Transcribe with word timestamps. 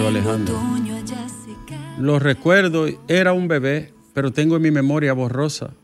Alejandro. 0.00 0.58
Lo 1.98 2.18
recuerdo, 2.18 2.86
era 3.08 3.34
un 3.34 3.46
bebé, 3.46 3.92
pero 4.14 4.32
tengo 4.32 4.56
en 4.56 4.62
mi 4.62 4.70
memoria 4.70 5.12
borrosa 5.12 5.74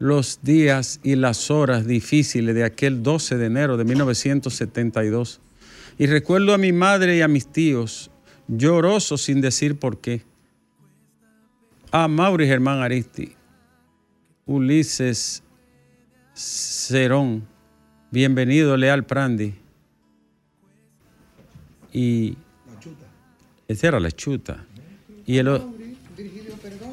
los 0.00 0.40
días 0.42 0.98
y 1.04 1.14
las 1.14 1.50
horas 1.50 1.86
difíciles 1.86 2.54
de 2.56 2.64
aquel 2.64 3.04
12 3.04 3.36
de 3.36 3.46
enero 3.46 3.76
de 3.76 3.84
1972. 3.84 5.40
Y 5.96 6.06
recuerdo 6.06 6.54
a 6.54 6.58
mi 6.58 6.72
madre 6.72 7.16
y 7.16 7.20
a 7.20 7.28
mis 7.28 7.46
tíos 7.46 8.10
llorosos 8.48 9.22
sin 9.22 9.40
decir 9.40 9.78
por 9.78 10.00
qué. 10.00 10.22
A 11.92 12.08
Mauri 12.08 12.46
Germán 12.46 12.82
Aristi, 12.82 13.32
Ulises 14.44 15.44
Cerón, 16.34 17.46
bienvenido 18.10 18.76
Leal 18.76 19.06
Prandi. 19.06 19.54
Y 21.92 22.36
esa 23.68 23.88
era 23.88 24.00
la 24.00 24.10
chuta. 24.10 24.64
Y 25.26 25.36
el 25.36 25.60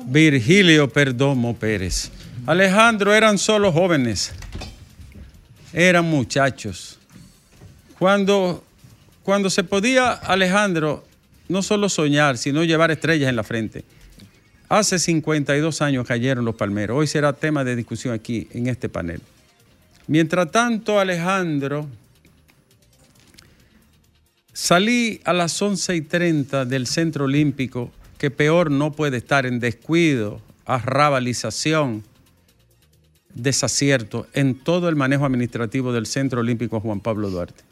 Virgilio 0.06 0.90
Perdomo 0.90 1.56
Pérez. 1.56 2.12
Alejandro 2.46 3.14
eran 3.14 3.38
solo 3.38 3.72
jóvenes, 3.72 4.34
eran 5.74 6.06
muchachos. 6.06 7.00
Cuando, 7.98 8.64
cuando 9.24 9.50
se 9.50 9.64
podía 9.64 10.12
Alejandro 10.12 11.06
no 11.48 11.62
solo 11.62 11.90
soñar, 11.90 12.38
sino 12.38 12.64
llevar 12.64 12.92
estrellas 12.92 13.30
en 13.30 13.36
la 13.36 13.44
frente. 13.44 13.84
Hace 14.68 15.00
52 15.00 15.82
años 15.82 16.06
cayeron 16.06 16.44
los 16.44 16.56
palmeros. 16.56 16.98
Hoy 16.98 17.08
será 17.08 17.34
tema 17.34 17.64
de 17.64 17.76
discusión 17.76 18.14
aquí 18.14 18.48
en 18.52 18.68
este 18.68 18.90
panel. 18.90 19.22
Mientras 20.08 20.52
tanto, 20.52 21.00
Alejandro, 21.00 21.88
salí 24.56 25.20
a 25.26 25.34
las 25.34 25.62
11 25.62 25.98
y 25.98 26.02
30 26.02 26.66
del 26.66 26.88
Centro 26.88 27.26
Olímpico, 27.26 27.92
que 28.18 28.32
peor 28.32 28.72
no 28.72 28.94
puede 28.94 29.18
estar 29.18 29.46
en 29.46 29.60
descuido, 29.60 30.42
arrabalización 30.66 32.04
desacierto 33.34 34.28
en 34.34 34.56
todo 34.56 34.88
el 34.88 34.96
manejo 34.96 35.26
administrativo 35.26 35.92
del 35.92 36.06
Centro 36.06 36.40
Olímpico 36.40 36.80
Juan 36.80 37.02
Pablo 37.02 37.30
Duarte. 37.30 37.64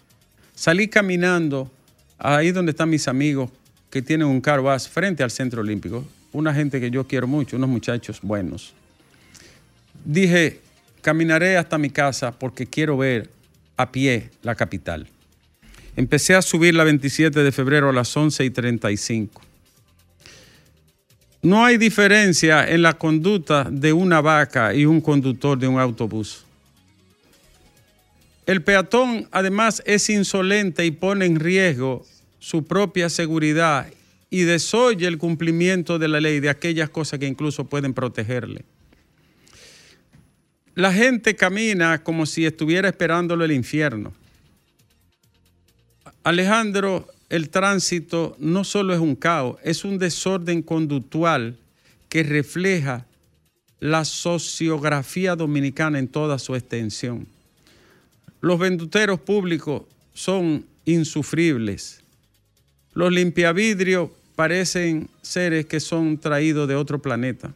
Salí 0.53 0.90
caminando 0.90 1.72
ahí 2.19 2.52
donde 2.52 2.72
están 2.72 2.90
mis 2.90 3.07
amigos 3.07 3.50
que 3.90 4.02
tienen 4.02 4.28
un 4.28 4.41
car 4.41 4.62
frente 4.81 5.24
al 5.24 5.31
Centro 5.31 5.62
Olímpico, 5.62 6.06
una 6.34 6.53
gente 6.53 6.81
que 6.81 6.91
yo 6.91 7.07
quiero 7.07 7.28
mucho, 7.28 7.56
unos 7.56 7.69
muchachos 7.69 8.19
buenos. 8.22 8.74
Dije, 10.03 10.59
caminaré 11.02 11.56
hasta 11.56 11.78
mi 11.78 11.90
casa 11.90 12.34
porque 12.34 12.68
quiero 12.68 12.97
ver 12.97 13.30
a 13.78 13.90
pie 13.90 14.31
la 14.41 14.56
capital. 14.56 15.07
Empecé 15.96 16.36
a 16.36 16.42
subir 16.42 16.74
la 16.74 16.84
27 16.84 17.44
de 17.44 17.52
febrero 17.52 17.90
a 17.90 17.94
las 17.94 18.16
11 18.16 18.44
y 18.46 18.50
35 18.50 19.42
no 21.44 21.66
hay 21.66 21.78
diferencia 21.78 22.66
en 22.70 22.81
la 22.81 22.94
conducta 22.94 23.68
de 23.70 23.92
una 23.92 24.22
vaca 24.22 24.74
y 24.74 24.86
un 24.86 25.02
conductor 25.02 25.59
de 25.59 25.68
un 25.68 25.78
autobús. 25.78 26.46
El 28.46 28.64
peatón 28.64 29.28
además 29.30 29.84
es 29.86 30.09
insolente 30.09 30.86
y 30.86 30.92
pone 30.92 31.26
en 31.26 31.40
riesgo 31.40 32.06
su 32.40 32.64
propia 32.64 33.10
seguridad 33.10 33.88
y 34.30 34.44
desoye 34.44 35.06
el 35.06 35.18
cumplimiento 35.18 36.00
de 36.00 36.08
la 36.08 36.22
ley 36.22 36.40
de 36.40 36.50
aquellas 36.50 36.90
cosas 36.90 37.20
que 37.20 37.28
incluso 37.28 37.66
pueden 37.66 37.94
protegerle. 37.94 38.64
La 40.75 40.94
gente 40.94 41.36
camina 41.36 42.04
como 42.04 42.25
si 42.25 42.46
estuviera 42.46 42.88
esperándolo 42.88 43.44
el 43.44 43.52
infierno. 43.52 44.14
Alejandro 46.23 47.07
el 47.29 47.50
tránsito 47.50 48.35
no 48.39 48.63
solo 48.63 48.94
es 48.94 49.00
un 49.00 49.16
caos, 49.16 49.57
es 49.63 49.84
un 49.84 49.97
desorden 49.97 50.61
conductual 50.61 51.57
que 52.07 52.22
refleja 52.22 53.06
la 53.79 54.06
sociografía 54.06 55.35
dominicana 55.35 55.97
en 55.97 56.07
toda 56.07 56.38
su 56.38 56.56
extensión. 56.56 57.28
Los 58.39 58.59
venduteros 58.59 59.19
públicos 59.19 59.83
son 60.13 60.66
insufribles. 60.85 62.01
Los 62.94 63.12
limpiavidrios 63.12 64.12
parecen 64.35 65.09
seres 65.22 65.66
que 65.66 65.79
son 65.79 66.19
traídos 66.19 66.67
de 66.67 66.75
otro 66.75 67.01
planeta. 67.01 67.51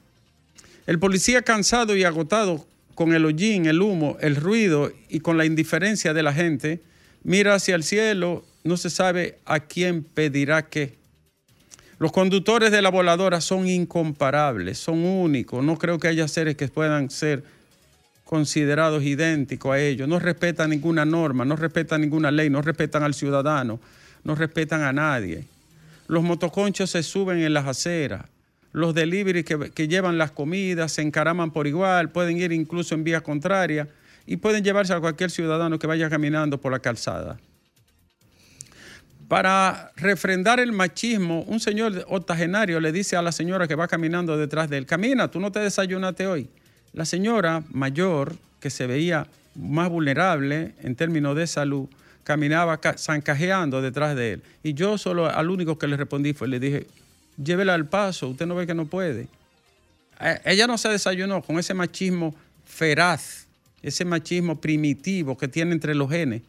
El 0.88 0.98
policía 0.98 1.44
cansado 1.44 1.96
y 1.96 2.04
agotado 2.04 2.66
con 2.96 3.14
el 3.14 3.26
hollín, 3.26 3.68
el 3.68 3.82
humo, 3.82 4.18
el 4.22 4.36
ruido 4.36 4.92
y 5.08 5.20
con 5.20 5.38
la 5.38 5.46
indiferencia 5.46 6.16
de 6.16 6.24
la 6.24 6.34
gente, 6.34 6.82
mira 7.24 7.54
hacia 7.54 7.76
el 7.76 7.84
cielo 7.84 8.44
no 8.68 8.78
se 8.78 8.90
sabe 8.90 9.40
a 9.46 9.60
quién 9.62 10.04
pedirá 10.04 10.68
qué. 10.68 10.98
Los 12.00 12.12
conductores 12.12 12.72
de 12.72 12.82
la 12.82 12.92
voladora 12.92 13.42
son 13.42 13.68
incomparables, 13.68 14.78
son 14.78 15.04
únicos. 15.04 15.64
No 15.64 15.78
creo 15.78 15.98
que 15.98 16.08
haya 16.08 16.28
seres 16.28 16.56
que 16.56 16.68
puedan 16.68 17.10
ser 17.10 17.44
considerados 18.24 19.04
idénticos 19.04 19.72
a 19.72 19.80
ellos. 19.80 20.08
No 20.08 20.20
respetan 20.20 20.70
ninguna 20.70 21.06
norma, 21.06 21.44
no 21.44 21.56
respetan 21.56 22.02
ninguna 22.02 22.30
ley, 22.30 22.52
no 22.52 22.62
respetan 22.62 23.02
al 23.02 23.16
ciudadano, 23.16 23.80
no 24.24 24.36
respetan 24.36 24.84
a 24.84 24.94
nadie. 24.94 25.46
Los 26.08 26.24
motoconchos 26.24 26.92
se 26.92 27.02
suben 27.02 27.40
en 27.40 27.54
las 27.54 27.66
aceras. 27.66 28.26
Los 28.74 28.94
delivery 28.94 29.44
que, 29.44 29.72
que 29.72 29.88
llevan 29.88 30.20
las 30.20 30.32
comidas 30.32 30.92
se 30.92 31.02
encaraman 31.02 31.50
por 31.52 31.66
igual, 31.66 32.12
pueden 32.12 32.38
ir 32.38 32.52
incluso 32.52 32.94
en 32.94 33.04
vía 33.04 33.22
contraria 33.22 33.88
y 34.28 34.38
pueden 34.38 34.64
llevarse 34.64 34.94
a 34.94 35.00
cualquier 35.00 35.32
ciudadano 35.32 35.80
que 35.80 35.88
vaya 35.88 36.10
caminando 36.10 36.60
por 36.60 36.72
la 36.72 36.80
calzada. 36.80 37.40
Para 39.28 39.92
refrendar 39.98 40.60
el 40.60 40.72
machismo, 40.72 41.42
un 41.48 41.60
señor 41.60 42.06
octogenario 42.08 42.80
le 42.80 42.94
dice 42.94 43.18
a 43.18 43.22
la 43.22 43.34
señora 43.34 43.68
que 43.68 43.76
va 43.76 43.88
caminando 43.88 44.38
detrás 44.38 44.70
de 44.70 44.78
él, 44.78 44.86
camina, 44.86 45.30
tú 45.30 45.40
no 45.42 45.52
te 45.52 45.60
desayunaste 45.60 46.28
hoy. 46.28 46.48
La 46.94 47.04
señora 47.04 47.62
mayor, 47.72 48.36
que 48.62 48.70
se 48.70 48.88
veía 48.88 49.28
más 49.56 49.90
vulnerable 49.90 50.74
en 50.82 50.96
términos 50.96 51.36
de 51.36 51.46
salud, 51.46 51.90
caminaba 52.24 52.80
zancajeando 52.98 53.82
detrás 53.82 54.16
de 54.16 54.34
él. 54.34 54.44
Y 54.64 54.74
yo 54.74 54.98
solo 54.98 55.30
al 55.30 55.50
único 55.50 55.78
que 55.78 55.88
le 55.88 55.98
respondí 55.98 56.34
fue, 56.34 56.48
le 56.48 56.60
dije, 56.60 56.88
llévela 57.42 57.74
al 57.74 57.86
paso, 57.86 58.30
usted 58.30 58.46
no 58.46 58.56
ve 58.56 58.66
que 58.66 58.74
no 58.74 58.86
puede. 58.86 59.28
Eh, 60.22 60.40
ella 60.46 60.68
no 60.68 60.78
se 60.78 60.88
desayunó 60.88 61.42
con 61.42 61.60
ese 61.60 61.74
machismo 61.74 62.34
feraz, 62.66 63.46
ese 63.82 64.06
machismo 64.06 64.60
primitivo 64.60 65.38
que 65.38 65.50
tiene 65.50 65.74
entre 65.74 65.96
los 65.96 66.10
genes 66.10 66.44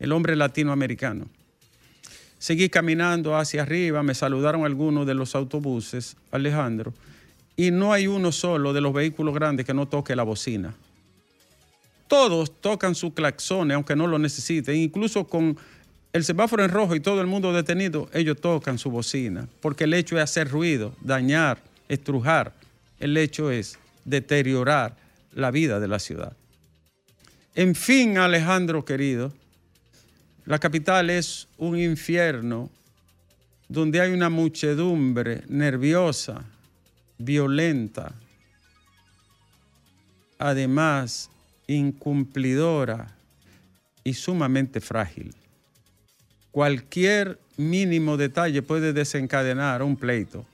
el 0.00 0.12
hombre 0.12 0.34
latinoamericano. 0.34 1.28
Seguí 2.44 2.68
caminando 2.68 3.38
hacia 3.38 3.62
arriba, 3.62 4.02
me 4.02 4.14
saludaron 4.14 4.66
algunos 4.66 5.06
de 5.06 5.14
los 5.14 5.34
autobuses, 5.34 6.14
Alejandro, 6.30 6.92
y 7.56 7.70
no 7.70 7.90
hay 7.94 8.06
uno 8.06 8.32
solo 8.32 8.74
de 8.74 8.82
los 8.82 8.92
vehículos 8.92 9.34
grandes 9.34 9.64
que 9.64 9.72
no 9.72 9.88
toque 9.88 10.14
la 10.14 10.24
bocina. 10.24 10.74
Todos 12.06 12.60
tocan 12.60 12.94
su 12.94 13.14
claxones, 13.14 13.74
aunque 13.76 13.96
no 13.96 14.06
lo 14.06 14.18
necesiten, 14.18 14.76
incluso 14.76 15.26
con 15.26 15.56
el 16.12 16.22
semáforo 16.22 16.62
en 16.62 16.68
rojo 16.68 16.94
y 16.94 17.00
todo 17.00 17.22
el 17.22 17.26
mundo 17.26 17.50
detenido, 17.50 18.10
ellos 18.12 18.38
tocan 18.38 18.76
su 18.76 18.90
bocina, 18.90 19.48
porque 19.62 19.84
el 19.84 19.94
hecho 19.94 20.18
es 20.18 20.24
hacer 20.24 20.50
ruido, 20.50 20.94
dañar, 21.00 21.62
estrujar. 21.88 22.52
El 23.00 23.16
hecho 23.16 23.50
es 23.50 23.78
deteriorar 24.04 24.98
la 25.32 25.50
vida 25.50 25.80
de 25.80 25.88
la 25.88 25.98
ciudad. 25.98 26.36
En 27.54 27.74
fin, 27.74 28.18
Alejandro 28.18 28.84
querido, 28.84 29.32
la 30.46 30.58
capital 30.58 31.08
es 31.08 31.48
un 31.56 31.78
infierno 31.78 32.70
donde 33.66 34.00
hay 34.02 34.12
una 34.12 34.28
muchedumbre 34.28 35.42
nerviosa, 35.48 36.44
violenta, 37.16 38.12
además 40.38 41.30
incumplidora 41.66 43.16
y 44.04 44.12
sumamente 44.12 44.82
frágil. 44.82 45.34
Cualquier 46.50 47.38
mínimo 47.56 48.18
detalle 48.18 48.60
puede 48.60 48.92
desencadenar 48.92 49.82
un 49.82 49.96
pleito. 49.96 50.44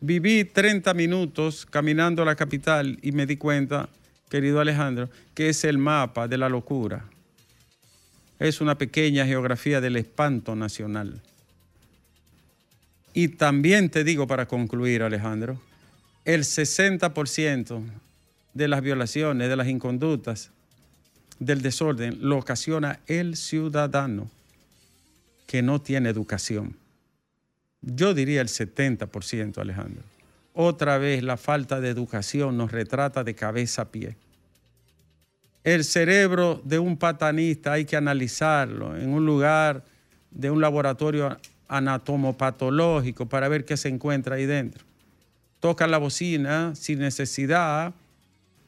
Viví 0.00 0.44
30 0.44 0.92
minutos 0.94 1.64
caminando 1.64 2.22
a 2.22 2.26
la 2.26 2.34
capital 2.34 2.98
y 3.02 3.12
me 3.12 3.24
di 3.24 3.36
cuenta, 3.36 3.88
querido 4.28 4.60
Alejandro, 4.60 5.08
que 5.32 5.48
es 5.48 5.62
el 5.62 5.78
mapa 5.78 6.26
de 6.26 6.38
la 6.38 6.48
locura 6.48 7.08
es 8.38 8.60
una 8.60 8.78
pequeña 8.78 9.26
geografía 9.26 9.80
del 9.80 9.96
espanto 9.96 10.56
nacional. 10.56 11.22
Y 13.14 13.28
también 13.28 13.88
te 13.88 14.04
digo 14.04 14.26
para 14.26 14.46
concluir, 14.46 15.02
Alejandro, 15.02 15.60
el 16.24 16.42
60% 16.42 17.82
de 18.52 18.68
las 18.68 18.82
violaciones, 18.82 19.48
de 19.48 19.56
las 19.56 19.68
inconductas, 19.68 20.50
del 21.38 21.62
desorden, 21.62 22.18
lo 22.20 22.38
ocasiona 22.38 23.00
el 23.06 23.36
ciudadano 23.36 24.30
que 25.46 25.62
no 25.62 25.80
tiene 25.80 26.08
educación. 26.08 26.76
Yo 27.80 28.14
diría 28.14 28.40
el 28.40 28.48
70%, 28.48 29.58
Alejandro. 29.58 30.02
Otra 30.54 30.98
vez 30.98 31.22
la 31.22 31.36
falta 31.36 31.80
de 31.80 31.90
educación 31.90 32.56
nos 32.56 32.72
retrata 32.72 33.24
de 33.24 33.34
cabeza 33.34 33.82
a 33.82 33.88
pie. 33.90 34.16
El 35.66 35.82
cerebro 35.82 36.62
de 36.62 36.78
un 36.78 36.96
patanista 36.96 37.72
hay 37.72 37.84
que 37.84 37.96
analizarlo 37.96 38.96
en 38.96 39.12
un 39.12 39.26
lugar 39.26 39.82
de 40.30 40.48
un 40.48 40.60
laboratorio 40.60 41.36
anatomopatológico 41.66 43.26
para 43.26 43.48
ver 43.48 43.64
qué 43.64 43.76
se 43.76 43.88
encuentra 43.88 44.36
ahí 44.36 44.46
dentro. 44.46 44.84
Tocan 45.58 45.90
la 45.90 45.98
bocina 45.98 46.72
sin 46.76 47.00
necesidad, 47.00 47.92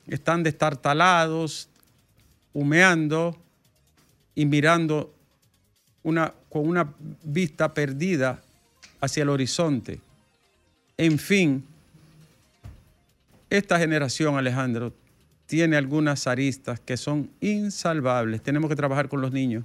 están 0.08 0.42
destartalados, 0.42 1.68
humeando 2.52 3.38
y 4.34 4.44
mirando 4.46 5.14
con 6.02 6.66
una 6.66 6.92
vista 7.22 7.74
perdida 7.74 8.42
hacia 9.00 9.22
el 9.22 9.28
horizonte. 9.28 10.00
En 10.96 11.16
fin, 11.20 11.64
esta 13.50 13.78
generación, 13.78 14.36
Alejandro, 14.36 14.92
tiene 15.48 15.78
algunas 15.78 16.26
aristas 16.26 16.78
que 16.78 16.98
son 16.98 17.30
insalvables. 17.40 18.42
Tenemos 18.42 18.68
que 18.68 18.76
trabajar 18.76 19.08
con 19.08 19.22
los 19.22 19.32
niños, 19.32 19.64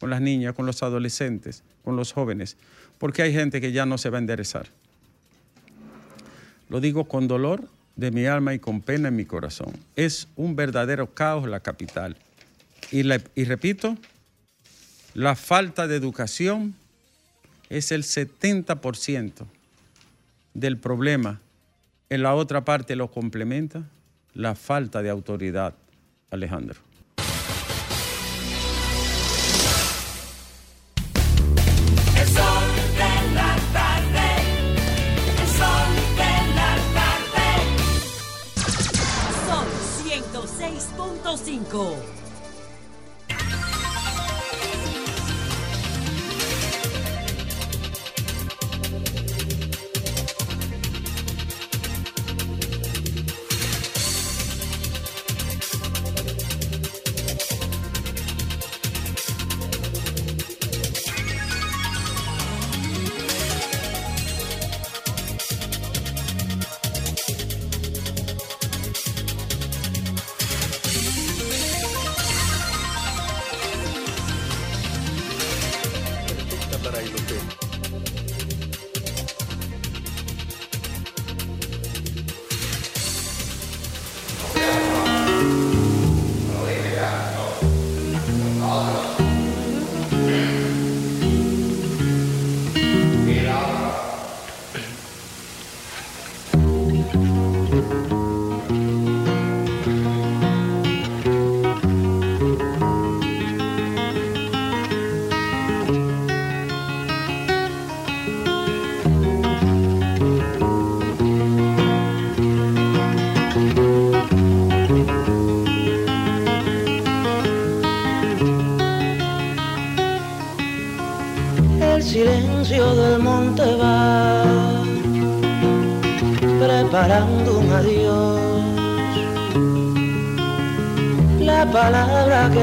con 0.00 0.08
las 0.08 0.22
niñas, 0.22 0.54
con 0.54 0.64
los 0.64 0.82
adolescentes, 0.82 1.62
con 1.84 1.94
los 1.94 2.14
jóvenes, 2.14 2.56
porque 2.96 3.20
hay 3.20 3.32
gente 3.34 3.60
que 3.60 3.70
ya 3.70 3.84
no 3.84 3.98
se 3.98 4.08
va 4.08 4.16
a 4.16 4.20
enderezar. 4.20 4.68
Lo 6.70 6.80
digo 6.80 7.04
con 7.04 7.28
dolor 7.28 7.68
de 7.96 8.10
mi 8.10 8.24
alma 8.24 8.54
y 8.54 8.60
con 8.60 8.80
pena 8.80 9.08
en 9.08 9.16
mi 9.16 9.26
corazón. 9.26 9.74
Es 9.94 10.26
un 10.36 10.56
verdadero 10.56 11.12
caos 11.12 11.46
la 11.46 11.60
capital. 11.60 12.16
Y, 12.90 13.02
repito, 13.44 13.98
la 15.12 15.36
falta 15.36 15.86
de 15.86 15.96
educación 15.96 16.74
es 17.68 17.92
el 17.92 18.04
70% 18.04 19.32
del 20.54 20.78
problema. 20.78 21.42
En 22.08 22.22
la 22.22 22.34
otra 22.34 22.64
parte 22.64 22.96
lo 22.96 23.10
complementa 23.10 23.84
la 24.34 24.54
falta 24.54 25.02
de 25.02 25.10
autoridad, 25.10 25.74
Alejandro. 26.30 26.80
Son 39.46 39.66
106.5. 40.04 42.09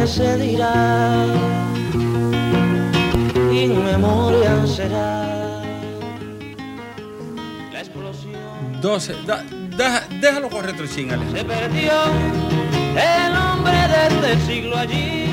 que 0.08 0.14
se 0.14 0.38
dirá 0.38 1.26
inmemoria 3.52 4.66
será 4.66 5.62
la 7.74 7.80
explosión. 7.80 8.82
12. 8.82 9.14
da- 9.26 9.44
da- 9.78 10.04
déjalo 10.22 10.50
ching, 10.88 11.12
Alejandro. 11.12 11.38
Se 11.38 11.44
perdió 11.46 11.94
el 12.96 13.36
hombre 13.36 13.78
de 13.94 14.08
este 14.08 14.46
siglo 14.46 14.78
allí. 14.78 15.26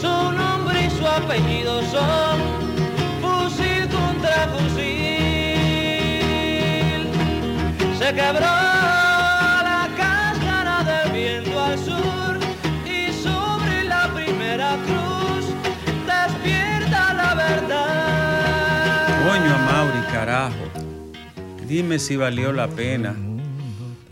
Su 0.00 0.32
nombre 0.32 0.86
y 0.86 0.90
su 0.90 1.06
apellido 1.06 1.82
son 1.94 2.40
fusil 3.20 3.88
contra 3.88 4.48
fusil. 4.54 5.02
Se 7.98 8.14
quebró 8.14 8.61
Dime 21.72 21.98
si 21.98 22.16
valió 22.16 22.52
la 22.52 22.68
pena 22.68 23.16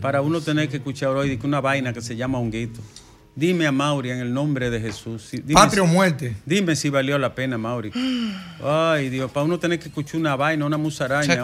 para 0.01 0.21
uno 0.23 0.41
tener 0.41 0.67
que 0.67 0.77
escuchar 0.77 1.09
hoy 1.09 1.39
una 1.43 1.61
vaina 1.61 1.93
que 1.93 2.01
se 2.01 2.15
llama 2.15 2.39
honguito. 2.39 2.79
Dime 3.35 3.67
a 3.67 3.71
Mauri 3.71 4.09
en 4.09 4.17
el 4.17 4.33
nombre 4.33 4.71
de 4.71 4.81
Jesús. 4.81 5.29
Dime 5.31 5.53
Patria 5.53 5.83
o 5.83 5.85
muerte. 5.85 6.35
Dime 6.43 6.75
si 6.75 6.89
valió 6.89 7.19
la 7.19 7.35
pena, 7.35 7.59
Mauri. 7.59 7.91
Ay, 8.63 9.09
Dios, 9.09 9.29
para 9.29 9.43
uno 9.45 9.59
tener 9.59 9.77
que 9.77 9.89
escuchar 9.89 10.19
una 10.19 10.35
vaina, 10.35 10.65
una 10.65 10.77
musaraña. 10.77 11.35
Un- 11.35 11.43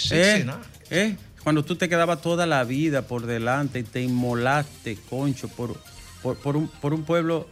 69. 0.00 0.62
¿Eh? 0.90 1.00
¿Eh? 1.12 1.16
Cuando 1.44 1.64
tú 1.64 1.76
te 1.76 1.88
quedabas 1.88 2.20
toda 2.20 2.44
la 2.44 2.64
vida 2.64 3.02
por 3.02 3.24
delante 3.26 3.78
y 3.78 3.82
te 3.84 4.02
inmolaste, 4.02 4.98
concho, 5.08 5.46
por, 5.46 5.76
por, 6.24 6.38
por 6.38 6.56
un, 6.56 6.66
por 6.66 6.92
un 6.92 7.04
pueblo 7.04 7.46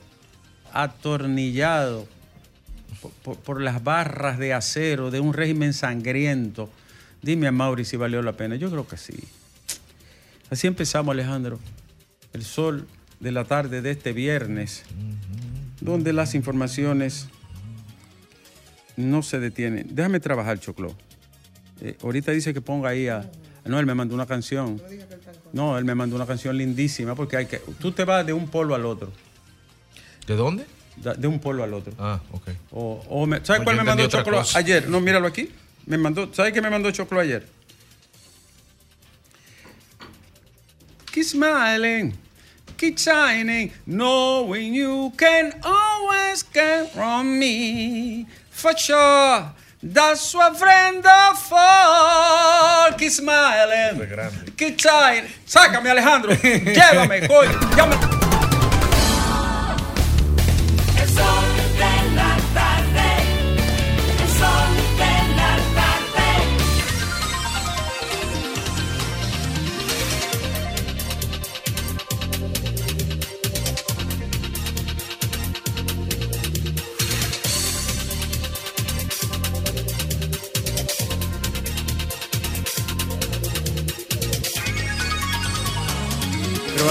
atornillado, 0.72 2.08
por, 3.00 3.12
por- 3.22 3.36
por 3.36 3.60
las 3.62 3.84
barras 3.84 4.36
de 4.40 4.52
acero 4.52 5.12
de 5.12 5.20
un 5.20 5.32
régimen 5.32 5.72
sangriento. 5.74 6.68
Dime 7.22 7.46
a 7.48 7.52
Mauri 7.52 7.84
si 7.84 7.96
valió 7.96 8.22
la 8.22 8.32
pena. 8.32 8.56
Yo 8.56 8.70
creo 8.70 8.86
que 8.86 8.96
sí. 8.96 9.14
Así 10.50 10.66
empezamos, 10.66 11.12
Alejandro. 11.12 11.58
El 12.32 12.44
sol 12.44 12.86
de 13.20 13.32
la 13.32 13.44
tarde 13.44 13.82
de 13.82 13.90
este 13.90 14.12
viernes, 14.12 14.84
donde 15.80 16.12
las 16.12 16.34
informaciones 16.34 17.28
no 18.96 19.22
se 19.22 19.38
detienen. 19.40 19.88
Déjame 19.94 20.20
trabajar, 20.20 20.58
Choclo. 20.60 20.94
Eh, 21.80 21.96
ahorita 22.02 22.32
dice 22.32 22.52
que 22.54 22.60
ponga 22.60 22.90
ahí 22.90 23.08
a... 23.08 23.30
No, 23.64 23.78
él 23.78 23.86
me 23.86 23.94
mandó 23.94 24.14
una 24.14 24.26
canción. 24.26 24.80
No, 25.52 25.78
él 25.78 25.84
me 25.84 25.94
mandó 25.94 26.16
una 26.16 26.26
canción 26.26 26.56
lindísima 26.56 27.14
porque 27.14 27.36
hay 27.36 27.46
que... 27.46 27.58
Tú 27.78 27.92
te 27.92 28.04
vas 28.04 28.24
de 28.26 28.32
un 28.32 28.48
polo 28.48 28.74
al 28.74 28.84
otro. 28.86 29.12
¿De 30.26 30.34
dónde? 30.36 30.66
De 31.18 31.26
un 31.26 31.38
polo 31.40 31.62
al 31.62 31.72
otro. 31.74 31.92
Ah, 31.98 32.20
ok. 32.32 32.48
O, 32.72 33.02
o 33.08 33.26
me- 33.26 33.44
¿Sabes 33.44 33.60
No, 33.60 33.64
cuál 33.64 33.76
me 33.76 33.84
mandó 33.84 34.06
Choclo 34.08 34.38
cosa. 34.38 34.58
ayer? 34.58 34.88
No, 34.88 35.00
míralo 35.00 35.26
aquí. 35.26 35.50
Me 35.90 35.98
mandó, 35.98 36.32
¿Sabes 36.32 36.52
qué 36.52 36.62
me 36.62 36.70
mandó 36.70 36.88
Choclo 36.92 37.18
ayer? 37.18 37.44
Keep 41.10 41.24
smiling, 41.24 42.16
keep 42.76 42.96
shining, 42.96 43.72
knowing 43.86 44.72
you 44.72 45.12
can 45.18 45.52
always 45.64 46.44
count 46.44 46.96
on 46.96 47.36
me. 47.36 48.24
For 48.50 48.72
sure, 48.78 49.52
Da 49.82 50.14
sua 50.14 50.54
friend 50.54 51.04
a 51.04 51.34
folk 51.34 53.00
smiling. 53.10 54.06
Keep 54.56 54.78
tight. 54.78 55.24
Sácame, 55.44 55.90
Alejandro. 55.90 56.32
Llévame, 56.42 57.26
coño. 57.26 57.58
Llámame. 57.76 58.19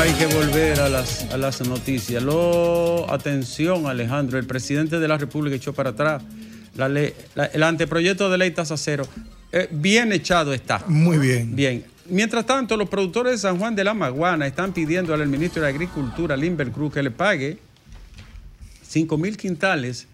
Hay 0.10 0.16
que 0.16 0.26
volver 0.34 0.80
a 0.80 0.90
las, 0.90 1.24
a 1.32 1.38
las 1.38 1.62
noticias. 1.62 2.24
Lo, 2.24 3.12
atención, 3.12 3.86
Alejandro, 3.88 4.40
el 4.40 4.46
presidente 4.48 5.00
de 5.00 5.08
la 5.08 5.18
República 5.18 5.56
echó 5.56 5.74
para 5.74 5.92
atrás 5.92 6.24
la 6.76 6.90
ley- 6.90 7.14
la- 7.36 7.46
el 7.46 7.62
anteproyecto 7.64 8.30
de 8.30 8.38
ley 8.38 8.52
tasa 8.52 8.76
cero. 8.78 9.04
Eh, 9.52 9.68
bien 9.72 10.12
echado 10.12 10.54
está. 10.54 10.84
Muy 10.88 11.18
bien. 11.18 11.56
Bien. 11.56 11.86
Mientras 12.08 12.46
tanto, 12.46 12.76
los 12.76 12.90
productores 12.90 13.34
de 13.34 13.38
San 13.38 13.60
Juan 13.60 13.76
de 13.76 13.84
la 13.84 13.94
Maguana 13.94 14.48
están 14.48 14.74
pidiendo 14.74 15.14
al 15.14 15.28
ministro 15.28 15.62
de 15.62 15.70
Agricultura, 15.70 16.36
Limber 16.36 16.72
Cruz, 16.72 16.94
que 16.94 17.04
le 17.04 17.12
pague 17.12 17.60
5 18.88 19.16
mil 19.18 19.38
quintales 19.38 20.08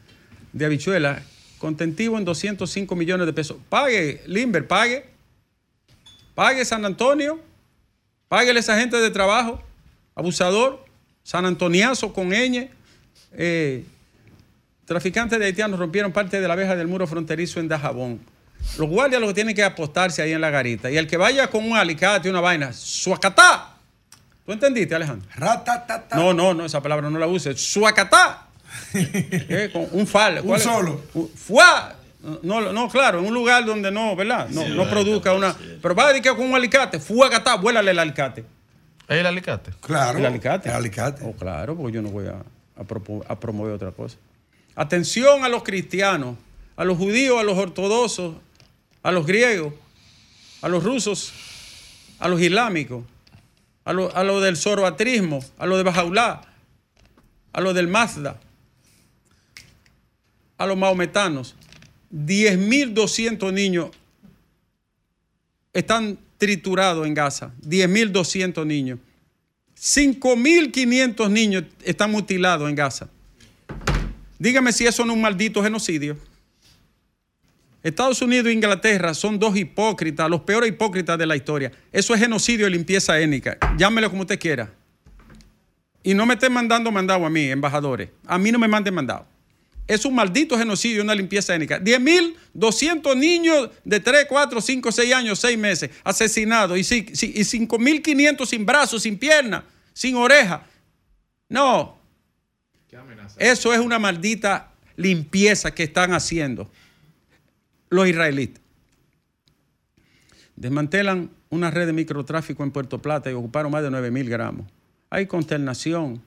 de 0.51 0.65
habichuelas, 0.65 1.21
contentivo 1.57 2.17
en 2.17 2.25
205 2.25 2.95
millones 2.97 3.25
de 3.27 3.33
pesos. 3.33 3.57
Pague, 3.69 4.21
Limber, 4.27 4.67
pague. 4.67 5.05
Pague 6.33 6.65
San 6.65 6.83
Antonio. 6.83 7.39
Páguele 8.27 8.59
a 8.59 8.61
esa 8.61 8.77
gente 8.77 8.97
de 8.97 9.09
trabajo. 9.09 9.61
Abusador. 10.15 10.83
San 11.23 11.45
Antoniazo 11.45 12.13
con 12.13 12.29
ñ. 12.29 12.69
Eh, 13.33 13.83
traficantes 14.85 15.39
de 15.39 15.45
haitianos 15.45 15.79
rompieron 15.79 16.11
parte 16.11 16.39
de 16.39 16.47
la 16.47 16.53
abeja 16.53 16.75
del 16.75 16.87
muro 16.87 17.07
fronterizo 17.07 17.59
en 17.59 17.67
Dajabón. 17.67 18.19
Los 18.77 18.89
guardias 18.89 19.21
lo 19.21 19.27
que 19.27 19.33
tienen 19.33 19.55
que 19.55 19.63
apostarse 19.63 20.21
ahí 20.21 20.33
en 20.33 20.41
la 20.41 20.49
garita. 20.49 20.89
Y 20.91 20.97
el 20.97 21.07
que 21.07 21.17
vaya 21.17 21.47
con 21.47 21.65
un 21.65 21.77
alicate 21.77 22.27
y 22.27 22.31
una 22.31 22.41
vaina, 22.41 22.73
¡suacatá! 22.73 23.75
¿Tú 24.45 24.51
entendiste, 24.51 24.93
Alejandro? 24.93 25.27
Ratatata. 25.35 26.15
No, 26.15 26.33
no, 26.33 26.53
no, 26.53 26.65
esa 26.65 26.81
palabra 26.81 27.09
no 27.09 27.17
la 27.17 27.27
uses. 27.27 27.59
¡Suacatá! 27.59 28.41
Eh, 28.93 29.69
con 29.71 29.87
un 29.91 30.05
fal. 30.05 30.41
Un 30.43 30.59
solo. 30.59 31.01
¡Fuá! 31.35 31.95
No, 32.41 32.73
no, 32.73 32.89
claro, 32.89 33.19
en 33.19 33.25
un 33.25 33.33
lugar 33.33 33.63
donde 33.65 33.91
no, 33.91 34.15
¿verdad? 34.15 34.49
No, 34.49 34.67
no 34.67 34.89
produzca 34.89 35.33
una. 35.33 35.55
Pero 35.81 35.95
va 35.95 36.09
a 36.09 36.13
que 36.13 36.29
con 36.29 36.41
un 36.41 36.55
alicate, 36.55 36.99
¡fuacatá! 36.99 37.55
Vuélale 37.55 37.91
el 37.91 37.99
alicate. 37.99 38.43
¿Es 39.07 39.17
el 39.17 39.25
alicate? 39.25 39.71
Claro. 39.81 40.17
El 40.17 40.25
alicate. 40.25 40.69
El 40.69 40.75
alicate. 40.75 41.23
Oh, 41.25 41.33
claro, 41.33 41.75
porque 41.75 41.93
yo 41.93 42.01
no 42.01 42.09
voy 42.09 42.27
a, 42.27 42.37
a 42.37 42.83
a 43.27 43.39
promover 43.39 43.73
otra 43.73 43.91
cosa. 43.91 44.17
Atención 44.75 45.43
a 45.43 45.49
los 45.49 45.63
cristianos, 45.63 46.37
a 46.75 46.83
los 46.83 46.97
judíos, 46.97 47.39
a 47.39 47.43
los 47.43 47.57
ortodoxos, 47.57 48.35
a 49.03 49.11
los 49.11 49.25
griegos, 49.25 49.73
a 50.61 50.67
los 50.67 50.83
rusos, 50.83 51.31
a 52.19 52.27
los 52.27 52.41
islámicos, 52.41 53.03
a 53.85 53.93
los 53.93 54.13
a 54.15 54.23
lo 54.23 54.41
del 54.41 54.57
zoroatrismo, 54.57 55.39
a 55.57 55.65
los 55.65 55.77
de 55.77 55.83
Bajaulá, 55.83 56.41
a 57.53 57.61
los 57.61 57.75
del 57.75 57.87
Mazda, 57.87 58.39
a 60.57 60.65
los 60.65 60.77
maometanos. 60.77 61.55
10.200 62.11 63.53
niños 63.53 63.89
están 65.73 66.17
triturados 66.37 67.05
en 67.05 67.13
Gaza. 67.13 67.51
10.200 67.61 68.65
niños. 68.65 68.99
5.500 69.77 71.29
niños 71.29 71.63
están 71.83 72.11
mutilados 72.11 72.69
en 72.69 72.75
Gaza. 72.75 73.09
Dígame 74.39 74.71
si 74.73 74.85
eso 74.85 75.05
no 75.05 75.13
es 75.13 75.15
un 75.15 75.21
maldito 75.21 75.63
genocidio. 75.63 76.17
Estados 77.83 78.21
Unidos 78.21 78.47
e 78.47 78.53
Inglaterra 78.53 79.13
son 79.13 79.37
dos 79.37 79.55
hipócritas, 79.55 80.27
los 80.29 80.41
peores 80.41 80.69
hipócritas 80.69 81.19
de 81.19 81.27
la 81.27 81.35
historia. 81.35 81.71
Eso 81.91 82.15
es 82.15 82.19
genocidio 82.19 82.67
y 82.67 82.71
limpieza 82.71 83.19
étnica. 83.19 83.57
Llámelo 83.77 84.09
como 84.09 84.23
usted 84.23 84.39
quiera. 84.39 84.73
Y 86.01 86.13
no 86.13 86.25
me 86.25 86.33
estén 86.33 86.51
mandando 86.51 86.91
mandado 86.91 87.25
a 87.25 87.29
mí, 87.29 87.49
embajadores. 87.49 88.09
A 88.25 88.37
mí 88.37 88.51
no 88.51 88.59
me 88.59 88.67
manden 88.67 88.93
mandado. 88.93 89.27
Es 89.87 90.03
un 90.05 90.15
maldito 90.15 90.57
genocidio 90.57 90.97
y 90.97 91.01
una 91.01 91.13
limpieza 91.13 91.53
étnica. 91.53 91.79
10.200 91.79 93.15
niños 93.15 93.69
de 93.83 93.99
3, 93.99 94.25
4, 94.27 94.59
5, 94.61 94.91
6 94.91 95.13
años, 95.13 95.39
6 95.39 95.57
meses 95.59 95.91
asesinados. 96.03 96.77
Y, 96.77 96.81
ci- 96.81 97.11
ci- 97.11 97.31
y 97.35 97.41
5.500 97.41 98.45
sin 98.47 98.65
brazos, 98.65 99.03
sin 99.03 99.17
piernas, 99.19 99.63
sin 99.93 100.15
oreja. 100.15 100.65
No. 101.49 101.97
Eso 103.37 103.73
es 103.73 103.79
una 103.79 103.99
maldita 103.99 104.71
limpieza 104.95 105.73
que 105.73 105.83
están 105.83 106.13
haciendo 106.13 106.69
los 107.89 108.07
israelitas. 108.07 108.61
Desmantelan 110.55 111.29
una 111.49 111.69
red 111.69 111.85
de 111.85 111.93
microtráfico 111.93 112.63
en 112.63 112.71
Puerto 112.71 113.01
Plata 113.01 113.29
y 113.29 113.33
ocuparon 113.33 113.71
más 113.71 113.83
de 113.83 113.91
9 113.91 114.09
mil 114.09 114.29
gramos. 114.29 114.65
Hay 115.09 115.27
consternación 115.27 116.21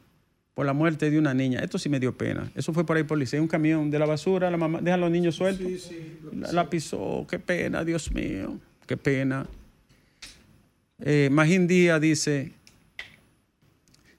por 0.58 0.66
la 0.66 0.72
muerte 0.72 1.08
de 1.08 1.16
una 1.20 1.32
niña. 1.34 1.60
Esto 1.60 1.78
sí 1.78 1.88
me 1.88 2.00
dio 2.00 2.18
pena. 2.18 2.50
Eso 2.56 2.72
fue 2.72 2.84
por 2.84 2.96
ahí 2.96 3.04
policía. 3.04 3.40
Un 3.40 3.46
camión 3.46 3.92
de 3.92 3.98
la 4.00 4.06
basura, 4.06 4.50
la 4.50 4.56
mamá, 4.56 4.80
deja 4.82 4.94
a 4.94 4.98
los 4.98 5.08
niños 5.08 5.36
sueltos. 5.36 5.88
la, 6.36 6.50
la 6.50 6.68
pisó. 6.68 7.24
Qué 7.30 7.38
pena, 7.38 7.84
Dios 7.84 8.10
mío. 8.10 8.58
Qué 8.84 8.96
pena. 8.96 9.46
Eh, 10.98 11.28
Magín 11.30 11.68
Díaz 11.68 12.00
dice 12.00 12.50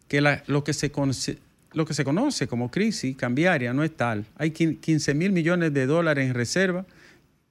que 0.08 0.22
la- 0.22 0.42
lo, 0.48 0.64
que 0.64 0.72
se 0.72 0.94
conoce, 0.94 1.40
lo 1.74 1.86
que 1.86 1.94
se 1.94 2.06
conoce 2.06 2.48
como 2.48 2.72
crisis 2.72 3.18
cambiaria 3.18 3.74
no 3.74 3.84
es 3.84 3.92
tal. 3.98 4.24
Hay 4.38 4.52
quin- 4.52 4.80
15 4.80 5.14
mil 5.16 5.34
millones 5.34 5.74
de 5.74 5.88
dólares 5.88 6.26
en 6.26 6.36
reserva 6.36 6.86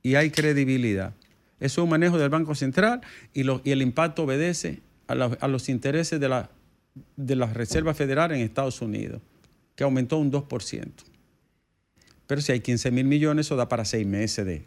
y 0.02 0.14
hay 0.14 0.30
credibilidad. 0.30 1.12
Eso 1.60 1.82
es 1.82 1.84
un 1.84 1.90
manejo 1.90 2.16
del 2.16 2.30
Banco 2.30 2.54
Central 2.54 3.02
y, 3.34 3.42
lo- 3.42 3.60
y 3.64 3.70
el 3.72 3.82
impacto 3.82 4.22
obedece 4.22 4.80
a, 5.08 5.14
la- 5.14 5.36
a 5.42 5.46
los 5.46 5.68
intereses 5.68 6.18
de 6.20 6.28
la, 6.30 6.48
de 7.16 7.36
la 7.36 7.46
Reserva 7.46 7.94
Federal 7.94 8.32
en 8.32 8.40
Estados 8.40 8.80
Unidos, 8.80 9.20
que 9.74 9.84
aumentó 9.84 10.18
un 10.18 10.30
2%. 10.30 10.86
Pero 12.26 12.40
si 12.40 12.52
hay 12.52 12.60
15 12.60 12.90
mil 12.90 13.06
millones, 13.06 13.46
eso 13.46 13.56
da 13.56 13.68
para 13.68 13.84
seis 13.84 14.06
meses 14.06 14.44
de, 14.44 14.64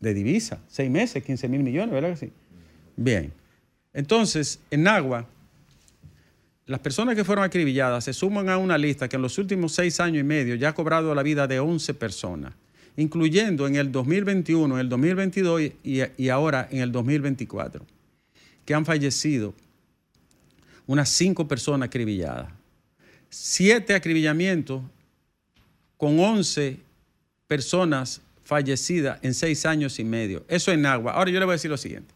de 0.00 0.14
divisa. 0.14 0.60
Seis 0.68 0.90
meses, 0.90 1.22
15 1.22 1.48
mil 1.48 1.62
millones, 1.62 1.92
¿verdad 1.92 2.10
que 2.10 2.16
sí? 2.16 2.32
Bien. 2.96 3.32
Entonces, 3.92 4.60
en 4.70 4.88
Agua, 4.88 5.28
las 6.66 6.80
personas 6.80 7.14
que 7.14 7.24
fueron 7.24 7.44
acribilladas 7.44 8.04
se 8.04 8.12
suman 8.12 8.48
a 8.48 8.58
una 8.58 8.78
lista 8.78 9.08
que 9.08 9.16
en 9.16 9.22
los 9.22 9.38
últimos 9.38 9.72
seis 9.72 10.00
años 10.00 10.20
y 10.20 10.24
medio 10.24 10.54
ya 10.54 10.70
ha 10.70 10.74
cobrado 10.74 11.14
la 11.14 11.22
vida 11.22 11.46
de 11.46 11.60
11 11.60 11.94
personas, 11.94 12.54
incluyendo 12.96 13.66
en 13.66 13.76
el 13.76 13.92
2021, 13.92 14.74
en 14.74 14.80
el 14.80 14.88
2022 14.88 15.60
y, 15.84 16.02
y 16.16 16.28
ahora 16.30 16.66
en 16.70 16.80
el 16.80 16.90
2024, 16.90 17.84
que 18.64 18.74
han 18.74 18.84
fallecido 18.86 19.54
unas 20.86 21.08
cinco 21.08 21.46
personas 21.48 21.86
acribilladas. 21.86 22.48
Siete 23.30 23.94
acribillamientos 23.94 24.82
con 25.96 26.18
11 26.20 26.78
personas 27.46 28.20
fallecidas 28.44 29.18
en 29.22 29.34
seis 29.34 29.66
años 29.66 29.98
y 29.98 30.04
medio. 30.04 30.44
Eso 30.48 30.70
en 30.70 30.86
agua. 30.86 31.12
Ahora 31.12 31.30
yo 31.30 31.38
le 31.38 31.46
voy 31.46 31.52
a 31.52 31.56
decir 31.56 31.70
lo 31.70 31.76
siguiente. 31.76 32.14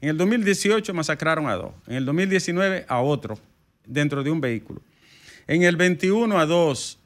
En 0.00 0.10
el 0.10 0.16
2018 0.16 0.94
masacraron 0.94 1.48
a 1.48 1.54
dos. 1.54 1.72
En 1.86 1.96
el 1.96 2.04
2019 2.04 2.86
a 2.88 3.00
otro 3.00 3.38
dentro 3.86 4.22
de 4.22 4.30
un 4.30 4.40
vehículo. 4.40 4.80
En 5.46 5.62
el 5.62 5.76
21 5.76 6.38
a 6.38 6.46
dos. 6.46 6.98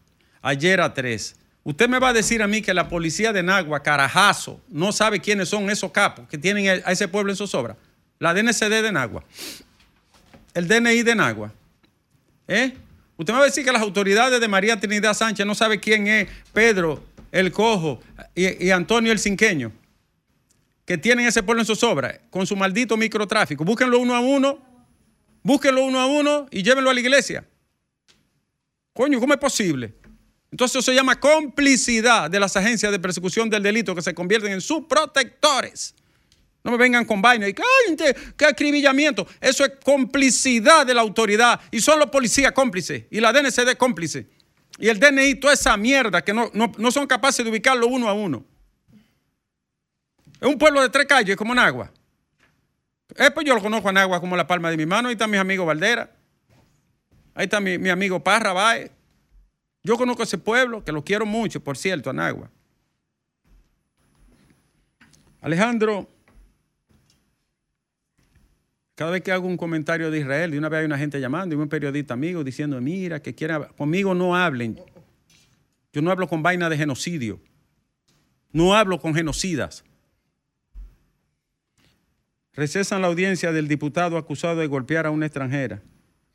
Ayer 0.42 0.80
a 0.80 0.94
tres. 0.94 1.36
Usted 1.64 1.88
me 1.88 1.98
va 1.98 2.08
a 2.10 2.12
decir 2.12 2.42
a 2.42 2.46
mí 2.46 2.62
que 2.62 2.72
la 2.72 2.88
policía 2.88 3.32
de 3.32 3.42
Nagua, 3.42 3.82
carajazo, 3.82 4.60
no 4.68 4.92
sabe 4.92 5.20
quiénes 5.20 5.48
son 5.48 5.68
esos 5.68 5.90
capos 5.90 6.26
que 6.28 6.38
tienen 6.38 6.82
a 6.84 6.92
ese 6.92 7.08
pueblo 7.08 7.30
en 7.30 7.36
zozobra. 7.36 7.76
La 8.18 8.32
DNCD 8.32 8.82
de 8.82 8.92
Nagua. 8.92 9.24
El 10.58 10.66
DNI 10.66 11.04
de 11.04 11.14
Nagua. 11.14 11.54
¿Eh? 12.48 12.72
Usted 13.16 13.32
me 13.32 13.38
va 13.38 13.44
a 13.44 13.46
decir 13.46 13.64
que 13.64 13.70
las 13.70 13.80
autoridades 13.80 14.40
de 14.40 14.48
María 14.48 14.78
Trinidad 14.80 15.14
Sánchez 15.14 15.46
no 15.46 15.54
sabe 15.54 15.78
quién 15.78 16.08
es 16.08 16.28
Pedro 16.52 17.00
el 17.30 17.52
Cojo 17.52 18.00
y, 18.34 18.66
y 18.66 18.70
Antonio 18.72 19.12
el 19.12 19.20
Cinqueño, 19.20 19.70
que 20.84 20.98
tienen 20.98 21.28
ese 21.28 21.44
pueblo 21.44 21.62
en 21.62 21.66
zozobra 21.66 22.22
con 22.30 22.44
su 22.44 22.56
maldito 22.56 22.96
microtráfico. 22.96 23.64
Búsquenlo 23.64 24.00
uno 24.00 24.16
a 24.16 24.20
uno, 24.20 24.58
búsquenlo 25.44 25.84
uno 25.84 26.00
a 26.00 26.06
uno 26.06 26.48
y 26.50 26.64
llévenlo 26.64 26.90
a 26.90 26.94
la 26.94 27.00
iglesia. 27.00 27.44
Coño, 28.94 29.20
¿cómo 29.20 29.34
es 29.34 29.38
posible? 29.38 29.94
Entonces 30.50 30.74
eso 30.74 30.90
se 30.90 30.96
llama 30.96 31.20
complicidad 31.20 32.28
de 32.28 32.40
las 32.40 32.56
agencias 32.56 32.90
de 32.90 32.98
persecución 32.98 33.48
del 33.48 33.62
delito 33.62 33.94
que 33.94 34.02
se 34.02 34.12
convierten 34.12 34.50
en 34.50 34.60
sus 34.60 34.86
protectores. 34.86 35.94
No 36.64 36.72
me 36.72 36.76
vengan 36.76 37.04
con 37.04 37.22
vaina 37.22 37.48
y 37.48 37.54
que, 37.54 37.62
"Ay, 37.88 37.96
te- 37.96 38.14
qué 38.36 38.44
acribillamiento. 38.46 39.26
Eso 39.40 39.64
es 39.64 39.72
complicidad 39.84 40.84
de 40.86 40.92
la 40.94 41.00
autoridad 41.00 41.60
y 41.70 41.80
son 41.80 41.98
los 41.98 42.10
policías 42.10 42.52
cómplices 42.52 43.04
y 43.10 43.20
la 43.20 43.32
DNCD 43.32 43.76
cómplice. 43.76 44.26
Y 44.78 44.88
el 44.88 44.98
DNI, 45.00 45.36
toda 45.36 45.54
esa 45.54 45.76
mierda 45.76 46.22
que 46.22 46.32
no, 46.34 46.50
no- 46.54 46.72
no 46.76 46.90
son 46.90 47.06
capaces 47.06 47.44
de 47.44 47.50
ubicarlo 47.50 47.86
uno 47.86 48.08
a 48.08 48.12
uno. 48.12 48.44
Es 50.40 50.46
un 50.48 50.58
pueblo 50.58 50.80
de 50.82 50.88
tres 50.88 51.06
calles 51.06 51.36
como 51.36 51.54
Nagua. 51.54 51.90
Eh, 53.16 53.30
pues 53.32 53.44
yo 53.46 53.54
lo 53.54 53.62
conozco 53.62 53.88
a 53.88 53.92
Nagua 53.92 54.20
como 54.20 54.36
la 54.36 54.46
palma 54.46 54.70
de 54.70 54.76
mi 54.76 54.86
mano. 54.86 55.08
Ahí 55.08 55.14
están 55.14 55.30
mis 55.30 55.40
amigos 55.40 55.66
Valdera. 55.66 56.12
Ahí 57.34 57.44
está 57.44 57.58
mi, 57.60 57.78
mi 57.78 57.88
amigo 57.88 58.22
Parra 58.22 58.52
Baez. 58.52 58.90
Yo 59.82 59.96
conozco 59.96 60.22
ese 60.24 60.38
pueblo, 60.38 60.84
que 60.84 60.92
lo 60.92 61.02
quiero 61.02 61.24
mucho, 61.24 61.60
por 61.62 61.76
cierto, 61.78 62.10
Anagua. 62.10 62.50
Alejandro, 65.40 66.08
cada 68.98 69.12
vez 69.12 69.22
que 69.22 69.30
hago 69.30 69.46
un 69.46 69.56
comentario 69.56 70.10
de 70.10 70.18
Israel, 70.18 70.50
de 70.50 70.58
una 70.58 70.68
vez 70.68 70.80
hay 70.80 70.86
una 70.86 70.98
gente 70.98 71.20
llamando 71.20 71.54
y 71.54 71.58
un 71.58 71.68
periodista 71.68 72.14
amigo 72.14 72.42
diciendo, 72.42 72.80
mira, 72.80 73.22
que 73.22 73.32
quieren, 73.32 73.62
conmigo 73.76 74.12
no 74.12 74.34
hablen. 74.34 74.76
Yo 75.92 76.02
no 76.02 76.10
hablo 76.10 76.26
con 76.26 76.42
vaina 76.42 76.68
de 76.68 76.76
genocidio. 76.76 77.40
No 78.50 78.74
hablo 78.74 79.00
con 79.00 79.14
genocidas. 79.14 79.84
Recesan 82.54 83.02
la 83.02 83.06
audiencia 83.06 83.52
del 83.52 83.68
diputado 83.68 84.16
acusado 84.16 84.56
de 84.56 84.66
golpear 84.66 85.06
a 85.06 85.12
una 85.12 85.26
extranjera. 85.26 85.80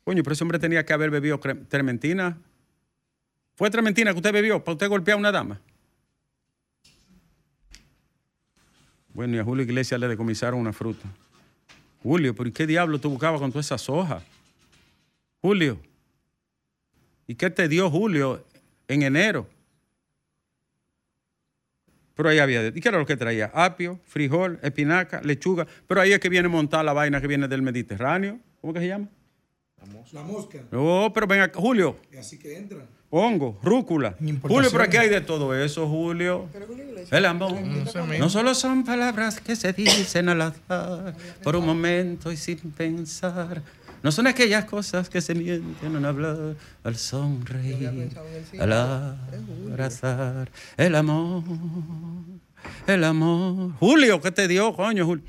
Coño, 0.02 0.22
pero 0.22 0.32
ese 0.32 0.42
hombre 0.42 0.58
tenía 0.58 0.86
que 0.86 0.94
haber 0.94 1.10
bebido 1.10 1.38
trementina. 1.68 2.38
¿Fue 3.56 3.68
trementina 3.68 4.12
que 4.12 4.16
usted 4.16 4.32
bebió 4.32 4.64
para 4.64 4.72
usted 4.72 4.88
golpear 4.88 5.16
a 5.16 5.18
una 5.18 5.32
dama? 5.32 5.60
Bueno, 9.12 9.36
y 9.36 9.38
a 9.38 9.44
Julio 9.44 9.64
Iglesias 9.64 10.00
le 10.00 10.08
decomisaron 10.08 10.58
una 10.58 10.72
fruta. 10.72 11.06
Julio, 12.04 12.34
pero 12.34 12.50
¿y 12.50 12.52
qué 12.52 12.66
diablo 12.66 13.00
tú 13.00 13.08
buscabas 13.08 13.40
con 13.40 13.50
todas 13.50 13.64
esas 13.64 13.88
hojas? 13.88 14.22
Julio. 15.40 15.80
¿Y 17.26 17.34
qué 17.34 17.48
te 17.48 17.66
dio 17.66 17.90
Julio 17.90 18.44
en 18.88 19.02
enero? 19.04 19.48
Pero 22.14 22.28
ahí 22.28 22.40
había, 22.40 22.66
¿y 22.66 22.72
qué 22.72 22.88
era 22.90 22.98
lo 22.98 23.06
que 23.06 23.16
traía? 23.16 23.50
Apio, 23.54 23.98
frijol, 24.04 24.60
espinaca, 24.62 25.22
lechuga. 25.22 25.66
Pero 25.86 26.02
ahí 26.02 26.12
es 26.12 26.20
que 26.20 26.28
viene 26.28 26.46
montada 26.46 26.82
la 26.82 26.92
vaina 26.92 27.22
que 27.22 27.26
viene 27.26 27.48
del 27.48 27.62
Mediterráneo. 27.62 28.38
¿Cómo 28.60 28.74
que 28.74 28.80
se 28.80 28.88
llama? 28.88 29.08
La 30.12 30.22
mosca. 30.22 30.58
No, 30.70 31.10
pero 31.12 31.26
ven 31.26 31.40
acá, 31.40 31.58
Julio, 31.58 31.96
Y 32.12 32.16
así 32.16 32.38
que 32.38 32.56
entra. 32.56 32.86
hongo, 33.10 33.58
rúcula. 33.62 34.14
Julio, 34.42 34.70
pero 34.70 34.84
aquí 34.84 34.96
hay 34.96 35.08
de 35.08 35.20
todo 35.20 35.54
eso, 35.54 35.88
Julio. 35.88 36.48
El 37.10 37.24
amor. 37.26 37.52
No 38.18 38.28
solo 38.30 38.54
son 38.54 38.84
palabras 38.84 39.40
que 39.40 39.56
se 39.56 39.72
dicen 39.72 40.28
al 40.28 40.42
azar, 40.42 41.14
por 41.42 41.56
un 41.56 41.66
momento 41.66 42.30
y 42.32 42.36
sin 42.36 42.58
pensar. 42.72 43.62
No 44.02 44.12
son 44.12 44.26
aquellas 44.26 44.66
cosas 44.66 45.08
que 45.08 45.20
se 45.22 45.34
mienten 45.34 45.96
al 45.96 46.04
hablar, 46.04 46.56
al 46.82 46.96
sonreír, 46.96 48.10
al 48.60 48.72
abrazar. 48.72 50.50
El 50.76 50.94
amor, 50.94 51.42
el 52.86 53.04
amor. 53.04 53.72
Julio, 53.80 54.20
¿qué 54.20 54.30
te 54.30 54.46
dio, 54.46 54.74
coño, 54.74 55.06
Julio? 55.06 55.24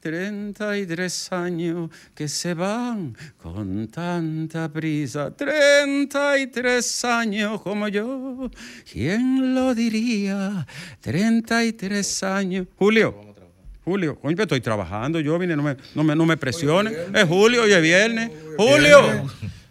33 0.00 1.32
años 1.32 1.90
que 2.14 2.28
se 2.28 2.54
van 2.54 3.16
con 3.36 3.88
tanta 3.88 4.68
prisa. 4.72 5.34
33 5.34 7.04
años 7.04 7.60
como 7.62 7.88
yo. 7.88 8.50
¿Quién 8.90 9.54
lo 9.54 9.74
diría? 9.74 10.66
33 11.00 12.22
años. 12.22 12.66
Julio. 12.76 13.28
Julio, 13.84 14.18
pero 14.20 14.42
estoy 14.42 14.60
trabajando, 14.60 15.18
yo 15.18 15.38
vine, 15.38 15.56
no 15.56 15.62
me, 15.62 15.74
no 15.94 16.04
me, 16.04 16.14
no 16.14 16.26
me 16.26 16.36
presiones. 16.36 16.94
Es 17.14 17.24
Julio, 17.24 17.62
hoy 17.62 17.72
es 17.72 17.80
viernes. 17.80 18.30
Julio, 18.58 19.26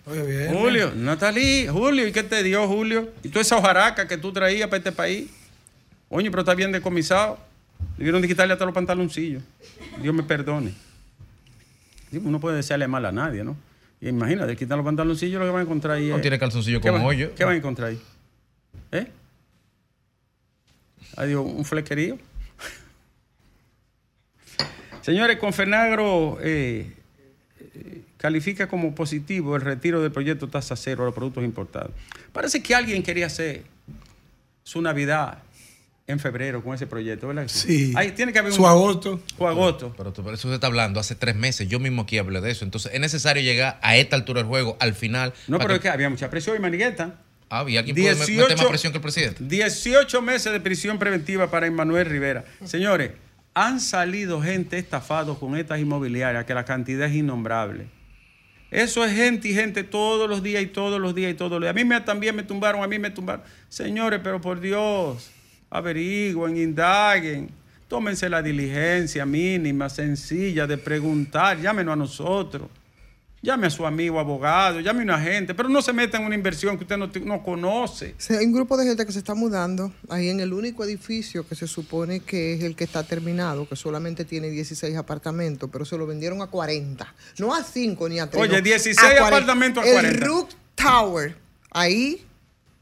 Oye, 0.07 0.23
bien. 0.23 0.53
Julio, 0.55 0.91
Natalie, 0.95 1.67
Julio, 1.67 2.07
¿y 2.07 2.11
qué 2.11 2.23
te 2.23 2.41
dio, 2.41 2.65
Julio? 2.67 3.11
¿Y 3.23 3.29
toda 3.29 3.41
esa 3.41 3.57
hojaraca 3.57 4.07
que 4.07 4.17
tú 4.17 4.31
traías 4.31 4.67
para 4.69 4.77
este 4.77 4.91
país? 4.91 5.29
Oye, 6.09 6.31
pero 6.31 6.41
está 6.41 6.55
bien 6.55 6.71
decomisado. 6.71 7.37
Debieron 7.97 8.21
de 8.21 8.27
quitarle 8.27 8.53
hasta 8.53 8.65
los 8.65 8.73
pantaloncillos. 8.73 9.43
Dios 10.01 10.13
me 10.13 10.23
perdone. 10.23 10.73
Uno 12.11 12.39
puede 12.39 12.57
desearle 12.57 12.87
mal 12.87 13.05
a 13.05 13.11
nadie, 13.11 13.43
¿no? 13.43 13.57
Y 13.99 14.09
imagínate, 14.09 14.55
quitar 14.55 14.77
los 14.77 14.85
pantaloncillos, 14.85 15.39
lo 15.39 15.45
que 15.45 15.51
van 15.51 15.61
a 15.61 15.63
encontrar 15.63 15.97
ahí 15.97 16.09
No 16.09 16.17
es- 16.17 16.21
tiene 16.21 16.37
calzoncillo 16.39 16.79
¿Qué 16.79 16.89
con 16.89 16.99
van- 16.99 17.07
hoyo. 17.07 17.33
¿Qué 17.35 17.43
van 17.43 17.55
a 17.55 17.57
encontrar 17.57 17.89
ahí? 17.89 17.99
¿Eh? 18.91 19.07
Adiós, 21.15 21.43
un 21.45 21.65
flequerío. 21.65 22.17
Señores, 25.01 25.37
Confenagro 25.37 26.37
eh, 26.41 26.93
eh, 27.59 28.01
califica 28.17 28.67
como 28.67 28.93
positivo 28.93 29.55
el 29.55 29.61
retiro 29.63 30.01
del 30.01 30.11
proyecto 30.11 30.47
tasa 30.47 30.75
cero 30.75 31.03
a 31.03 31.05
los 31.07 31.15
productos 31.15 31.43
importados. 31.43 31.91
Parece 32.31 32.61
que 32.61 32.75
alguien 32.75 33.01
quería 33.03 33.25
hacer 33.25 33.63
su 34.63 34.81
Navidad 34.81 35.39
en 36.09 36.19
febrero 36.21 36.63
con 36.63 36.73
ese 36.73 36.87
proyecto, 36.87 37.27
¿verdad? 37.27 37.47
Sí. 37.47 37.91
Ahí 37.97 38.11
tiene 38.13 38.31
que 38.31 38.39
haber 38.39 38.53
Su 38.53 38.61
un 38.63 38.69
agosto. 38.69 39.19
su 39.37 39.45
agosto. 39.45 39.93
Pero 39.97 40.13
tú- 40.13 40.23
por 40.23 40.33
eso 40.33 40.47
se 40.47 40.55
está 40.55 40.67
hablando 40.67 41.01
hace 41.01 41.15
tres 41.15 41.35
meses. 41.35 41.67
Yo 41.67 41.79
mismo 41.81 42.03
aquí 42.03 42.17
hablé 42.17 42.39
de 42.39 42.49
eso. 42.49 42.63
Entonces 42.63 42.93
es 42.93 42.99
necesario 43.01 43.43
llegar 43.43 43.77
a 43.81 43.97
esta 43.97 44.15
altura 44.15 44.39
del 44.39 44.47
juego, 44.47 44.77
al 44.79 44.93
final. 44.93 45.33
No, 45.49 45.59
pero 45.59 45.73
es 45.75 45.81
que 45.81 45.89
había 45.89 46.09
mucha 46.09 46.29
presión 46.29 46.55
y 46.55 46.59
manigueta. 46.59 47.15
Ah, 47.49 47.65
¿y 47.67 47.75
alguien 47.75 47.93
puede 47.95 48.07
me- 48.13 48.19
meter 48.21 48.27
18 48.35 48.57
más 48.57 48.65
presión 48.67 48.93
que 48.93 48.97
el 48.97 49.01
presidente? 49.01 49.43
18 49.43 50.21
meses 50.21 50.51
de 50.53 50.59
prisión 50.61 50.97
preventiva 50.97 51.51
para 51.51 51.67
Emmanuel 51.67 52.05
Rivera. 52.05 52.45
Señores, 52.63 53.11
han 53.53 53.81
salido 53.81 54.41
gente 54.41 54.77
estafados 54.77 55.37
con 55.39 55.57
estas 55.57 55.79
inmobiliarias 55.79 56.45
que 56.45 56.53
la 56.53 56.63
cantidad 56.63 57.07
es 57.09 57.15
innombrable. 57.15 57.87
Eso 58.71 59.03
es 59.03 59.13
gente 59.13 59.49
y 59.49 59.53
gente 59.53 59.83
todos 59.83 60.29
los 60.29 60.41
días 60.43 60.61
y 60.63 60.67
todos 60.67 61.01
los 61.01 61.13
días 61.15 61.31
y 61.31 61.33
todos 61.35 61.51
los 61.51 61.61
días. 61.61 61.71
A 61.71 61.73
mí 61.73 61.83
me, 61.85 61.99
también 62.01 62.33
me 62.35 62.43
tumbaron, 62.43 62.81
a 62.83 62.87
mí 62.87 62.97
me 62.99 63.09
tumbaron. 63.11 63.43
Señores, 63.69 64.19
pero 64.23 64.39
por 64.41 64.59
Dios, 64.59 65.31
averigüen, 65.69 66.57
indaguen. 66.57 67.49
Tómense 67.87 68.27
la 68.27 68.41
diligencia 68.41 69.25
mínima, 69.25 69.89
sencilla 69.89 70.67
de 70.67 70.77
preguntar. 70.77 71.59
Llámenos 71.59 71.93
a 71.93 71.95
nosotros. 71.95 72.69
Llame 73.39 73.67
a 73.67 73.69
su 73.69 73.85
amigo 73.85 74.19
abogado, 74.19 74.79
llame 74.79 75.01
a 75.01 75.03
un 75.03 75.09
agente, 75.11 75.53
pero 75.53 75.69
no 75.69 75.81
se 75.81 75.93
meta 75.93 76.17
en 76.17 76.25
una 76.25 76.33
inversión 76.33 76.75
que 76.75 76.83
usted 76.83 76.97
no, 76.97 77.43
conoce. 77.43 78.15
Hay 78.29 78.45
un 78.45 78.51
grupo 78.51 78.75
de 78.75 78.85
gente 78.85 79.05
que 79.05 79.11
se 79.11 79.19
está 79.19 79.35
mudando 79.35 79.93
ahí 80.09 80.29
en 80.29 80.39
el 80.39 80.51
único 80.51 80.83
edificio 80.83 81.47
que 81.47 81.53
se 81.53 81.67
supone 81.67 82.21
que 82.21 82.55
es 82.55 82.63
el 82.63 82.75
que 82.75 82.83
está 82.83 83.03
terminado, 83.03 83.69
que 83.69 83.75
solamente 83.75 84.25
tiene 84.25 84.49
16 84.49 84.97
apartamentos, 84.97 85.69
pero 85.71 85.85
se 85.85 85.97
lo 85.97 86.07
vendieron 86.07 86.41
a 86.41 86.47
40. 86.47 87.13
No 87.37 87.53
a 87.53 87.63
5 87.63 88.09
ni 88.09 88.19
a 88.19 88.27
3. 88.27 88.41
Oye, 88.41 88.61
16 88.61 89.21
apartamentos 89.21 89.83
a 89.83 89.91
40. 89.93 90.09
El 90.09 90.21
Rook 90.21 90.49
Tower, 90.75 91.37
ahí 91.69 92.26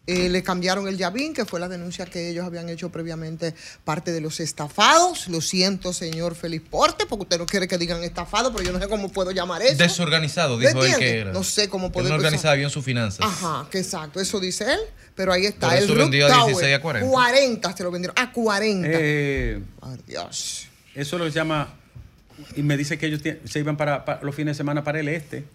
eh, 0.07 0.29
le 0.29 0.43
cambiaron 0.43 0.87
el 0.87 0.97
llavín, 0.97 1.33
que 1.33 1.45
fue 1.45 1.59
la 1.59 1.67
denuncia 1.67 2.05
que 2.05 2.29
ellos 2.29 2.45
habían 2.45 2.69
hecho 2.69 2.91
previamente 2.91 3.55
parte 3.83 4.11
de 4.11 4.21
los 4.21 4.39
estafados. 4.39 5.27
Lo 5.29 5.41
siento, 5.41 5.93
señor 5.93 6.35
Feliz 6.35 6.61
Porte, 6.61 7.07
porque 7.07 7.23
usted 7.23 7.39
no 7.39 7.47
quiere 7.47 7.67
que 7.67 7.79
digan 7.79 8.03
estafado, 8.03 8.53
pero 8.53 8.63
yo 8.63 8.71
no 8.71 8.79
sé 8.79 8.87
cómo 8.87 9.11
puedo 9.11 9.31
llamar 9.31 9.63
eso. 9.63 9.77
Desorganizado, 9.77 10.59
dijo 10.59 10.83
él 10.83 10.95
que 10.97 11.19
era. 11.19 11.31
No 11.31 11.43
sé 11.43 11.69
cómo 11.69 11.91
poder 11.91 12.09
no 12.09 12.15
organizaba 12.15 12.53
bien 12.53 12.69
sus 12.69 12.85
finanzas. 12.85 13.25
Ajá, 13.25 13.67
que 13.71 13.79
exacto, 13.79 14.19
eso 14.19 14.39
dice 14.39 14.65
él, 14.65 14.79
pero 15.15 15.33
ahí 15.33 15.47
está. 15.47 15.69
Por 15.69 15.77
eso 15.77 15.93
el 15.93 15.97
vendió 15.97 16.27
a 16.27 16.29
Tower, 16.29 16.53
16 16.53 16.75
a 16.75 16.81
40. 16.81 17.11
40 17.11 17.77
se 17.77 17.83
lo 17.83 17.91
vendieron, 17.91 18.15
a 18.19 18.31
40. 18.31 18.87
Eh, 18.91 19.59
Ay, 19.81 19.97
Dios. 20.05 20.67
eso 20.93 21.17
lo 21.17 21.27
llama, 21.29 21.73
y 22.55 22.61
me 22.61 22.77
dice 22.77 22.99
que 22.99 23.07
ellos 23.07 23.21
se 23.21 23.59
iban 23.59 23.75
para, 23.75 24.05
para 24.05 24.21
los 24.21 24.35
fines 24.35 24.55
de 24.55 24.57
semana 24.57 24.83
para 24.83 24.99
el 24.99 25.07
este, 25.07 25.45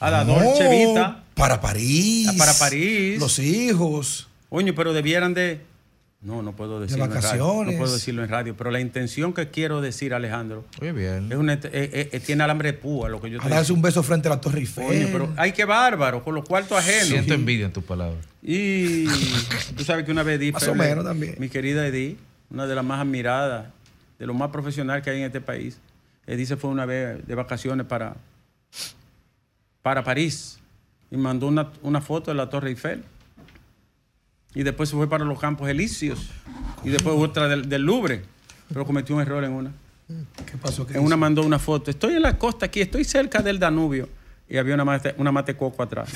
a 0.00 0.10
la 0.10 0.24
Dolce 0.24 0.64
No, 0.64 0.70
Vita. 0.92 1.24
Para 1.34 1.60
París. 1.60 2.30
Para 2.36 2.52
París. 2.54 3.20
Los 3.20 3.38
hijos. 3.38 4.28
Coño, 4.48 4.74
pero 4.74 4.92
debieran 4.92 5.34
de... 5.34 5.60
No, 6.20 6.42
no 6.42 6.50
puedo 6.56 6.80
decirlo 6.80 7.04
en 7.04 7.10
radio. 7.12 7.22
vacaciones. 7.22 7.74
No 7.74 7.78
puedo 7.78 7.94
decirlo 7.94 8.24
en 8.24 8.28
radio, 8.28 8.56
pero 8.56 8.72
la 8.72 8.80
intención 8.80 9.32
que 9.32 9.50
quiero 9.50 9.80
decir, 9.80 10.12
Alejandro, 10.12 10.64
Oye, 10.80 10.90
bien. 10.90 11.30
es 11.30 11.38
una, 11.38 11.52
eh, 11.54 11.60
eh, 11.72 12.08
eh, 12.10 12.20
tiene 12.20 12.42
alambre 12.42 12.72
de 12.72 12.78
púa 12.78 13.08
lo 13.08 13.20
que 13.20 13.30
yo 13.30 13.36
estoy 13.36 13.52
darse 13.52 13.72
un 13.72 13.82
beso 13.82 14.02
frente 14.02 14.26
a 14.26 14.32
la 14.32 14.40
Torre 14.40 14.58
Eiffel. 14.58 15.10
Pero 15.12 15.32
hay 15.36 15.52
que 15.52 15.64
bárbaro, 15.64 16.24
con 16.24 16.34
los 16.34 16.44
cuartos 16.44 16.76
ajenos. 16.76 17.06
Siento 17.06 17.34
envidia 17.34 17.66
en 17.66 17.72
tus 17.72 17.84
palabras. 17.84 18.24
Y 18.42 19.04
tú 19.76 19.84
sabes 19.84 20.04
que 20.04 20.10
una 20.10 20.24
vez 20.24 20.40
Edith 20.40 20.54
Más 20.54 20.66
o 20.66 20.74
menos 20.74 21.04
también. 21.04 21.36
Mi 21.38 21.48
querida 21.48 21.86
Edith, 21.86 22.18
una 22.50 22.66
de 22.66 22.74
las 22.74 22.84
más 22.84 23.00
admiradas, 23.00 23.66
de 24.18 24.26
lo 24.26 24.34
más 24.34 24.50
profesional 24.50 25.02
que 25.02 25.10
hay 25.10 25.18
en 25.18 25.26
este 25.26 25.40
país. 25.40 25.78
Edith 26.26 26.48
se 26.48 26.56
fue 26.56 26.68
una 26.70 26.84
vez 26.84 27.24
de 27.28 27.34
vacaciones 27.36 27.86
para, 27.86 28.16
para 29.88 30.04
París 30.04 30.58
y 31.10 31.16
mandó 31.16 31.46
una, 31.46 31.72
una 31.80 32.02
foto 32.02 32.30
de 32.30 32.34
la 32.34 32.50
Torre 32.50 32.68
Eiffel. 32.68 33.02
Y 34.54 34.62
después 34.62 34.90
se 34.90 34.96
fue 34.96 35.08
para 35.08 35.24
los 35.24 35.40
Campos 35.40 35.66
Elíseos. 35.66 36.28
Y 36.84 36.90
después 36.90 37.16
otra 37.18 37.48
del, 37.48 37.70
del 37.70 37.84
Louvre. 37.84 38.22
Pero 38.68 38.84
cometió 38.84 39.14
un 39.14 39.22
error 39.22 39.42
en 39.44 39.52
una. 39.52 39.72
¿Qué 40.44 40.58
pasó? 40.58 40.86
¿Qué 40.86 40.98
En 40.98 41.02
una 41.02 41.16
mandó 41.16 41.42
una 41.42 41.58
foto. 41.58 41.90
Estoy 41.90 42.16
en 42.16 42.22
la 42.22 42.36
costa 42.36 42.66
aquí, 42.66 42.82
estoy 42.82 43.02
cerca 43.04 43.40
del 43.40 43.58
Danubio. 43.58 44.10
Y 44.50 44.56
había 44.56 44.74
una 44.74 44.84
mate, 44.84 45.14
una 45.18 45.30
mate 45.30 45.54
coco 45.56 45.82
atrás. 45.82 46.08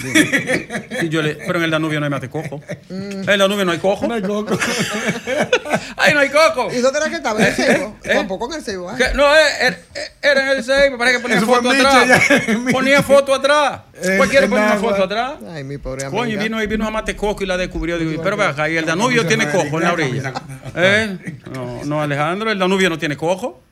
Y 1.03 1.09
yo 1.11 1.21
le, 1.21 1.35
pero 1.35 1.59
en 1.59 1.65
el 1.65 1.71
Danubio 1.71 2.01
no 2.01 2.07
hay 2.07 2.11
mate 2.11 2.31
coco. 2.31 2.61
En 2.89 3.29
el 3.29 3.39
Danubio 3.39 3.65
no 3.65 3.73
hay 3.73 3.79
coco. 3.79 4.07
No 4.07 4.15
hay 4.15 4.23
coco. 4.23 4.59
¡Ahí 5.99 6.15
no 6.15 6.21
hay 6.21 6.31
coco! 6.31 6.69
¿Y 6.73 6.79
dónde 6.79 6.99
era 6.99 7.09
que 7.11 7.17
estaba? 7.17 7.41
¿En 7.41 7.47
el 7.47 7.53
Ceibo? 7.55 7.97
¿Eh? 8.05 8.15
Tampoco 8.15 8.53
en 8.53 8.59
el. 8.61 8.65
Que- 8.65 9.15
No, 9.15 9.25
eh, 9.37 9.39
era, 9.61 9.77
era 10.23 10.43
en 10.53 10.59
el 10.59 10.65
6, 10.65 10.91
me 10.91 10.99
parece 10.99 11.17
que 11.19 11.23
ponía 11.23 11.37
Eso 11.37 11.47
foto 11.47 11.71
atrás. 11.71 12.09
ya. 12.09 12.73
Ponía 12.73 13.03
foto 13.03 13.35
atrás. 13.35 13.81
Cualquiera 14.17 14.49
pone 14.49 14.63
una 14.63 14.77
foto 14.77 15.05
atrás. 15.05 15.33
Ay, 15.51 15.65
mi 15.65 15.79
pobre 15.79 16.07
amiga. 16.07 16.19
Coño, 16.23 16.33
y 16.35 16.37
vino, 16.43 16.63
y 16.63 16.67
vino 16.67 16.87
a 16.87 16.91
Mate 16.91 17.15
Coco 17.15 17.45
y 17.45 17.47
la 17.47 17.57
descubrió. 17.57 17.99
Digo, 17.99 18.23
pero 18.23 18.37
ve 18.37 18.45
acá, 18.47 18.69
y 18.69 18.77
el 18.77 18.87
Danubio 18.87 19.27
tiene 19.27 19.51
cojo 19.51 19.79
en 19.79 19.83
la 19.85 19.93
orilla. 19.93 20.33
¿Eh? 20.75 21.19
No, 21.53 21.85
no, 21.85 22.03
Alejandro, 22.03 22.51
el 22.51 22.59
Danubio 22.59 22.89
no 22.89 22.99
tiene 22.99 23.17
cojo. 23.17 23.63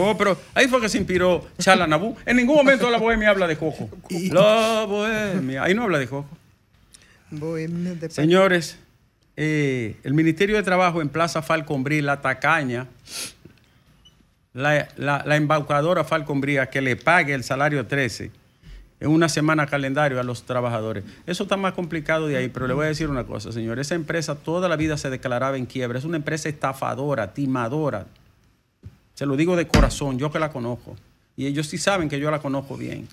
Oh, 0.00 0.16
pero 0.16 0.38
ahí 0.54 0.68
fue 0.68 0.80
que 0.80 0.88
se 0.88 0.98
inspiró 0.98 1.46
Charla 1.58 1.86
Nabú. 1.86 2.16
En 2.26 2.36
ningún 2.36 2.56
momento 2.56 2.90
la 2.90 2.98
bohemia 2.98 3.30
habla 3.30 3.46
de 3.46 3.56
cojo. 3.56 3.90
La 4.30 4.84
bohemia. 4.86 5.62
Ahí 5.62 5.74
no 5.74 5.84
habla 5.84 5.98
de. 5.98 6.08
Bohemia 7.30 7.94
de 7.94 8.10
Señores, 8.10 8.78
eh, 9.36 9.96
el 10.04 10.14
Ministerio 10.14 10.56
de 10.56 10.62
Trabajo 10.62 11.02
en 11.02 11.08
Plaza 11.08 11.42
Falconbrí, 11.42 12.00
la 12.00 12.20
tacaña, 12.20 12.86
la, 14.52 14.88
la, 14.96 15.22
la 15.26 15.36
embaucadora 15.36 16.04
Falconbrí, 16.04 16.58
a 16.58 16.66
que 16.66 16.80
le 16.80 16.96
pague 16.96 17.34
el 17.34 17.42
salario 17.42 17.86
13 17.86 18.30
en 19.00 19.10
una 19.10 19.28
semana 19.28 19.66
calendario 19.66 20.20
a 20.20 20.22
los 20.22 20.44
trabajadores. 20.44 21.04
Eso 21.26 21.42
está 21.42 21.56
más 21.56 21.74
complicado 21.74 22.26
de 22.26 22.36
ahí, 22.36 22.48
pero 22.48 22.66
le 22.66 22.74
voy 22.74 22.86
a 22.86 22.88
decir 22.88 23.10
una 23.10 23.24
cosa, 23.24 23.52
señor. 23.52 23.78
Esa 23.78 23.94
empresa 23.94 24.36
toda 24.36 24.68
la 24.68 24.76
vida 24.76 24.96
se 24.96 25.10
declaraba 25.10 25.56
en 25.56 25.66
quiebra. 25.66 25.98
Es 25.98 26.04
una 26.04 26.16
empresa 26.16 26.48
estafadora, 26.48 27.34
timadora. 27.34 28.06
Se 29.14 29.26
lo 29.26 29.36
digo 29.36 29.56
de 29.56 29.68
corazón, 29.68 30.18
yo 30.18 30.30
que 30.30 30.38
la 30.38 30.50
conozco. 30.50 30.96
Y 31.36 31.46
ellos 31.46 31.66
sí 31.68 31.78
saben 31.78 32.08
que 32.08 32.18
yo 32.18 32.30
la 32.30 32.40
conozco 32.40 32.76
bien. 32.76 33.08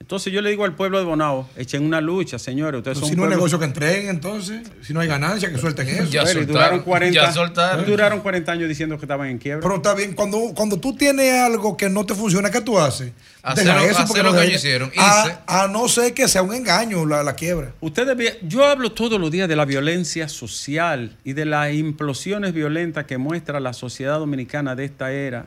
Entonces 0.00 0.30
yo 0.34 0.42
le 0.42 0.50
digo 0.50 0.66
al 0.66 0.74
pueblo 0.74 0.98
de 0.98 1.04
Bonao, 1.04 1.48
echen 1.56 1.82
una 1.82 1.98
lucha, 2.02 2.38
señores. 2.38 2.78
Ustedes 2.78 2.98
son 2.98 3.08
si 3.08 3.14
no 3.16 3.22
hay 3.22 3.28
pueblo- 3.28 3.36
negocio 3.36 3.58
que 3.58 3.64
entreguen, 3.64 4.08
entonces, 4.08 4.60
si 4.82 4.92
no 4.92 5.00
hay 5.00 5.08
ganancia, 5.08 5.50
que 5.50 5.56
suelten 5.56 5.88
eso. 5.88 6.04
Ya 6.10 6.26
soltaron, 6.26 6.46
duraron 6.46 6.80
40, 6.82 7.14
ya 7.14 7.32
soltaron. 7.32 7.86
duraron 7.86 8.20
40 8.20 8.52
años 8.52 8.68
diciendo 8.68 8.98
que 8.98 9.06
estaban 9.06 9.28
en 9.30 9.38
quiebra. 9.38 9.62
Pero 9.62 9.76
está 9.76 9.94
bien, 9.94 10.12
cuando, 10.12 10.52
cuando 10.54 10.78
tú 10.78 10.94
tienes 10.94 11.32
algo 11.40 11.74
que 11.74 11.88
no 11.88 12.04
te 12.04 12.14
funciona, 12.14 12.50
¿qué 12.50 12.60
tú 12.60 12.78
haces? 12.78 13.12
Hacer 13.42 13.64
Deja 13.64 13.82
eso 13.84 13.90
hacer 13.92 14.06
porque 14.08 14.22
lo 14.24 14.32
no 14.32 14.38
que 14.40 14.44
ellos 14.44 14.56
hicieron. 14.62 14.92
A, 14.98 15.38
a 15.46 15.68
no 15.68 15.88
ser 15.88 16.12
que 16.12 16.28
sea 16.28 16.42
un 16.42 16.52
engaño 16.54 17.06
la, 17.06 17.22
la 17.22 17.34
quiebra. 17.34 17.72
Ustedes, 17.80 18.36
yo 18.42 18.66
hablo 18.66 18.92
todos 18.92 19.18
los 19.18 19.30
días 19.30 19.48
de 19.48 19.56
la 19.56 19.64
violencia 19.64 20.28
social 20.28 21.16
y 21.24 21.32
de 21.32 21.46
las 21.46 21.72
implosiones 21.72 22.52
violentas 22.52 23.06
que 23.06 23.16
muestra 23.16 23.58
la 23.58 23.72
sociedad 23.72 24.18
dominicana 24.18 24.74
de 24.76 24.84
esta 24.84 25.12
era. 25.12 25.46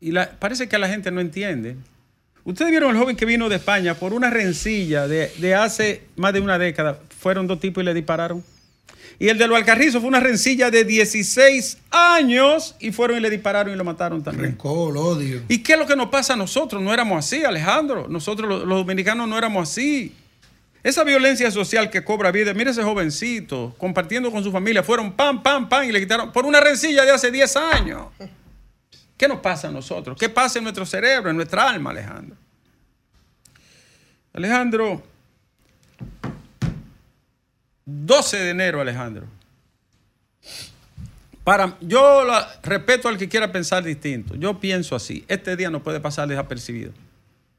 Y 0.00 0.12
la- 0.12 0.30
parece 0.30 0.68
que 0.68 0.78
la 0.78 0.88
gente 0.88 1.10
no 1.10 1.20
entiende. 1.20 1.76
Ustedes 2.44 2.70
vieron 2.70 2.90
el 2.94 3.00
joven 3.00 3.16
que 3.16 3.24
vino 3.24 3.48
de 3.48 3.56
España 3.56 3.94
por 3.94 4.12
una 4.12 4.28
rencilla 4.30 5.08
de, 5.08 5.32
de 5.38 5.54
hace 5.54 6.02
más 6.16 6.32
de 6.32 6.40
una 6.40 6.58
década. 6.58 7.00
Fueron 7.18 7.46
dos 7.46 7.58
tipos 7.58 7.82
y 7.82 7.86
le 7.86 7.94
dispararon. 7.94 8.44
Y 9.18 9.28
el 9.28 9.38
de 9.38 9.46
los 9.46 9.56
Alcarrizos 9.56 10.00
fue 10.00 10.08
una 10.08 10.20
rencilla 10.20 10.70
de 10.70 10.84
16 10.84 11.78
años 11.90 12.74
y 12.80 12.92
fueron 12.92 13.18
y 13.18 13.20
le 13.20 13.30
dispararon 13.30 13.72
y 13.72 13.76
lo 13.76 13.84
mataron 13.84 14.22
también. 14.22 14.50
Rencor, 14.50 14.96
odio. 14.96 15.42
¿Y 15.48 15.58
qué 15.58 15.74
es 15.74 15.78
lo 15.78 15.86
que 15.86 15.96
nos 15.96 16.08
pasa 16.08 16.34
a 16.34 16.36
nosotros? 16.36 16.82
No 16.82 16.92
éramos 16.92 17.24
así, 17.24 17.44
Alejandro. 17.44 18.08
Nosotros 18.08 18.48
los, 18.48 18.64
los 18.66 18.78
dominicanos 18.78 19.28
no 19.28 19.38
éramos 19.38 19.70
así. 19.70 20.14
Esa 20.82 21.02
violencia 21.02 21.50
social 21.50 21.88
que 21.88 22.04
cobra 22.04 22.30
vida, 22.30 22.52
mire 22.52 22.72
ese 22.72 22.82
jovencito, 22.82 23.74
compartiendo 23.78 24.30
con 24.30 24.44
su 24.44 24.52
familia, 24.52 24.82
fueron 24.82 25.12
pam, 25.12 25.42
pam, 25.42 25.66
pam 25.66 25.88
y 25.88 25.92
le 25.92 26.00
quitaron 26.00 26.30
por 26.30 26.44
una 26.44 26.60
rencilla 26.60 27.04
de 27.06 27.10
hace 27.10 27.30
10 27.30 27.56
años. 27.56 28.08
¿Qué 29.16 29.28
nos 29.28 29.40
pasa 29.40 29.68
a 29.68 29.70
nosotros? 29.70 30.16
¿Qué 30.18 30.28
pasa 30.28 30.58
en 30.58 30.64
nuestro 30.64 30.84
cerebro, 30.84 31.30
en 31.30 31.36
nuestra 31.36 31.68
alma, 31.68 31.90
Alejandro? 31.90 32.36
Alejandro, 34.32 35.02
12 37.84 38.36
de 38.36 38.50
enero, 38.50 38.80
Alejandro. 38.80 39.26
Para, 41.44 41.76
yo 41.80 42.24
la- 42.24 42.48
respeto 42.62 43.08
al 43.08 43.18
que 43.18 43.28
quiera 43.28 43.52
pensar 43.52 43.84
distinto. 43.84 44.34
Yo 44.34 44.58
pienso 44.58 44.96
así. 44.96 45.24
Este 45.28 45.56
día 45.56 45.70
no 45.70 45.82
puede 45.82 46.00
pasar 46.00 46.26
desapercibido. 46.26 46.92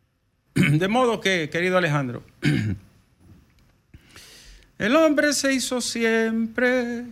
De 0.55 0.87
modo 0.87 1.21
que, 1.21 1.49
querido 1.49 1.77
Alejandro, 1.77 2.23
el 4.79 4.95
hombre 4.95 5.33
se 5.33 5.53
hizo 5.53 5.81
siempre 5.81 7.05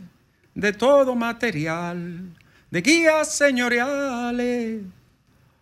de 0.55 0.73
todo 0.73 1.15
material, 1.15 2.21
de 2.73 2.81
guías 2.81 3.35
señoriales 3.35 4.81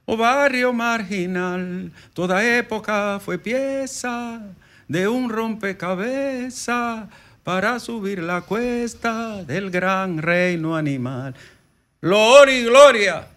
o 0.05 0.15
barrio 0.15 0.71
marginal. 0.71 1.91
Toda 2.13 2.41
época 2.41 3.19
fue 3.19 3.37
pieza 3.37 4.41
de 4.87 5.09
un 5.09 5.29
rompecabezas 5.29 7.09
para 7.43 7.81
subir 7.81 8.23
la 8.23 8.39
cuesta 8.39 9.43
del 9.43 9.69
gran 9.69 10.19
reino 10.19 10.73
animal. 10.73 11.35
Gloria 12.01 12.57
y 12.57 12.63
gloria 12.63 13.27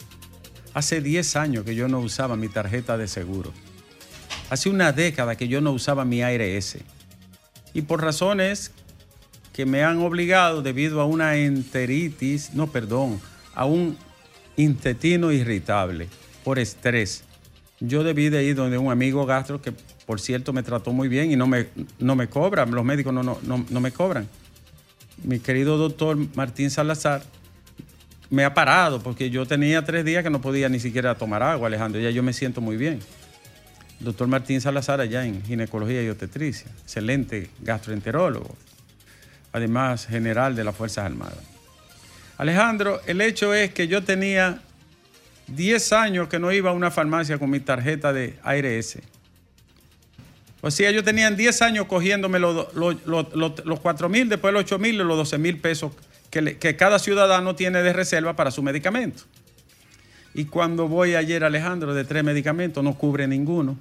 Hace 0.76 1.02
10 1.02 1.36
años 1.38 1.66
que 1.66 1.74
yo 1.74 1.88
no 1.88 2.02
usaba 2.02 2.36
mi 2.36 2.50
tarjeta 2.50 3.00
de 3.00 3.08
seguro. 3.08 3.52
Hace 4.52 4.70
una 4.70 4.92
década 4.92 5.36
que 5.36 5.48
yo 5.48 5.60
no 5.60 5.72
usaba 5.72 6.06
mi 6.06 6.22
ARS. 6.22 6.78
Y 7.74 7.82
por 7.82 8.04
razones 8.04 8.74
que 9.54 9.66
me 9.66 9.84
han 9.84 10.04
obligado 10.04 10.62
debido 10.62 11.02
a 11.02 11.06
una 11.06 11.38
enteritis, 11.38 12.54
no, 12.54 12.68
perdón, 12.68 13.20
a 13.56 13.66
un 13.66 13.98
intestino 14.56 15.32
irritable 15.32 16.10
por 16.44 16.60
estrés. 16.60 17.25
Yo 17.88 18.04
debí 18.04 18.30
de 18.30 18.44
ir 18.44 18.56
donde 18.56 18.78
un 18.78 18.92
amigo 18.92 19.26
gastro 19.26 19.62
que, 19.62 19.74
por 20.06 20.20
cierto, 20.20 20.54
me 20.54 20.64
trató 20.64 20.94
muy 20.94 21.08
bien 21.08 21.32
y 21.32 21.36
no 21.36 21.48
me, 21.48 21.68
no 22.00 22.16
me 22.16 22.28
cobran, 22.28 22.72
los 22.72 22.86
médicos 22.86 23.14
no, 23.14 23.24
no, 23.24 23.38
no, 23.44 23.66
no 23.70 23.80
me 23.80 23.92
cobran. 23.92 24.28
Mi 25.24 25.40
querido 25.40 25.78
doctor 25.78 26.18
Martín 26.36 26.70
Salazar 26.70 27.24
me 28.30 28.44
ha 28.44 28.54
parado 28.54 29.02
porque 29.02 29.30
yo 29.30 29.46
tenía 29.46 29.84
tres 29.84 30.04
días 30.06 30.24
que 30.24 30.30
no 30.30 30.42
podía 30.42 30.70
ni 30.70 30.80
siquiera 30.80 31.16
tomar 31.16 31.44
agua, 31.44 31.68
Alejandro. 31.68 32.02
Ya 32.02 32.10
yo 32.10 32.24
me 32.24 32.34
siento 32.34 32.62
muy 32.62 32.78
bien. 32.78 33.00
Doctor 34.00 34.28
Martín 34.28 34.60
Salazar 34.60 35.00
allá 35.00 35.26
en 35.26 35.42
ginecología 35.44 36.04
y 36.04 36.10
obstetricia, 36.10 36.70
excelente 36.84 37.50
gastroenterólogo, 37.62 38.56
además 39.54 40.06
general 40.06 40.56
de 40.56 40.64
las 40.64 40.76
Fuerzas 40.76 41.06
Armadas. 41.06 41.40
Alejandro, 42.38 43.00
el 43.06 43.22
hecho 43.22 43.54
es 43.54 43.72
que 43.72 43.88
yo 43.88 44.04
tenía 44.04 44.62
10 45.48 45.94
años 45.94 46.28
que 46.28 46.40
no 46.40 46.52
iba 46.52 46.70
a 46.72 46.74
una 46.74 46.92
farmacia 46.92 47.38
con 47.38 47.50
mi 47.50 47.60
tarjeta 47.60 48.12
de 48.14 48.38
ARS. 48.44 48.98
O 50.62 50.72
sea, 50.72 50.90
yo 50.92 51.04
tenía 51.04 51.30
10 51.30 51.62
años 51.62 51.86
cogiéndome 51.86 52.40
los, 52.40 52.74
los, 52.74 53.06
los, 53.06 53.36
los- 53.36 53.66
los 53.66 53.80
4 53.80 54.10
mil, 54.10 54.30
después 54.30 54.54
los 54.54 54.64
8 54.64 54.80
mil 54.80 54.96
y 54.96 54.98
los 54.98 55.16
12 55.18 55.38
mil 55.38 55.58
pesos 55.60 55.92
que, 56.32 56.76
cada 56.76 57.00
ciudadano 57.00 57.56
tiene 57.56 57.82
de 57.84 57.94
reserva 57.94 58.36
para 58.36 58.52
su 58.52 58.62
medicamento. 58.64 59.24
Y 60.34 60.46
cuando 60.46 60.88
voy 60.88 61.16
ayer, 61.16 61.44
Alejandro, 61.46 61.94
de 61.94 62.04
tres 62.04 62.24
medicamentos, 62.24 62.84
no 62.84 62.96
cubre 62.96 63.26
ninguno. 63.28 63.78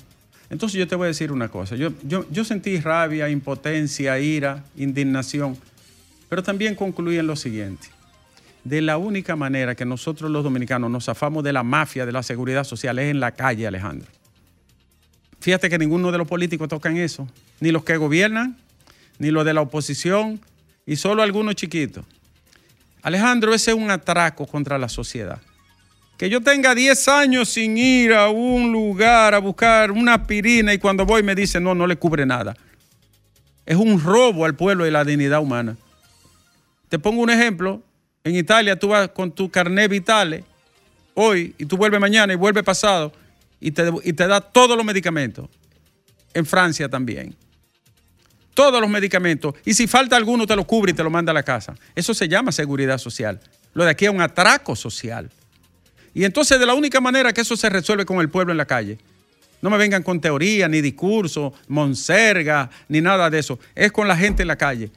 Entonces 0.51 0.79
yo 0.79 0.87
te 0.87 0.95
voy 0.95 1.07
a 1.07 1.09
decir 1.09 1.33
una 1.33 1.49
cosa. 1.49 1.75
Yo 1.75 2.45
sentí 2.45 2.79
rabia, 2.79 3.29
impotencia, 3.29 4.19
ira, 4.21 4.63
indignación, 4.77 5.57
pero 6.29 6.43
también 6.45 6.75
concluí 6.77 7.19
en 7.19 7.27
lo 7.27 7.35
siguiente. 7.35 7.89
De 8.65 8.81
la 8.81 8.97
única 8.97 9.37
manera 9.37 9.75
que 9.75 9.85
nosotros 9.85 10.31
los 10.31 10.43
dominicanos 10.43 10.91
nos 10.91 11.05
zafamos 11.05 11.45
de 11.45 11.53
la 11.53 11.63
mafia 11.63 12.07
de 12.07 12.13
la 12.13 12.23
seguridad 12.23 12.65
social 12.65 12.99
es 12.99 13.11
en 13.11 13.21
la 13.21 13.33
calle, 13.33 13.67
Alejandro. 13.67 14.11
Fíjate 15.41 15.69
que 15.69 15.79
ninguno 15.79 16.11
de 16.11 16.17
los 16.17 16.27
políticos 16.27 16.69
tocan 16.69 16.97
eso, 16.97 17.29
ni 17.61 17.71
los 17.71 17.85
que 17.85 17.99
gobiernan, 17.99 18.57
ni 19.19 19.31
los 19.31 19.45
de 19.45 19.53
la 19.53 19.61
oposición, 19.61 20.41
y 20.87 20.97
solo 20.97 21.23
algunos 21.23 21.55
chiquitos. 21.55 22.07
Alejandro, 23.03 23.53
ese 23.53 23.73
es 23.73 23.77
un 23.77 23.91
atraco 23.91 24.47
contra 24.47 24.79
la 24.79 24.89
sociedad. 24.89 25.41
Que 26.17 26.31
yo 26.31 26.41
tenga 26.41 26.75
10 26.75 27.09
años 27.09 27.51
sin 27.51 27.77
ir 27.77 28.15
a 28.15 28.31
un 28.31 28.73
lugar 28.73 29.35
a 29.35 29.39
buscar 29.39 29.91
una 29.91 30.15
aspirina 30.15 30.73
y 30.73 30.79
cuando 30.79 31.05
voy 31.05 31.23
me 31.23 31.35
dicen, 31.35 31.63
no, 31.63 31.75
no 31.75 31.87
le 31.87 31.97
cubre 31.97 32.25
nada. 32.25 32.57
Es 33.67 33.77
un 33.77 34.01
robo 34.01 34.47
al 34.47 34.55
pueblo 34.55 34.87
y 34.87 34.91
la 34.91 35.05
dignidad 35.05 35.41
humana. 35.41 35.77
Te 36.89 36.99
pongo 36.99 37.21
un 37.23 37.31
ejemplo. 37.31 37.83
En 38.25 38.35
Italia 38.35 38.79
tú 38.79 38.89
vas 38.89 39.11
con 39.11 39.31
tu 39.31 39.51
carnet 39.51 39.91
vitale 39.91 40.45
hoy 41.13 41.55
y 41.59 41.67
tú 41.67 41.77
vuelves 41.77 42.01
mañana 42.01 42.33
y 42.33 42.37
vuelves 42.37 42.65
pasado 42.65 43.13
y 43.61 43.71
te, 43.71 43.93
y 44.03 44.15
te 44.15 44.27
da 44.27 44.41
todos 44.41 44.79
los 44.79 44.85
medicamentos. 44.85 45.49
En 46.33 46.47
Francia 46.47 46.89
también. 46.89 47.37
Todos 48.55 48.81
los 48.81 48.89
medicamentos. 48.89 49.55
Y 49.67 49.75
si 49.75 49.87
falta 49.87 50.17
alguno 50.17 50.47
te 50.47 50.57
lo 50.57 50.67
cubre 50.67 50.93
y 50.93 50.95
te 50.95 51.03
lo 51.03 51.11
manda 51.11 51.33
a 51.33 51.35
la 51.35 51.43
casa. 51.43 51.75
Eso 51.95 52.15
se 52.15 52.27
llama 52.27 52.51
seguridad 52.51 52.97
social. 52.97 53.41
Lo 53.75 53.85
de 53.85 53.91
aquí 53.91 54.07
es 54.07 54.11
un 54.11 54.23
atraco 54.23 54.75
social. 54.75 55.31
Y 56.15 56.25
entonces 56.25 56.59
de 56.59 56.65
la 56.65 56.73
única 56.73 57.03
manera 57.03 57.35
que 57.35 57.43
eso 57.43 57.59
se 57.59 57.69
resuelve 57.69 58.07
con 58.07 58.21
el 58.21 58.31
pueblo 58.31 58.53
en 58.53 58.59
la 58.59 58.65
calle. 58.65 58.99
No 59.61 59.69
me 59.69 59.77
vengan 59.77 60.03
con 60.03 60.21
teoría, 60.21 60.67
ni 60.67 60.81
discurso, 60.81 61.53
monserga, 61.69 62.71
ni 62.89 63.03
nada 63.03 63.29
de 63.29 63.41
eso. 63.41 63.59
Es 63.75 63.93
con 63.93 64.09
la 64.09 64.17
gente 64.17 64.43
en 64.43 64.49
la 64.49 64.57
calle. 64.57 64.91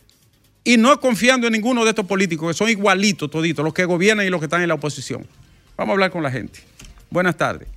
Y 0.67 0.75
no 0.75 0.99
confiando 0.99 1.47
en 1.47 1.53
ninguno 1.53 1.85
de 1.85 1.91
estos 1.91 2.05
políticos, 2.05 2.49
que 2.49 2.53
son 2.53 2.67
igualitos 2.67 3.31
toditos, 3.31 3.63
los 3.63 3.73
que 3.73 3.85
gobiernan 3.85 4.27
y 4.27 4.29
los 4.29 4.41
que 4.41 4.47
están 4.47 4.61
en 4.61 4.67
la 4.67 4.73
oposición. 4.73 5.25
Vamos 5.77 5.91
a 5.91 5.93
hablar 5.93 6.11
con 6.11 6.21
la 6.21 6.29
gente. 6.29 6.59
Buenas 7.09 7.37
tardes. 7.37 7.69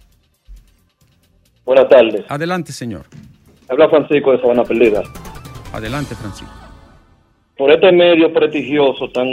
Buenas 1.65 1.89
tardes. 1.89 2.25
Adelante, 2.29 2.73
señor. 2.73 3.07
Habla 3.69 3.89
Francisco 3.89 4.33
de 4.33 4.41
Sabana 4.41 4.65
Perdida. 4.65 5.05
Adelante, 5.73 6.17
Francisco. 6.17 6.53
Por 7.57 7.71
este 7.71 7.93
medio 7.93 8.33
prestigioso 8.33 9.09
tan 9.11 9.29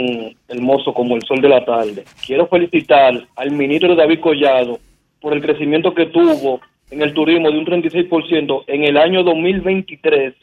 hermoso 0.46 0.94
como 0.94 1.16
el 1.16 1.22
sol 1.22 1.40
de 1.40 1.48
la 1.48 1.64
tarde, 1.64 2.04
quiero 2.24 2.46
felicitar 2.46 3.26
al 3.34 3.50
ministro 3.50 3.96
David 3.96 4.20
Collado 4.20 4.78
por 5.20 5.32
el 5.32 5.42
crecimiento 5.42 5.92
que 5.96 6.06
tuvo 6.06 6.60
en 6.92 7.02
el 7.02 7.12
turismo 7.12 7.50
de 7.50 7.58
un 7.58 7.66
36% 7.66 8.64
en 8.68 8.84
el 8.84 8.96
año 8.96 9.24
2023, 9.24 10.34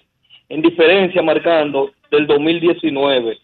en 0.49 0.61
diferencia 0.61 1.21
marcando 1.21 1.91
del 2.11 2.27
2019. 2.27 3.37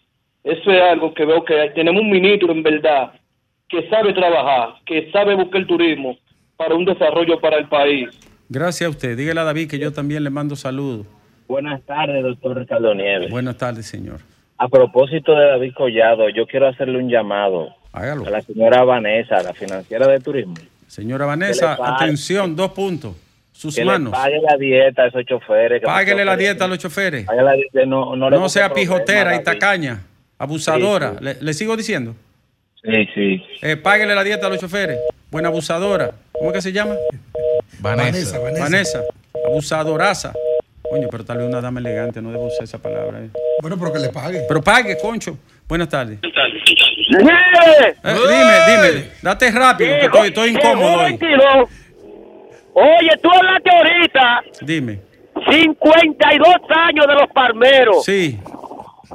Eso 0.43 0.71
es 0.71 0.81
algo 0.81 1.13
que 1.13 1.25
veo 1.25 1.43
que 1.43 1.71
tenemos 1.75 2.01
un 2.01 2.09
ministro 2.09 2.51
en 2.51 2.63
verdad 2.63 3.13
que 3.69 3.87
sabe 3.89 4.13
trabajar, 4.13 4.75
que 4.85 5.09
sabe 5.11 5.35
buscar 5.35 5.61
el 5.61 5.67
turismo 5.67 6.17
para 6.57 6.75
un 6.75 6.85
desarrollo 6.85 7.39
para 7.39 7.57
el 7.57 7.67
país. 7.67 8.09
Gracias 8.49 8.87
a 8.87 8.89
usted. 8.89 9.17
Dígale 9.17 9.39
a 9.39 9.43
David 9.45 9.69
que 9.69 9.79
yo 9.79 9.93
también 9.93 10.23
le 10.23 10.29
mando 10.29 10.55
saludos. 10.55 11.05
Buenas 11.47 11.81
tardes, 11.83 12.21
doctor 12.23 12.57
Ricardo 12.57 12.93
Nieves. 12.93 13.29
Buenas 13.29 13.57
tardes, 13.57 13.85
señor. 13.85 14.19
A 14.57 14.67
propósito 14.67 15.33
de 15.33 15.47
David 15.47 15.73
Collado, 15.73 16.29
yo 16.29 16.45
quiero 16.45 16.67
hacerle 16.67 16.97
un 16.97 17.09
llamado 17.09 17.69
Hágalo. 17.93 18.25
a 18.27 18.29
la 18.29 18.41
señora 18.41 18.83
Vanessa, 18.83 19.41
la 19.41 19.53
financiera 19.53 20.07
de 20.07 20.19
turismo. 20.19 20.53
Señora 20.87 21.25
Vanessa, 21.25 21.77
atención, 21.81 22.55
dos 22.55 22.71
puntos. 22.71 23.15
Sus 23.61 23.75
que 23.75 23.85
manos. 23.85 24.11
pague 24.11 24.39
la 24.41 24.57
dieta 24.57 25.03
a 25.03 25.07
esos 25.07 25.23
choferes. 25.25 25.83
Páguele 25.83 26.25
la 26.25 26.35
dieta 26.35 26.65
a 26.65 26.67
los 26.67 26.79
choferes. 26.79 27.25
Páguele 27.27 27.45
la 27.45 27.53
dieta, 27.53 27.85
no, 27.85 28.15
no, 28.15 28.27
le 28.29 28.35
No 28.37 28.41
busque 28.43 28.57
sea 28.59 28.73
pijotera 28.73 29.35
y 29.35 29.43
tacaña, 29.43 30.01
abusadora. 30.39 31.11
Sí, 31.11 31.17
sí. 31.19 31.23
¿Le, 31.25 31.37
le 31.41 31.53
sigo 31.53 31.77
diciendo? 31.77 32.15
Sí, 32.83 33.07
sí. 33.13 33.43
Eh, 33.61 33.77
páguele 33.77 34.15
la 34.15 34.23
dieta 34.23 34.47
a 34.47 34.49
los 34.49 34.57
choferes. 34.59 34.97
Buena 35.29 35.49
abusadora. 35.49 36.09
¿Cómo 36.31 36.49
es 36.49 36.55
que 36.55 36.61
se 36.63 36.71
llama? 36.71 36.95
Vanessa. 37.79 38.39
Vanessa. 38.39 38.63
Vanessa. 38.63 39.01
Abusadoraza. 39.45 40.33
Coño, 40.89 41.07
pero 41.11 41.23
tal 41.23 41.37
vez 41.37 41.47
una 41.47 41.61
dama 41.61 41.79
elegante, 41.79 42.19
no 42.19 42.31
debo 42.31 42.47
usar 42.47 42.63
esa 42.63 42.79
palabra. 42.79 43.19
eh. 43.19 43.29
Bueno, 43.61 43.77
pero 43.77 43.93
que 43.93 43.99
le 43.99 44.09
pague. 44.09 44.41
Pero 44.47 44.61
pague, 44.61 44.97
concho. 44.97 45.37
Buenas 45.67 45.87
tardes. 45.87 46.17
Eh, 46.23 47.95
dime, 48.03 48.91
dime. 48.93 49.05
Date 49.21 49.51
rápido, 49.51 49.89
que 49.99 50.05
estoy, 50.05 50.27
estoy 50.29 50.49
incómodo 50.49 50.93
hoy. 51.03 51.19
22. 52.73 52.99
Oye, 52.99 53.17
tú 53.21 53.29
hablaste 53.31 53.69
ahorita 53.69 54.43
Dime. 54.61 54.99
52 55.49 56.55
años 56.69 57.07
de 57.07 57.13
los 57.13 57.27
palmeros. 57.33 58.03
Sí. 58.05 58.39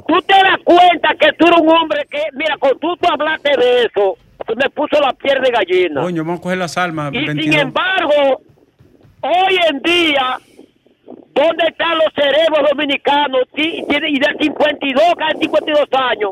Tú 0.07 0.21
te 0.21 0.33
das 0.33 0.59
cuenta 0.63 1.15
que 1.19 1.33
tú 1.33 1.47
eres 1.47 1.59
un 1.59 1.69
hombre 1.69 2.05
que, 2.09 2.21
mira, 2.33 2.55
cuando 2.59 2.77
tú, 2.79 2.95
tú 2.97 3.07
hablaste 3.11 3.49
de 3.57 3.83
eso, 3.83 4.17
me 4.55 4.69
puso 4.69 4.99
la 5.01 5.11
piel 5.13 5.41
de 5.41 5.51
gallina. 5.51 6.01
Coño, 6.01 6.23
vamos 6.23 6.39
a 6.39 6.43
coger 6.43 6.57
las 6.57 6.77
almas. 6.77 7.13
y 7.13 7.17
sin 7.17 7.25
22. 7.27 7.61
embargo, 7.61 8.41
hoy 9.21 9.59
en 9.69 9.81
día, 9.81 10.39
¿dónde 11.33 11.65
están 11.67 11.97
los 11.97 12.13
cerebros 12.15 12.69
dominicanos? 12.69 13.41
Y 13.55 13.83
y 13.87 14.19
de 14.19 14.35
52, 14.39 15.03
casi 15.17 15.39
52 15.39 15.85
años, 15.93 16.31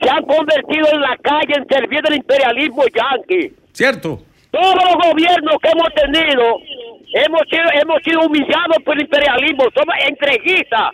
se 0.00 0.10
han 0.10 0.24
convertido 0.24 0.86
en 0.92 1.00
la 1.00 1.16
calle 1.18 1.54
en 1.56 1.68
servir 1.68 2.00
del 2.02 2.16
imperialismo 2.16 2.82
yanqui. 2.86 3.52
¿Cierto? 3.72 4.22
Todos 4.50 4.74
los 4.74 4.94
gobiernos 5.10 5.56
que 5.62 5.68
hemos 5.70 5.88
tenido 5.94 6.42
hemos 7.14 7.40
sido, 7.50 7.64
hemos 7.82 8.02
sido 8.02 8.20
humillados 8.22 8.78
por 8.84 8.94
el 8.96 9.02
imperialismo, 9.02 9.64
somos 9.74 9.94
entreguistas. 10.06 10.90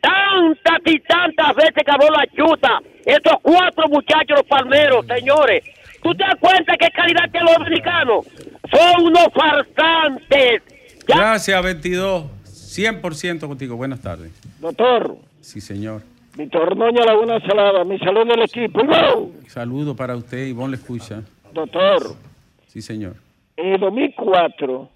Tantas 0.00 0.78
y 0.86 0.98
tantas 1.00 1.54
veces 1.56 1.74
que 1.84 1.90
habló 1.90 2.08
la 2.10 2.24
chuta, 2.28 2.80
estos 3.04 3.34
cuatro 3.42 3.88
muchachos, 3.88 4.38
los 4.38 4.46
palmeros, 4.46 5.04
señores. 5.06 5.64
¿Tú 6.02 6.14
te 6.14 6.24
das 6.24 6.36
cuenta 6.40 6.76
qué 6.76 6.88
calidad 6.90 7.28
tienen 7.32 7.46
los 7.46 7.58
dominicanos? 7.58 8.26
Son 8.70 9.02
unos 9.06 9.26
farsantes. 9.34 10.62
Ya- 11.08 11.16
Gracias, 11.16 11.62
22. 11.62 12.24
100% 12.44 13.48
contigo. 13.48 13.76
Buenas 13.76 14.00
tardes. 14.00 14.30
Doctor, 14.60 15.16
Sí, 15.40 15.60
señor. 15.60 16.02
Víctor 16.36 16.76
Noña 16.76 17.02
Laguna 17.04 17.40
Salada, 17.40 17.82
mi 17.84 17.98
salud 17.98 18.26
del 18.28 18.42
equipo. 18.42 18.80
Saludo 19.48 19.96
para 19.96 20.14
usted, 20.14 20.46
Ivonne 20.46 20.72
le 20.72 20.76
escucha. 20.76 21.22
Doctor, 21.52 22.14
Sí, 22.68 22.82
señor. 22.82 23.16
En 23.56 23.72
el 23.72 23.80
2004, 23.80 24.88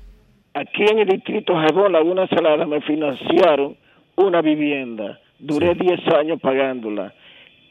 aquí 0.55 0.85
en 0.85 1.01
el 1.01 1.09
distrito 1.09 1.55
Jabón, 1.55 1.93
Laguna 1.93 2.29
Salada, 2.29 2.65
me 2.67 2.81
financiaron 2.83 3.77
una 4.17 4.43
vivienda. 4.43 5.19
Duré 5.39 5.75
10 5.75 6.01
años 6.15 6.41
pagándola. 6.41 7.13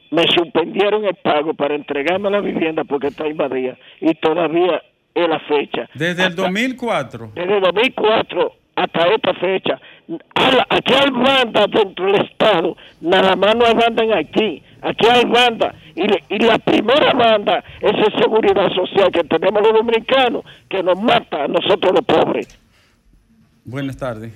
Me 0.10 0.24
suspendieron 0.24 1.06
el 1.06 1.16
pago 1.16 1.54
para 1.54 1.76
entregarme 1.76 2.30
la 2.30 2.42
vivienda 2.42 2.84
porque 2.84 3.08
está 3.08 3.28
invadida. 3.28 3.78
Y 4.02 4.14
todavía 4.16 4.82
es 5.14 5.30
la 5.30 5.40
fecha. 5.40 5.88
Desde 5.94 6.26
el 6.26 6.36
2004. 6.36 7.32
Desde 7.36 7.58
el 7.58 7.62
2004 7.62 8.54
hasta 8.76 9.08
esta 9.08 9.34
fecha. 9.36 9.80
Aquí 10.70 10.94
hay 10.94 11.12
bandas 11.12 11.68
dentro 11.72 12.06
del 12.12 12.26
Estado. 12.26 12.76
Nada 13.00 13.36
más 13.36 13.56
no 13.56 13.66
hay 13.66 13.74
banda 13.76 14.04
en 14.04 14.14
Haití. 14.14 14.64
Aquí 14.82 15.08
hay 15.08 15.26
banda. 15.26 15.76
Y, 15.96 16.40
la 16.44 16.58
primera 16.58 17.14
banda 17.14 17.64
es 17.80 17.94
la 17.94 18.20
seguridad 18.20 18.70
social 18.74 19.12
que 19.12 19.24
tenemos 19.24 19.62
los 19.62 19.74
dominicanos, 19.74 20.44
que 20.70 20.82
nos 20.82 21.00
mata 21.02 21.44
a 21.44 21.48
nosotros 21.48 21.94
los 21.94 22.06
pobres. 22.06 22.60
Buenas 23.64 23.98
tardes. 23.98 24.34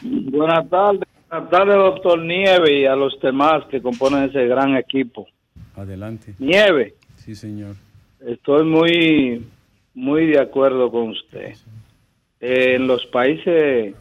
Buenas 0.00 0.68
tardes, 0.70 1.08
buenas 1.28 1.50
tardes, 1.50 1.74
doctor 1.74 2.20
Nieve, 2.20 2.80
y 2.80 2.86
a 2.86 2.94
los 2.94 3.18
demás 3.20 3.64
que 3.70 3.82
componen 3.82 4.24
ese 4.24 4.46
gran 4.46 4.76
equipo. 4.76 5.26
Adelante. 5.76 6.34
Nieve, 6.38 6.94
Sí, 7.16 7.34
señor. 7.34 7.74
estoy 8.24 8.64
muy, 8.64 9.44
muy 9.94 10.26
de 10.26 10.40
acuerdo 10.40 10.90
con 10.90 11.10
usted. 11.10 11.54
Eh, 12.40 12.76
en 12.76 12.86
los 12.86 13.04
países 13.06 13.94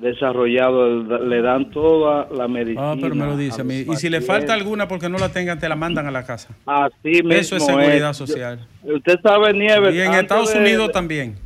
desarrollados 0.00 1.06
le 1.22 1.42
dan 1.42 1.70
toda 1.70 2.28
la 2.34 2.48
medicina. 2.48 2.92
Ah, 2.92 2.96
pero 3.00 3.14
me 3.14 3.26
lo 3.26 3.36
dice 3.36 3.60
a 3.60 3.64
mí. 3.64 3.84
Y 3.88 3.96
si 3.96 4.08
le 4.08 4.20
falta 4.20 4.54
alguna 4.54 4.88
porque 4.88 5.08
no 5.08 5.18
la 5.18 5.30
tengan, 5.30 5.58
te 5.58 5.68
la 5.68 5.76
mandan 5.76 6.06
a 6.06 6.10
la 6.10 6.24
casa. 6.24 6.54
Así 6.66 6.94
mismo 7.22 7.32
Eso 7.32 7.56
es 7.56 7.64
seguridad 7.66 8.10
es. 8.10 8.16
social. 8.16 8.66
Usted 8.82 9.16
sabe, 9.22 9.52
Nieve. 9.52 9.94
Y 9.94 10.00
en 10.00 10.14
Estados 10.14 10.52
de- 10.52 10.60
Unidos 10.60 10.90
también. 10.92 11.36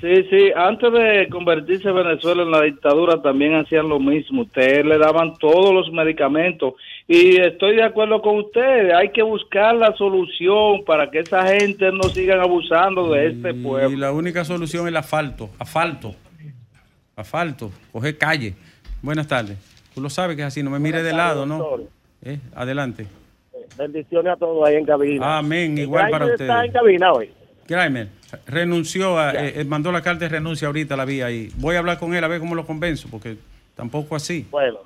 Sí, 0.00 0.14
sí, 0.30 0.50
antes 0.54 0.92
de 0.92 1.28
convertirse 1.30 1.90
Venezuela 1.90 2.42
en 2.42 2.50
la 2.50 2.60
dictadura 2.62 3.22
también 3.22 3.54
hacían 3.54 3.88
lo 3.88 3.98
mismo. 3.98 4.42
Ustedes 4.42 4.84
le 4.84 4.98
daban 4.98 5.34
todos 5.38 5.72
los 5.72 5.90
medicamentos 5.92 6.74
y 7.08 7.36
estoy 7.40 7.76
de 7.76 7.84
acuerdo 7.84 8.20
con 8.20 8.36
usted. 8.40 8.90
Hay 8.90 9.10
que 9.10 9.22
buscar 9.22 9.74
la 9.76 9.94
solución 9.96 10.84
para 10.84 11.10
que 11.10 11.20
esa 11.20 11.46
gente 11.46 11.90
no 11.92 12.02
sigan 12.04 12.40
abusando 12.40 13.10
de 13.12 13.28
este 13.28 13.50
Y 13.50 13.62
pueblo. 13.62 13.96
la 13.98 14.12
única 14.12 14.44
solución 14.44 14.82
es 14.84 14.88
el 14.88 14.96
asfalto. 14.96 15.50
Asfalto. 15.58 16.14
Asfalto. 17.26 17.70
Coger 17.92 18.18
calle. 18.18 18.54
Buenas 19.00 19.26
tardes. 19.26 19.56
Tú 19.94 20.02
lo 20.02 20.10
sabes 20.10 20.36
que 20.36 20.42
es 20.42 20.48
así. 20.48 20.62
No 20.62 20.68
me 20.68 20.78
mire 20.78 21.02
de 21.02 21.14
lado, 21.14 21.46
¿no? 21.46 21.78
Eh, 22.22 22.38
Adelante. 22.54 23.06
Bendiciones 23.78 24.34
a 24.34 24.36
todos 24.36 24.68
ahí 24.68 24.76
en 24.76 24.84
cabina. 24.84 25.38
Amén. 25.38 25.78
Igual 25.78 26.10
para 26.10 26.26
está 26.26 26.44
en 26.44 26.50
ustedes. 26.50 26.72
cabina 26.74 27.12
hoy. 27.12 27.30
Grimer 27.66 28.08
renunció, 28.46 29.18
a, 29.18 29.32
eh, 29.32 29.60
eh, 29.60 29.64
mandó 29.64 29.90
la 29.92 30.02
carta 30.02 30.20
de 30.26 30.28
renuncia 30.28 30.66
ahorita, 30.66 30.94
la 30.94 31.04
vi 31.06 31.22
ahí. 31.22 31.50
Voy 31.56 31.74
a 31.74 31.78
hablar 31.78 31.98
con 31.98 32.14
él 32.14 32.22
a 32.22 32.28
ver 32.28 32.38
cómo 32.38 32.54
lo 32.54 32.66
convenzo, 32.66 33.08
porque 33.10 33.36
tampoco 33.74 34.14
así. 34.14 34.46
Bueno. 34.50 34.78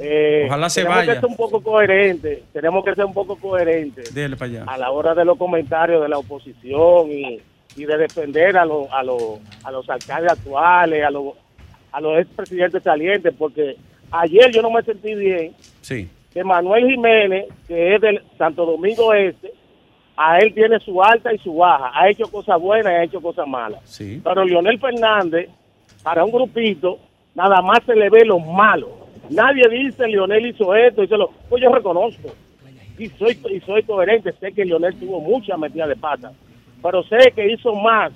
eh, 0.00 0.44
Ojalá 0.48 0.68
se 0.68 0.80
tenemos 0.82 0.98
vaya. 0.98 1.14
que 1.14 1.20
ser 1.20 1.28
un 1.30 1.36
poco 1.36 1.62
coherentes. 1.62 2.40
Tenemos 2.52 2.84
que 2.84 2.94
ser 2.94 3.04
un 3.04 3.14
poco 3.14 3.36
coherentes 3.36 4.12
Dele 4.12 4.36
para 4.36 4.50
allá. 4.50 4.64
a 4.66 4.76
la 4.78 4.90
hora 4.90 5.14
de 5.14 5.24
los 5.24 5.38
comentarios 5.38 6.02
de 6.02 6.08
la 6.08 6.18
oposición 6.18 7.10
y, 7.10 7.40
y 7.76 7.84
de 7.84 7.96
defender 7.98 8.56
a, 8.56 8.64
los 8.64 8.90
a, 8.90 9.02
los 9.02 9.38
a 9.64 9.70
los 9.70 9.88
alcaldes 9.88 10.32
actuales, 10.32 11.04
a 11.04 11.10
los, 11.10 11.34
a 11.92 12.00
los 12.00 12.18
expresidentes 12.20 12.82
salientes, 12.82 13.34
porque 13.38 13.76
ayer 14.10 14.50
yo 14.52 14.62
no 14.62 14.70
me 14.70 14.82
sentí 14.82 15.14
bien 15.14 15.54
Sí. 15.82 16.08
que 16.32 16.42
Manuel 16.42 16.86
Jiménez, 16.90 17.46
que 17.68 17.94
es 17.94 18.00
del 18.00 18.22
Santo 18.38 18.64
Domingo 18.66 19.12
Este, 19.14 19.52
a 20.16 20.38
él 20.38 20.54
tiene 20.54 20.80
su 20.80 21.02
alta 21.02 21.32
y 21.34 21.38
su 21.38 21.54
baja. 21.56 21.90
Ha 21.92 22.08
hecho 22.08 22.26
cosas 22.28 22.58
buenas 22.58 22.90
y 22.92 22.96
ha 22.96 23.04
hecho 23.04 23.20
cosas 23.20 23.46
malas. 23.46 23.80
Sí. 23.84 24.20
Pero 24.24 24.44
Leonel 24.46 24.78
Fernández, 24.80 25.50
para 26.02 26.24
un 26.24 26.32
grupito, 26.32 26.98
nada 27.34 27.60
más 27.60 27.80
se 27.84 27.94
le 27.94 28.08
ve 28.08 28.24
lo 28.24 28.38
malo. 28.38 28.88
Nadie 29.28 29.68
dice 29.68 30.06
Leonel 30.08 30.46
hizo 30.46 30.74
esto, 30.74 31.02
hizo 31.02 31.16
lo... 31.18 31.30
Pues 31.50 31.62
yo 31.62 31.70
reconozco. 31.70 32.30
Y 32.98 33.08
soy, 33.10 33.38
y 33.50 33.60
soy 33.60 33.82
coherente. 33.82 34.32
Sé 34.40 34.52
que 34.52 34.64
Leonel 34.64 34.98
tuvo 34.98 35.20
mucha 35.20 35.58
metida 35.58 35.86
de 35.86 35.96
pata. 35.96 36.32
Pero 36.86 37.02
sé 37.04 37.32
que 37.34 37.52
hizo 37.52 37.74
más 37.74 38.12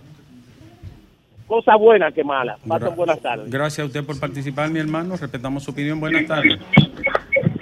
cosas 1.47 1.77
buenas 1.79 2.15
que 2.15 2.23
malas. 2.23 2.59
Pasen 2.67 2.95
buenas 2.95 3.21
tardes. 3.21 3.51
Gracias 3.51 3.81
a 3.81 3.87
usted 3.87 4.05
por 4.05 4.19
participar, 4.21 4.71
mi 4.71 4.79
hermano. 4.79 5.17
Respetamos 5.17 5.65
su 5.65 5.73
opinión. 5.73 5.99
Buenas 5.99 6.27
tardes. 6.27 6.57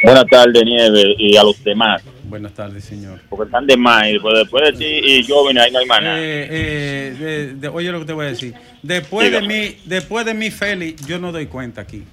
Buenas 0.04 0.26
tardes, 0.26 0.62
Nieve, 0.64 1.14
y 1.18 1.36
a 1.36 1.42
los 1.44 1.62
demás. 1.64 2.02
Buenas 2.24 2.52
tardes, 2.52 2.84
señor. 2.84 3.20
Porque 3.30 3.46
están 3.46 3.66
de 3.66 3.76
más. 3.78 4.06
Y 4.08 4.18
después, 4.18 4.64
de 4.64 4.72
ti 4.78 4.84
y 4.84 5.22
yo 5.22 5.46
vine, 5.48 5.60
ahí 5.62 5.72
no 5.72 5.78
hay 5.78 5.86
más 5.86 6.02
nada. 6.02 6.18
Eh, 6.20 6.46
eh, 6.50 7.16
de- 7.18 7.54
de- 7.54 7.68
oye 7.68 7.90
lo 7.90 8.00
que 8.00 8.04
te 8.04 8.12
voy 8.12 8.26
a 8.26 8.28
decir. 8.28 8.52
Después 8.82 9.32
de 9.32 9.40
mí, 9.40 9.76
después 9.86 10.26
de 10.26 10.34
mí, 10.34 10.50
Félix, 10.50 11.06
yo 11.06 11.18
no 11.18 11.32
doy 11.32 11.46
cuenta 11.46 11.80
aquí. 11.80 12.04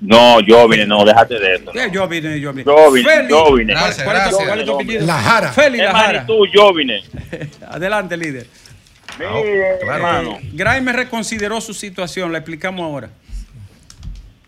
No, 0.00 0.40
yo 0.40 0.68
vine, 0.68 0.86
no, 0.86 1.04
déjate 1.04 1.38
de 1.40 1.54
eso. 1.56 1.72
¿Qué? 1.72 1.90
Yo 1.92 2.06
vine, 2.06 2.38
yo 2.38 2.52
vine. 2.52 2.64
Yo 2.64 2.92
vine, 2.92 3.08
Félix, 3.10 3.28
yo 3.30 3.52
vine. 3.54 3.74
¿cuál- 3.74 3.94
tu- 4.30 4.36
cuál 4.36 4.60
es 4.60 4.64
tu 4.66 4.74
apellido? 4.76 5.06
La 5.06 5.14
Jara. 5.20 5.52
Félix 5.52 5.84
Es 5.84 5.92
Lajara. 5.92 6.18
más, 6.18 6.26
tú, 6.26 6.46
yo 6.54 6.72
vine. 6.72 7.02
Adelante, 7.68 8.16
líder. 8.16 8.46
Mire, 9.18 9.78
hermano. 9.82 10.38
Eh, 10.40 10.50
Grimes 10.52 10.94
reconsideró 10.94 11.60
su 11.60 11.74
situación, 11.74 12.30
la 12.30 12.38
explicamos 12.38 12.84
ahora. 12.84 13.10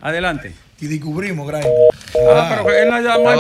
Adelante. 0.01 0.53
Y 0.81 0.87
descubrimos, 0.87 1.47
Grimes. 1.47 1.67
Ah, 2.33 2.47
pero 2.51 2.67
que 2.67 2.83
él 2.83 2.89
la 2.89 3.01
llamó, 3.01 3.31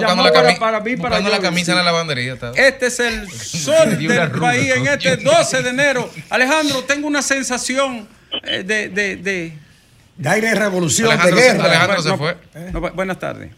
llamó 0.00 0.22
la, 0.24 0.32
para, 0.32 0.58
para 0.58 0.80
mí, 0.80 0.96
para 0.96 1.16
buscando 1.16 1.30
la 1.30 1.40
camisa 1.40 1.72
en 1.72 1.78
la 1.78 1.84
lavandería. 1.84 2.32
estaba. 2.32 2.56
Este 2.56 2.86
es 2.86 2.98
el 3.00 3.30
sol 3.30 3.96
del 3.98 4.18
arruga, 4.18 4.48
país 4.48 4.72
en 4.74 4.86
este 4.88 5.16
12 5.18 5.62
de 5.62 5.70
enero. 5.70 6.10
Alejandro, 6.30 6.82
tengo 6.84 7.06
una 7.06 7.22
sensación 7.22 8.08
eh, 8.44 8.62
de... 8.64 8.88
de, 8.88 9.16
de... 9.16 9.58
De 10.20 10.28
aire 10.28 10.48
de 10.50 10.54
revolución, 10.54 11.08
Alejandro 11.08 11.36
de 11.36 11.42
se- 11.42 11.52
guerra. 11.52 11.64
Alejandro 11.64 12.02
se 12.02 12.16
fue. 12.18 12.36
No, 12.72 12.80
buenas 12.92 13.18
tardes. 13.18 13.50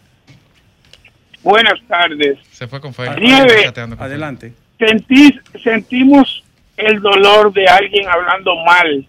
Buenas 1.43 1.75
tardes. 1.89 2.39
Se 2.53 2.69
fue 2.69 2.81
con 2.81 2.95
Félix. 2.95 3.21
Nieve. 3.21 3.73
Con 3.75 4.01
Adelante. 4.01 4.53
Sentí, 4.79 5.37
sentimos 5.65 6.45
el 6.77 7.01
dolor 7.01 7.53
de 7.53 7.67
alguien 7.67 8.09
hablando 8.09 8.55
mal 8.65 9.05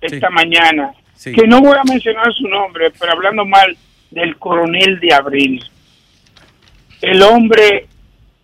esta 0.00 0.30
mañana. 0.30 0.92
Sí. 1.14 1.32
Que 1.32 1.46
no 1.46 1.60
voy 1.60 1.76
a 1.76 1.84
mencionar 1.84 2.32
su 2.32 2.48
nombre, 2.48 2.90
pero 2.98 3.12
hablando 3.12 3.44
mal 3.44 3.76
del 4.10 4.38
coronel 4.38 4.98
de 4.98 5.12
Abril. 5.12 5.62
El 7.02 7.22
hombre 7.22 7.88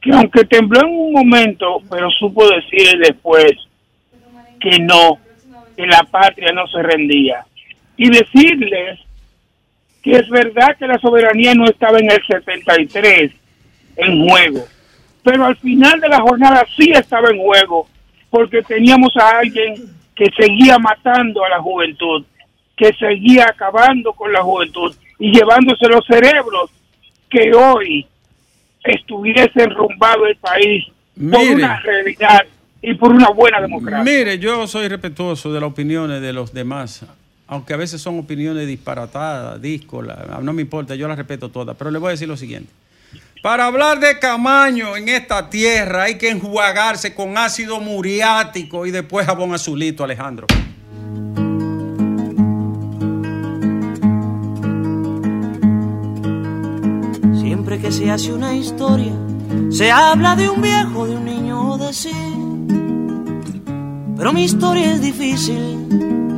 que 0.02 0.12
aunque 0.12 0.44
tembló 0.44 0.80
en 0.80 0.88
un 0.92 1.12
momento, 1.14 1.78
pero 1.90 2.10
supo 2.10 2.46
decir 2.50 2.98
después 2.98 3.52
que 4.60 4.78
no, 4.78 5.18
que 5.74 5.86
la 5.86 6.02
patria 6.02 6.52
no 6.52 6.66
se 6.66 6.82
rendía. 6.82 7.46
Y 8.02 8.10
decirles 8.10 8.98
que 10.02 10.16
es 10.16 10.28
verdad 10.28 10.76
que 10.76 10.88
la 10.88 10.98
soberanía 10.98 11.54
no 11.54 11.66
estaba 11.66 12.00
en 12.00 12.10
el 12.10 12.20
73 12.26 13.30
en 13.96 14.28
juego, 14.28 14.64
pero 15.22 15.44
al 15.44 15.56
final 15.58 16.00
de 16.00 16.08
la 16.08 16.20
jornada 16.20 16.66
sí 16.76 16.90
estaba 16.90 17.30
en 17.30 17.38
juego, 17.38 17.86
porque 18.28 18.60
teníamos 18.62 19.16
a 19.16 19.38
alguien 19.38 19.74
que 20.16 20.26
seguía 20.36 20.80
matando 20.80 21.44
a 21.44 21.48
la 21.50 21.60
juventud, 21.60 22.24
que 22.76 22.92
seguía 22.94 23.44
acabando 23.44 24.12
con 24.14 24.32
la 24.32 24.42
juventud 24.42 24.92
y 25.20 25.30
llevándose 25.30 25.86
los 25.86 26.04
cerebros 26.04 26.72
que 27.30 27.54
hoy 27.54 28.04
estuviese 28.82 29.62
enrumbado 29.62 30.26
el 30.26 30.34
país 30.38 30.86
por 31.14 31.40
una 31.40 31.78
realidad 31.78 32.40
y 32.82 32.94
por 32.94 33.12
una 33.12 33.28
buena 33.28 33.60
democracia. 33.60 34.02
Mire, 34.02 34.40
yo 34.40 34.66
soy 34.66 34.88
respetuoso 34.88 35.52
de 35.52 35.60
las 35.60 35.70
opiniones 35.70 36.20
de 36.20 36.32
los 36.32 36.52
demás, 36.52 37.06
aunque 37.52 37.74
a 37.74 37.76
veces 37.76 38.00
son 38.00 38.18
opiniones 38.18 38.66
disparatadas, 38.66 39.60
díscolas, 39.60 40.42
no 40.42 40.54
me 40.54 40.62
importa, 40.62 40.94
yo 40.94 41.06
las 41.06 41.18
respeto 41.18 41.50
todas, 41.50 41.76
pero 41.76 41.90
le 41.90 41.98
voy 41.98 42.08
a 42.08 42.10
decir 42.12 42.26
lo 42.26 42.34
siguiente. 42.34 42.72
Para 43.42 43.66
hablar 43.66 44.00
de 44.00 44.18
Camaño 44.18 44.96
en 44.96 45.10
esta 45.10 45.50
tierra 45.50 46.04
hay 46.04 46.16
que 46.16 46.30
enjuagarse 46.30 47.14
con 47.14 47.36
ácido 47.36 47.78
muriático 47.78 48.86
y 48.86 48.90
después 48.90 49.26
jabón 49.26 49.52
azulito, 49.52 50.02
Alejandro. 50.02 50.46
Siempre 57.38 57.78
que 57.78 57.92
se 57.92 58.10
hace 58.10 58.32
una 58.32 58.54
historia, 58.54 59.12
se 59.70 59.90
habla 59.90 60.36
de 60.36 60.48
un 60.48 60.62
viejo, 60.62 61.06
de 61.06 61.16
un 61.16 61.24
niño 61.26 61.72
o 61.72 61.76
de 61.76 61.92
sí. 61.92 62.14
Pero 64.16 64.32
mi 64.32 64.44
historia 64.44 64.94
es 64.94 65.02
difícil, 65.02 66.31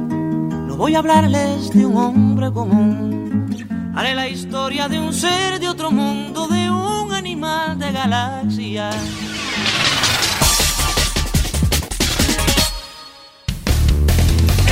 no 0.74 0.78
voy 0.78 0.96
a 0.96 0.98
hablarles 0.98 1.70
de 1.70 1.86
un 1.86 1.96
hombre 1.96 2.50
común. 2.50 3.46
Haré 3.94 4.12
la 4.16 4.28
historia 4.28 4.88
de 4.88 4.98
un 4.98 5.12
ser 5.12 5.60
de 5.60 5.68
otro 5.68 5.92
mundo, 5.92 6.48
de 6.48 6.68
un 6.68 7.12
animal 7.12 7.78
de 7.78 7.92
galaxia. 7.92 8.90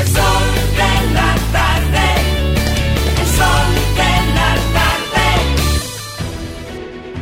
El 0.00 0.08
sol 0.08 0.48
de 0.80 0.92
la 1.14 1.36
tarde. 1.52 2.06
El 3.20 3.28
sol 3.38 3.70
de 4.00 4.12
la 4.34 4.50
tarde. 4.78 5.26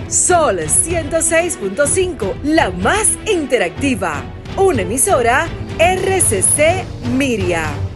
Sol 0.08 0.56
106.5, 0.58 2.34
la 2.44 2.70
más 2.70 3.18
interactiva. 3.30 4.22
Una 4.56 4.80
emisora 4.82 5.48
RCC 5.78 6.86
Miria. 7.12 7.89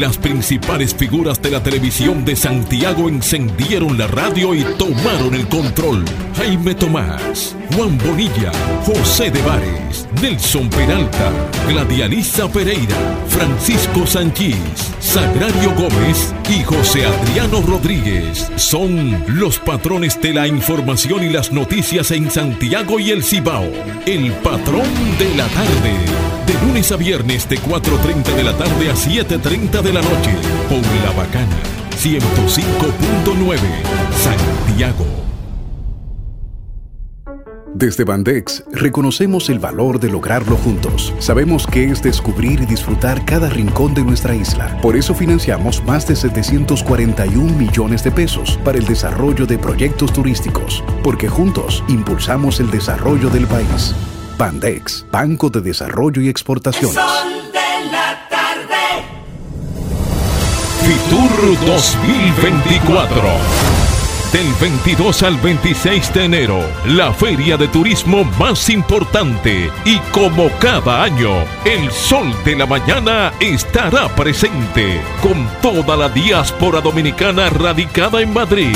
Las 0.00 0.18
principales 0.18 0.92
figuras 0.92 1.40
de 1.40 1.50
la 1.50 1.62
televisión 1.62 2.24
de 2.24 2.34
Santiago 2.34 3.08
encendieron 3.08 3.96
la 3.96 4.08
radio 4.08 4.52
y 4.52 4.64
tomaron 4.76 5.34
el 5.34 5.46
control. 5.46 6.04
Jaime 6.36 6.74
Tomás, 6.74 7.54
Juan 7.74 7.96
Bonilla, 7.98 8.50
José 8.84 9.30
de 9.30 9.40
Vares, 9.42 10.08
Nelson 10.20 10.68
Peralta, 10.68 11.30
Gladialisa 11.68 12.48
Pereira, 12.48 12.96
Francisco 13.28 14.04
Sanchís, 14.04 14.56
Sagrario 14.98 15.72
Gómez 15.76 16.34
y 16.50 16.64
José 16.64 17.06
Adriano 17.06 17.62
Rodríguez 17.62 18.50
son 18.56 19.24
los 19.28 19.60
patrones 19.60 20.20
de 20.20 20.34
la 20.34 20.48
información 20.48 21.22
y 21.22 21.28
las 21.28 21.52
noticias 21.52 22.10
en 22.10 22.32
Santiago 22.32 22.98
y 22.98 23.10
el 23.10 23.22
Cibao. 23.22 23.70
El 24.06 24.32
patrón 24.32 24.88
de 25.18 25.34
la 25.36 25.46
tarde. 25.46 26.33
De 26.46 26.66
lunes 26.66 26.92
a 26.92 26.96
viernes 26.96 27.48
de 27.48 27.58
4.30 27.58 28.34
de 28.34 28.44
la 28.44 28.56
tarde 28.56 28.90
a 28.90 28.94
7.30 28.94 29.82
de 29.82 29.92
la 29.92 30.02
noche. 30.02 30.30
Por 30.68 30.82
La 31.04 31.12
Bacana 31.16 31.56
105.9 31.96 33.58
Santiago. 34.22 35.06
Desde 37.76 38.04
Bandex 38.04 38.62
reconocemos 38.72 39.50
el 39.50 39.58
valor 39.58 39.98
de 39.98 40.08
lograrlo 40.08 40.56
juntos. 40.56 41.12
Sabemos 41.18 41.66
que 41.66 41.90
es 41.90 42.02
descubrir 42.02 42.60
y 42.60 42.66
disfrutar 42.66 43.24
cada 43.24 43.48
rincón 43.48 43.94
de 43.94 44.04
nuestra 44.04 44.34
isla. 44.34 44.78
Por 44.80 44.96
eso 44.96 45.12
financiamos 45.12 45.82
más 45.84 46.06
de 46.06 46.14
741 46.14 47.58
millones 47.58 48.04
de 48.04 48.12
pesos 48.12 48.60
para 48.64 48.78
el 48.78 48.86
desarrollo 48.86 49.44
de 49.46 49.58
proyectos 49.58 50.12
turísticos, 50.12 50.84
porque 51.02 51.28
juntos 51.28 51.82
impulsamos 51.88 52.60
el 52.60 52.70
desarrollo 52.70 53.28
del 53.28 53.48
país. 53.48 53.92
Bandex, 54.38 55.06
Banco 55.10 55.48
de 55.50 55.60
Desarrollo 55.60 56.20
y 56.20 56.24
El 56.24 56.30
Exportaciones. 56.30 56.94
sol 56.94 57.52
de 57.52 57.90
la 57.90 58.28
tarde. 58.28 59.04
Fitur 60.82 61.58
2024. 61.66 63.22
Del 64.32 64.52
22 64.60 65.22
al 65.22 65.36
26 65.36 66.12
de 66.12 66.24
enero, 66.24 66.58
la 66.86 67.12
feria 67.12 67.56
de 67.56 67.68
turismo 67.68 68.24
más 68.36 68.68
importante 68.68 69.70
y 69.84 69.98
como 70.10 70.50
cada 70.58 71.04
año, 71.04 71.30
el 71.64 71.88
Sol 71.92 72.34
de 72.44 72.56
la 72.56 72.66
Mañana 72.66 73.32
estará 73.38 74.08
presente 74.08 75.00
con 75.22 75.46
toda 75.62 75.96
la 75.96 76.08
diáspora 76.08 76.80
dominicana 76.80 77.48
radicada 77.48 78.20
en 78.22 78.32
Madrid. 78.34 78.74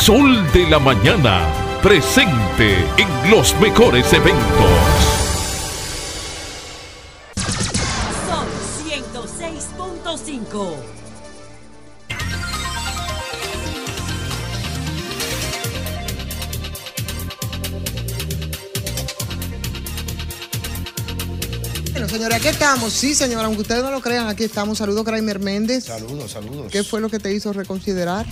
Sol 0.00 0.44
de 0.52 0.68
la 0.68 0.80
Mañana, 0.80 1.42
presente 1.82 2.76
en 2.98 3.30
los 3.30 3.58
mejores 3.58 4.12
eventos. 4.12 4.36
Son 8.28 8.46
106.5. 8.86 10.74
Bueno, 21.92 22.08
señores, 22.08 22.36
aquí 22.36 22.48
estamos. 22.48 22.92
Sí, 22.92 23.14
señora, 23.14 23.46
aunque 23.46 23.62
ustedes 23.62 23.82
no 23.82 23.90
lo 23.90 24.00
crean, 24.00 24.28
aquí 24.28 24.44
estamos. 24.44 24.78
Saludos, 24.78 25.04
Kramer 25.04 25.38
Méndez. 25.38 25.84
Saludos, 25.84 26.32
saludos. 26.32 26.66
¿Qué 26.70 26.84
fue 26.84 27.00
lo 27.00 27.08
que 27.08 27.18
te 27.18 27.32
hizo 27.32 27.52
reconsiderar? 27.54 28.26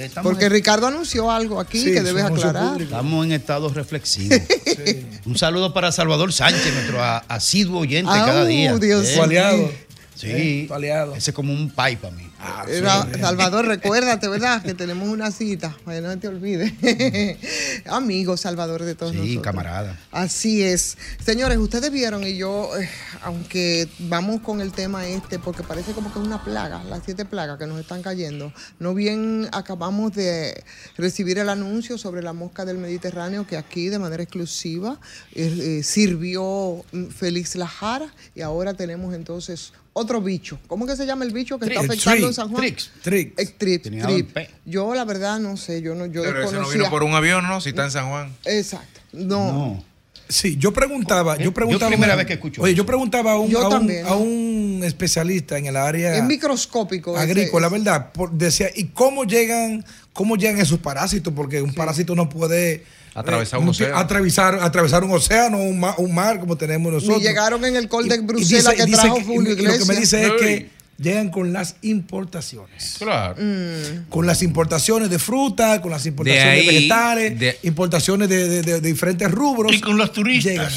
Estamos 0.00 0.30
Porque 0.30 0.46
en- 0.46 0.52
Ricardo 0.52 0.86
anunció 0.86 1.30
algo 1.30 1.60
aquí 1.60 1.78
Sí, 1.82 1.92
que 1.92 2.02
debes 2.02 2.24
aclarar. 2.24 2.80
Estamos 2.80 3.24
en 3.26 3.32
estado 3.32 3.68
reflexivo. 3.68 4.34
Un 5.26 5.36
saludo 5.36 5.72
para 5.74 5.92
Salvador 5.92 6.32
Sánchez, 6.32 6.72
nuestro 6.74 7.02
a- 7.02 7.18
asiduo 7.28 7.80
oyente 7.80 8.10
cada 8.12 8.44
día. 8.44 8.76
Dios 8.76 9.08
Eh, 9.08 9.14
Tu 9.16 9.22
aliado. 9.22 9.70
Sí. 10.14 10.26
Eh, 10.30 10.64
tu 10.68 10.74
aliado. 10.74 11.14
Ese 11.14 11.30
es 11.30 11.34
como 11.34 11.52
un 11.52 11.70
pai 11.70 11.96
para 11.96 12.14
mí. 12.14 12.29
Eh, 12.68 12.80
Ra- 12.80 13.06
Salvador, 13.20 13.66
recuérdate, 13.66 14.28
¿verdad? 14.28 14.62
Que 14.62 14.74
tenemos 14.74 15.08
una 15.08 15.30
cita, 15.30 15.76
para 15.84 15.98
que 16.00 16.06
no 16.06 16.18
te 16.18 16.28
olvides. 16.28 16.72
Amigo 17.86 18.36
Salvador 18.36 18.82
de 18.84 18.94
todos 18.94 19.12
Sí, 19.12 19.18
nosotros. 19.18 19.42
camarada. 19.42 19.98
Así 20.10 20.62
es. 20.62 20.96
Señores, 21.24 21.58
ustedes 21.58 21.90
vieron 21.90 22.24
y 22.24 22.36
yo, 22.36 22.70
eh, 22.78 22.88
aunque 23.22 23.88
vamos 23.98 24.40
con 24.40 24.60
el 24.60 24.72
tema 24.72 25.06
este, 25.06 25.38
porque 25.38 25.62
parece 25.62 25.92
como 25.92 26.12
que 26.12 26.18
es 26.18 26.24
una 26.24 26.42
plaga, 26.44 26.82
las 26.84 27.02
siete 27.04 27.24
plagas 27.24 27.58
que 27.58 27.66
nos 27.66 27.78
están 27.80 28.02
cayendo, 28.02 28.52
no 28.78 28.94
bien 28.94 29.48
acabamos 29.52 30.12
de 30.14 30.64
recibir 30.96 31.38
el 31.38 31.48
anuncio 31.48 31.98
sobre 31.98 32.22
la 32.22 32.32
mosca 32.32 32.64
del 32.64 32.78
Mediterráneo 32.78 33.46
que 33.46 33.56
aquí 33.56 33.88
de 33.88 33.98
manera 33.98 34.22
exclusiva 34.22 34.98
eh, 35.34 35.78
eh, 35.80 35.82
sirvió 35.82 36.84
mm, 36.92 37.06
Félix 37.08 37.56
Lajara 37.56 38.12
y 38.34 38.40
ahora 38.40 38.74
tenemos 38.74 39.14
entonces 39.14 39.72
otro 39.92 40.20
bicho. 40.20 40.58
¿Cómo 40.66 40.86
que 40.86 40.96
se 40.96 41.04
llama 41.06 41.24
el 41.24 41.32
bicho 41.32 41.58
que 41.58 41.66
está 41.66 41.80
afectando 41.80 42.28
en. 42.28 42.34
San 42.34 42.48
Juan? 42.48 42.60
Trix. 42.62 42.90
Trix. 43.02 43.32
Eh, 43.38 43.54
Trix. 43.58 44.48
Yo 44.64 44.94
la 44.94 45.04
verdad 45.04 45.38
no 45.40 45.56
sé, 45.56 45.82
yo 45.82 45.94
no 45.94 46.06
yo 46.06 46.22
Pero 46.22 46.44
ese 46.44 46.56
no 46.56 46.68
vino 46.68 46.88
por 46.90 47.02
un 47.02 47.12
avión, 47.14 47.46
¿no? 47.46 47.60
Si 47.60 47.70
está 47.70 47.84
en 47.84 47.90
San 47.90 48.08
Juan. 48.08 48.32
Exacto. 48.44 49.00
No. 49.12 49.84
Sí, 50.28 50.56
yo 50.56 50.72
preguntaba, 50.72 51.36
yo 51.38 51.52
preguntaba. 51.52 51.88
primera 51.90 52.14
vez 52.14 52.24
que 52.24 52.34
escucho 52.34 52.62
Oye, 52.62 52.70
eso. 52.72 52.76
yo 52.78 52.86
preguntaba 52.86 53.32
a 53.32 53.38
un, 53.40 53.50
Yo 53.50 53.62
a 53.62 53.64
un- 53.64 53.70
también. 53.70 54.06
a 54.06 54.14
un 54.14 54.80
especialista 54.84 55.58
en 55.58 55.66
el 55.66 55.76
área 55.76 56.14
Es 56.16 56.22
microscópico. 56.22 57.16
agrícola, 57.16 57.66
ese- 57.66 57.78
¿verdad? 57.78 58.12
Por- 58.12 58.30
decía, 58.30 58.68
¿y 58.72 58.84
cómo 58.84 59.24
llegan, 59.24 59.84
cómo 60.12 60.36
llegan 60.36 60.60
esos 60.60 60.78
parásitos? 60.78 61.32
Porque 61.34 61.60
un 61.60 61.74
parásito 61.74 62.14
no 62.14 62.28
puede 62.28 62.84
Atravesar 63.14 63.58
eh, 63.58 63.62
un 63.62 63.68
océano. 63.70 63.96
Atravesar, 63.96 64.54
atravesar 64.62 65.04
un 65.04 65.10
océano, 65.12 65.58
un 65.58 65.80
mar, 65.80 65.94
un 65.98 66.14
mar 66.14 66.38
como 66.40 66.56
tenemos 66.56 66.92
nosotros. 66.92 67.18
Ni 67.18 67.24
llegaron 67.26 67.64
en 67.64 67.76
el 67.76 67.88
col 67.88 68.08
de 68.08 68.16
Y 68.16 68.20
Bruselas 68.20 68.74
que 68.74 68.86
trajo 68.86 69.16
que- 69.16 69.24
Julio 69.24 69.52
y 69.52 69.56
Lo 69.56 69.56
que 69.56 69.62
me 69.68 69.74
Iglesias. 69.74 70.00
dice 70.00 70.26
es 70.26 70.32
que 70.40 70.70
llegan 70.98 71.30
con 71.30 71.52
las 71.52 71.76
importaciones. 71.82 72.96
Claro. 72.98 73.34
Mm. 73.38 74.08
Con 74.10 74.26
las 74.26 74.42
importaciones 74.42 75.10
de 75.10 75.18
fruta, 75.18 75.80
con 75.80 75.90
las 75.90 76.04
importaciones 76.06 76.52
ahí, 76.52 76.66
de 76.66 76.72
vegetales, 76.72 77.38
de- 77.38 77.58
importaciones 77.62 78.28
de, 78.28 78.48
de- 78.48 78.62
de- 78.62 78.80
de 78.80 78.88
diferentes 78.88 79.30
rubros. 79.30 79.72
Y 79.72 79.80
con 79.80 79.96
los 79.96 80.12
turistas. 80.12 80.52
Llegan. 80.52 80.72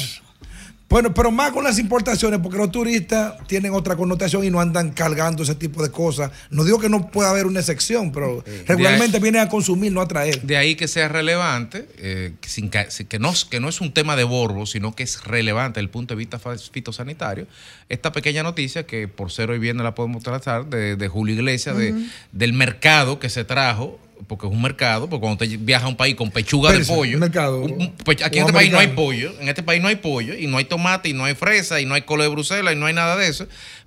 Bueno, 0.88 1.12
pero 1.12 1.30
más 1.32 1.50
con 1.50 1.64
las 1.64 1.78
importaciones, 1.80 2.38
porque 2.40 2.56
los 2.58 2.70
turistas 2.70 3.34
tienen 3.48 3.72
otra 3.72 3.96
connotación 3.96 4.44
y 4.44 4.50
no 4.50 4.60
andan 4.60 4.92
cargando 4.92 5.42
ese 5.42 5.54
tipo 5.56 5.82
de 5.82 5.90
cosas. 5.90 6.30
No 6.50 6.62
digo 6.62 6.78
que 6.78 6.88
no 6.88 7.10
pueda 7.10 7.30
haber 7.30 7.46
una 7.46 7.60
excepción, 7.60 8.12
pero 8.12 8.44
regularmente 8.66 9.18
vienen 9.18 9.40
a 9.42 9.48
consumir, 9.48 9.90
no 9.90 10.00
a 10.00 10.06
traer. 10.06 10.42
De 10.42 10.56
ahí 10.56 10.76
que 10.76 10.86
sea 10.86 11.08
relevante, 11.08 11.88
eh, 11.98 12.34
que, 12.40 12.48
sin 12.48 12.68
ca- 12.68 12.86
que, 13.08 13.18
no, 13.18 13.32
que 13.50 13.58
no 13.60 13.68
es 13.68 13.80
un 13.80 13.92
tema 13.92 14.14
de 14.14 14.22
borbo, 14.24 14.66
sino 14.66 14.94
que 14.94 15.02
es 15.02 15.24
relevante 15.24 15.80
desde 15.80 15.86
el 15.86 15.90
punto 15.90 16.14
de 16.14 16.18
vista 16.18 16.38
fitosanitario. 16.38 17.46
Esta 17.88 18.12
pequeña 18.12 18.42
noticia, 18.42 18.86
que 18.86 19.08
por 19.08 19.32
ser 19.32 19.50
hoy 19.50 19.58
viernes 19.58 19.84
la 19.84 19.94
podemos 19.94 20.22
tratar, 20.22 20.66
de, 20.66 20.96
de 20.96 21.08
Julio 21.08 21.34
Iglesias, 21.34 21.76
de- 21.76 21.94
del 22.32 22.52
mercado 22.52 23.18
que 23.18 23.30
se 23.30 23.44
trajo, 23.44 23.98
porque 24.26 24.46
es 24.46 24.52
un 24.52 24.60
mercado, 24.62 25.08
porque 25.08 25.20
cuando 25.20 25.44
usted 25.44 25.58
viaja 25.60 25.86
a 25.86 25.88
un 25.88 25.96
país 25.96 26.14
con 26.14 26.30
pechuga 26.30 26.72
de 26.72 26.84
pollo, 26.84 27.14
un 27.16 27.20
mercado. 27.20 27.60
un- 27.60 27.72
un 27.72 27.92
pe- 27.92 28.24
aquí 28.24 28.38
en 28.38 28.46
este 28.46 28.52
país 28.52 28.70
no 28.72 28.78
hay 28.78 28.88
pollo, 28.88 29.32
en 29.40 29.48
este 29.48 29.62
país 29.62 29.80
no 29.82 29.88
hay 29.88 29.96
pollo, 29.96 30.34
y 30.34 30.46
no 30.46 30.58
hay 30.58 30.64
tomate, 30.64 31.08
y 31.08 31.12
no 31.12 31.24
hay 31.24 31.34
fresa, 31.34 31.80
y 31.80 31.86
no 31.86 31.94
hay 31.94 32.02
colo 32.02 32.22
de 32.22 32.28
Bruselas, 32.28 32.74
y 32.74 32.76
no 32.76 32.86
hay 32.86 32.94
nada 32.94 33.16
de 33.16 33.28
eso. 33.28 33.46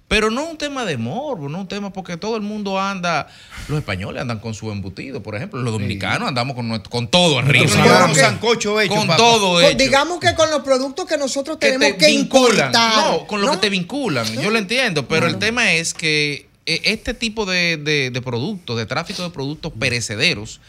Pero 0.09 0.31
no 0.31 0.45
un 0.45 0.57
tema 0.57 0.85
de 0.85 0.95
morbo, 0.95 1.49
no 1.49 1.59
un 1.59 1.67
tema 1.67 1.91
porque 1.91 2.15
todo 2.15 2.37
el 2.37 2.41
mundo 2.41 2.79
anda, 2.79 3.27
los 3.67 3.77
españoles 3.77 4.21
andan 4.21 4.39
con 4.39 4.53
su 4.53 4.71
embutido, 4.71 5.21
por 5.21 5.35
ejemplo, 5.35 5.61
los 5.61 5.73
dominicanos 5.73 6.29
andamos 6.29 6.55
con, 6.55 6.65
nuestro- 6.69 6.89
con 6.89 7.09
todo 7.09 7.39
arriba. 7.39 7.65
Llevamos 7.65 8.17
sancocho 8.17 8.79
hecho, 8.79 8.93
Con 8.95 9.05
papá. 9.07 9.17
todo 9.17 9.55
Con- 9.55 9.65
hecho. 9.65 9.77
digamos 9.77 10.21
que 10.21 10.33
con 10.33 10.49
los 10.49 10.61
productos 10.61 11.05
que 11.07 11.17
nosotros 11.17 11.57
que 11.57 11.71
tenemos 11.73 11.97
te 11.97 12.05
que 12.05 12.11
vinculan. 12.11 12.67
importar. 12.67 12.95
No, 13.11 13.27
con 13.27 13.41
lo 13.41 13.51
que 13.51 13.57
te 13.57 13.69
vinculan. 13.69 14.25
Yo 14.41 14.49
lo 14.49 14.57
entiendo, 14.57 15.05
pero 15.09 15.27
el 15.27 15.39
tema 15.39 15.73
es 15.73 15.93
que 15.93 16.46
este 16.67 17.13
tipo 17.13 17.45
de, 17.45 17.77
de- 17.77 18.21
productos, 18.21 18.77
de 18.77 18.85
tráfico 18.85 19.23
de 19.23 19.29
productos 19.29 19.71
perecederos, 19.79 20.59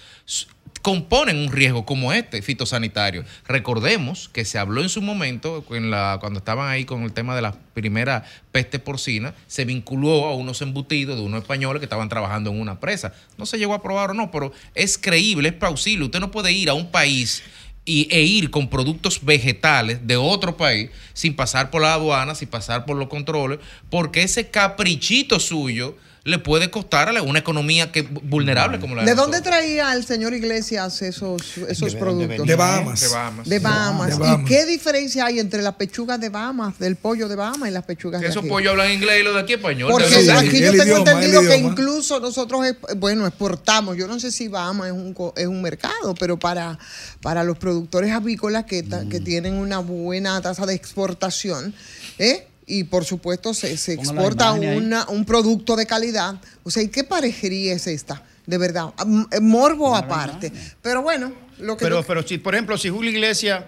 componen 0.80 1.38
un 1.38 1.50
riesgo 1.50 1.84
como 1.84 2.12
este 2.12 2.40
fitosanitario. 2.40 3.24
Recordemos 3.46 4.28
que 4.28 4.44
se 4.44 4.58
habló 4.58 4.80
en 4.80 4.88
su 4.88 5.02
momento, 5.02 5.64
en 5.70 5.90
la, 5.90 6.18
cuando 6.20 6.38
estaban 6.38 6.70
ahí 6.70 6.84
con 6.84 7.02
el 7.02 7.12
tema 7.12 7.34
de 7.34 7.42
la 7.42 7.52
primera 7.74 8.24
peste 8.52 8.78
porcina, 8.78 9.34
se 9.48 9.64
vinculó 9.64 10.26
a 10.26 10.34
unos 10.34 10.62
embutidos 10.62 11.16
de 11.16 11.22
unos 11.24 11.42
españoles 11.42 11.80
que 11.80 11.86
estaban 11.86 12.08
trabajando 12.08 12.50
en 12.50 12.60
una 12.60 12.78
presa. 12.78 13.12
No 13.36 13.44
se 13.44 13.58
llegó 13.58 13.74
a 13.74 13.82
probar 13.82 14.10
o 14.10 14.14
no, 14.14 14.30
pero 14.30 14.52
es 14.76 14.98
creíble, 14.98 15.48
es 15.48 15.54
plausible. 15.54 16.04
Usted 16.04 16.20
no 16.20 16.30
puede 16.30 16.52
ir 16.52 16.70
a 16.70 16.74
un 16.74 16.90
país 16.92 17.42
y, 17.88 18.06
e 18.10 18.22
ir 18.22 18.50
con 18.50 18.68
productos 18.68 19.24
vegetales 19.24 20.06
de 20.06 20.16
otro 20.18 20.56
país 20.56 20.90
sin 21.14 21.34
pasar 21.34 21.70
por 21.70 21.80
la 21.80 21.94
aduana, 21.94 22.34
sin 22.34 22.48
pasar 22.48 22.84
por 22.84 22.96
los 22.96 23.08
controles, 23.08 23.60
porque 23.88 24.22
ese 24.22 24.50
caprichito 24.50 25.40
suyo 25.40 25.96
le 26.28 26.38
puede 26.38 26.70
costar 26.70 27.08
a 27.16 27.22
una 27.22 27.38
economía 27.38 27.90
que 27.90 28.02
vulnerable 28.02 28.78
como 28.78 28.94
la 28.94 29.02
de, 29.02 29.08
¿De 29.10 29.14
dónde 29.14 29.38
nosotros. 29.38 29.56
traía 29.58 29.92
el 29.94 30.04
señor 30.04 30.34
Iglesias 30.34 31.00
esos, 31.02 31.56
esos 31.68 31.92
De- 31.94 31.98
productos? 31.98 32.46
De 32.46 32.54
Bahamas. 32.54 33.00
De 33.00 33.08
Bahamas. 33.08 33.48
De 33.48 33.58
Bahamas. 33.58 34.08
De 34.10 34.14
¿Y 34.14 34.18
Bahamas. 34.18 34.48
qué 34.48 34.66
diferencia 34.66 35.26
hay 35.26 35.38
entre 35.38 35.62
las 35.62 35.74
pechugas 35.76 36.20
de 36.20 36.28
Bahamas, 36.28 36.78
del 36.78 36.96
pollo 36.96 37.28
de 37.28 37.36
Bahamas 37.36 37.68
y 37.70 37.72
las 37.72 37.84
pechugas 37.84 38.20
Que 38.20 38.26
de 38.26 38.30
esos 38.32 38.44
pollos 38.46 38.72
hablan 38.72 38.92
inglés 38.92 39.20
y 39.20 39.24
los 39.24 39.34
de 39.34 39.40
aquí 39.40 39.54
español. 39.54 39.90
Porque 39.90 40.08
verdad. 40.08 40.38
aquí 40.38 40.60
yo 40.60 40.70
tengo 40.72 40.84
idioma, 40.84 40.98
entendido 41.12 41.40
que 41.42 41.56
incluso 41.56 42.20
nosotros, 42.20 42.66
bueno, 42.96 43.26
exportamos. 43.26 43.96
Yo 43.96 44.06
no 44.06 44.20
sé 44.20 44.30
si 44.30 44.48
Bahamas 44.48 44.88
es 44.88 44.92
un, 44.92 45.14
co- 45.14 45.32
es 45.36 45.46
un 45.46 45.62
mercado, 45.62 46.14
pero 46.18 46.38
para, 46.38 46.78
para 47.22 47.44
los 47.44 47.56
productores 47.58 48.12
avícolas 48.12 48.64
que, 48.64 48.82
ta- 48.82 49.02
Mm. 49.04 49.08
que 49.08 49.20
tienen 49.20 49.54
una 49.54 49.78
buena 49.78 50.40
tasa 50.42 50.66
de 50.66 50.74
exportación, 50.74 51.72
¿eh? 52.18 52.47
Y 52.68 52.84
por 52.84 53.04
supuesto 53.04 53.54
se, 53.54 53.72
exporta 53.72 54.52
una, 54.52 55.08
un 55.08 55.24
producto 55.24 55.74
de 55.74 55.86
calidad. 55.86 56.36
O 56.64 56.70
sea, 56.70 56.82
¿y 56.82 56.88
qué 56.88 57.02
parejería 57.04 57.72
es 57.74 57.86
esta? 57.86 58.22
De 58.46 58.58
verdad, 58.58 58.88
M- 59.04 59.26
morbo 59.40 59.96
aparte. 59.96 60.52
Pero 60.82 61.02
bueno, 61.02 61.32
lo 61.58 61.76
que 61.76 61.84
Pero, 61.84 62.00
yo- 62.02 62.06
pero 62.06 62.22
si, 62.26 62.38
por 62.38 62.54
ejemplo, 62.54 62.78
si 62.78 62.88
Julio 62.88 63.10
Iglesias 63.10 63.64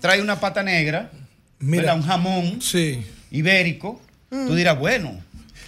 trae 0.00 0.20
una 0.22 0.38
pata 0.38 0.62
negra, 0.62 1.10
Mira. 1.58 1.82
¿verdad? 1.82 1.96
un 1.96 2.02
jamón 2.02 2.62
Sí. 2.62 3.04
ibérico, 3.30 4.00
Mm. 4.30 4.46
tú 4.46 4.54
dirás, 4.54 4.78
bueno. 4.78 5.20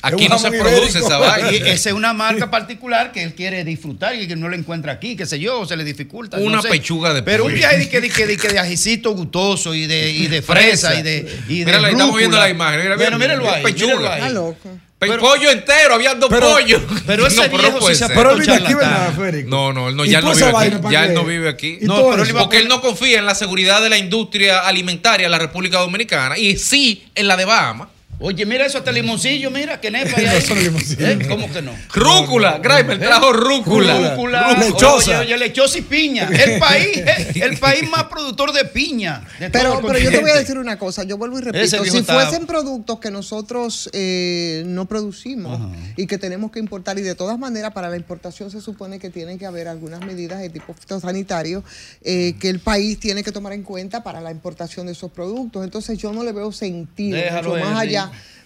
Aquí 0.06 0.28
no 0.28 0.38
se 0.38 0.50
produce 0.50 0.98
esa 0.98 1.18
vaina. 1.18 1.50
Y 1.52 1.56
esa 1.56 1.88
es 1.90 1.94
una 1.94 2.12
marca 2.12 2.50
particular 2.50 3.10
que 3.12 3.22
él 3.22 3.34
quiere 3.34 3.64
disfrutar 3.64 4.14
y 4.14 4.28
que 4.28 4.36
no 4.36 4.48
lo 4.48 4.56
encuentra 4.56 4.92
aquí, 4.92 5.16
qué 5.16 5.26
sé 5.26 5.38
yo, 5.40 5.60
o 5.60 5.66
se 5.66 5.76
le 5.76 5.84
dificulta. 5.84 6.36
no 6.36 6.44
Una 6.44 6.62
sé. 6.62 6.68
pechuga 6.68 7.14
de 7.14 7.22
Pero 7.22 7.44
un 7.44 7.50
pollo. 7.50 7.58
viaje 7.58 7.78
de 7.78 7.88
que, 7.88 8.00
de 8.00 8.10
que, 8.10 8.26
de 8.26 8.36
que 8.36 8.48
de 8.48 8.58
ajicito 8.58 9.12
gustoso 9.12 9.74
y 9.74 9.86
de, 9.86 10.10
y 10.10 10.26
de 10.26 10.42
fresa 10.42 10.94
y 10.94 11.02
de. 11.02 11.18
Y 11.48 11.58
de 11.60 11.64
Mira, 11.66 11.80
le 11.80 11.90
estamos 11.90 12.16
viendo 12.16 12.36
la 12.38 12.48
imagen. 12.48 12.80
Mira, 12.82 12.96
Bueno, 12.96 13.18
mira, 13.18 13.36
míralo 13.36 13.50
ahí. 13.54 13.62
pechuga. 13.62 14.14
Está 14.18 14.28
loco. 14.30 14.70
Pe- 14.98 15.08
Pero- 15.08 15.20
pollo 15.20 15.50
entero, 15.50 15.94
había 15.94 16.14
dos 16.14 16.30
Pero- 16.30 16.52
pollos. 16.52 16.80
pero 17.06 17.26
ese 17.26 17.48
no, 17.48 17.58
viejo 17.58 17.78
puede 17.78 17.94
sí 17.94 18.00
se 18.00 18.06
ser. 18.06 18.16
Pero 18.16 18.30
él 18.32 18.40
vive 18.40 18.54
aquí. 18.54 18.74
¿verdad, 18.74 19.12
Férico? 19.16 19.50
No, 19.50 19.72
no, 19.72 19.88
él 19.88 19.96
no, 19.96 20.04
¿Y 20.04 20.10
ya 20.10 20.18
él 20.20 20.24
no 20.24 20.32
vive 20.34 20.46
aquí. 20.56 20.86
Ya 20.92 21.04
él 21.06 21.14
no 21.14 21.24
vive 21.24 21.48
aquí. 21.48 21.78
¿Y 21.80 21.84
No, 21.86 22.10
pero 22.10 22.22
él 22.22 22.32
Porque 22.32 22.58
él 22.58 22.68
no 22.68 22.80
confía 22.80 23.18
en 23.18 23.26
la 23.26 23.34
seguridad 23.34 23.82
de 23.82 23.90
la 23.90 23.98
industria 23.98 24.60
alimentaria 24.60 25.26
de 25.26 25.30
la 25.30 25.38
República 25.38 25.78
Dominicana 25.80 26.38
y 26.38 26.56
sí 26.56 27.04
en 27.14 27.26
la 27.26 27.36
de 27.36 27.44
Bahamas. 27.44 27.88
Oye, 28.20 28.46
mira 28.46 28.64
eso 28.66 28.78
hasta 28.78 28.92
limoncillo, 28.92 29.50
mira, 29.50 29.80
que 29.80 29.90
nepa 29.90 30.10
ahí. 30.18 30.26
No 30.26 30.40
son 30.40 30.62
limoncillos. 30.62 31.00
¿Eh? 31.10 31.18
¿Cómo 31.28 31.50
que 31.52 31.60
no? 31.62 31.72
Rúcula, 31.92 32.58
Grimer 32.58 32.98
trajo 32.98 33.32
rúcula. 33.32 34.10
Rúcula, 34.14 34.56
Lechosa. 34.58 35.20
Oye, 35.20 35.34
oye, 35.34 35.38
lechosa 35.38 35.78
y 35.78 35.82
piña. 35.82 36.28
El 36.28 36.58
país, 36.58 36.96
eh, 36.98 37.32
el 37.42 37.58
país 37.58 37.88
más 37.90 38.04
productor 38.04 38.52
de 38.52 38.64
piña. 38.64 39.22
de 39.40 39.50
todo 39.50 39.62
Pero, 39.62 39.78
el 39.80 39.86
pero 39.86 39.98
yo 39.98 40.10
te 40.10 40.20
voy 40.20 40.30
a 40.30 40.34
decir 40.34 40.58
una 40.58 40.78
cosa, 40.78 41.04
yo 41.04 41.18
vuelvo 41.18 41.38
y 41.38 41.42
repito, 41.42 41.84
si 41.84 41.98
está- 41.98 42.14
fuesen 42.14 42.46
productos 42.46 42.98
que 43.00 43.10
nosotros 43.10 43.90
eh, 43.92 44.62
no 44.66 44.86
producimos 44.86 45.60
y 45.96 46.06
que 46.06 46.18
tenemos 46.18 46.50
que 46.50 46.58
importar, 46.60 46.98
y 46.98 47.02
de 47.02 47.14
todas 47.14 47.38
maneras 47.38 47.72
para 47.72 47.88
la 47.90 47.96
importación 47.96 48.50
se 48.50 48.60
supone 48.60 48.98
que 48.98 49.10
tienen 49.10 49.38
que 49.38 49.46
haber 49.46 49.68
algunas 49.68 50.00
medidas 50.00 50.40
de 50.40 50.50
tipo 50.50 50.72
fitosanitario 50.74 51.62
eh, 52.02 52.34
que 52.40 52.48
el 52.48 52.60
país 52.60 52.98
tiene 53.00 53.22
que 53.22 53.32
tomar 53.32 53.52
en 53.52 53.62
cuenta 53.62 54.02
para 54.02 54.20
la 54.20 54.30
importación 54.30 54.86
de 54.86 54.92
esos 54.92 55.10
productos. 55.10 55.64
Entonces 55.64 55.98
yo 55.98 56.12
no 56.12 56.22
le 56.24 56.32
veo 56.32 56.52
sentido, 56.52 57.16
Déjalo, 57.16 57.50
mucho 57.50 57.60
más 57.64 57.70
Henry. 57.82 57.88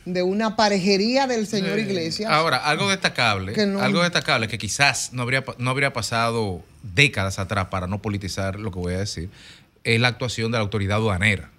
De 0.05 0.23
una 0.23 0.57
parejería 0.57 1.27
del 1.27 1.47
señor 1.47 1.79
Iglesias. 1.79 2.31
Ahora, 2.31 2.57
algo 2.59 2.89
destacable, 2.89 3.53
Que 3.53 3.67
no- 3.67 3.81
algo 3.81 4.03
destacable 4.03 4.49
que 4.49 4.57
quizás 4.59 5.13
no 5.13 5.23
habría, 5.23 5.45
no 5.59 5.71
habría 5.71 5.93
pasado 5.93 6.63
décadas 6.95 7.39
atrás 7.39 7.67
para 7.67 7.87
no 7.87 8.01
politizar 8.01 8.59
lo 8.59 8.71
que 8.73 8.79
voy 8.79 8.95
a 8.95 8.99
decir, 8.99 9.29
es 9.85 10.01
la 10.01 10.09
actuación 10.09 10.51
de 10.51 10.59
la 10.59 10.63
autoridad 10.63 10.97
aduanera. 10.97 11.51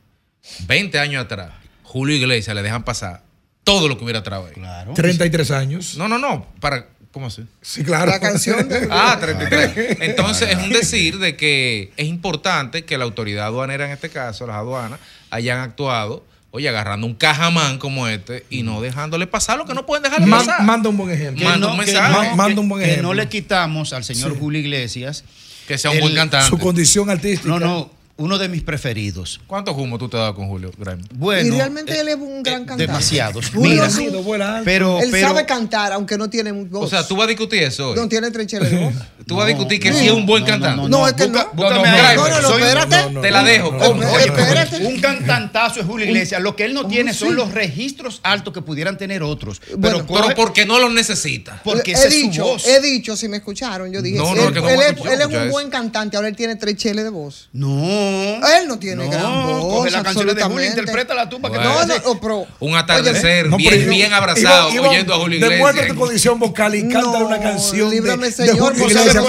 20 0.67 0.97
años 0.99 1.23
atrás, 1.25 1.51
Julio 1.83 2.15
Iglesias 2.15 2.55
le 2.55 2.63
dejan 2.63 2.83
pasar 2.83 3.21
todo 3.63 3.87
lo 3.87 3.97
que 3.97 4.03
hubiera 4.03 4.23
traído. 4.23 4.47
ahí. 4.47 4.53
Claro. 4.53 4.93
33 4.93 5.51
años. 5.51 5.95
No, 5.97 6.07
no, 6.07 6.17
no, 6.17 6.47
para 6.59 6.87
¿cómo 7.11 7.27
así? 7.27 7.45
Sí, 7.61 7.83
claro. 7.83 8.09
La 8.11 8.19
canción 8.19 8.67
de- 8.67 8.87
Ah, 8.91 9.17
33. 9.19 9.97
Entonces 10.01 10.49
es 10.49 10.57
un 10.57 10.69
decir 10.71 11.19
de 11.19 11.35
que 11.35 11.91
es 11.97 12.07
importante 12.07 12.83
que 12.85 12.97
la 12.97 13.03
autoridad 13.03 13.45
aduanera 13.47 13.85
en 13.85 13.91
este 13.91 14.09
caso, 14.09 14.47
las 14.47 14.55
aduanas, 14.55 14.99
hayan 15.29 15.59
actuado 15.59 16.25
oye, 16.51 16.67
agarrando 16.69 17.05
un 17.07 17.13
cajamán 17.15 17.77
como 17.77 18.07
este 18.07 18.45
y 18.49 18.63
no 18.63 18.81
dejándole 18.81 19.27
pasar 19.27 19.57
lo 19.57 19.65
que 19.65 19.73
no 19.73 19.85
pueden 19.85 20.03
dejarle 20.03 20.25
Man- 20.25 20.45
pasar. 20.45 20.63
manda 20.63 20.89
un 20.89 20.97
buen 20.97 21.11
ejemplo. 21.11 21.43
Manda 21.45 21.67
no- 21.67 21.73
un 21.73 21.79
que 21.79 21.85
mensaje. 21.85 22.11
no- 22.13 22.19
Ma- 22.23 22.35
manda 22.35 22.53
que- 22.55 22.59
un 22.59 22.69
buen 22.69 22.81
que 22.83 22.89
ejemplo. 22.89 23.07
no 23.09 23.13
le 23.13 23.29
quitamos 23.29 23.93
al 23.93 24.03
señor 24.03 24.31
Sí. 24.33 24.37
Julio 24.39 24.59
Iglesias. 24.59 25.23
Que 25.67 25.77
sea 25.77 25.91
un 25.91 25.99
buen 25.99 26.15
cantante. 26.15 26.49
Su 26.49 26.57
condición 26.57 27.09
artística. 27.11 27.47
No, 27.47 27.59
no, 27.59 27.91
uno 28.19 28.37
de 28.37 28.49
mis 28.49 28.61
preferidos. 28.61 29.39
¿Cuántos 29.47 29.75
humos 29.77 29.97
tú 29.97 30.07
te 30.09 30.17
has 30.17 30.21
dado 30.21 30.35
con 30.35 30.47
Julio 30.47 30.71
Grime? 30.77 31.01
Bueno, 31.15 31.55
y 31.55 31.57
realmente 31.57 31.99
él 31.99 32.09
es 32.09 32.15
un 32.15 32.43
gran 32.43 32.59
cantante. 32.65 32.85
demasiados. 32.85 33.49
Julio 33.49 33.83
Mira, 33.83 34.19
un- 34.19 34.63
pero, 34.65 34.99
él 35.01 35.07
pero 35.09 35.27
sabe 35.29 35.45
cantar, 35.45 35.93
aunque 35.93 36.17
no 36.17 36.29
tiene 36.29 36.51
voz. 36.51 36.85
O 36.85 36.87
sea, 36.89 37.07
tú 37.07 37.15
vas 37.15 37.25
a 37.25 37.27
discutir 37.29 37.63
eso 37.63 37.89
hoy. 37.91 37.95
No 37.95 38.07
tiene 38.07 38.29
trecheles 38.29 38.69
de 38.71 38.77
voz. 38.77 38.93
Tú 39.29 39.35
vas 39.35 39.45
a 39.45 39.49
discutir 39.49 39.79
que 39.79 39.93
sí 39.93 40.07
es 40.07 40.11
un 40.11 40.25
buen 40.25 40.43
cantante. 40.43 40.89
No, 40.89 41.07
es 41.07 41.13
que 41.13 41.27
no. 41.27 41.47
búscame 41.53 41.87
no, 41.87 41.95
ahí. 42.07 42.15
no, 42.17 42.29
no, 42.29 42.41
no, 42.41 42.47
Soy- 42.47 42.63
espérate. 42.63 43.19
Te 43.21 43.29
la 43.29 43.43
dejo. 43.43 43.77
Espérate. 44.17 44.85
Un 44.87 44.99
cantantazo 44.99 45.81
es 45.81 45.85
Julio 45.85 46.07
Iglesias. 46.07 46.41
Lo 46.41 46.55
que 46.55 46.65
él 46.65 46.73
no 46.73 46.87
tiene 46.87 47.13
son 47.13 47.35
los 47.35 47.51
registros 47.51 48.21
altos 48.23 48.53
que 48.55 48.63
pudieran 48.63 48.97
tener 48.97 49.21
otros. 49.21 49.61
Bueno, 49.77 50.03
pero, 50.07 50.33
porque 50.35 50.65
no 50.65 50.79
lo 50.79 50.89
necesita. 50.89 51.61
porque 51.63 51.91
he 51.91 51.93
esa 51.93 52.07
es 52.07 52.13
su 52.15 52.19
dicho, 52.21 52.43
voz. 52.43 52.65
he 52.65 52.81
dicho, 52.81 53.15
si 53.15 53.27
me 53.27 53.37
escucharon, 53.37 53.91
yo 53.91 54.01
dije, 54.01 54.17
No, 54.17 54.33
él, 54.35 54.51
no, 54.55 54.67
es 54.67 55.25
un 55.27 55.51
buen 55.51 55.69
cantante, 55.69 56.17
ahora 56.17 56.27
él 56.29 56.35
tiene 56.35 56.55
tres 56.55 56.75
cheles 56.77 57.03
de 57.03 57.11
voz. 57.11 57.49
No. 57.53 58.08
Él 58.09 58.67
no 58.67 58.79
tiene 58.79 59.05
No, 59.05 59.11
gran 59.11 59.47
voz. 59.47 59.61
coge 59.75 59.91
la 59.91 60.03
canción 60.03 60.35
de 60.35 60.43
Julio, 60.43 60.65
interprétala 60.67 61.29
tú 61.29 61.39
para 61.41 61.53
que 61.53 61.59
No, 61.63 61.85
no, 61.85 62.19
pero- 62.21 62.47
Un 62.59 62.75
atardecer 62.75 63.47
No, 63.47 63.57
bien, 63.57 63.73
pero- 63.73 63.89
bien 63.91 64.13
abrazado, 64.13 64.71
Ivonne, 64.71 64.89
oyendo 64.89 65.13
a 65.13 65.17
Julio 65.17 65.37
Iglesias. 65.37 65.57
Demuestra 65.57 65.87
tu 65.87 65.95
condición 65.95 66.39
vocal 66.39 66.75
y 66.75 66.87
cántale 66.89 67.23
una 67.25 67.39
canción 67.39 67.89
de, 67.89 67.95
líbrame, 67.95 68.25
de 68.27 68.31
señor, 68.31 68.55
Julio 68.57 68.79
porque 68.79 68.93
Iglesias. 68.93 69.13
yo 69.15 69.25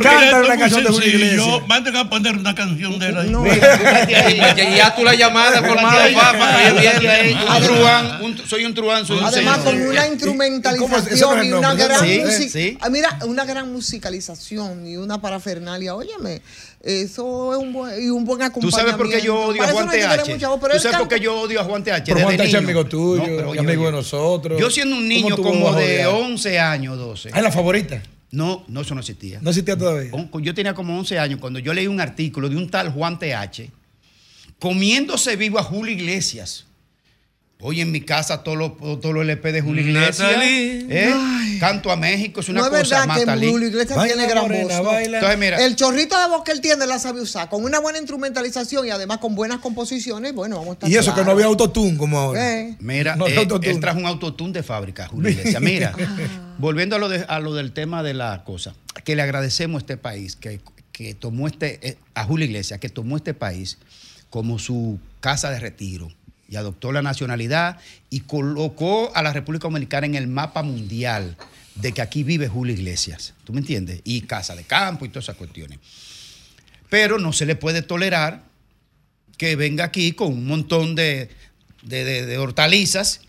Cántale 0.00 0.46
una 0.46 0.58
canción 0.58 0.84
de 0.84 0.90
Julio. 0.90 1.08
Iglesias. 1.08 1.66
Manden 1.66 1.96
a 1.96 2.10
poner 2.10 2.36
una 2.36 2.54
canción 2.54 2.98
de 2.98 3.06
él 3.08 3.16
ahí. 3.18 3.30
No. 3.30 3.44
Ya, 4.08 4.76
ya 4.76 4.94
tú 4.96 5.04
la 5.04 5.14
llamada 5.14 5.62
formada, 5.62 6.08
papá, 6.14 6.58
oye 6.76 7.36
soy 8.48 8.64
un 8.64 8.74
truán, 8.74 9.06
soy 9.06 9.18
un 9.18 9.24
Además, 9.24 9.58
con 9.58 9.80
una 9.80 10.06
instrumentalización 10.06 11.44
y 11.44 11.52
una 11.52 11.74
gran 11.74 12.00
Sí, 12.00 12.20
música. 12.24 12.50
sí. 12.50 12.78
Ah, 12.80 12.88
Mira, 12.88 13.18
una 13.26 13.44
gran 13.44 13.72
musicalización 13.72 14.86
y 14.86 14.96
una 14.96 15.20
parafernalia. 15.20 15.94
Óyeme, 15.94 16.40
eso 16.82 17.52
es 17.52 17.58
un 17.58 17.72
buen, 17.72 18.02
y 18.02 18.08
un 18.08 18.24
buen 18.24 18.38
¿Tú 18.38 18.44
acompañamiento. 18.44 18.78
sabes 18.78 18.94
por 18.94 19.10
qué 19.10 19.20
yo 19.20 19.40
odio 19.40 19.62
a 19.62 19.68
Juan 19.68 19.86
no 19.86 19.92
TH? 19.92 19.98
¿Tú 20.72 20.80
sabes 20.80 20.98
por 20.98 21.08
qué 21.08 21.20
yo 21.20 21.40
odio 21.40 21.60
a 21.60 21.64
Juan 21.64 21.82
TH? 21.82 22.02
Pero 22.04 22.20
Juan 22.20 22.36
Tacha 22.36 22.48
es 22.48 22.54
amigo 22.54 22.84
tuyo, 22.86 23.22
No, 23.42 23.50
pero 23.50 23.60
amigo 23.60 23.86
de 23.86 23.92
nosotros. 23.92 24.60
Yo 24.60 24.70
siendo 24.70 24.96
un 24.96 25.08
niño 25.08 25.36
¿Cómo 25.36 25.36
tú 25.36 25.42
como 25.42 25.72
de 25.74 26.06
odiar? 26.06 26.30
11 26.30 26.58
años, 26.58 26.96
12. 26.96 27.30
Ah, 27.32 27.38
¿Es 27.38 27.42
la 27.42 27.50
favorita? 27.50 28.02
No, 28.30 28.64
no, 28.68 28.82
eso 28.82 28.94
no 28.94 29.00
existía. 29.00 29.40
No 29.40 29.50
existía 29.50 29.76
todavía. 29.76 30.12
Yo 30.40 30.54
tenía 30.54 30.74
como 30.74 30.96
11 30.98 31.18
años 31.18 31.40
cuando 31.40 31.58
yo 31.58 31.74
leí 31.74 31.86
un 31.86 32.00
artículo 32.00 32.48
de 32.48 32.56
un 32.56 32.70
tal 32.70 32.92
Juan 32.92 33.18
TH 33.18 33.70
comiéndose 34.58 35.36
vivo 35.36 35.58
a 35.58 35.62
Julio 35.62 35.92
Iglesias. 35.92 36.67
Hoy 37.60 37.80
en 37.80 37.90
mi 37.90 38.00
casa 38.02 38.44
todos 38.44 38.56
los 38.56 38.76
todos 39.00 39.12
los 39.12 39.22
LP 39.24 39.50
de 39.50 39.60
Julio 39.62 39.82
Iglesias. 39.84 40.30
¿eh? 40.40 41.12
Canto 41.58 41.90
a 41.90 41.96
México, 41.96 42.38
es 42.40 42.48
una 42.48 42.60
no 42.60 42.66
es 42.66 42.70
cosa 42.70 43.04
verdad 43.04 43.36
que. 43.40 43.48
Julio 43.50 43.66
Iglesias 43.66 43.96
Baila, 43.96 44.14
tiene 44.14 44.28
gran 44.30 44.44
morena, 44.44 44.80
voz. 44.80 44.94
Entonces, 44.96 45.38
mira, 45.38 45.64
El 45.66 45.74
chorrito 45.74 46.16
de 46.20 46.28
voz 46.28 46.44
que 46.44 46.52
él 46.52 46.60
tiene 46.60 46.86
la 46.86 47.00
sabe 47.00 47.20
usar. 47.20 47.48
Con 47.48 47.64
una 47.64 47.80
buena 47.80 47.98
instrumentalización 47.98 48.86
y 48.86 48.90
además 48.90 49.18
con 49.18 49.34
buenas 49.34 49.58
composiciones, 49.58 50.32
bueno, 50.34 50.54
vamos 50.56 50.70
a 50.70 50.72
estar 50.74 50.90
Y 50.90 50.94
eso 50.96 51.12
que 51.16 51.24
no 51.24 51.32
había 51.32 51.46
autotune 51.46 51.96
como 51.96 52.16
ahora. 52.18 52.60
Eh. 52.60 52.76
Mira, 52.78 53.16
No, 53.16 53.26
eh, 53.26 53.34
no, 53.34 53.40
autotune. 53.40 53.70
él 53.72 53.80
trajo 53.80 53.98
un 53.98 54.06
autotune 54.06 54.52
de 54.52 54.62
fábrica, 54.62 55.08
Julio 55.08 55.30
Iglesias. 55.30 55.60
Mira, 55.60 55.92
volviendo 56.58 56.94
a 56.94 57.00
lo, 57.00 57.08
de- 57.08 57.26
a 57.28 57.40
lo 57.40 57.54
del 57.54 57.72
tema 57.72 58.04
de 58.04 58.14
la 58.14 58.44
cosa, 58.44 58.74
que 59.02 59.16
le 59.16 59.22
agradecemos 59.22 59.80
a 59.80 59.82
este 59.82 59.96
país, 59.96 60.36
que, 60.36 60.60
que 60.92 61.14
tomó 61.14 61.48
este, 61.48 61.80
eh, 61.82 61.96
a 62.14 62.22
Julio 62.22 62.46
Iglesias, 62.46 62.78
que 62.78 62.88
tomó 62.88 63.16
este 63.16 63.34
país 63.34 63.78
como 64.30 64.60
su 64.60 65.00
casa 65.18 65.50
de 65.50 65.58
retiro 65.58 66.08
y 66.48 66.56
adoptó 66.56 66.92
la 66.92 67.02
nacionalidad 67.02 67.78
y 68.10 68.20
colocó 68.20 69.12
a 69.14 69.22
la 69.22 69.32
República 69.32 69.64
Dominicana 69.68 70.06
en 70.06 70.14
el 70.14 70.26
mapa 70.28 70.62
mundial 70.62 71.36
de 71.74 71.92
que 71.92 72.00
aquí 72.02 72.22
vive 72.24 72.48
Julio 72.48 72.74
Iglesias. 72.74 73.34
¿Tú 73.44 73.52
me 73.52 73.60
entiendes? 73.60 74.00
Y 74.04 74.22
casa 74.22 74.56
de 74.56 74.64
campo 74.64 75.04
y 75.04 75.08
todas 75.10 75.26
esas 75.26 75.36
cuestiones. 75.36 75.78
Pero 76.88 77.18
no 77.18 77.32
se 77.32 77.46
le 77.46 77.54
puede 77.54 77.82
tolerar 77.82 78.42
que 79.36 79.56
venga 79.56 79.84
aquí 79.84 80.12
con 80.12 80.28
un 80.32 80.46
montón 80.46 80.94
de, 80.94 81.28
de- 81.82 82.04
de- 82.04 82.26
de 82.26 82.38
hortalizas 82.38 83.20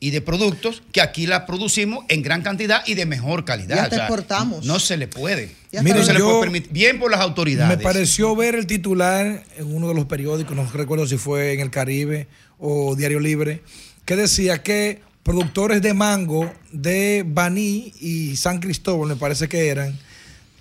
y 0.00 0.10
de 0.10 0.20
productos 0.20 0.82
que 0.92 1.00
aquí 1.00 1.26
las 1.26 1.42
producimos 1.42 2.04
en 2.08 2.22
gran 2.22 2.42
cantidad 2.42 2.82
y 2.86 2.94
de 2.94 3.06
mejor 3.06 3.44
calidad. 3.44 3.76
Y 3.76 3.78
hasta 3.80 3.96
exportamos. 3.98 4.64
No 4.64 4.78
se 4.80 4.96
le 4.96 5.06
puede. 5.08 5.54
Y 5.70 5.76
hasta 5.76 5.82
Mire, 5.82 5.98
no 6.00 6.04
se 6.04 6.12
le 6.14 6.20
puede 6.20 6.40
permitir. 6.40 6.72
Bien 6.72 6.98
por 6.98 7.10
las 7.10 7.20
autoridades. 7.20 7.76
Me 7.76 7.82
pareció 7.82 8.34
ver 8.34 8.54
el 8.54 8.66
titular 8.66 9.44
en 9.56 9.74
uno 9.74 9.88
de 9.88 9.94
los 9.94 10.06
periódicos, 10.06 10.56
no 10.56 10.68
recuerdo 10.72 11.06
si 11.06 11.18
fue 11.18 11.52
en 11.52 11.60
El 11.60 11.70
Caribe 11.70 12.26
o 12.62 12.94
Diario 12.94 13.20
Libre, 13.20 13.60
que 14.06 14.16
decía 14.16 14.62
que 14.62 15.00
productores 15.24 15.82
de 15.82 15.94
mango 15.94 16.50
de 16.72 17.24
Baní 17.26 17.92
y 18.00 18.36
San 18.36 18.60
Cristóbal, 18.60 19.08
me 19.08 19.16
parece 19.16 19.48
que 19.48 19.68
eran, 19.68 19.98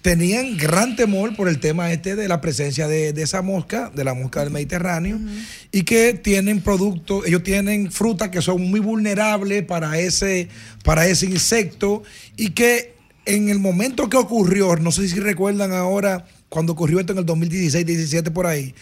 tenían 0.02 0.58
gran 0.58 0.96
temor 0.96 1.36
por 1.36 1.48
el 1.48 1.60
tema 1.60 1.92
este 1.92 2.16
de 2.16 2.28
la 2.28 2.42
presencia 2.42 2.88
de, 2.88 3.14
de 3.14 3.22
esa 3.22 3.44
mosca, 3.44 3.92
de 3.94 4.04
la 4.04 4.16
mosca 4.16 4.42
del 4.42 4.50
Mediterráneo, 4.50 5.20
y 5.72 5.84
que 5.84 6.16
tienen 6.16 6.62
productos, 6.62 7.26
ellos 7.28 7.44
tienen 7.44 7.92
frutas 7.92 8.30
que 8.30 8.42
son 8.42 8.70
muy 8.70 8.80
vulnerables 8.80 9.64
para 9.64 10.00
ese, 10.00 10.50
para 10.84 11.06
ese 11.06 11.28
insecto, 11.28 12.02
y 12.36 12.50
que 12.50 12.96
en 13.26 13.50
el 13.50 13.60
momento 13.60 14.10
que 14.10 14.18
ocurrió, 14.18 14.76
no 14.76 14.92
sé 14.92 15.08
si 15.08 15.20
recuerdan 15.20 15.72
ahora, 15.72 16.26
cuando 16.50 16.74
ocurrió 16.74 17.00
esto 17.00 17.14
en 17.14 17.20
el 17.20 17.26
2016, 17.26 17.86
17 17.86 18.32
por 18.32 18.48
ahí, 18.48 18.74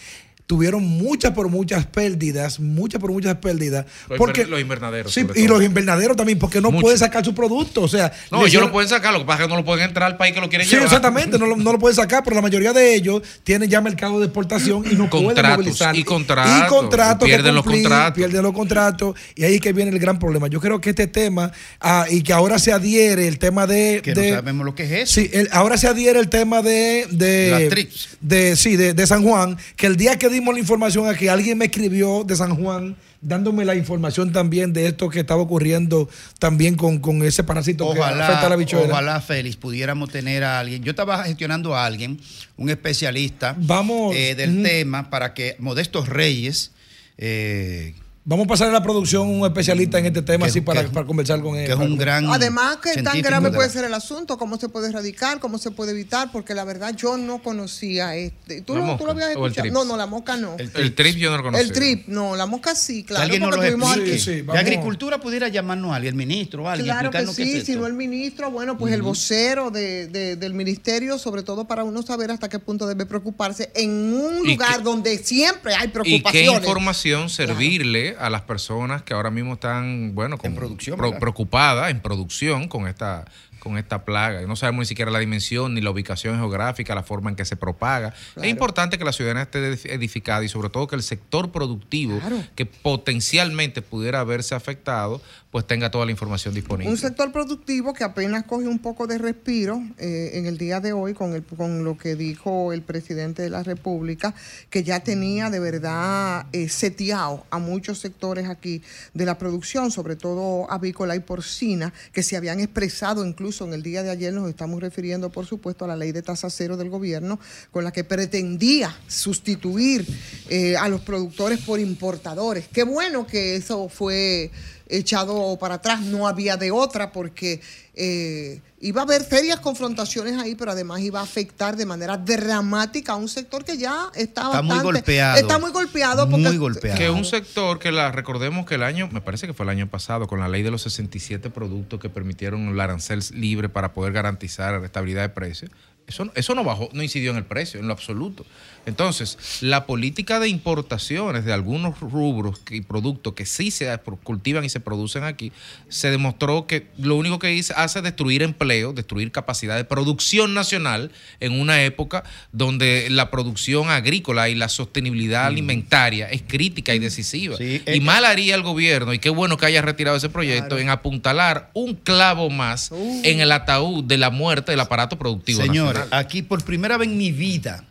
tuvieron 0.49 0.83
muchas 0.83 1.33
por 1.33 1.47
muchas 1.47 1.85
pérdidas, 1.85 2.59
muchas 2.59 2.99
por 2.99 3.11
muchas 3.11 3.35
pérdidas. 3.35 3.85
Los 4.09 4.17
porque, 4.17 4.45
inver- 4.47 4.49
los 4.49 4.59
invernaderos, 4.61 5.13
Sí, 5.13 5.23
y 5.35 5.47
los 5.47 5.61
invernaderos 5.63 6.17
también, 6.17 6.39
porque 6.39 6.59
no 6.59 6.71
Mucho. 6.71 6.81
pueden 6.81 6.97
sacar 6.97 7.23
su 7.23 7.35
producto. 7.35 7.83
O 7.83 7.87
sea, 7.87 8.11
No, 8.31 8.39
ellos 8.39 8.47
hicieron- 8.47 8.69
lo 8.69 8.73
pueden 8.73 8.89
sacar, 8.89 9.13
lo 9.13 9.19
que 9.19 9.25
pasa 9.25 9.43
es 9.43 9.45
que 9.47 9.51
no 9.51 9.57
lo 9.59 9.63
pueden 9.63 9.85
entrar 9.87 10.09
al 10.09 10.17
país 10.17 10.33
que 10.33 10.41
lo 10.41 10.49
quieren 10.49 10.65
Sí, 10.65 10.71
llevar. 10.71 10.87
exactamente, 10.87 11.37
no 11.37 11.45
lo, 11.45 11.55
no 11.55 11.71
lo 11.71 11.77
pueden 11.77 11.95
sacar, 11.95 12.23
pero 12.23 12.35
la 12.35 12.41
mayoría 12.41 12.73
de 12.73 12.95
ellos 12.95 13.21
tienen 13.43 13.69
ya 13.69 13.79
mercado 13.79 14.17
de 14.19 14.25
exportación 14.25 14.83
y 14.91 14.95
no 14.95 15.07
pueden 15.07 15.45
movilizar. 15.51 15.95
y 15.95 16.03
contratos, 16.03 16.65
Y 16.65 16.67
contratos 16.67 17.27
y 17.27 17.29
que 17.31 17.35
pierden 17.37 17.53
los 17.53 17.63
cumplir, 17.63 17.83
contratos. 17.83 18.15
Pierden 18.15 18.41
los 18.41 18.53
contratos 18.53 19.15
y 19.35 19.43
ahí 19.43 19.53
es 19.53 19.61
que 19.61 19.71
viene 19.71 19.91
el 19.91 19.99
gran 19.99 20.17
problema. 20.17 20.47
Yo 20.47 20.59
creo 20.59 20.81
que 20.81 20.89
este 20.89 21.05
tema, 21.05 21.51
ah, 21.79 22.07
y 22.09 22.23
que 22.23 22.33
ahora 22.33 22.57
se 22.57 22.71
adhiere 22.73 23.27
el 23.27 23.37
tema 23.37 23.67
de... 23.67 24.01
Que 24.03 24.15
de- 24.15 24.31
no 24.31 24.37
sabemos 24.37 24.65
lo 24.65 24.73
que 24.73 24.83
es 24.85 24.91
eso. 25.03 25.21
Sí, 25.21 25.29
el- 25.31 25.47
ahora 25.51 25.77
se 25.77 25.87
adhiere 25.87 26.19
el 26.19 26.29
tema 26.29 26.63
de, 26.63 27.05
de, 27.11 27.51
Las 27.51 27.69
trips. 27.69 28.09
de 28.19 28.55
sí, 28.55 28.77
de, 28.77 28.95
de 28.95 29.05
San 29.05 29.21
Juan, 29.23 29.55
que 29.75 29.85
el 29.85 29.95
día 29.95 30.17
que 30.17 30.38
dimos 30.39 30.53
la 30.53 30.59
información 30.59 31.07
aquí, 31.07 31.27
alguien 31.27 31.57
me 31.57 31.65
escribió 31.65 32.23
de 32.23 32.35
San 32.35 32.55
Juan 32.55 32.95
dándome 33.21 33.65
la 33.65 33.75
información 33.75 34.31
también 34.31 34.71
de 34.71 34.87
esto 34.87 35.09
que 35.09 35.19
estaba 35.19 35.41
ocurriendo 35.41 36.07
también 36.39 36.75
con, 36.75 36.99
con 36.99 37.21
ese 37.23 37.43
parásito 37.43 37.83
que 37.93 37.99
afecta 37.99 38.25
a 38.27 38.31
Ojalá, 38.37 38.49
la 38.49 38.55
bichuela. 38.55 38.85
ojalá, 38.93 39.19
Félix, 39.21 39.57
pudiéramos 39.57 40.09
tener 40.09 40.43
a 40.45 40.59
alguien. 40.59 40.83
Yo 40.83 40.91
estaba 40.91 41.23
gestionando 41.25 41.75
a 41.75 41.85
alguien, 41.85 42.19
un 42.55 42.69
especialista 42.69 43.55
Vamos. 43.57 44.15
eh, 44.15 44.35
del 44.35 44.63
tema, 44.63 45.09
para 45.09 45.33
que 45.33 45.57
Modestos 45.59 46.07
Reyes, 46.07 46.71
eh, 47.17 47.93
Vamos 48.29 48.45
a 48.45 48.47
pasar 48.47 48.69
a 48.69 48.71
la 48.71 48.83
producción 48.83 49.27
un 49.27 49.43
especialista 49.43 49.97
en 49.97 50.05
este 50.05 50.21
tema 50.21 50.45
Que- 50.45 50.51
así 50.51 50.61
para, 50.61 50.83
que- 50.83 50.89
para 50.89 51.03
conversar 51.07 51.41
con 51.41 51.55
él. 51.55 51.65
que 51.65 51.71
es 51.71 51.79
un 51.79 51.97
gran. 51.97 52.27
Además, 52.27 52.77
que 52.77 53.01
tan 53.01 53.19
grave 53.23 53.49
de 53.49 53.55
puede 53.55 53.69
la- 53.69 53.73
ser 53.73 53.85
el 53.85 53.93
asunto, 53.95 54.37
cómo 54.37 54.57
se 54.59 54.69
puede 54.69 54.89
erradicar, 54.89 55.39
cómo 55.39 55.57
se 55.57 55.71
puede 55.71 55.93
evitar, 55.93 56.31
porque 56.31 56.53
la 56.53 56.63
verdad 56.63 56.95
yo 56.95 57.17
no 57.17 57.41
conocía 57.41 58.15
este. 58.15 58.61
¿Tú, 58.61 58.75
¿La 58.77 58.85
lo, 58.85 58.97
tú 58.97 59.05
lo 59.05 59.13
habías 59.13 59.31
escuchado? 59.31 59.71
No, 59.71 59.83
no, 59.83 59.97
la 59.97 60.05
mosca 60.05 60.37
no. 60.37 60.57
El 60.59 60.69
El 60.75 60.93
trip 60.93 61.15
yo 61.17 61.31
no 61.31 61.37
lo 61.37 61.43
conocía. 61.43 61.65
El 61.65 61.71
trip, 61.73 62.07
no, 62.07 62.35
la 62.35 62.45
mosca 62.45 62.75
sí, 62.75 63.03
claro. 63.03 63.23
alguien 63.23 63.41
nos 63.41 63.49
lo 63.55 63.63
tuvimos 63.63 63.91
aquí. 63.97 64.11
Sí, 64.11 64.19
sí, 64.19 64.31
de 64.35 64.41
vamos. 64.43 64.61
agricultura 64.61 65.19
pudiera 65.19 65.47
llamarnos 65.47 65.91
a 65.91 65.95
alguien, 65.95 66.13
el 66.13 66.17
ministro, 66.19 66.65
o 66.65 66.67
alguien, 66.69 66.85
Claro 66.95 67.09
que 67.09 67.25
sí, 67.33 67.53
es 67.57 67.65
si 67.65 67.75
no 67.77 67.87
el 67.87 67.93
ministro, 67.95 68.51
bueno, 68.51 68.77
pues 68.77 68.93
el 68.93 69.01
vocero 69.01 69.71
de- 69.71 70.05
de- 70.05 70.35
del 70.35 70.53
ministerio, 70.53 71.17
sobre 71.17 71.41
todo 71.41 71.65
para 71.65 71.83
uno 71.83 72.03
saber 72.03 72.29
hasta 72.29 72.47
qué 72.47 72.59
punto 72.59 72.85
debe 72.85 73.07
preocuparse 73.07 73.71
en 73.73 73.89
un 74.13 74.45
¿Y 74.47 74.51
lugar 74.51 74.83
donde 74.83 75.17
siempre 75.17 75.73
hay 75.73 75.85
¿Y 75.85 75.87
qué 75.87 75.93
preocupaciones. 75.93 76.59
información 76.61 77.29
servirle 77.31 78.18
a 78.19 78.29
las 78.29 78.41
personas 78.41 79.01
que 79.01 79.13
ahora 79.13 79.31
mismo 79.31 79.53
están, 79.53 80.13
bueno, 80.13 80.37
con- 80.37 80.51
En 80.51 80.55
producción, 80.57 80.97
preocupadas 81.19 81.89
en 81.91 82.01
producción 82.01 82.67
con 82.67 82.87
esta 82.87 83.25
con 83.59 83.77
esta 83.77 84.05
plaga? 84.05 84.41
No 84.41 84.55
sabemos 84.55 84.81
ni 84.81 84.85
siquiera 84.85 85.11
la 85.11 85.19
dimensión, 85.19 85.73
ni 85.73 85.81
la 85.81 85.91
ubicación 85.91 86.37
geográfica, 86.37 86.95
la 86.95 87.03
forma 87.03 87.29
en 87.29 87.35
que 87.35 87.45
se 87.45 87.55
propaga. 87.55 88.13
Es 88.35 88.47
importante 88.47 88.97
que 88.97 89.03
la 89.05 89.13
ciudadanía 89.13 89.43
esté 89.43 89.93
edificada 89.93 90.43
y 90.43 90.49
sobre 90.49 90.69
todo 90.69 90.87
que 90.87 90.95
el 90.95 91.03
sector 91.03 91.51
productivo 91.51 92.19
Claro. 92.19 92.43
que 92.55 92.65
potencialmente 92.65 93.81
pudiera 93.81 94.23
verse 94.23 94.55
afectado, 94.55 95.21
pues 95.51 95.65
tenga 95.65 95.89
toda 95.89 96.05
la 96.05 96.11
información 96.11 96.53
disponible. 96.53 96.91
Un 96.91 96.97
sector 96.97 97.31
productivo 97.31 97.93
que 97.93 98.03
apenas 98.03 98.43
coge 98.43 98.67
un 98.67 98.77
poco 98.79 99.07
de 99.07 99.17
respiro 99.17 99.81
eh, 99.97 100.31
en 100.35 100.45
el 100.45 100.57
día 100.59 100.79
de 100.79 100.93
hoy 100.93 101.15
con, 101.15 101.33
el, 101.33 101.43
con 101.43 101.83
lo 101.83 101.97
que 101.97 102.15
dijo 102.15 102.71
el 102.71 102.83
presidente 102.83 103.41
de 103.41 103.49
la 103.49 103.63
República, 103.63 104.35
que 104.69 104.83
ya 104.83 104.99
tenía 104.99 105.49
de 105.49 105.59
verdad 105.59 106.45
eh, 106.51 106.69
seteado 106.69 107.45
a 107.49 107.57
muchos 107.57 107.97
sectores 107.97 108.47
aquí 108.47 108.83
de 109.15 109.25
la 109.25 109.39
producción, 109.39 109.89
sobre 109.89 110.15
todo 110.15 110.71
avícola 110.71 111.15
y 111.15 111.19
porcina, 111.19 111.93
que 112.13 112.21
se 112.21 112.37
habían 112.37 112.59
expresado 112.59 113.25
incluso 113.25 113.48
en 113.49 113.73
el 113.73 113.81
día 113.81 114.03
de 114.03 114.11
ayer 114.11 114.31
nos 114.31 114.47
estamos 114.47 114.79
refiriendo, 114.79 115.31
por 115.31 115.45
supuesto, 115.45 115.83
a 115.83 115.87
la 115.87 115.95
ley 115.95 116.11
de 116.11 116.21
tasa 116.21 116.51
cero 116.51 116.77
del 116.77 116.89
gobierno, 116.89 117.39
con 117.71 117.83
la 117.83 117.91
que 117.91 118.03
pretendía 118.03 118.95
sustituir 119.07 120.05
eh, 120.49 120.77
a 120.77 120.87
los 120.87 121.01
productores 121.01 121.59
por 121.61 121.79
importadores. 121.79 122.67
Qué 122.67 122.83
bueno 122.83 123.25
que 123.25 123.55
eso 123.55 123.89
fue 123.89 124.51
echado 124.87 125.57
para 125.57 125.75
atrás, 125.75 126.01
no 126.01 126.27
había 126.27 126.57
de 126.57 126.69
otra, 126.69 127.11
porque 127.11 127.59
eh, 128.01 128.61
iba 128.79 129.01
a 129.01 129.03
haber 129.03 129.23
serias 129.23 129.59
confrontaciones 129.59 130.37
ahí, 130.37 130.55
pero 130.55 130.71
además 130.71 131.01
iba 131.01 131.19
a 131.19 131.23
afectar 131.23 131.75
de 131.75 131.85
manera 131.85 132.15
dramática 132.17 133.11
a 133.11 133.15
un 133.17 133.27
sector 133.27 133.65
que 133.65 133.77
ya 133.77 134.09
está, 134.15 134.43
Está 134.47 134.61
muy 134.61 134.69
bastante- 134.77 134.83
golpeado. 134.83 135.37
Está 135.37 135.59
muy 135.59 135.71
golpeado 135.71 136.29
porque 136.29 136.93
Que 136.97 137.09
un 137.09 137.25
sector 137.25 137.77
que 137.77 137.91
la 137.91 138.11
recordemos 138.13 138.65
que 138.65 138.75
el 138.75 138.83
año, 138.83 139.09
me 139.11 139.19
parece 139.19 139.47
que 139.47 139.53
fue 139.53 139.65
el 139.65 139.69
año 139.71 139.89
pasado, 139.89 140.27
con 140.27 140.39
la 140.39 140.47
ley 140.47 140.63
de 140.63 140.71
los 140.71 140.81
67 140.83 141.49
productos 141.49 141.99
que 141.99 142.09
permitieron 142.09 142.69
el 142.69 142.79
arancel 142.79 143.21
libre 143.33 143.67
para 143.67 143.93
poder 143.93 144.13
garantizar 144.13 144.79
la 144.79 144.85
estabilidad 144.85 145.23
de 145.23 145.29
precios. 145.29 145.69
Eso, 146.07 146.31
eso 146.33 146.55
no 146.55 146.63
bajó, 146.63 146.89
no 146.93 147.03
incidió 147.03 147.29
en 147.31 147.37
el 147.37 147.45
precio, 147.45 147.79
en 147.79 147.85
lo 147.87 147.93
absoluto. 147.93 148.43
Entonces, 148.85 149.37
la 149.61 149.85
política 149.85 150.39
de 150.39 150.49
importaciones 150.49 151.45
de 151.45 151.53
algunos 151.53 151.99
rubros 151.99 152.61
y 152.69 152.81
productos 152.81 153.33
que 153.33 153.45
sí 153.45 153.71
se 153.71 153.95
cultivan 154.23 154.65
y 154.65 154.69
se 154.69 154.79
producen 154.79 155.23
aquí, 155.23 155.51
se 155.89 156.11
demostró 156.11 156.67
que 156.67 156.87
lo 156.97 157.15
único 157.15 157.39
que 157.39 157.59
hace 157.75 157.99
es 157.99 158.03
destruir 158.03 158.41
empleo, 158.41 158.93
destruir 158.93 159.31
capacidad 159.31 159.75
de 159.75 159.83
producción 159.83 160.53
nacional 160.53 161.11
en 161.39 161.59
una 161.59 161.83
época 161.83 162.23
donde 162.51 163.09
la 163.09 163.29
producción 163.31 163.89
agrícola 163.89 164.49
y 164.49 164.55
la 164.55 164.69
sostenibilidad 164.69 165.45
alimentaria 165.45 166.29
es 166.29 166.43
crítica 166.47 166.93
y 166.95 166.99
decisiva. 166.99 167.57
y 167.59 167.99
mal 168.01 168.25
haría 168.25 168.55
el 168.55 168.63
gobierno, 168.63 169.13
y 169.13 169.19
qué 169.19 169.29
bueno 169.29 169.57
que 169.57 169.65
haya 169.65 169.81
retirado 169.81 170.17
ese 170.17 170.29
proyecto, 170.29 170.77
en 170.77 170.89
apuntalar 170.89 171.71
un 171.73 171.95
clavo 171.95 172.49
más 172.49 172.91
en 172.91 173.39
el 173.39 173.51
ataúd 173.51 174.03
de 174.03 174.17
la 174.17 174.29
muerte 174.29 174.71
del 174.71 174.79
aparato 174.79 175.17
productivo 175.17 175.61
Señores, 175.61 176.01
nacional. 176.01 176.19
aquí 176.19 176.41
por 176.41 176.63
primera 176.63 176.97
vez 176.97 177.09
en 177.09 177.17
mi 177.17 177.31
vida, 177.31 177.85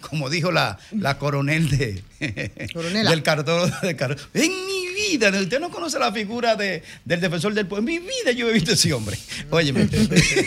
como 0.00 0.30
dijo 0.30 0.50
la, 0.50 0.78
la 0.92 1.18
coronel 1.18 1.68
de, 1.70 2.02
del 2.18 3.22
cartón 3.22 3.72
del 3.82 3.96
cartón, 3.96 4.26
en 4.34 4.50
mi 4.66 4.86
vida, 4.94 5.30
usted 5.30 5.60
no 5.60 5.70
conoce 5.70 5.98
la 5.98 6.12
figura 6.12 6.56
de, 6.56 6.82
del 7.04 7.20
defensor 7.20 7.54
del 7.54 7.66
pueblo, 7.66 7.90
en 7.90 8.00
mi 8.02 8.06
vida 8.06 8.32
yo 8.32 8.48
he 8.48 8.52
visto 8.52 8.72
ese 8.72 8.92
hombre. 8.92 9.18
Óyeme. 9.50 9.88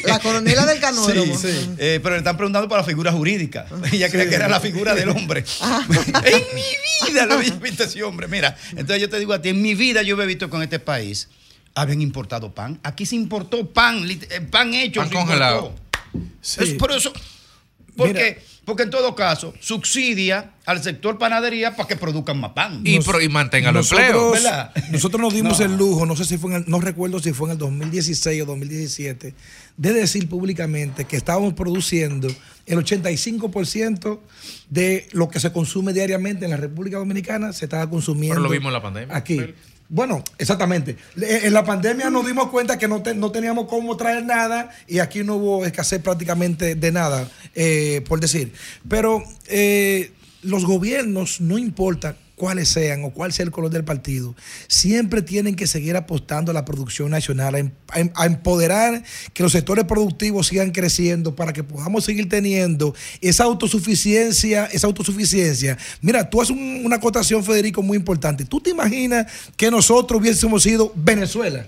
La 0.05 0.19
coronela 0.19 0.65
del 0.65 0.79
canódromo. 0.79 1.37
Sí, 1.37 1.47
sí. 1.47 1.69
Eh, 1.77 1.99
pero 2.01 2.15
le 2.15 2.19
están 2.19 2.37
preguntando 2.37 2.67
por 2.67 2.77
la 2.77 2.83
figura 2.83 3.11
jurídica. 3.11 3.65
Ella 3.91 4.09
cree 4.09 4.29
que 4.29 4.35
era 4.35 4.47
la 4.47 4.59
figura 4.59 4.93
del 4.95 5.09
hombre. 5.09 5.43
en 6.25 6.43
mi 6.55 7.11
vida 7.11 7.25
lo 7.25 7.39
he 7.41 7.51
visto 7.51 7.83
ese 7.83 8.03
hombre. 8.03 8.27
Mira, 8.27 8.55
entonces 8.71 9.01
yo 9.01 9.09
te 9.09 9.19
digo 9.19 9.33
a 9.33 9.41
ti, 9.41 9.49
en 9.49 9.61
mi 9.61 9.75
vida 9.75 10.01
yo 10.01 10.21
he 10.21 10.25
visto 10.25 10.49
con 10.49 10.61
este 10.61 10.79
país, 10.79 11.29
habían 11.75 12.01
importado 12.01 12.53
pan. 12.53 12.79
Aquí 12.83 13.05
se 13.05 13.15
importó 13.15 13.69
pan, 13.69 14.05
eh, 14.09 14.41
pan 14.41 14.73
hecho. 14.73 15.01
Pan 15.01 15.09
congelado. 15.09 15.75
importó. 16.13 16.63
Es 16.63 16.73
por 16.73 16.91
eso, 16.91 17.11
porque, 17.95 18.41
porque 18.65 18.83
en 18.83 18.89
todo 18.89 19.13
caso 19.15 19.53
subsidia 19.59 20.51
al 20.65 20.81
sector 20.81 21.17
panadería 21.17 21.75
para 21.75 21.87
que 21.87 21.95
produzcan 21.97 22.39
más 22.39 22.51
pan. 22.53 22.81
Y 22.85 22.99
pro- 23.01 23.19
y 23.21 23.27
mantengan 23.29 23.73
los 23.73 23.91
empleos. 23.91 24.39
nosotros, 24.91 25.21
nos 25.21 25.33
dimos 25.33 25.59
No. 25.59 25.65
el 25.65 25.77
lujo, 25.77 26.05
no 26.05 26.15
sé 26.15 26.23
si 26.25 26.37
fue 26.37 26.51
en 26.51 26.57
el- 26.57 26.69
no 26.69 26.79
recuerdo 26.79 27.19
si 27.19 27.33
fue 27.33 27.47
en 27.49 27.53
el 27.53 27.57
2016 27.57 28.41
o 28.41 28.45
2017, 28.45 29.33
de 29.75 29.93
decir 29.93 30.29
públicamente 30.29 31.05
que 31.05 31.17
estábamos 31.17 31.53
produciendo 31.53 32.27
el 32.65 32.79
85% 32.79 34.19
de 34.69 35.07
lo 35.11 35.29
que 35.29 35.39
se 35.39 35.51
consume 35.51 35.91
diariamente 35.93 36.45
en 36.45 36.51
la 36.51 36.57
República 36.57 36.97
Dominicana 36.97 37.51
se 37.53 37.65
estaba 37.65 37.89
consumiendo. 37.89 38.35
Pero 38.35 38.43
lo 38.43 38.49
vimos 38.49 38.67
en 38.69 38.73
la 38.73 38.81
pandemia. 38.81 39.15
Aquí. 39.15 39.41
Bueno, 39.93 40.23
exactamente. 40.39 40.97
Le- 41.13 41.45
En 41.45 41.53
la 41.53 41.63
pandemia 41.63 42.09
nos 42.09 42.25
dimos 42.25 42.49
cuenta 42.49 42.79
que 42.79 42.87
no, 42.87 43.03
no 43.15 43.31
teníamos 43.31 43.67
cómo 43.67 43.95
traer 43.95 44.25
nada 44.25 44.71
y 44.87 44.97
aquí 44.97 45.23
no 45.23 45.35
hubo 45.35 45.65
escasez 45.67 46.01
prácticamente 46.01 46.73
de 46.73 46.91
nada, 46.91 47.29
eh, 47.53 48.03
por 48.09 48.19
decir. 48.19 48.51
Pero 48.89 49.23
eh, 49.45 50.11
los 50.41 50.65
gobiernos, 50.65 51.41
no 51.41 51.59
importa 51.59 52.15
cuáles 52.43 52.67
sean 52.67 53.05
o 53.05 53.11
cuál 53.11 53.31
sea 53.31 53.45
el 53.45 53.51
color 53.51 53.71
del 53.71 53.85
partido, 53.85 54.35
siempre 54.67 55.21
tienen 55.21 55.55
que 55.55 55.65
seguir 55.65 55.95
apostando 55.95 56.51
a 56.51 56.53
la 56.53 56.65
producción 56.65 57.09
nacional, 57.09 57.55
a, 57.55 57.59
em- 57.59 57.71
em- 57.95 58.11
a 58.15 58.25
empoderar 58.25 59.01
que 59.33 59.43
los 59.43 59.53
sectores 59.53 59.85
productivos 59.85 60.47
sigan 60.47 60.71
creciendo 60.71 61.37
para 61.37 61.53
que 61.53 61.63
podamos 61.63 62.03
seguir 62.03 62.27
teniendo 62.27 62.93
esa 63.21 63.45
autosuficiencia, 63.45 64.65
esa 64.65 64.87
autosuficiencia. 64.87 65.77
Mira, 66.01 66.29
tú 66.29 66.41
haces 66.41 66.53
un- 66.53 66.81
una 66.83 66.97
acotación, 66.97 67.45
Federico, 67.45 67.81
muy 67.81 67.95
importante. 67.95 68.43
¿Tú 68.43 68.59
te 68.59 68.71
imaginas 68.71 69.25
que 69.55 69.71
nosotros 69.71 70.19
hubiésemos 70.19 70.63
sido 70.63 70.91
Venezuela? 70.97 71.65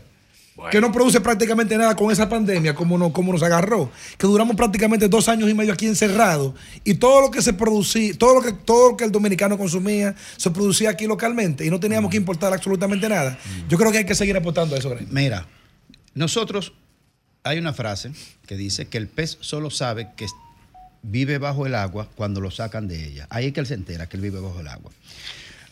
Que 0.72 0.82
no 0.82 0.92
produce 0.92 1.22
prácticamente 1.22 1.78
nada 1.78 1.96
con 1.96 2.12
esa 2.12 2.28
pandemia, 2.28 2.74
como, 2.74 2.98
no, 2.98 3.12
como 3.12 3.32
nos 3.32 3.44
agarró. 3.44 3.92
Que 4.18 4.28
duramos 4.28 4.56
prácticamente 4.56 5.08
dos 5.08 5.30
años 5.30 5.50
y 5.50 5.54
medio 5.54 5.74
aquí 5.74 5.86
encerrados. 5.86 6.54
Y 6.84 6.96
todo 6.96 7.22
lo 7.22 7.32
que 7.32 7.42
se 7.42 7.54
producía, 7.54 8.14
todo 8.18 8.36
lo 8.36 8.42
que, 8.42 8.54
todo 8.54 8.92
lo 8.92 8.98
que 8.98 9.04
el 9.04 9.12
dominicano 9.12 9.58
consumía, 9.58 10.16
se 10.38 10.52
producía 10.52 10.90
aquí 10.90 11.08
localmente. 11.08 11.66
Y 11.66 11.70
no 11.70 11.80
teníamos 11.80 12.12
que 12.12 12.18
importar 12.18 12.54
absolutamente 12.54 13.08
nada. 13.10 13.38
Yo 13.70 13.78
creo 13.78 13.92
que 13.92 14.00
hay 14.00 14.06
que 14.06 14.16
seguir 14.16 14.36
apostando 14.38 14.76
a 14.76 14.80
eso, 14.80 14.90
Greg. 14.90 15.08
Mira, 15.12 15.46
nosotros 16.14 16.74
hay 17.44 17.60
una 17.60 17.74
frase 17.74 18.12
que 18.48 18.58
dice 18.58 18.88
que 18.88 18.98
el 18.98 19.08
pez 19.08 19.38
solo 19.42 19.70
sabe 19.70 20.10
que 20.16 20.26
vive 21.04 21.38
bajo 21.38 21.66
el 21.66 21.76
agua 21.76 22.10
cuando 22.16 22.42
lo 22.42 22.52
sacan 22.52 22.88
de 22.88 23.08
ella. 23.08 23.28
Ahí 23.30 23.48
es 23.48 23.54
que 23.54 23.60
él 23.60 23.68
se 23.68 23.76
entera 23.76 24.08
que 24.08 24.18
él 24.18 24.24
vive 24.24 24.40
bajo 24.40 24.60
el 24.60 24.68
agua. 24.68 24.92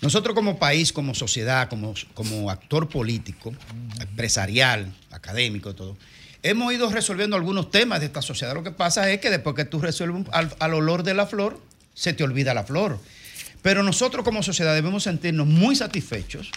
Nosotros 0.04 0.36
como 0.36 0.60
país, 0.60 0.92
como 0.92 1.16
sociedad, 1.16 1.70
como, 1.70 1.94
como 2.14 2.52
actor 2.52 2.90
político, 2.90 3.54
empresarial, 4.02 4.94
académico, 5.12 5.74
todo, 5.74 5.96
hemos 6.44 6.74
ido 6.74 6.90
resolviendo 6.90 7.38
algunos 7.38 7.72
temas 7.72 8.02
de 8.02 8.08
esta 8.08 8.22
sociedad. 8.22 8.54
Lo 8.54 8.64
que 8.64 8.72
pasa 8.72 9.10
es 9.10 9.22
que 9.22 9.30
después 9.30 9.56
que 9.56 9.64
tú 9.64 9.80
resuelves 9.80 10.26
al, 10.34 10.54
al 10.60 10.74
olor 10.74 11.04
de 11.04 11.14
la 11.14 11.26
flor, 11.26 11.58
se 11.94 12.12
te 12.12 12.26
olvida 12.26 12.54
la 12.54 12.66
flor. 12.66 13.00
Pero 13.62 13.82
nosotros 13.82 14.26
como 14.26 14.44
sociedad 14.44 14.76
debemos 14.76 15.04
sentirnos 15.04 15.48
muy 15.48 15.74
satisfechos 15.78 16.52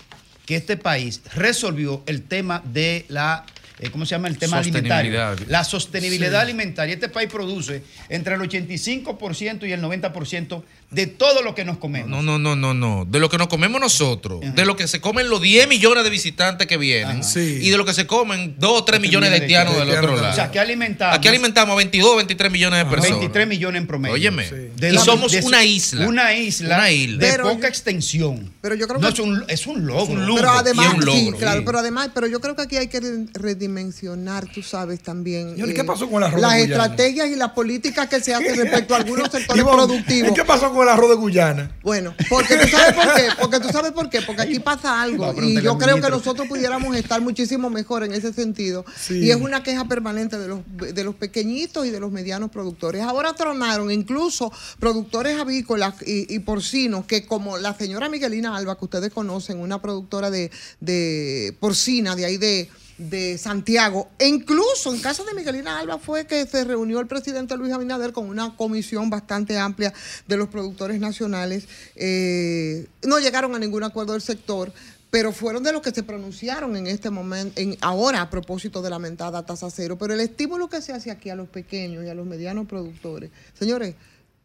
que 0.44 0.56
este 0.56 0.76
país 0.76 1.20
resolvió 1.32 2.02
el 2.06 2.22
tema 2.22 2.62
de 2.64 3.04
la, 3.08 3.46
eh, 3.78 3.90
¿cómo 3.90 4.06
se 4.06 4.10
llama? 4.10 4.28
El 4.28 4.38
tema 4.38 4.58
alimentario. 4.58 5.12
Sostenibilidad. 5.12 5.48
La 5.48 5.64
sostenibilidad 5.64 6.30
Sí. 6.40 6.44
alimentaria. 6.44 6.94
Este 6.94 7.08
país 7.08 7.28
produce 7.30 7.82
entre 8.08 8.34
el 8.34 8.40
85% 8.40 9.66
y 9.66 9.72
el 9.72 9.80
90% 9.82 10.64
de 10.90 11.06
todo 11.08 11.42
lo 11.42 11.54
que 11.54 11.64
nos 11.64 11.78
comemos. 11.78 12.08
No, 12.08 12.22
no, 12.22 12.38
no, 12.38 12.54
no, 12.54 12.72
no. 12.72 13.04
De 13.04 13.18
lo 13.18 13.28
que 13.28 13.38
nos 13.38 13.48
comemos 13.48 13.80
nosotros, 13.80 14.40
de 14.54 14.64
lo 14.64 14.76
que 14.76 14.86
se 14.86 15.00
comen 15.00 15.28
los 15.28 15.42
10 15.42 15.66
millones 15.68 16.04
de 16.04 16.10
visitantes 16.10 16.66
que 16.66 16.76
vienen, 16.76 17.20
y 17.36 17.70
de 17.70 17.76
lo 17.76 17.84
que 17.84 17.92
se 17.92 18.06
comen 18.06 18.54
2 18.58 18.80
o 18.80 18.84
3 18.84 19.00
millones 19.00 19.30
de 19.30 19.36
haitianos 19.36 19.76
del 19.76 19.90
otro 19.90 20.16
lado. 20.16 20.30
O 20.30 20.34
sea, 20.34 20.50
que 20.50 20.60
alimentamos. 20.60 21.18
Aquí 21.18 21.28
alimentamos 21.28 21.72
a 21.72 21.76
22, 21.76 22.16
23 22.16 22.52
millones 22.52 22.78
de 22.78 22.84
personas. 22.90 23.18
23 23.18 23.48
millones 23.48 23.80
en 23.82 23.86
promedio. 23.88 24.14
Óyeme, 24.14 24.46
De 24.50 24.90
y 24.90 24.92
la- 24.92 25.00
somos 25.00 25.32
de- 25.32 25.40
una 25.40 25.64
isla. 25.64 26.06
Una 26.06 26.34
isla. 26.34 26.76
Una 26.76 26.90
isla. 26.90 27.18
De 27.18 27.30
Pero 27.32 27.44
poca 27.48 27.68
extensión. 27.68 28.52
Pero 28.60 28.74
yo 28.76 28.86
creo 28.86 29.00
No, 29.00 29.08
que- 29.08 29.12
es 29.14 29.18
un, 29.20 29.44
es 29.48 29.66
un 29.66 29.86
logro. 29.86 30.34
pero 30.36 30.50
además, 30.52 30.86
Y 30.86 30.88
es 30.88 30.94
un 30.94 31.00
sí, 31.12 31.24
logro. 31.24 31.38
claro, 31.38 31.58
Sí. 31.60 31.66
pero 31.66 31.78
además, 31.80 32.10
pero 32.14 32.26
yo 32.28 32.40
creo 32.40 32.54
que 32.54 32.62
aquí 32.62 32.76
hay 32.76 32.86
que 32.88 33.00
re- 33.34 33.54
redimensionar, 33.66 34.46
tú 34.52 34.62
sabes, 34.62 35.00
también. 35.02 35.50
Señor, 35.52 35.68
¿y 35.68 35.72
eh, 35.72 35.74
qué 35.74 35.84
pasó 35.84 36.08
con 36.08 36.22
el 36.22 36.28
arroz 36.28 36.40
Las 36.40 36.52
de 36.54 36.60
Guyana? 36.62 36.84
estrategias 36.84 37.28
y 37.28 37.36
las 37.36 37.50
políticas 37.50 38.08
que 38.08 38.20
se 38.20 38.34
hacen 38.34 38.56
respecto 38.56 38.94
a 38.94 38.98
algunos 38.98 39.28
sectores 39.32 39.64
productivos. 39.64 40.30
¿y 40.30 40.34
qué 40.34 40.44
pasó 40.44 40.72
con 40.72 40.82
el 40.82 40.88
arroz 40.88 41.10
de 41.10 41.16
Guyana? 41.16 41.76
Bueno, 41.82 42.14
porque 42.28 42.56
tú 42.56 42.68
sabes 42.68 42.94
por 42.94 43.14
qué, 43.14 43.22
porque 43.40 43.60
tú 43.60 43.68
sabes 43.68 43.92
por 43.92 44.10
qué, 44.10 44.22
porque 44.22 44.42
aquí 44.42 44.58
pasa 44.60 45.02
algo 45.02 45.32
No, 45.32 45.42
y 45.42 45.60
yo 45.60 45.76
creo 45.78 46.00
que 46.00 46.10
nosotros 46.10 46.46
pudiéramos 46.48 46.96
estar 46.96 47.20
muchísimo 47.20 47.70
mejor 47.70 48.04
en 48.04 48.12
ese 48.12 48.32
sentido 48.32 48.84
Sí. 48.96 49.18
y 49.24 49.30
es 49.30 49.36
una 49.36 49.62
queja 49.62 49.86
permanente 49.86 50.38
de 50.38 50.48
los 50.48 50.60
de 50.76 51.04
los 51.04 51.14
pequeñitos 51.14 51.86
y 51.86 51.90
de 51.90 52.00
los 52.00 52.10
medianos 52.12 52.50
productores. 52.50 53.02
Ahora 53.02 53.32
tronaron 53.34 53.90
incluso 53.90 54.52
productores 54.78 55.38
avícolas 55.38 55.94
y, 56.06 56.32
y 56.34 56.38
porcinos 56.40 57.06
que 57.06 57.26
como 57.26 57.58
la 57.58 57.74
señora 57.74 58.08
Miguelina 58.08 58.56
Alba 58.56 58.78
que 58.78 58.84
ustedes 58.84 59.12
conocen, 59.12 59.58
una 59.58 59.80
productora 59.80 60.30
de, 60.30 60.50
de 60.80 61.56
porcina 61.60 62.14
de 62.16 62.24
ahí 62.24 62.36
de 62.36 62.68
de 62.98 63.38
Santiago. 63.38 64.08
E 64.18 64.26
incluso 64.26 64.92
en 64.94 65.00
casa 65.00 65.24
de 65.24 65.34
Miguelina 65.34 65.78
Alba 65.78 65.98
fue 65.98 66.26
que 66.26 66.46
se 66.46 66.64
reunió 66.64 67.00
el 67.00 67.06
presidente 67.06 67.56
Luis 67.56 67.72
Abinader 67.72 68.12
con 68.12 68.28
una 68.28 68.56
comisión 68.56 69.10
bastante 69.10 69.58
amplia 69.58 69.92
de 70.26 70.36
los 70.36 70.48
productores 70.48 71.00
nacionales. 71.00 71.68
Eh, 71.94 72.86
no 73.02 73.18
llegaron 73.18 73.54
a 73.54 73.58
ningún 73.58 73.84
acuerdo 73.84 74.12
del 74.12 74.22
sector, 74.22 74.72
pero 75.10 75.32
fueron 75.32 75.62
de 75.62 75.72
los 75.72 75.82
que 75.82 75.92
se 75.92 76.02
pronunciaron 76.02 76.76
en 76.76 76.86
este 76.86 77.10
momento, 77.10 77.60
en, 77.60 77.76
ahora 77.80 78.22
a 78.22 78.30
propósito 78.30 78.82
de 78.82 78.90
la 78.90 78.98
mentada 78.98 79.44
tasa 79.44 79.70
cero. 79.70 79.96
Pero 79.98 80.14
el 80.14 80.20
estímulo 80.20 80.68
que 80.68 80.82
se 80.82 80.92
hace 80.92 81.10
aquí 81.10 81.30
a 81.30 81.36
los 81.36 81.48
pequeños 81.48 82.04
y 82.04 82.08
a 82.08 82.14
los 82.14 82.26
medianos 82.26 82.66
productores, 82.66 83.30
señores, 83.58 83.94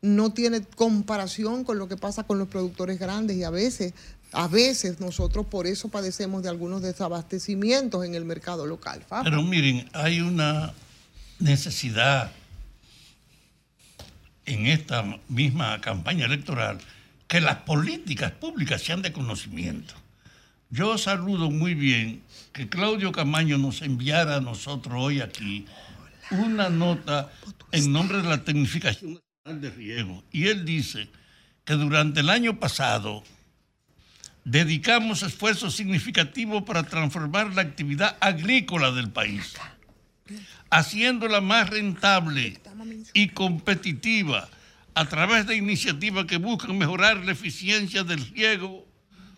no 0.01 0.33
tiene 0.33 0.61
comparación 0.63 1.63
con 1.63 1.77
lo 1.77 1.87
que 1.87 1.95
pasa 1.95 2.23
con 2.23 2.39
los 2.39 2.47
productores 2.47 2.99
grandes 2.99 3.37
y 3.37 3.43
a 3.43 3.49
veces, 3.49 3.93
a 4.33 4.47
veces 4.47 4.99
nosotros 4.99 5.45
por 5.45 5.67
eso 5.67 5.89
padecemos 5.89 6.43
de 6.43 6.49
algunos 6.49 6.81
desabastecimientos 6.81 8.05
en 8.05 8.15
el 8.15 8.25
mercado 8.25 8.65
local. 8.65 9.03
Pero 9.23 9.43
miren, 9.43 9.89
hay 9.93 10.21
una 10.21 10.73
necesidad 11.39 12.31
en 14.45 14.67
esta 14.67 15.03
misma 15.27 15.79
campaña 15.81 16.25
electoral 16.25 16.79
que 17.27 17.41
las 17.41 17.57
políticas 17.57 18.31
públicas 18.31 18.81
sean 18.81 19.01
de 19.01 19.11
conocimiento. 19.11 19.93
Yo 20.69 20.97
saludo 20.97 21.51
muy 21.51 21.75
bien 21.75 22.21
que 22.53 22.69
Claudio 22.69 23.11
Camaño 23.11 23.57
nos 23.57 23.81
enviara 23.81 24.37
a 24.37 24.41
nosotros 24.41 24.95
hoy 24.97 25.19
aquí 25.19 25.65
una 26.31 26.69
nota 26.69 27.29
en 27.71 27.91
nombre 27.91 28.21
de 28.21 28.29
la 28.29 28.43
Tecnificación 28.43 29.19
Nacional 29.45 29.61
de 29.61 29.69
Riego 29.69 30.23
y 30.31 30.47
él 30.47 30.63
dice 30.63 31.09
que 31.65 31.73
durante 31.73 32.21
el 32.21 32.29
año 32.29 32.59
pasado 32.59 33.23
dedicamos 34.43 35.23
esfuerzos 35.23 35.75
significativos 35.75 36.63
para 36.63 36.83
transformar 36.83 37.53
la 37.53 37.61
actividad 37.61 38.17
agrícola 38.19 38.91
del 38.91 39.09
país, 39.11 39.53
haciéndola 40.69 41.41
más 41.41 41.69
rentable 41.69 42.59
y 43.13 43.29
competitiva 43.29 44.49
a 44.93 45.05
través 45.05 45.47
de 45.47 45.55
iniciativas 45.55 46.25
que 46.25 46.37
buscan 46.37 46.77
mejorar 46.77 47.17
la 47.17 47.31
eficiencia 47.31 48.03
del 48.03 48.25
riego, 48.33 48.85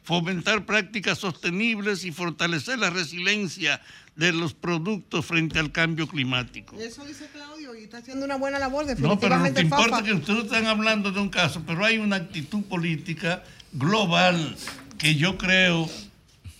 fomentar 0.04 0.66
prácticas 0.66 1.20
sostenibles 1.20 2.04
y 2.06 2.12
fortalecer 2.12 2.80
la 2.80 2.90
resiliencia 2.90 3.82
de 4.16 4.32
los 4.32 4.54
productos 4.54 5.26
frente 5.26 5.60
al 5.60 5.72
cambio 5.72 6.08
climático. 6.08 6.76
Eso 6.80 7.04
dice 7.06 7.28
Claudio 7.32 7.76
y 7.76 7.84
está 7.84 7.98
haciendo 7.98 8.26
una 8.26 8.36
buena 8.36 8.60
labor, 8.60 8.86
No, 9.00 9.20
pero 9.20 9.38
definitivamente. 9.40 9.56
que 9.56 9.62
importa 9.62 9.98
es 10.00 10.04
que 10.04 10.14
ustedes 10.14 10.44
están 10.46 10.68
hablando 10.68 11.12
de 11.12 11.20
un 11.20 11.30
caso, 11.30 11.64
pero 11.66 11.86
hay 11.86 11.98
una 11.98 12.18
actitud 12.18 12.64
política 12.64 13.44
global 13.72 14.56
que 14.98 15.16
yo 15.16 15.38
creo 15.38 15.90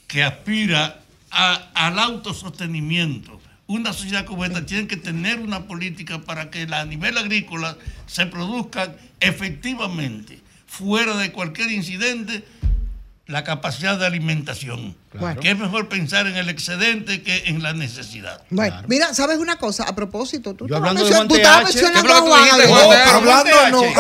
que 0.08 0.24
aspira 0.24 1.02
al 1.30 2.00
autosostenimiento. 2.00 3.40
Una 3.66 3.94
sociedad 3.94 4.26
como 4.26 4.46
esta 4.46 4.66
tiene 4.66 4.88
que 4.88 4.98
tener 4.98 5.40
una 5.40 5.66
política 5.66 6.22
para 6.22 6.52
que 6.52 6.68
a 6.72 6.86
nivel 6.86 7.18
agrícola 7.18 7.78
se 8.06 8.26
produzcan 8.26 8.96
efectivamente, 9.20 10.40
fuera 10.68 11.16
de 11.18 11.32
cualquier 11.32 11.72
incidente, 11.72 12.44
la 13.26 13.46
capacidad 13.46 13.98
de 13.98 14.06
alimentación. 14.06 14.98
Claro. 15.18 15.40
Que 15.40 15.52
es 15.52 15.58
mejor 15.58 15.88
pensar 15.88 16.28
en 16.28 16.36
el 16.36 16.50
excedente 16.50 17.24
que 17.24 17.44
en 17.46 17.64
la 17.64 17.72
necesidad. 17.74 18.42
Bueno, 18.50 18.82
mira, 18.88 19.14
¿sabes 19.14 19.38
una 19.38 19.56
cosa? 19.58 19.84
A 19.84 19.96
propósito, 19.96 20.54
tú, 20.56 20.66
estabas 20.66 20.90
hablando 20.90 21.06
de 21.06 21.10
mencionando- 21.10 21.36
tú 21.36 21.42
Juan 21.42 21.42
estabas 21.42 21.72
TH, 21.72 21.76
mencionando 21.76 22.08
¿qué 22.08 22.14
a 22.14 22.16
que 22.16 22.68
Juan. 22.68 23.08
hablando 23.14 23.70
no. 23.72 23.80
Oye, 23.82 23.94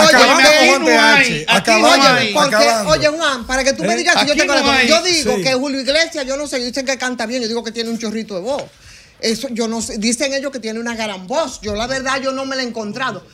Juan 0.68 0.86
TH. 0.86 1.46
Acabando. 1.48 2.90
Oye, 2.90 3.08
Juan, 3.08 3.46
para 3.48 3.64
que 3.64 3.74
tú 3.74 3.84
me 3.84 3.94
¿Eh? 3.94 3.98
digas 3.98 4.20
si 4.20 4.26
yo 4.28 4.34
Aquí 4.34 4.42
te 4.42 4.48
no 4.48 4.54
conozco. 4.54 4.72
hay. 4.72 4.88
Yo 4.88 5.02
digo 5.04 5.36
Sí. 5.38 5.44
que 5.44 5.54
Julio 5.54 5.80
Iglesias, 5.82 6.26
yo 6.26 6.36
no 6.38 6.48
sé, 6.48 6.60
dicen 6.60 6.86
que 6.86 6.98
canta 6.98 7.26
bien, 7.26 7.42
yo 7.42 7.48
digo 7.48 7.64
que 7.64 7.72
tiene 7.72 7.90
un 7.90 7.98
chorrito 8.00 8.36
de 8.36 8.42
voz. 8.42 8.64
Eso, 9.20 9.48
yo 9.52 9.70
no 9.70 9.82
sé, 9.82 9.98
dicen 10.00 10.34
ellos 10.34 10.52
que 10.52 10.60
tiene 10.60 10.80
una 10.82 10.96
gran 10.96 11.28
voz. 11.28 11.62
Yo 11.62 11.76
la 11.76 11.88
verdad 11.88 12.20
yo 12.22 12.34
no 12.34 12.46
me 12.46 12.58
la 12.58 12.64
he 12.64 12.66
encontrado. 12.68 13.26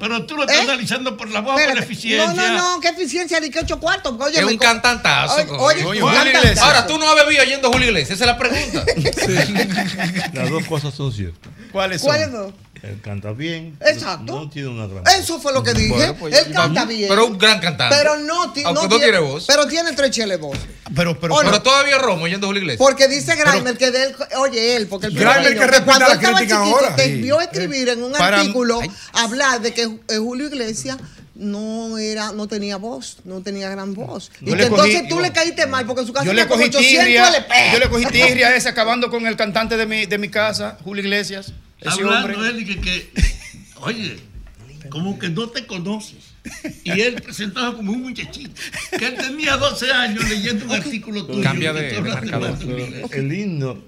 Pero 0.00 0.24
tú 0.26 0.36
lo 0.36 0.42
estás 0.42 0.56
¿Eh? 0.56 0.62
analizando 0.62 1.16
por 1.16 1.28
la 1.30 1.40
voz, 1.40 1.52
por 1.52 1.60
la 1.60 1.66
Espérate. 1.68 1.84
eficiencia. 1.92 2.32
No, 2.34 2.48
no, 2.48 2.74
no, 2.76 2.80
qué 2.80 2.88
eficiencia 2.88 3.38
ni 3.38 3.50
qué 3.50 3.60
ocho 3.60 3.78
cuartos. 3.78 4.14
Oye, 4.18 4.38
Es 4.38 4.44
me 4.46 4.52
un 4.52 4.56
co- 4.58 4.64
cantantazo. 4.64 5.34
Oye, 5.34 5.50
oye, 5.58 5.82
Julio 5.82 6.06
cantantazo. 6.06 6.28
Iglesias. 6.38 6.58
Ahora, 6.58 6.86
tú 6.86 6.98
no 6.98 7.08
has 7.08 7.14
bebido 7.24 7.42
oyendo 7.42 7.70
Julio 7.70 7.88
Iglesias, 7.88 8.18
esa 8.20 8.24
es 8.24 8.26
la 8.26 8.38
pregunta. 8.38 8.84
Las 10.32 10.50
dos 10.50 10.64
cosas 10.66 10.94
son 10.94 11.12
ciertas. 11.12 11.52
¿Cuáles 11.72 12.02
¿Cuáles 12.02 12.32
dos? 12.32 12.52
Él 12.82 12.98
canta 13.02 13.32
bien. 13.32 13.76
Exacto. 13.86 14.24
No 14.40 14.48
tiene 14.48 14.68
una 14.68 14.86
gran 14.86 15.04
Eso 15.06 15.38
fue 15.38 15.52
lo 15.52 15.62
que 15.62 15.74
dije. 15.74 15.90
Bueno, 15.90 16.14
pues, 16.18 16.34
Él 16.34 16.50
canta 16.50 16.86
bien. 16.86 17.10
Pero 17.10 17.26
un 17.26 17.36
gran 17.36 17.60
cantante. 17.60 17.94
Pero 17.94 18.16
no, 18.16 18.52
ti- 18.54 18.62
Aunque 18.64 18.82
no 18.84 18.88
no 18.88 18.96
tiene 18.96 19.18
voz. 19.18 19.44
Pero 19.46 19.66
tiene 19.66 19.92
tres 19.92 20.10
cheles 20.12 20.40
voz. 20.40 20.56
Pero, 20.96 21.20
pero, 21.20 21.36
Pero 21.44 21.60
todavía 21.62 21.98
Romo 21.98 22.24
oyendo 22.24 22.46
Julio 22.46 22.62
Iglesias. 22.62 22.78
Porque 22.84 23.06
dice 23.06 23.36
Grimer 23.36 23.76
que 23.76 23.90
de 23.90 24.04
él, 24.04 24.16
oye 24.38 24.76
él, 24.76 24.86
porque 24.88 25.08
el 25.08 25.14
Grimer 25.14 25.54
que 25.54 25.66
respeta 25.66 25.84
cuando 25.84 26.08
la 26.08 26.18
crítica 26.18 26.38
chiquito 26.40 26.56
ahora. 26.56 26.96
te 26.96 27.04
Sí. 27.04 27.12
vio 27.20 27.40
escribir 27.42 27.90
en 27.90 28.02
un 28.02 28.12
Para- 28.12 28.38
artículo 28.40 28.80
Ay. 28.80 28.90
hablar 29.12 29.60
de 29.60 29.74
que 29.74 29.89
Julio 30.18 30.46
Iglesias 30.46 30.98
no 31.34 31.96
era, 31.98 32.32
no 32.32 32.46
tenía 32.48 32.76
voz, 32.76 33.18
no 33.24 33.40
tenía 33.40 33.68
gran 33.70 33.94
voz. 33.94 34.30
Yo 34.40 34.54
y 34.54 34.58
que 34.58 34.64
cogí- 34.64 34.66
entonces 34.68 35.08
tú 35.08 35.20
le 35.20 35.32
caíste 35.32 35.66
mal 35.66 35.86
porque 35.86 36.02
en 36.02 36.06
su 36.06 36.12
casa 36.12 36.26
Yo 36.26 36.32
le 36.32 36.46
cogí 36.46 36.64
800 36.64 37.04
tirria, 37.04 37.28
LP. 37.28 37.54
yo 37.72 37.78
le 37.78 37.88
cogí 37.88 38.04
tirria 38.06 38.48
a 38.48 38.56
ese 38.56 38.68
acabando 38.68 39.10
con 39.10 39.26
el 39.26 39.36
cantante 39.36 39.76
de 39.76 39.86
mi, 39.86 40.06
de 40.06 40.18
mi 40.18 40.28
casa, 40.28 40.78
Julio 40.84 41.02
Iglesias. 41.02 41.52
Ese 41.80 41.88
Hablando 42.02 42.34
hombre. 42.34 42.48
él 42.50 42.60
y 42.60 42.64
que, 42.66 42.80
que, 42.80 43.10
oye, 43.80 44.18
como 44.90 45.18
que 45.18 45.28
no 45.30 45.48
te 45.48 45.66
conoces. 45.66 46.16
Y 46.84 47.00
él 47.00 47.20
presentaba 47.22 47.74
como 47.76 47.92
un 47.92 48.02
muchachito. 48.02 48.50
Que 48.98 49.06
él 49.06 49.14
tenía 49.16 49.56
12 49.56 49.90
años 49.92 50.28
leyendo 50.28 50.64
un 50.66 50.72
artículo 50.72 51.24
tuyo. 51.26 51.42
Cambia 51.42 51.72
de- 51.72 51.92
de 51.92 52.00
marcador. 52.00 52.58
El 53.12 53.32
himno 53.32 53.78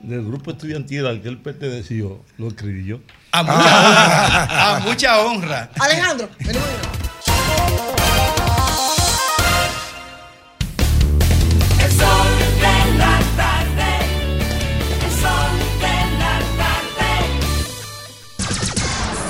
del 0.00 0.24
grupo 0.24 0.52
estudiantil 0.52 1.06
al 1.06 1.20
que 1.20 1.28
él 1.28 1.38
perteneció, 1.38 2.24
lo 2.38 2.48
escribí 2.48 2.84
yo. 2.84 3.00
A 3.32 3.42
mucha 3.42 3.54
ah. 3.54 3.60
honra. 3.84 4.74
A 4.74 4.80
mucha 4.80 5.20
honra. 5.20 5.70
Alejandro, 5.78 6.28
venimos. 6.40 6.66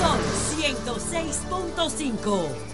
Son 0.01 0.18
106.5 0.59 2.70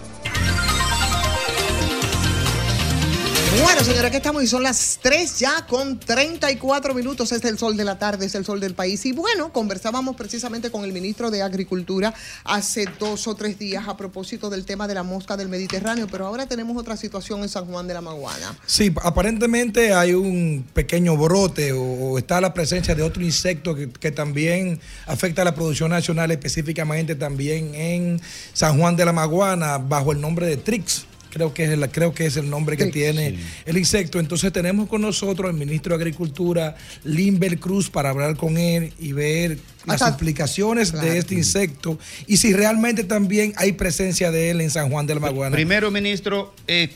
Bueno, 3.62 3.82
señores, 3.82 4.04
aquí 4.04 4.16
estamos 4.18 4.42
y 4.42 4.46
son 4.46 4.62
las 4.62 4.98
3 5.00 5.38
ya 5.38 5.66
con 5.66 5.98
34 5.98 6.92
minutos. 6.92 7.32
Es 7.32 7.42
el 7.44 7.56
sol 7.56 7.74
de 7.74 7.84
la 7.84 7.98
tarde, 7.98 8.26
es 8.26 8.34
el 8.34 8.44
sol 8.44 8.60
del 8.60 8.74
país. 8.74 9.06
Y 9.06 9.12
bueno, 9.12 9.50
conversábamos 9.50 10.14
precisamente 10.14 10.70
con 10.70 10.84
el 10.84 10.92
ministro 10.92 11.30
de 11.30 11.42
Agricultura 11.42 12.12
hace 12.44 12.84
dos 12.98 13.26
o 13.26 13.34
tres 13.34 13.58
días 13.58 13.88
a 13.88 13.96
propósito 13.96 14.50
del 14.50 14.66
tema 14.66 14.86
de 14.86 14.94
la 14.94 15.02
mosca 15.02 15.38
del 15.38 15.48
Mediterráneo, 15.48 16.06
pero 16.10 16.26
ahora 16.26 16.46
tenemos 16.46 16.76
otra 16.76 16.98
situación 16.98 17.40
en 17.42 17.48
San 17.48 17.64
Juan 17.64 17.86
de 17.88 17.94
la 17.94 18.02
Maguana. 18.02 18.54
Sí, 18.66 18.92
aparentemente 19.02 19.94
hay 19.94 20.12
un 20.12 20.66
pequeño 20.74 21.16
brote 21.16 21.72
o, 21.72 21.82
o 21.82 22.18
está 22.18 22.42
la 22.42 22.52
presencia 22.52 22.94
de 22.94 23.02
otro 23.02 23.22
insecto 23.22 23.74
que, 23.74 23.88
que 23.90 24.10
también 24.10 24.78
afecta 25.06 25.42
a 25.42 25.44
la 25.46 25.54
producción 25.54 25.90
nacional, 25.90 26.30
específicamente 26.30 27.14
también 27.14 27.74
en 27.74 28.20
San 28.52 28.78
Juan 28.78 28.96
de 28.96 29.06
la 29.06 29.12
Maguana, 29.12 29.78
bajo 29.78 30.12
el 30.12 30.20
nombre 30.20 30.46
de 30.46 30.58
Trix. 30.58 31.06
Creo 31.36 31.52
que, 31.52 31.64
es 31.64 31.70
el, 31.70 31.90
creo 31.90 32.14
que 32.14 32.24
es 32.24 32.38
el 32.38 32.48
nombre 32.48 32.78
que 32.78 32.86
tiene 32.86 33.38
el 33.66 33.76
insecto. 33.76 34.18
Entonces 34.18 34.50
tenemos 34.54 34.88
con 34.88 35.02
nosotros 35.02 35.50
al 35.50 35.54
ministro 35.54 35.94
de 35.94 36.02
Agricultura, 36.02 36.76
Limber 37.04 37.58
Cruz, 37.58 37.90
para 37.90 38.08
hablar 38.08 38.36
con 38.36 38.56
él 38.56 38.94
y 38.98 39.12
ver 39.12 39.58
las 39.84 40.00
Hasta- 40.00 40.08
implicaciones 40.12 40.92
Claro. 40.92 41.06
de 41.06 41.18
este 41.18 41.34
insecto 41.34 41.98
y 42.26 42.38
si 42.38 42.54
realmente 42.54 43.04
también 43.04 43.52
hay 43.56 43.72
presencia 43.72 44.30
de 44.30 44.48
él 44.50 44.62
en 44.62 44.70
San 44.70 44.90
Juan 44.90 45.06
de 45.06 45.12
la 45.14 45.20
Maguana. 45.20 45.54
Primero, 45.54 45.90
ministro, 45.90 46.54
eh, 46.66 46.88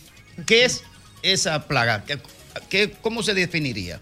¿qué 0.47 0.65
es 0.65 0.85
esa 1.23 1.67
plaga? 1.69 2.03
¿Qué, 2.07 2.19
qué- 2.71 2.93
cómo 3.03 3.23
se 3.23 3.35
definiría? 3.35 4.01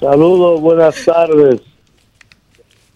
Saludos, 0.00 0.58
buenas 0.62 0.94
tardes. 1.04 1.60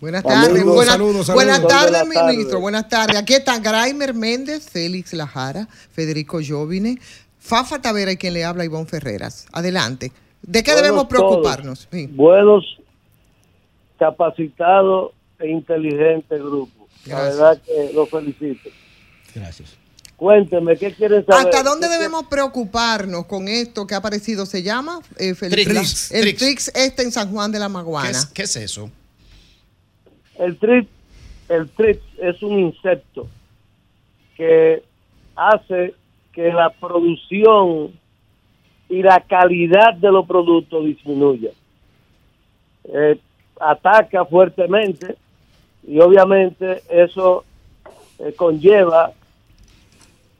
Buenas 0.01 0.23
tardes, 0.23 0.65
buenas, 0.65 0.87
saludos, 0.87 1.27
saludos. 1.27 1.35
buenas 1.35 1.67
tardes, 1.67 2.09
tarde. 2.13 2.33
ministro. 2.33 2.61
Buenas 2.61 2.89
tardes. 2.89 3.17
Aquí 3.17 3.35
están 3.35 3.63
Graimer 3.63 4.13
Méndez, 4.13 4.69
Félix 4.69 5.13
Lajara, 5.15 5.67
Federico 5.93 6.41
Jovine, 6.47 6.99
Fafa 7.39 7.81
Tavera 7.81 8.13
y 8.13 8.17
quien 8.17 8.35
le 8.35 8.45
habla, 8.45 8.65
Ivonne 8.65 8.87
Ferreras. 8.87 9.47
Adelante. 9.53 10.13
¿De 10.43 10.63
qué 10.63 10.73
Buenos 10.73 10.83
debemos 10.83 11.07
preocuparnos? 11.07 11.89
Sí. 11.91 12.07
Buenos, 12.09 12.65
capacitados 13.99 15.13
e 15.39 15.49
inteligentes 15.49 16.39
grupos. 16.41 16.89
La 17.07 17.15
Gracias. 17.17 17.37
verdad 17.39 17.63
que 17.65 17.93
los 17.95 18.11
felicito. 18.11 18.71
Gracias. 19.35 19.71
Cuénteme, 20.17 20.77
¿qué 20.77 20.93
quieren 20.93 21.25
saber? 21.27 21.47
¿Hasta 21.47 21.63
dónde 21.63 21.89
¿Qué- 21.89 21.93
debemos 21.95 22.27
preocuparnos 22.27 23.27
con 23.27 23.49
esto 23.49 23.87
que 23.87 23.95
ha 23.95 23.99
aparecido? 23.99 24.47
¿Se 24.47 24.63
llama? 24.63 25.01
Eh? 25.19 25.35
Trix. 25.35 26.13
El 26.13 26.23
Trix. 26.23 26.39
Trix 26.39 26.73
este 26.75 27.03
en 27.03 27.11
San 27.13 27.31
Juan 27.33 27.51
de 27.51 27.59
la 27.59 27.67
¿Qué 27.67 27.73
Maguana. 27.73 28.11
es, 28.11 28.27
qué 28.27 28.43
es 28.43 28.57
eso? 28.57 28.91
El 30.39 30.57
trip, 30.59 30.89
el 31.49 31.69
trip 31.71 32.01
es 32.19 32.43
un 32.43 32.59
insecto 32.59 33.27
que 34.37 34.83
hace 35.37 35.95
que 36.33 36.53
la 36.53 36.71
producción 36.71 37.93
y 38.89 39.03
la 39.03 39.21
calidad 39.21 39.95
de 39.95 40.11
los 40.11 40.27
productos 40.27 40.85
disminuya. 40.85 41.51
Eh, 42.85 43.19
ataca 43.61 44.25
fuertemente 44.25 45.17
y 45.87 46.01
obviamente 46.01 46.83
eso 46.89 47.45
eh, 48.19 48.33
conlleva 48.35 49.13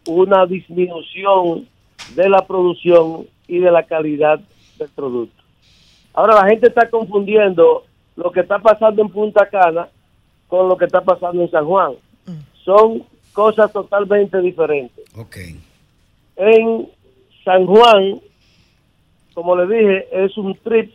una 0.07 0.45
disminución 0.47 1.67
de 2.15 2.29
la 2.29 2.47
producción 2.47 3.27
y 3.49 3.59
de 3.59 3.71
la 3.71 3.85
calidad 3.85 4.41
del 4.79 4.89
producto. 4.91 5.43
Ahora 6.13 6.35
la 6.35 6.49
gente 6.49 6.69
está 6.69 6.89
confundiendo 6.91 7.85
lo 8.17 8.31
que 8.31 8.41
está 8.41 8.59
pasando 8.59 9.03
en 9.03 9.09
Punta 9.09 9.49
Cana 9.49 9.89
con 10.49 10.69
lo 10.69 10.77
que 10.77 10.85
está 10.85 11.01
pasando 11.01 11.43
en 11.43 11.51
San 11.51 11.65
Juan. 11.65 11.95
Son 12.65 13.05
cosas 13.33 13.73
totalmente 13.73 14.41
diferentes. 14.41 15.05
En 16.37 16.89
San 17.45 17.67
Juan, 17.67 18.21
como 19.35 19.57
le 19.57 19.77
dije, 19.77 20.25
es 20.25 20.37
un 20.39 20.57
trip 20.57 20.93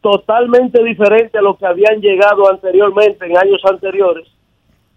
totalmente 0.00 0.82
diferente 0.82 1.38
a 1.38 1.42
lo 1.42 1.56
que 1.56 1.66
habían 1.66 2.00
llegado 2.00 2.50
anteriormente, 2.50 3.26
en 3.26 3.36
años 3.36 3.60
anteriores, 3.64 4.26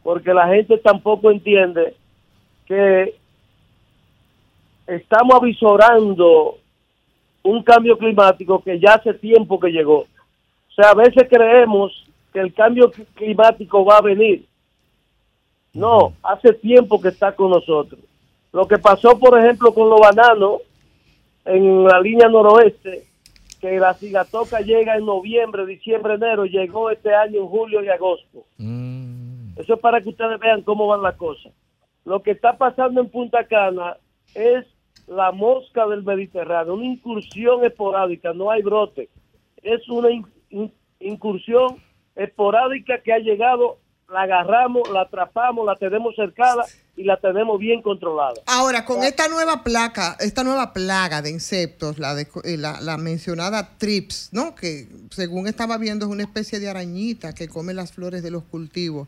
porque 0.04 0.34
la 0.34 0.48
gente 0.48 0.78
tampoco 0.78 1.30
entiende 1.30 1.96
que 2.66 3.16
estamos 4.88 5.36
avisorando 5.36 6.58
un 7.44 7.64
cambio 7.64 7.98
climático 7.98 8.62
que 8.64 8.80
ya 8.80 8.94
hace 8.94 9.14
tiempo 9.14 9.60
que 9.60 9.70
llegó. 9.70 10.06
Sea, 10.82 10.92
a 10.92 10.96
veces 10.96 11.28
creemos 11.30 11.92
que 12.34 12.40
el 12.40 12.54
cambio 12.54 12.92
climático 13.14 13.86
va 13.86 13.98
a 13.98 14.02
venir. 14.02 14.48
No, 15.74 16.14
hace 16.24 16.54
tiempo 16.54 17.00
que 17.00 17.10
está 17.10 17.36
con 17.36 17.52
nosotros. 17.52 18.02
Lo 18.52 18.68
que 18.68 18.80
pasó, 18.80 19.18
por 19.20 19.38
ejemplo, 19.38 19.74
con 19.74 19.90
los 19.90 20.00
bananos 20.00 20.62
en 21.46 21.84
la 21.84 22.00
línea 22.02 22.28
noroeste, 22.28 23.06
que 23.60 23.80
la 23.80 23.94
cigatoca 23.94 24.60
llega 24.62 24.98
en 24.98 25.06
noviembre, 25.06 25.68
diciembre, 25.68 26.16
enero, 26.16 26.46
llegó 26.46 26.90
este 26.90 27.14
año 27.14 27.42
en 27.42 27.48
julio 27.48 27.84
y 27.84 27.90
agosto. 27.90 28.44
Eso 29.58 29.74
es 29.76 29.80
para 29.80 30.02
que 30.02 30.10
ustedes 30.10 30.40
vean 30.40 30.64
cómo 30.64 30.88
van 30.88 31.04
las 31.04 31.16
cosas. 31.16 31.54
Lo 32.06 32.24
que 32.24 32.32
está 32.32 32.58
pasando 32.58 33.02
en 33.02 33.10
Punta 33.10 33.44
Cana 33.44 33.98
es 34.34 34.66
la 35.08 35.32
mosca 35.32 35.86
del 35.86 36.04
Mediterráneo, 36.04 36.74
una 36.74 36.86
incursión 36.86 37.64
esporádica, 37.64 38.34
no 38.34 38.50
hay 38.50 38.64
brote. 38.64 39.10
Es 39.62 39.88
una 39.88 40.10
incursión 41.00 41.82
esporádica 42.16 43.02
que 43.04 43.14
ha 43.14 43.20
llegado, 43.20 43.78
la 44.12 44.24
agarramos, 44.24 44.90
la 44.92 45.02
atrapamos, 45.02 45.66
la 45.66 45.76
tenemos 45.76 46.16
cercada 46.16 46.66
y 46.98 47.04
la 47.06 47.18
tenemos 47.18 47.58
bien 47.58 47.82
controlada. 47.82 48.34
Ahora, 48.46 48.84
con 48.84 49.02
esta 49.04 49.30
nueva 49.30 49.64
placa, 49.64 50.18
esta 50.20 50.44
nueva 50.44 50.74
plaga 50.74 51.22
de 51.22 51.30
insectos, 51.32 51.98
la, 51.98 52.14
de- 52.14 52.28
eh, 52.44 52.58
la, 52.58 52.82
la 52.82 52.98
mencionada 52.98 53.78
trips, 53.78 54.30
¿no? 54.34 54.54
Que 54.54 54.88
según 55.12 55.48
estaba 55.48 55.78
viendo 55.78 56.06
es 56.06 56.12
una 56.12 56.24
especie 56.24 56.60
de 56.60 56.70
arañita 56.70 57.34
que 57.34 57.48
come 57.48 57.74
las 57.74 57.94
flores 57.94 58.22
de 58.22 58.32
los 58.32 58.44
cultivos. 58.44 59.08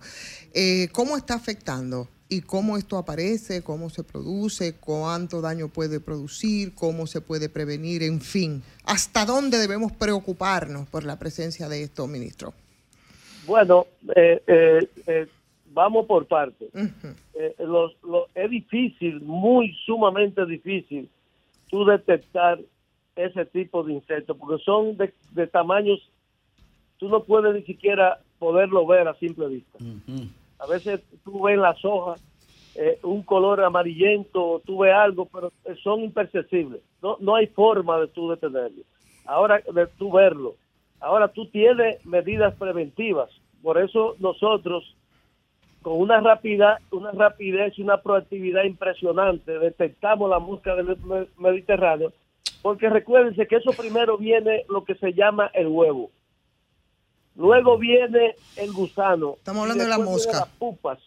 Eh, 0.53 0.87
¿Cómo 0.93 1.17
está 1.17 1.33
afectando? 1.35 2.07
¿Y 2.29 2.41
cómo 2.41 2.77
esto 2.77 2.97
aparece? 2.97 3.61
¿Cómo 3.63 3.89
se 3.89 4.03
produce? 4.03 4.75
¿Cuánto 4.77 5.41
daño 5.41 5.67
puede 5.67 5.99
producir? 5.99 6.73
¿Cómo 6.73 7.05
se 7.05 7.21
puede 7.21 7.47
prevenir? 7.49 8.01
En 8.01 8.21
fin, 8.21 8.63
¿hasta 8.85 9.25
dónde 9.25 9.57
debemos 9.59 9.91
preocuparnos 9.91 10.87
por 10.89 11.03
la 11.03 11.19
presencia 11.19 11.69
de 11.69 11.83
esto, 11.83 12.07
ministro? 12.07 12.53
Bueno, 13.45 13.85
eh, 14.15 14.41
eh, 14.47 14.89
eh, 15.05 15.27
vamos 15.73 16.05
por 16.07 16.25
partes. 16.25 16.69
Eh, 17.35 17.55
los- 17.59 17.95
lo- 18.03 18.27
es 18.33 18.49
difícil, 18.49 19.19
muy 19.21 19.75
sumamente 19.85 20.45
difícil, 20.45 21.09
tú 21.69 21.85
detectar 21.85 22.59
ese 23.15 23.45
tipo 23.45 23.83
de 23.83 23.93
insectos, 23.93 24.37
porque 24.37 24.63
son 24.63 24.97
de, 24.97 25.13
de 25.31 25.45
tamaños, 25.47 25.99
tú 26.97 27.09
no 27.09 27.23
puedes 27.23 27.53
ni 27.53 27.63
siquiera 27.63 28.19
poderlo 28.39 28.87
ver 28.87 29.07
a 29.07 29.13
simple 29.19 29.47
vista. 29.49 29.77
A 30.63 30.65
veces 30.65 31.01
tú 31.25 31.43
ves 31.43 31.55
en 31.55 31.61
las 31.61 31.83
hojas 31.83 32.21
eh, 32.75 32.97
un 33.03 33.21
color 33.23 33.61
amarillento, 33.61 34.61
tú 34.65 34.79
ves 34.79 34.93
algo, 34.93 35.25
pero 35.25 35.51
eh, 35.65 35.75
son 35.83 35.99
imperceptibles. 35.99 36.81
No, 37.01 37.17
no 37.19 37.35
hay 37.35 37.47
forma 37.47 37.99
de 37.99 38.07
tú 38.07 38.29
detenerlo. 38.29 38.83
Ahora, 39.25 39.61
de 39.73 39.87
tú 39.97 40.09
verlo. 40.09 40.55
Ahora 41.01 41.27
tú 41.27 41.47
tienes 41.47 42.03
medidas 42.05 42.55
preventivas. 42.55 43.29
Por 43.61 43.77
eso 43.77 44.15
nosotros, 44.19 44.95
con 45.81 45.99
una 45.99 46.21
rapidez, 46.21 46.77
una 46.91 47.11
rapidez 47.11 47.77
y 47.77 47.81
una 47.81 47.97
proactividad 48.01 48.63
impresionante, 48.63 49.59
detectamos 49.59 50.29
la 50.29 50.39
mosca 50.39 50.75
del 50.75 50.97
Me- 51.03 51.27
Mediterráneo, 51.37 52.13
porque 52.61 52.89
recuérdense 52.89 53.47
que 53.47 53.57
eso 53.57 53.73
primero 53.73 54.17
viene 54.17 54.63
lo 54.69 54.85
que 54.85 54.95
se 54.95 55.11
llama 55.11 55.51
el 55.53 55.67
huevo. 55.67 56.09
Luego 57.35 57.77
viene 57.77 58.35
el 58.57 58.71
gusano. 58.71 59.35
Estamos 59.37 59.63
hablando 59.63 59.83
de 59.83 59.89
la 59.89 59.97
mosca. 59.97 60.31
Las 60.31 60.49
pupas. 60.49 60.99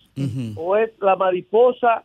O 0.57 0.77
es 0.77 0.91
la 1.01 1.16
mariposa 1.16 2.05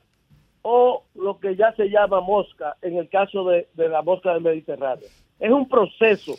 o 0.61 1.03
lo 1.15 1.39
que 1.39 1.55
ya 1.55 1.73
se 1.73 1.89
llama 1.89 2.21
mosca, 2.21 2.77
en 2.81 2.97
el 2.97 3.09
caso 3.09 3.45
de, 3.45 3.67
de 3.73 3.89
la 3.89 4.01
mosca 4.01 4.33
del 4.33 4.43
Mediterráneo. 4.43 5.07
Es 5.39 5.51
un 5.51 5.67
proceso 5.67 6.35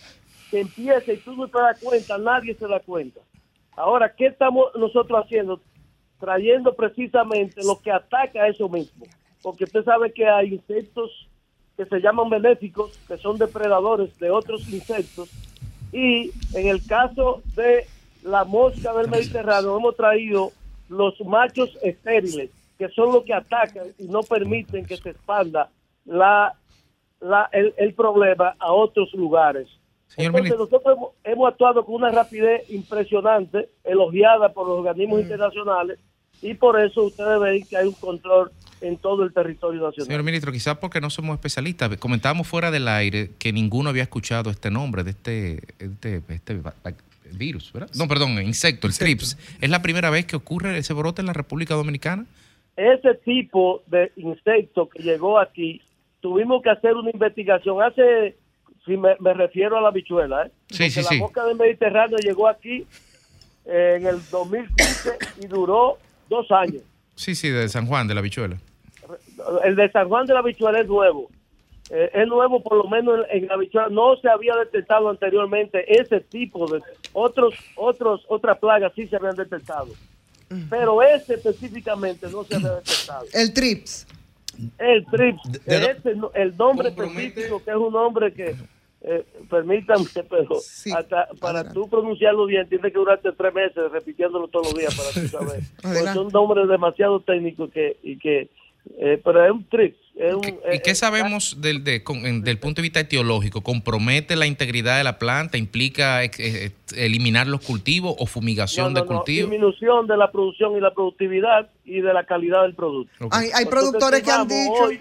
que 0.50 0.60
empieza 0.60 1.12
y 1.12 1.16
tú 1.16 1.34
no 1.34 1.48
te 1.48 1.58
das 1.58 1.80
cuenta, 1.80 2.18
nadie 2.18 2.54
se 2.54 2.68
da 2.68 2.78
cuenta. 2.78 3.20
Ahora, 3.74 4.14
¿qué 4.14 4.26
estamos 4.26 4.66
nosotros 4.76 5.24
haciendo? 5.24 5.60
Trayendo 6.20 6.74
precisamente 6.74 7.64
lo 7.64 7.80
que 7.80 7.90
ataca 7.90 8.42
a 8.42 8.48
eso 8.48 8.68
mismo. 8.68 9.06
Porque 9.42 9.64
usted 9.64 9.82
sabe 9.82 10.12
que 10.12 10.28
hay 10.28 10.54
insectos 10.54 11.10
que 11.76 11.86
se 11.86 12.00
llaman 12.00 12.30
benéficos, 12.30 12.96
que 13.08 13.16
son 13.16 13.38
depredadores 13.38 14.16
de 14.18 14.30
otros 14.30 14.68
insectos. 14.68 15.30
Y 15.92 16.30
en 16.54 16.66
el 16.68 16.84
caso 16.86 17.42
de 17.54 17.86
la 18.22 18.44
mosca 18.44 18.92
del 18.94 19.08
Mediterráneo, 19.10 19.76
hemos 19.76 19.96
traído 19.96 20.52
los 20.88 21.20
machos 21.20 21.76
estériles, 21.82 22.50
que 22.78 22.88
son 22.88 23.12
los 23.12 23.24
que 23.24 23.34
atacan 23.34 23.86
y 23.98 24.04
no 24.04 24.22
permiten 24.22 24.84
que 24.86 24.96
se 24.96 25.10
expanda 25.10 25.68
la, 26.04 26.54
la- 27.20 27.48
el, 27.52 27.74
el 27.76 27.94
problema 27.94 28.56
a 28.58 28.72
otros 28.72 29.12
lugares. 29.14 29.68
Señor 30.08 30.32
Entonces 30.36 30.58
nosotros 30.58 30.96
hemos, 30.96 31.10
hemos 31.24 31.48
actuado 31.48 31.84
con 31.84 31.94
una 31.96 32.10
rapidez 32.10 32.68
impresionante, 32.70 33.68
elogiada 33.84 34.52
por 34.52 34.66
los 34.68 34.78
organismos 34.78 35.20
internacionales, 35.20 35.98
y 36.42 36.54
por 36.54 36.80
eso 36.80 37.04
ustedes 37.04 37.40
ven 37.40 37.64
que 37.64 37.76
hay 37.76 37.86
un 37.86 37.94
control 37.94 38.50
en 38.80 38.96
todo 38.96 39.22
el 39.22 39.32
territorio 39.32 39.80
nacional. 39.80 40.06
Señor 40.06 40.22
ministro, 40.24 40.52
quizás 40.52 40.76
porque 40.76 41.00
no 41.00 41.08
somos 41.08 41.34
especialistas. 41.34 41.96
Comentábamos 41.98 42.48
fuera 42.48 42.70
del 42.70 42.88
aire 42.88 43.30
que 43.38 43.52
ninguno 43.52 43.90
había 43.90 44.02
escuchado 44.02 44.50
este 44.50 44.70
nombre 44.70 45.04
de 45.04 45.10
este, 45.10 45.62
este, 45.78 46.20
este 46.28 46.60
virus, 47.32 47.72
¿verdad? 47.72 47.88
No, 47.94 48.08
perdón, 48.08 48.42
insecto, 48.42 48.88
el 48.88 48.98
TRIPS. 48.98 49.38
¿Es 49.60 49.70
la 49.70 49.80
primera 49.80 50.10
vez 50.10 50.26
que 50.26 50.36
ocurre 50.36 50.76
ese 50.76 50.92
brote 50.92 51.22
en 51.22 51.26
la 51.26 51.32
República 51.32 51.74
Dominicana? 51.74 52.26
ese 52.76 53.14
tipo 53.16 53.82
de 53.86 54.12
insecto 54.16 54.88
que 54.88 55.02
llegó 55.02 55.38
aquí, 55.38 55.80
tuvimos 56.20 56.62
que 56.62 56.70
hacer 56.70 56.94
una 56.94 57.10
investigación. 57.10 57.82
Hace, 57.82 58.36
si 58.84 58.96
me, 58.96 59.16
me 59.20 59.34
refiero 59.34 59.76
a 59.76 59.80
la 59.80 59.90
bichuela, 59.90 60.46
¿eh? 60.46 60.50
Sí, 60.70 60.90
sí, 60.90 61.00
Porque 61.00 61.08
sí. 61.08 61.14
La 61.16 61.20
mosca 61.20 61.44
del 61.44 61.56
Mediterráneo 61.56 62.18
llegó 62.18 62.48
aquí 62.48 62.86
eh, 63.66 63.96
en 63.98 64.06
el 64.06 64.16
2015 64.30 65.18
y 65.42 65.46
duró 65.46 65.98
dos 66.28 66.50
años. 66.50 66.82
Sí, 67.14 67.34
sí, 67.34 67.50
de 67.50 67.68
San 67.68 67.86
Juan, 67.86 68.08
de 68.08 68.14
la 68.14 68.20
bichuela. 68.20 68.58
El 69.64 69.76
de 69.76 69.90
San 69.90 70.08
Juan 70.08 70.26
de 70.26 70.34
la 70.34 70.42
Bichuela 70.42 70.80
es 70.80 70.86
nuevo. 70.86 71.30
Eh, 71.90 72.10
es 72.14 72.26
nuevo, 72.26 72.62
por 72.62 72.78
lo 72.78 72.88
menos 72.88 73.26
en, 73.30 73.42
en 73.42 73.48
la 73.48 73.56
bichuela. 73.56 73.88
No 73.88 74.16
se 74.16 74.28
había 74.28 74.54
detectado 74.56 75.10
anteriormente 75.10 75.84
ese 76.00 76.20
tipo 76.20 76.70
de 76.72 76.80
otros, 77.12 77.54
otros, 77.76 78.24
otras 78.28 78.58
plagas 78.58 78.92
sí 78.94 79.06
se 79.06 79.16
habían 79.16 79.36
detectado. 79.36 79.88
Pero 80.68 81.02
ese 81.02 81.34
específicamente 81.34 82.28
no 82.30 82.44
se 82.44 82.56
había 82.56 82.74
detectado. 82.74 83.24
El 83.32 83.54
TRIPS. 83.54 84.06
El 84.78 85.06
TRIPS. 85.06 85.64
de 85.64 85.96
el 86.34 86.56
nombre 86.56 86.88
específico, 86.88 87.62
que 87.64 87.70
es 87.70 87.76
un 87.76 87.92
nombre 87.92 88.32
que, 88.34 88.54
eh, 89.04 89.24
permítanme, 89.50 90.06
pero 90.30 90.56
hasta 90.96 91.28
para 91.40 91.72
tú 91.72 91.88
pronunciarlo 91.88 92.46
bien, 92.46 92.68
tienes 92.68 92.92
que 92.92 92.98
durarte 92.98 93.32
tres 93.32 93.52
meses 93.52 93.90
repitiéndolo 93.90 94.48
todos 94.48 94.72
los 94.72 94.78
días 94.78 94.96
para 94.96 95.10
tú 95.10 95.28
saber. 95.28 95.62
Son 96.14 96.28
nombres 96.28 96.68
demasiado 96.68 97.20
técnicos 97.20 97.70
que, 97.70 97.96
y 98.02 98.18
que, 98.18 98.48
eh, 98.98 99.20
pero 99.22 99.44
es 99.44 99.50
un 99.50 99.64
TRIPS. 99.64 100.01
Es 100.14 100.34
un, 100.34 100.44
¿Y 100.72 100.78
qué 100.84 100.94
sabemos 100.94 101.60
del, 101.62 101.82
de- 101.84 102.04
con- 102.04 102.26
en- 102.26 102.42
del 102.44 102.58
punto 102.58 102.76
de 102.80 102.82
vista 102.82 103.00
etiológico? 103.00 103.62
¿Compromete 103.62 104.36
la 104.36 104.46
integridad 104.46 104.98
de 104.98 105.04
la 105.04 105.18
planta? 105.18 105.56
¿Implica 105.56 106.22
eh, 106.22 106.30
eh, 106.38 106.70
eliminar 106.94 107.46
los 107.46 107.62
cultivos 107.62 108.14
o 108.18 108.26
fumigación 108.26 108.92
no, 108.92 109.00
de 109.00 109.06
no, 109.06 109.10
no, 109.12 109.16
cultivos? 109.18 109.50
disminución 109.50 110.06
de 110.06 110.16
la 110.18 110.30
producción 110.30 110.76
y 110.76 110.80
la 110.80 110.92
productividad 110.92 111.70
y 111.86 112.02
de 112.02 112.12
la 112.12 112.24
calidad 112.24 112.62
del 112.62 112.74
producto. 112.74 113.10
Hay, 113.30 113.48
hay 113.54 113.64
productores 113.64 114.22
que 114.22 114.30
han 114.30 114.46
dicho. 114.46 114.72
hoy, 114.84 115.00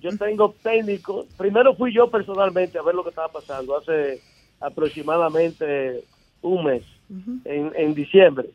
yo 0.00 0.18
tengo 0.18 0.52
técnicos. 0.62 1.26
Primero 1.38 1.76
fui 1.76 1.92
yo 1.94 2.10
personalmente 2.10 2.76
a 2.76 2.82
ver 2.82 2.96
lo 2.96 3.04
que 3.04 3.10
estaba 3.10 3.28
pasando 3.28 3.78
hace 3.78 4.20
aproximadamente 4.60 6.02
un 6.42 6.64
mes, 6.64 6.82
en, 7.44 7.72
en 7.76 7.94
diciembre, 7.94 8.48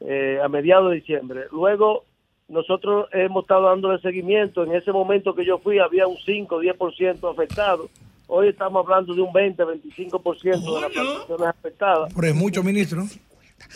eh, 0.00 0.38
a 0.42 0.48
mediados 0.48 0.90
de 0.90 0.96
diciembre. 0.96 1.42
Luego 1.50 2.04
nosotros 2.48 3.06
hemos 3.12 3.44
estado 3.44 3.62
dándole 3.68 4.00
seguimiento. 4.00 4.64
En 4.64 4.74
ese 4.74 4.92
momento 4.92 5.34
que 5.34 5.44
yo 5.44 5.58
fui 5.58 5.78
había 5.78 6.06
un 6.06 6.16
5 6.24 6.60
10% 6.60 7.30
afectado. 7.32 7.88
Hoy 8.26 8.48
estamos 8.48 8.84
hablando 8.84 9.14
de 9.14 9.20
un 9.22 9.32
20, 9.32 9.62
25% 9.64 10.42
de 10.74 10.80
las 10.80 10.90
plantaciones 10.92 11.46
afectadas. 11.48 12.12
Pero 12.14 12.26
es 12.26 12.34
mucho, 12.34 12.62
ministro. 12.62 13.04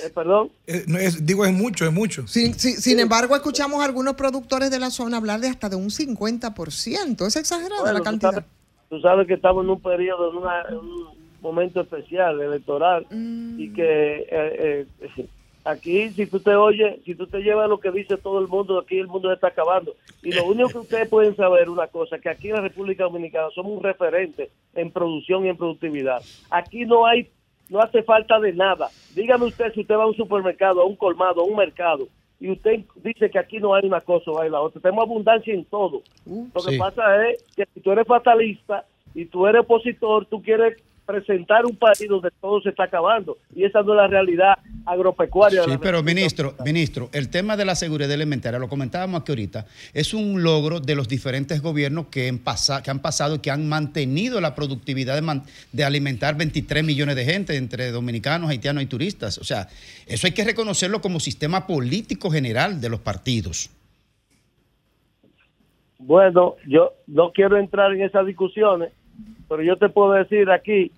Eh, 0.05 0.11
perdón. 0.15 0.51
Eh, 0.67 0.85
no, 0.89 0.99
es- 0.99 1.25
digo, 1.25 1.45
es 1.45 1.53
mucho, 1.53 1.85
es 1.87 1.93
mucho. 1.93 2.27
Sin, 2.27 2.55
sin- 2.55 2.77
sin 2.77 2.99
embargo, 2.99 3.35
escuchamos 3.37 3.81
a 3.81 3.85
algunos 3.85 4.15
productores 4.15 4.71
de 4.71 4.79
la 4.79 4.91
zona 4.91 5.19
hablar 5.19 5.41
de 5.41 5.49
hasta 5.49 5.69
de 5.69 5.77
un 5.77 5.91
50%. 5.91 7.27
Es 7.27 7.37
exagerada 7.37 7.81
Bueno, 7.83 7.93
la 7.95 7.99
tú 8.01 8.05
cantidad. 8.05 8.31
sabes- 8.33 8.45
Tú 8.89 9.01
sabes 9.01 9.27
que 9.27 9.35
estamos 9.35 9.65
en 9.65 9.71
un 9.71 9.81
periodo, 9.81 10.31
en, 10.31 10.37
una- 10.37 10.63
en 10.69 10.77
un 10.77 11.07
momento 11.43 11.81
especial 11.81 12.41
electoral 12.41 13.05
y 13.11 13.73
que 13.73 14.27
eh, 14.31 14.87
eh, 15.11 15.27
aquí 15.67 16.11
si 16.11 16.27
tú 16.27 16.41
te 16.41 16.55
oyes, 16.55 17.03
si 17.05 17.15
tú 17.15 17.27
te 17.27 17.41
llevas 17.41 17.69
lo 17.69 17.79
que 17.81 17.91
dice 17.91 18.17
todo 18.17 18.39
el 18.39 18.49
mundo, 18.49 18.79
aquí 18.79 18.99
el 18.99 19.09
mundo 19.09 19.29
se 19.29 19.35
está 19.35 19.49
acabando. 19.49 19.95
Y 20.23 20.33
lo 20.33 20.45
único 20.47 20.71
que 20.71 20.79
ustedes 20.79 21.09
pueden 21.09 21.37
saber 21.37 21.69
una 21.69 21.87
cosa, 21.89 22.19
que 22.19 22.29
aquí 22.29 22.49
en 22.49 22.55
la 22.55 22.61
República 22.63 23.05
Dominicana 23.05 23.49
somos 23.55 23.73
un 23.73 23.83
referente 23.83 24.51
en 24.75 24.91
producción 24.91 25.45
y 25.45 25.49
en 25.49 25.57
productividad. 25.57 26.23
Aquí 26.51 26.85
no 26.85 27.07
hay, 27.07 27.29
no 27.69 27.81
hace 27.81 28.03
falta 28.03 28.39
de 28.41 28.53
nada. 28.53 28.89
Dígame 29.15 29.47
usted 29.47 29.73
si 29.75 29.81
usted 29.81 29.97
va 29.97 30.05
a 30.05 30.09
un 30.09 30.17
supermercado, 30.17 30.81
a 30.81 30.85
un 30.87 30.97
colmado, 30.97 31.41
a 31.41 31.45
un 31.45 31.57
mercado, 31.57 32.09
y 32.39 32.51
usted 32.51 32.81
dice 32.97 33.31
que 33.31 33.39
aquí 33.39 33.59
no 33.59 33.75
hay 33.75 33.87
una 33.87 34.01
cosa 34.01 34.31
o 34.31 34.41
hay 34.41 34.51
la 34.51 34.61
otra. 34.61 34.81
Tenemos 34.81 35.05
abundancia 35.05 35.55
en 35.55 35.65
todo. 35.65 36.03
Lo 36.27 36.63
que 36.63 36.73
Sí. 36.73 36.79
pasa 36.79 37.27
es 37.29 37.43
que 37.57 37.67
si 37.73 37.81
tú 37.81 37.93
eres 37.93 38.07
fatalista 38.07 38.85
y 39.15 39.25
tú 39.25 39.47
eres 39.47 39.63
opositor, 39.63 40.27
tú 40.27 40.43
quieres 40.43 40.77
presentar 41.07 41.65
un 41.65 41.77
país 41.77 42.05
donde 42.09 42.31
todo 42.41 42.61
se 42.61 42.71
está 42.71 42.85
acabando. 42.85 43.39
Y 43.55 43.65
esa 43.65 43.83
no 43.83 43.93
es 43.93 43.97
la 43.97 44.07
realidad 44.09 44.59
agropecuaria. 44.85 45.61
de 45.61 45.65
Sí, 45.67 45.71
la 45.73 45.79
pero 45.81 46.03
ministro, 46.03 46.55
ministro, 46.65 47.09
el 47.13 47.29
tema 47.31 47.57
de 47.57 47.65
la 47.65 47.75
seguridad 47.77 48.11
alimentaria, 48.13 48.59
lo 48.59 48.69
comentábamos 48.69 49.21
aquí 49.21 49.33
ahorita, 49.33 49.67
es 49.95 50.13
un 50.13 50.43
logro 50.43 50.81
de 50.81 50.95
los 50.97 51.09
diferentes 51.09 51.63
gobiernos 51.63 52.07
que 52.09 52.29
han, 52.29 52.39
pasa- 52.39 52.83
que 52.83 52.91
han 52.91 53.01
pasado 53.01 53.37
y 53.37 53.39
que 53.39 53.51
han 53.51 53.69
mantenido 53.69 54.41
la 54.41 54.55
productividad 54.55 55.15
de, 55.15 55.23
man- 55.23 55.45
de 55.73 55.85
alimentar 55.85 56.37
23 56.37 56.83
millones 56.85 57.15
de 57.17 57.25
gente 57.25 57.57
entre 57.57 57.91
dominicanos, 57.93 58.51
haitianos 58.51 58.83
y 58.83 58.87
turistas. 58.87 59.39
O 59.39 59.45
sea, 59.45 59.69
eso 60.07 60.27
hay 60.27 60.33
que 60.35 60.45
reconocerlo 60.45 61.01
como 61.01 61.21
sistema 61.21 61.67
político 61.67 62.31
general 62.31 62.81
de 62.81 62.89
los 62.89 63.01
partidos. 63.01 63.71
Bueno, 65.99 66.57
yo 66.67 66.93
no 67.07 67.33
quiero 67.33 67.57
entrar 67.59 67.93
en 67.93 68.03
esas 68.03 68.27
discusiones, 68.27 68.93
pero 69.49 69.63
yo 69.63 69.77
te 69.77 69.89
puedo 69.89 70.13
decir 70.13 70.51
aquí 70.51 70.93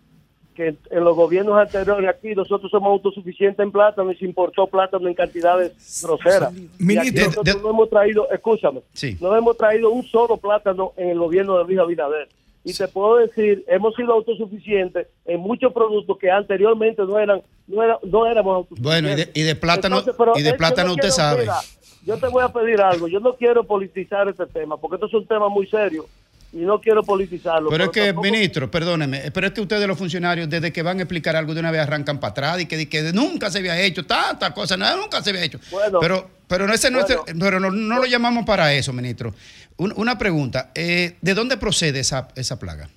que 0.59 0.75
en, 0.91 1.05
los 1.05 1.15
gobiernos 1.15 1.57
anteriores 1.57 2.11
aquí 2.11 2.35
nosotros 2.35 2.69
somos 2.69 2.91
autosuficientes 2.91 3.61
en 3.65 3.71
plátano 3.71 4.11
y 4.11 4.17
se 4.17 4.25
importó 4.25 4.67
plátano 4.67 5.07
en 5.07 5.15
cantidades 5.15 6.03
groseras. 6.03 6.53
Nosotros 6.81 7.63
no 7.63 7.71
hemos 7.71 7.89
traído, 7.89 8.29
escúchame, 8.33 8.81
Sí. 8.93 9.17
no 9.21 9.37
hemos 9.37 9.57
traído 9.57 9.91
un 9.91 10.03
solo 10.05 10.37
plátano 10.37 10.93
en 10.97 11.11
el 11.11 11.19
gobierno 11.19 11.57
de 11.59 11.65
Luis 11.65 11.79
Abinader. 11.79 12.29
Y 12.65 12.75
te 12.75 12.89
puedo 12.89 13.19
decir, 13.19 13.65
hemos 13.69 13.95
sido 13.95 14.13
autosuficientes 14.15 15.07
en 15.25 15.39
muchos 15.41 15.73
productos 15.73 16.19
que 16.19 16.29
anteriormente 16.29 17.03
no 17.03 17.17
eran, 17.21 17.41
no, 17.69 17.83
era- 17.83 17.99
no 18.03 18.27
éramos 18.27 18.57
autosuficientes. 18.57 18.83
Bueno, 18.83 19.11
y 19.13 19.15
de, 19.15 19.31
y 19.33 19.43
de 19.45 19.55
plátano, 19.55 20.01
Entonces, 20.01 20.27
y 20.37 20.43
de 20.43 20.55
plátano 20.55 20.89
no 20.89 20.95
usted 20.95 21.11
sabe. 21.11 21.43
mira, 21.43 21.55
yo 22.05 22.19
te 22.19 22.27
voy 22.27 22.43
a 22.43 22.49
pedir 22.49 22.81
algo. 22.81 23.07
Yo 23.07 23.21
no 23.21 23.35
quiero 23.37 23.63
politizar 23.63 24.29
este 24.29 24.45
tema, 24.47 24.77
porque 24.77 24.97
esto 24.97 25.07
es 25.07 25.15
un 25.15 25.27
tema 25.27 25.49
muy 25.49 25.69
serio 25.69 26.07
y 26.53 26.59
no 26.59 26.81
quiero 26.81 27.03
politizarlo. 27.03 27.69
Pero 27.71 27.85
es 27.85 27.91
que, 27.91 28.07
tampoco- 28.07 28.23
ministro, 28.31 28.71
perdóneme, 28.71 29.31
pero 29.33 29.47
es 29.49 29.53
que 29.53 29.61
ustedes 29.61 29.87
los 29.87 29.99
funcionarios, 29.99 30.49
desde 30.49 30.73
que 30.73 30.83
van 30.83 30.99
a 30.99 31.03
explicar 31.03 31.37
algo 31.37 31.53
de 31.55 31.61
una 31.61 31.71
vez 31.71 31.81
arrancan 31.83 32.19
para 32.21 32.31
atrás 32.31 32.61
y 32.61 32.67
que, 32.67 32.89
que 32.89 33.13
nunca 33.13 33.51
se 33.51 33.59
había 33.59 33.79
hecho, 33.81 34.05
tanta 34.07 34.53
cosa, 34.55 34.77
nada, 34.77 34.97
nunca 34.97 35.23
se 35.23 35.31
había 35.31 35.45
hecho. 35.45 35.59
Bueno, 35.71 35.99
pero 36.01 36.31
pero 36.49 36.67
no, 36.67 36.73
ese 36.73 36.91
no, 36.91 37.01
es- 37.01 37.07
bueno. 37.07 37.25
pero 37.39 37.61
no, 37.61 37.71
no 37.71 37.97
lo 37.99 38.07
llamamos 38.07 38.47
para 38.47 38.73
eso, 38.73 38.93
ministro. 38.95 39.35
Un- 39.77 39.93
una 39.97 40.17
pregunta, 40.17 40.71
eh, 40.75 41.17
¿de 41.21 41.35
dónde 41.35 41.59
procede 41.59 42.01
esa, 42.01 42.29
esa 42.35 42.59
plaga? 42.59 42.89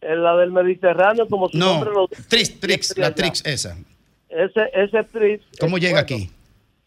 En 0.00 0.22
la 0.22 0.36
del 0.36 0.52
Mediterráneo, 0.52 1.26
como 1.26 1.48
su 1.48 1.56
No, 1.58 1.66
nombre 1.74 1.90
lo 1.92 2.06
Trix, 2.28 2.60
Trix, 2.60 2.86
siempre 2.88 3.02
la. 3.02 3.14
Trix 3.14 3.44
esa. 3.44 3.76
Ese, 4.28 4.60
ese 4.74 5.02
trix. 5.04 5.44
¿Cómo 5.58 5.78
eh, 5.78 5.80
llega 5.80 6.02
bueno, 6.04 6.04
aquí? 6.04 6.30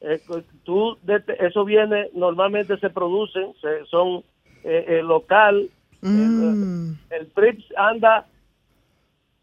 eh, 0.02 0.22
tú, 0.64 0.98
eso 1.40 1.66
viene, 1.66 2.10
normalmente 2.14 2.78
se 2.80 2.90
producen, 2.90 3.52
se- 3.60 3.86
son 3.90 4.24
eh, 4.64 4.86
eh, 4.88 5.02
local. 5.04 5.70
Mm. 6.02 6.92
eh, 6.94 6.96
el 7.20 7.28
trips 7.32 7.66
anda, 7.76 8.26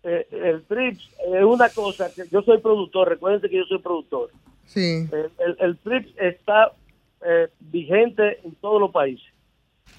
eh, 0.03 0.27
el 0.31 0.63
trips 0.65 1.09
es 1.35 1.45
una 1.45 1.69
cosa 1.69 2.13
que 2.15 2.23
yo 2.31 2.43
soy 2.43 2.59
productor, 2.59 3.09
recuerden 3.09 3.51
que 3.51 3.57
yo 3.57 3.65
soy 3.65 3.79
productor. 3.79 4.31
Sí. 4.67 5.09
El, 5.13 5.31
el, 5.39 5.57
el 5.61 5.79
TRIPS 5.79 6.09
está 6.19 6.73
eh, 7.25 7.49
vigente 7.61 8.41
en 8.45 8.55
todos 8.57 8.81
los 8.81 8.91
países. 8.91 9.27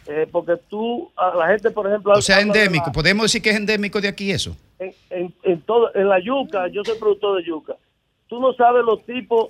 Eh, 0.08 0.28
porque 0.32 0.56
tú, 0.70 1.10
a 1.16 1.36
la 1.36 1.48
gente, 1.48 1.70
por 1.72 1.88
ejemplo... 1.88 2.14
O 2.14 2.22
sea, 2.22 2.38
habla 2.38 2.54
de 2.54 2.60
la- 2.60 2.66
endémico. 2.66 2.92
¿Podemos 2.92 3.24
decir 3.26 3.42
que 3.42 3.50
es 3.50 3.56
endémico 3.58 4.00
de 4.02 4.08
aquí 4.10 4.32
eso? 4.32 4.56
en, 4.80 4.94
en, 5.10 5.34
en 5.44 5.62
todo, 5.62 5.94
en 5.96 6.08
la 6.10 6.20
yuca, 6.20 6.68
yo 6.68 6.84
soy 6.84 6.98
productor 7.00 7.38
de 7.42 7.48
yuca. 7.48 7.76
Tú 8.28 8.40
no 8.40 8.54
sabes 8.54 8.84
los 8.86 9.04
tipos, 9.06 9.50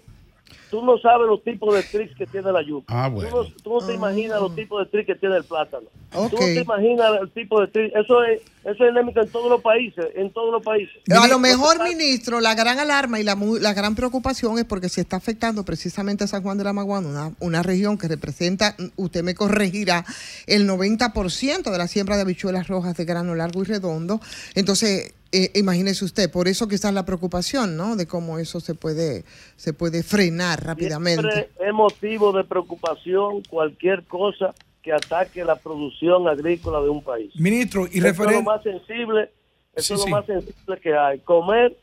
tú 0.69 0.83
no 0.85 0.97
sabes 0.97 1.27
los 1.27 1.43
tipos 1.43 1.73
de 1.75 1.83
tricks 1.83 2.15
que 2.17 2.25
tiene 2.27 2.51
la 2.51 2.61
yuca. 2.61 2.85
Ah, 3.05 3.09
Tú 3.13 3.21
no, 3.21 3.43
tú 3.63 3.79
no 3.79 3.87
te 3.87 3.93
imaginas 3.93 4.39
los 4.41 4.53
tipos 4.55 4.83
de 4.83 4.91
tricks 4.91 5.07
que 5.07 5.15
tiene 5.15 5.37
el 5.37 5.43
plátano. 5.43 5.87
Tú 6.11 6.19
Ok. 6.19 6.31
no 6.33 6.37
te 6.39 6.59
imaginas 6.61 7.11
el 7.21 7.31
tipo 7.31 7.61
de 7.61 7.67
tricks. 7.67 7.95
Eso 7.95 8.23
es, 8.23 8.41
eso 8.63 8.83
es 8.83 8.89
endémico 8.89 9.21
en 9.21 9.29
todos 9.29 9.49
los 9.49 9.61
países, 9.61 10.05
en 10.15 10.31
todos 10.31 10.51
los 10.51 10.63
países. 10.63 10.95
A 11.15 11.27
lo 11.27 11.39
mejor, 11.39 11.81
ministro, 11.83 12.39
la 12.41 12.53
gran 12.55 12.79
alarma 12.79 13.19
y 13.19 13.23
la, 13.23 13.35
la 13.61 13.73
gran 13.73 13.95
preocupación 13.95 14.57
es 14.59 14.65
porque 14.65 14.89
se 14.89 15.01
está 15.01 15.15
afectando 15.17 15.63
precisamente 15.63 16.23
a 16.25 16.27
San 16.27 16.43
Juan 16.43 16.57
de 16.57 16.63
la 16.65 16.73
Maguana, 16.73 17.07
una, 17.07 17.31
una 17.39 17.63
región 17.63 17.97
que 17.97 18.07
representa, 18.07 18.75
usted 18.97 19.23
me 19.23 19.35
corregirá, 19.35 20.05
el 20.47 20.67
90% 20.67 21.71
de 21.71 21.77
la 21.77 21.87
siembra 21.87 22.15
de 22.15 22.23
habichuelas 22.23 22.67
rojas 22.67 22.95
de 22.97 23.05
grano 23.05 23.35
largo 23.35 23.61
y 23.61 23.65
redondo. 23.65 24.19
Entonces, 24.55 25.13
eh, 25.31 25.51
imagínese 25.55 26.05
usted, 26.05 26.31
por 26.31 26.47
eso 26.47 26.67
quizás 26.67 26.93
la 26.93 27.05
preocupación, 27.05 27.75
¿no? 27.77 27.95
De 27.95 28.07
cómo 28.07 28.39
eso 28.39 28.59
se 28.59 28.75
puede, 28.75 29.23
se 29.55 29.73
puede 29.73 30.03
frenar 30.03 30.63
rápidamente. 30.63 31.21
Siempre 31.31 31.49
es 31.67 31.73
motivo 31.73 32.31
de 32.31 32.43
preocupación 32.43 33.43
cualquier 33.49 34.03
cosa 34.05 34.53
que 34.81 34.93
ataque 34.93 35.43
la 35.43 35.55
producción 35.57 36.27
agrícola 36.27 36.79
de 36.81 36.89
un 36.89 37.03
país. 37.03 37.31
Ministro, 37.35 37.87
y 37.87 37.97
Eso 37.97 37.97
es 37.97 38.03
lo 38.03 38.09
referente. 38.09 38.43
más 38.43 38.63
sensible, 38.63 39.31
eso 39.75 39.83
Sí, 39.85 39.93
es 39.93 39.99
lo 39.99 40.05
sí. 40.05 40.11
más 40.11 40.25
sensible 40.25 40.79
que 40.81 40.95
hay. 40.95 41.19
Comer 41.19 41.77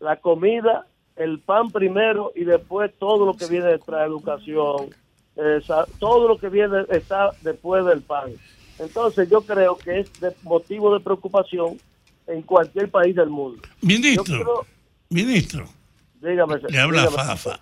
la 0.00 0.16
comida, 0.16 0.86
el 1.16 1.40
pan 1.40 1.70
primero 1.70 2.32
y 2.34 2.44
después 2.44 2.90
todo 2.98 3.26
lo 3.26 3.34
que 3.36 3.46
viene 3.46 3.66
detrás, 3.66 4.06
educación, 4.06 4.90
eh, 5.36 5.60
todo 5.98 6.28
lo 6.28 6.38
que 6.38 6.48
viene 6.48 6.84
está 6.90 7.30
después 7.42 7.84
del 7.84 8.00
pan. 8.02 8.32
Entonces 8.78 9.28
yo 9.30 9.40
creo 9.42 9.76
que 9.76 10.00
es 10.00 10.20
de 10.20 10.32
motivo 10.42 10.92
de 10.94 11.00
preocupación 11.00 11.78
en 12.26 12.42
cualquier 12.42 12.90
país 12.90 13.14
del 13.14 13.30
mundo. 13.30 13.62
Ministro, 13.82 14.24
quiero- 14.24 14.66
ministro, 15.10 15.68
dígame, 16.20 16.56
le 16.68 16.78
habla 16.78 17.02
dígame. 17.06 17.16
Fafa. 17.16 17.60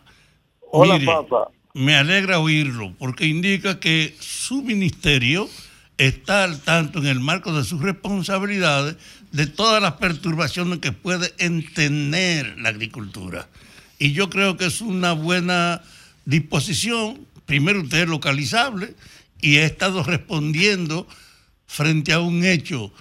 Hola, 0.72 0.94
Mire, 0.98 1.06
Fafa. 1.06 1.48
Me 1.74 1.96
alegra 1.96 2.38
oírlo 2.38 2.94
porque 2.98 3.26
indica 3.26 3.80
que 3.80 4.14
su 4.20 4.62
ministerio 4.62 5.48
está 5.98 6.44
al 6.44 6.60
tanto 6.60 6.98
en 7.00 7.06
el 7.06 7.20
marco 7.20 7.52
de 7.52 7.64
sus 7.64 7.82
responsabilidades 7.82 8.96
de 9.32 9.46
todas 9.46 9.82
las 9.82 9.94
perturbaciones 9.94 10.78
que 10.78 10.92
puede 10.92 11.30
tener 11.74 12.58
la 12.58 12.68
agricultura. 12.70 13.48
Y 13.98 14.12
yo 14.12 14.30
creo 14.30 14.56
que 14.56 14.66
es 14.66 14.80
una 14.80 15.12
buena 15.12 15.82
disposición. 16.24 17.26
Primero 17.46 17.82
usted 17.82 18.02
es 18.02 18.08
localizable 18.08 18.94
y 19.40 19.58
ha 19.58 19.66
estado 19.66 20.02
respondiendo 20.04 21.06
frente 21.66 22.12
a 22.12 22.20
un 22.20 22.44
hecho 22.44 22.92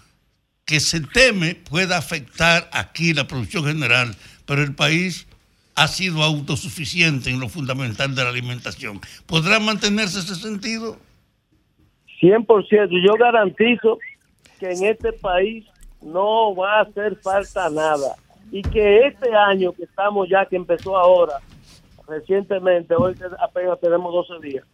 que 0.65 0.79
se 0.79 1.01
teme 1.01 1.55
pueda 1.55 1.97
afectar 1.97 2.69
aquí 2.71 3.13
la 3.13 3.27
producción 3.27 3.65
general, 3.65 4.15
pero 4.45 4.61
el 4.61 4.75
país 4.75 5.27
ha 5.75 5.87
sido 5.87 6.21
autosuficiente 6.23 7.29
en 7.29 7.39
lo 7.39 7.49
fundamental 7.49 8.13
de 8.15 8.23
la 8.23 8.29
alimentación. 8.29 9.01
¿Podrá 9.25 9.59
mantenerse 9.59 10.19
ese 10.19 10.35
sentido? 10.35 10.97
100%. 12.21 13.05
Yo 13.05 13.13
garantizo 13.13 13.97
que 14.59 14.71
en 14.71 14.85
este 14.85 15.11
país 15.13 15.65
no 16.01 16.55
va 16.55 16.79
a 16.79 16.81
hacer 16.83 17.15
falta 17.17 17.69
nada. 17.69 18.15
Y 18.51 18.61
que 18.61 19.07
este 19.07 19.33
año 19.33 19.71
que 19.73 19.83
estamos 19.83 20.29
ya, 20.29 20.45
que 20.45 20.55
empezó 20.55 20.95
ahora, 20.95 21.39
recientemente, 22.07 22.93
hoy 22.95 23.15
apenas 23.39 23.79
tenemos 23.79 24.13
12 24.13 24.47
días, 24.47 24.65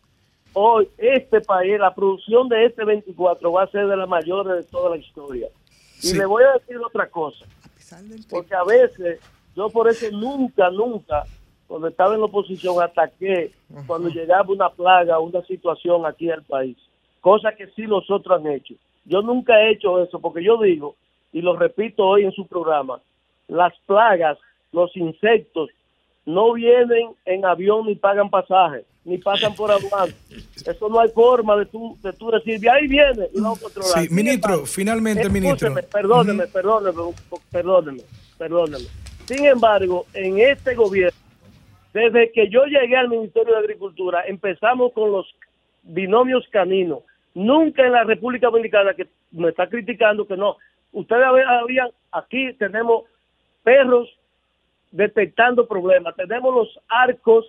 hoy 0.54 0.90
este 0.98 1.40
país, 1.42 1.80
la 1.80 1.94
producción 1.94 2.50
de 2.50 2.66
este 2.66 2.84
24 2.84 3.52
va 3.52 3.64
a 3.64 3.68
ser 3.68 3.88
de 3.88 3.96
las 3.96 4.10
mayores 4.10 4.54
de 4.58 4.64
toda 4.70 4.90
la 4.90 4.98
historia. 4.98 5.48
Y 6.02 6.14
le 6.14 6.26
voy 6.26 6.44
a 6.44 6.54
decir 6.54 6.78
otra 6.78 7.08
cosa, 7.08 7.46
porque 8.30 8.56
a 8.56 8.64
veces 8.64 9.20
yo 9.56 9.70
por 9.70 9.90
eso 9.90 10.10
nunca, 10.12 10.70
nunca, 10.70 11.24
cuando 11.68 11.88
estaba 11.88 12.14
en 12.14 12.22
la 12.22 12.28
oposición, 12.28 12.82
ataqué 12.82 13.52
cuando 13.86 14.10
llegaba 14.10 14.52
una 14.52 14.70
plaga, 14.70 15.20
una 15.20 15.42
situación 15.44 16.06
aquí 16.06 16.30
al 16.30 16.44
país, 16.44 16.78
cosa 17.22 17.54
que 17.54 17.68
sí 17.76 17.84
los 17.84 18.10
otros 18.10 18.40
han 18.40 18.48
hecho. 18.48 18.76
Yo 19.06 19.22
nunca 19.22 19.60
he 19.60 19.72
hecho 19.72 20.02
eso, 20.02 20.20
porque 20.20 20.44
yo 20.44 20.62
digo, 20.62 20.96
y 21.34 21.42
lo 21.42 21.58
repito 21.58 22.06
hoy 22.06 22.24
en 22.24 22.32
su 22.32 22.48
programa, 22.48 23.00
las 23.48 23.74
plagas, 23.86 24.38
los 24.72 24.96
insectos, 24.96 25.70
no 26.26 26.54
vienen 26.54 27.10
en 27.26 27.46
avión 27.46 27.88
ni 27.88 27.96
pagan 27.96 28.30
pasaje, 28.30 28.86
ni 29.10 29.18
pasan 29.18 29.56
por 29.56 29.72
aduana. 29.72 30.14
Eso 30.66 30.88
no 30.88 31.00
hay 31.00 31.10
forma 31.10 31.58
de 31.58 31.66
tú, 31.66 31.98
de 32.04 32.14
tú 32.14 32.30
decir, 32.30 32.60
de 32.60 32.70
ahí 32.70 32.88
viene 32.88 33.28
y 33.34 33.42
controlar. 33.42 34.04
Sí, 34.04 34.08
ministro, 34.12 34.66
finalmente, 34.68 35.28
ministro. 35.30 35.74
Perdóneme, 35.92 36.46
perdóneme, 36.48 37.14
perdóneme, 37.52 38.04
perdóneme. 38.38 38.86
Sin 39.26 39.46
embargo, 39.46 40.06
en 40.14 40.40
este 40.40 40.76
gobierno, 40.76 41.18
desde 41.92 42.32
que 42.32 42.50
yo 42.50 42.66
llegué 42.66 42.96
al 42.96 43.10
Ministerio 43.10 43.54
de 43.54 43.60
Agricultura, 43.60 44.24
empezamos 44.28 44.94
con 44.94 45.12
los 45.12 45.26
binomios 45.82 46.48
caninos. 46.52 47.00
Nunca 47.34 47.86
en 47.86 47.94
la 47.94 48.04
República 48.04 48.48
Dominicana, 48.48 48.94
que 48.94 49.08
me 49.32 49.50
está 49.50 49.68
criticando 49.68 50.28
que 50.28 50.38
no, 50.38 50.58
ustedes 50.92 51.26
habían, 51.26 51.90
aquí 52.12 52.54
tenemos 52.54 53.06
perros 53.64 54.08
detectando 54.92 55.68
problemas, 55.68 56.16
tenemos 56.16 56.54
los 56.54 56.80
arcos 56.88 57.46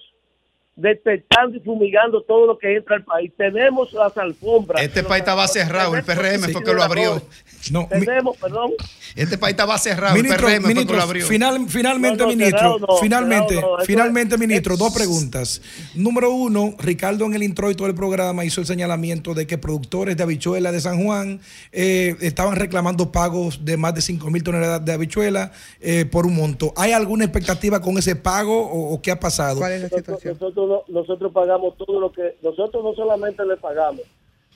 detectando 0.77 1.57
y 1.59 1.61
fumigando 1.61 2.23
todo 2.23 2.47
lo 2.47 2.59
que 2.59 2.77
entra 2.77 2.97
al 2.97 3.05
país. 3.05 3.31
Tenemos 3.37 3.93
las 3.93 4.17
alfombras. 4.17 4.83
Este 4.83 5.03
país 5.03 5.21
estaba 5.21 5.47
cerrado, 5.49 5.95
el 5.95 6.03
PRM 6.05 6.51
fue 6.53 6.63
que 6.65 6.73
lo 6.73 6.83
abrió. 6.83 7.23
No, 7.71 7.83
mi- 7.93 8.07
Tenemos, 8.07 8.37
perdón. 8.39 8.71
Este 9.15 9.37
país 9.37 9.53
estaba 9.53 9.77
cerrado, 9.77 10.15
Ministro, 10.15 10.49
el 10.49 10.55
PRM 10.55 10.63
fue 10.63 10.69
que 10.69 10.75
ministro, 10.75 10.97
lo 10.97 11.03
abrió. 11.03 11.27
final- 11.27 11.67
finalmente, 11.69 12.19
No, 12.19 12.25
no, 12.25 12.31
ministro, 12.37 12.79
cerrado 12.79 12.99
finalmente, 13.01 13.55
cerrado 13.57 13.77
finalmente, 13.85 14.35
es- 14.37 14.41
ministro, 14.41 14.77
dos 14.79 14.95
preguntas. 14.95 15.61
Número 15.95 16.31
uno, 16.31 16.75
Ricardo 16.79 17.27
en 17.27 17.35
el 17.35 17.43
introito 17.43 17.85
del 17.85 17.95
programa 17.95 18.45
hizo 18.47 18.61
el 18.63 18.67
señalamiento 18.67 19.35
de 19.35 19.47
que 19.47 19.59
productores 19.59 20.17
de 20.17 20.23
habichuela 20.23 20.73
de 20.73 20.81
San 20.81 21.05
Juan 21.05 21.41
eh, 21.73 22.17
estaban 22.21 22.57
reclamando 22.57 23.13
pagos 23.13 23.65
de 23.65 23.77
más 23.77 23.95
de 23.95 24.01
5 24.01 24.31
mil 24.31 24.43
toneladas 24.43 24.83
de 24.85 24.93
habichuela 24.93 25.53
eh, 25.81 26.07
por 26.07 26.25
un 26.25 26.35
monto. 26.37 26.73
¿Hay 26.77 26.93
alguna 26.93 27.25
expectativa 27.25 27.81
con 27.83 27.99
ese 27.99 28.17
pago 28.17 28.59
o, 28.67 28.95
o 28.95 29.03
qué 29.03 29.11
ha 29.11 29.21
pasado? 29.21 29.61
Nosotros, 29.61 30.23
nosotros, 30.67 30.89
no- 30.89 31.01
nosotros 31.01 31.33
pagamos 31.33 31.77
todo 31.77 32.01
lo 32.01 32.13
que. 32.13 32.37
Nosotros 32.43 32.83
no 32.85 32.95
solamente 32.95 33.45
le 33.45 33.57
pagamos, 33.57 34.03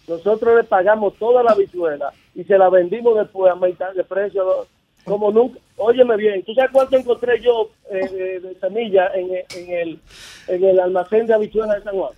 nosotros 0.07 0.57
le 0.57 0.65
pagamos 0.65 1.15
toda 1.19 1.43
la 1.43 1.53
habichuela 1.53 2.13
y 2.35 2.45
se 2.45 2.59
la 2.59 2.69
vendimos 2.69 3.17
después 3.17 3.53
a 3.53 3.57
mitad 3.57 3.93
de 3.95 4.05
precio. 4.05 4.67
Como 5.05 5.31
nunca. 5.31 5.59
Óyeme 5.77 6.17
bien, 6.17 6.43
¿tú 6.45 6.55
sabes 6.55 6.71
cuánto 6.73 6.97
encontré 6.97 7.39
yo 7.43 7.69
eh, 7.91 8.41
de, 8.43 8.55
semilla 8.59 9.09
en, 9.15 9.35
el- 9.35 9.45
en, 9.55 9.71
el, 9.73 9.99
en 10.49 10.65
el 10.65 10.81
almacén 10.81 11.27
de 11.27 11.35
habichuelas 11.35 11.77
de 11.77 11.83
San 11.85 11.95
Juan? 11.95 12.13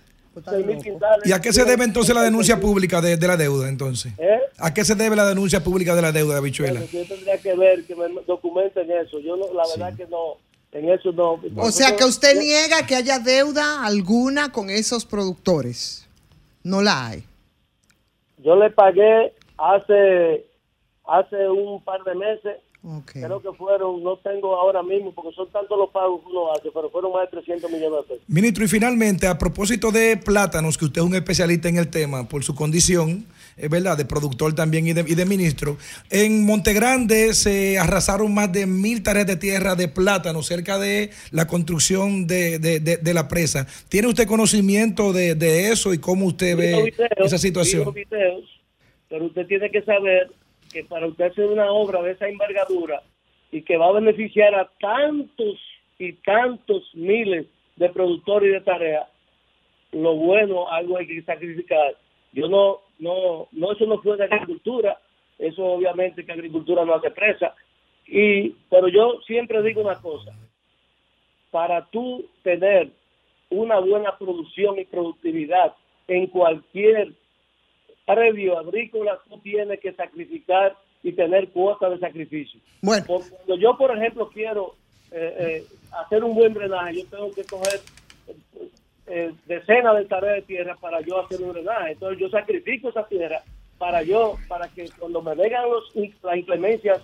Quintales. 0.81 1.25
¿Y 1.27 1.33
a 1.33 1.41
qué 1.41 1.51
se 1.51 1.65
debe 1.65 1.83
entonces 1.83 2.15
la 2.15 2.21
denuncia 2.21 2.59
pública 2.59 3.01
de, 3.01 3.17
de 3.17 3.27
la 3.27 3.35
deuda 3.35 3.67
entonces? 3.67 4.13
¿Eh? 4.19 4.39
¿A 4.59 4.73
qué 4.73 4.85
se 4.85 4.95
debe 4.95 5.15
la 5.17 5.25
denuncia 5.27 5.61
pública 5.63 5.95
de 5.95 6.01
la 6.01 6.11
deuda 6.13 6.33
de 6.35 6.39
habichuela? 6.39 6.79
Yo 6.85 7.03
tendría 7.05 7.37
que 7.39 7.55
ver, 7.55 7.83
que 7.85 7.95
me 7.95 8.05
documenten 8.25 8.89
eso. 8.91 9.19
Yo, 9.19 9.35
no, 9.35 9.51
la 9.53 9.63
verdad 9.67 9.97
que 9.97 10.05
no, 10.07 10.37
en 10.77 10.89
eso 10.89 11.11
no. 11.11 11.39
O 11.57 11.71
sea 11.71 11.95
que 11.95 12.05
usted 12.05 12.39
niega 12.39 12.85
que 12.85 12.95
haya 12.95 13.19
deuda 13.19 13.85
alguna 13.85 14.51
con 14.51 14.69
esos 14.69 15.05
productores. 15.05 16.07
No 16.63 16.81
la 16.81 17.07
hay. 17.07 17.23
Yo 18.37 18.55
le 18.55 18.69
pagué 18.69 19.33
hace 19.57 20.45
hace 21.07 21.49
un 21.49 21.81
par 21.83 22.03
de 22.03 22.15
meses. 22.15 22.57
Creo 23.05 23.41
que 23.41 23.51
fueron, 23.53 24.01
no 24.01 24.17
tengo 24.17 24.55
ahora 24.55 24.81
mismo, 24.81 25.11
porque 25.13 25.35
son 25.35 25.49
tantos 25.51 25.77
los 25.77 25.89
pagos 25.89 26.21
que 26.21 26.29
uno 26.29 26.53
hace, 26.53 26.69
pero 26.73 26.89
fueron 26.89 27.11
más 27.11 27.23
de 27.23 27.41
300 27.41 27.69
millones 27.69 27.99
de 27.99 28.03
pesos. 28.03 28.23
Ministro, 28.27 28.63
y 28.63 28.67
finalmente, 28.67 29.27
a 29.27 29.37
propósito 29.37 29.91
de 29.91 30.15
plátanos, 30.15 30.77
que 30.77 30.85
usted 30.85 31.01
es 31.01 31.07
un 31.07 31.15
especialista 31.15 31.67
en 31.67 31.77
el 31.77 31.89
tema 31.89 32.29
por 32.29 32.45
su 32.45 32.55
condición, 32.55 33.25
verdad, 33.69 33.97
de 33.97 34.05
productor 34.05 34.53
también 34.53 34.87
y 34.87 34.93
de, 34.93 35.03
y 35.07 35.15
de 35.15 35.25
ministro, 35.25 35.77
en 36.11 36.45
Montegrande 36.45 37.33
se 37.33 37.79
arrasaron 37.79 38.33
más 38.33 38.51
de 38.53 38.67
mil 38.67 39.01
tareas 39.01 39.25
de 39.25 39.35
tierra 39.35 39.75
de 39.75 39.87
plátano 39.87 40.43
cerca 40.43 40.77
de 40.77 41.09
la 41.31 41.47
construcción 41.47 42.27
de, 42.27 42.59
de- 42.59 43.13
la 43.13 43.27
presa. 43.27 43.65
¿Tiene 43.89 44.07
usted 44.09 44.27
conocimiento 44.27 45.11
de, 45.11 45.33
de 45.35 45.71
eso 45.71 45.93
y 45.93 45.97
cómo 45.97 46.27
usted 46.27 46.55
ve 46.55 46.91
videos, 46.95 47.11
esa 47.25 47.37
situación? 47.39 47.91
videos, 47.93 48.45
pero 49.09 49.25
usted 49.25 49.47
tiene 49.47 49.71
que 49.71 49.81
saber 49.81 50.29
que 50.71 50.83
para 50.83 51.07
usted 51.07 51.25
hacer 51.25 51.45
una 51.45 51.71
obra 51.71 52.01
de 52.03 52.11
esa 52.11 52.27
envergadura 52.27 53.01
y 53.51 53.61
que 53.63 53.77
va 53.77 53.87
a 53.87 53.93
beneficiar 53.93 54.53
a 54.53 54.69
tantos 54.79 55.57
y 55.97 56.13
tantos 56.13 56.83
miles 56.93 57.47
de 57.77 57.89
productores 57.89 58.49
y 58.49 58.53
de 58.53 58.61
tareas, 58.61 59.07
lo 59.93 60.15
bueno, 60.15 60.69
algo 60.69 60.97
hay 60.97 61.07
que 61.07 61.21
sacrificar. 61.23 61.95
Yo 62.33 62.49
no, 62.49 62.81
no, 62.99 63.47
no, 63.51 63.71
eso 63.71 63.85
no 63.85 64.01
fue 64.01 64.17
de 64.17 64.25
agricultura, 64.25 64.99
eso 65.37 65.63
obviamente 65.63 66.25
que 66.25 66.31
agricultura 66.31 66.85
no 66.85 66.95
hace 66.95 67.11
presa, 67.11 67.53
y, 68.07 68.49
pero 68.69 68.87
yo 68.87 69.19
siempre 69.25 69.61
digo 69.63 69.81
una 69.81 70.01
cosa, 70.01 70.31
para 71.51 71.85
tú 71.87 72.25
tener 72.43 72.91
una 73.49 73.79
buena 73.79 74.17
producción 74.17 74.79
y 74.79 74.85
productividad 74.85 75.73
en 76.07 76.27
cualquier 76.27 77.13
predio 78.05 78.57
agrícola, 78.57 79.19
tú 79.29 79.37
tienes 79.39 79.79
que 79.79 79.93
sacrificar 79.93 80.75
y 81.03 81.11
tener 81.11 81.49
cuotas 81.49 81.91
de 81.91 81.99
sacrificio. 81.99 82.59
Bueno. 82.81 83.05
Cuando 83.05 83.57
yo, 83.57 83.77
por 83.77 83.95
ejemplo, 83.95 84.29
quiero 84.29 84.75
eh, 85.11 85.35
eh, 85.39 85.63
hacer 85.91 86.23
un 86.23 86.33
buen 86.33 86.53
drenaje, 86.53 87.01
yo 87.01 87.09
tengo 87.09 87.31
que 87.31 87.43
coger 87.43 87.79
eh, 89.07 89.33
decenas 89.45 89.97
de 89.97 90.05
tareas 90.05 90.35
de 90.35 90.41
tierra 90.43 90.75
para 90.79 91.01
yo 91.01 91.19
hacer 91.19 91.41
un 91.41 91.53
drenaje. 91.53 91.91
Entonces 91.93 92.19
yo 92.19 92.29
sacrifico 92.29 92.89
esa 92.89 93.07
tierra 93.07 93.41
para 93.77 94.03
yo, 94.03 94.35
para 94.47 94.67
que 94.69 94.89
cuando 94.99 95.21
me 95.21 95.35
vengan 95.35 95.69
los, 95.69 95.91
las 96.23 96.37
inclemencias 96.37 97.01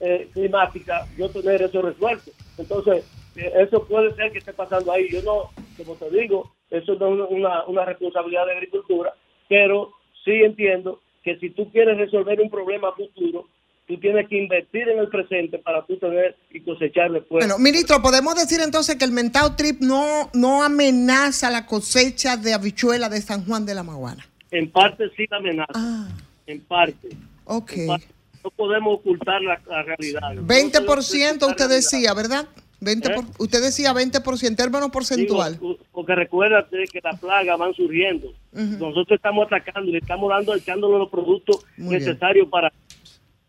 eh, 0.00 0.28
climáticas, 0.32 1.08
yo 1.16 1.28
tener 1.30 1.62
eso 1.62 1.82
resuelto. 1.82 2.30
Entonces, 2.56 3.04
eh, 3.36 3.52
eso 3.56 3.84
puede 3.86 4.14
ser 4.14 4.32
que 4.32 4.38
esté 4.38 4.52
pasando 4.52 4.92
ahí. 4.92 5.08
Yo 5.10 5.22
no, 5.22 5.50
como 5.76 5.96
te 5.96 6.10
digo, 6.10 6.52
eso 6.70 6.94
no 6.94 7.24
es 7.24 7.30
una, 7.30 7.64
una 7.64 7.84
responsabilidad 7.84 8.46
de 8.46 8.52
agricultura, 8.52 9.14
pero 9.48 9.92
sí 10.24 10.32
entiendo 10.42 11.00
que 11.22 11.36
si 11.36 11.50
tú 11.50 11.70
quieres 11.70 11.98
resolver 11.98 12.40
un 12.40 12.50
problema 12.50 12.92
futuro, 12.92 13.46
tú 13.90 13.98
tienes 13.98 14.28
que 14.28 14.38
invertir 14.38 14.88
en 14.88 15.00
el 15.00 15.08
presente 15.08 15.58
para 15.58 15.84
tú 15.84 15.98
tener 15.98 16.36
y 16.52 16.60
cosechar 16.60 17.10
después. 17.10 17.44
Bueno, 17.44 17.58
ministro, 17.58 18.00
¿podemos 18.00 18.36
decir 18.36 18.60
entonces 18.62 18.94
que 18.94 19.04
el 19.04 19.10
mentado 19.10 19.56
trip 19.56 19.80
no, 19.80 20.30
no 20.32 20.62
amenaza 20.62 21.50
la 21.50 21.66
cosecha 21.66 22.36
de 22.36 22.54
habichuela 22.54 23.08
de 23.08 23.20
San 23.20 23.44
Juan 23.44 23.66
de 23.66 23.74
la 23.74 23.82
Maguana? 23.82 24.24
En 24.52 24.70
parte 24.70 25.10
sí 25.16 25.26
la 25.28 25.38
amenaza. 25.38 26.08
En 26.46 26.60
parte. 26.60 27.08
Ok. 27.46 27.72
En 27.72 27.86
parte. 27.88 28.06
No 28.44 28.50
podemos 28.50 28.94
ocultar 29.00 29.42
la, 29.42 29.60
la 29.68 29.82
realidad. 29.82 30.20
20% 30.34 31.48
usted 31.48 31.68
decía, 31.68 32.14
¿verdad? 32.14 32.46
20 32.82 33.10
por- 33.10 33.24
¿Eh? 33.24 33.28
usted 33.38 33.60
decía 33.62 33.92
20% 33.92 34.46
en 34.46 34.56
términos 34.56 34.90
porcentual. 34.90 35.54
Digo, 35.58 35.76
porque 35.92 36.14
recuérdate 36.14 36.84
que 36.90 37.00
las 37.02 37.18
plagas 37.20 37.58
van 37.58 37.74
surgiendo. 37.74 38.28
Ujú. 38.52 38.62
Nosotros 38.78 39.16
estamos 39.16 39.46
atacando 39.46 39.88
y 39.90 39.92
le 39.94 39.98
estamos 39.98 40.30
dando, 40.30 40.54
echándole 40.54 40.96
los 40.98 41.10
productos 41.10 41.64
Muy 41.76 41.96
bien. 41.96 42.04
necesarios 42.08 42.48
para. 42.48 42.72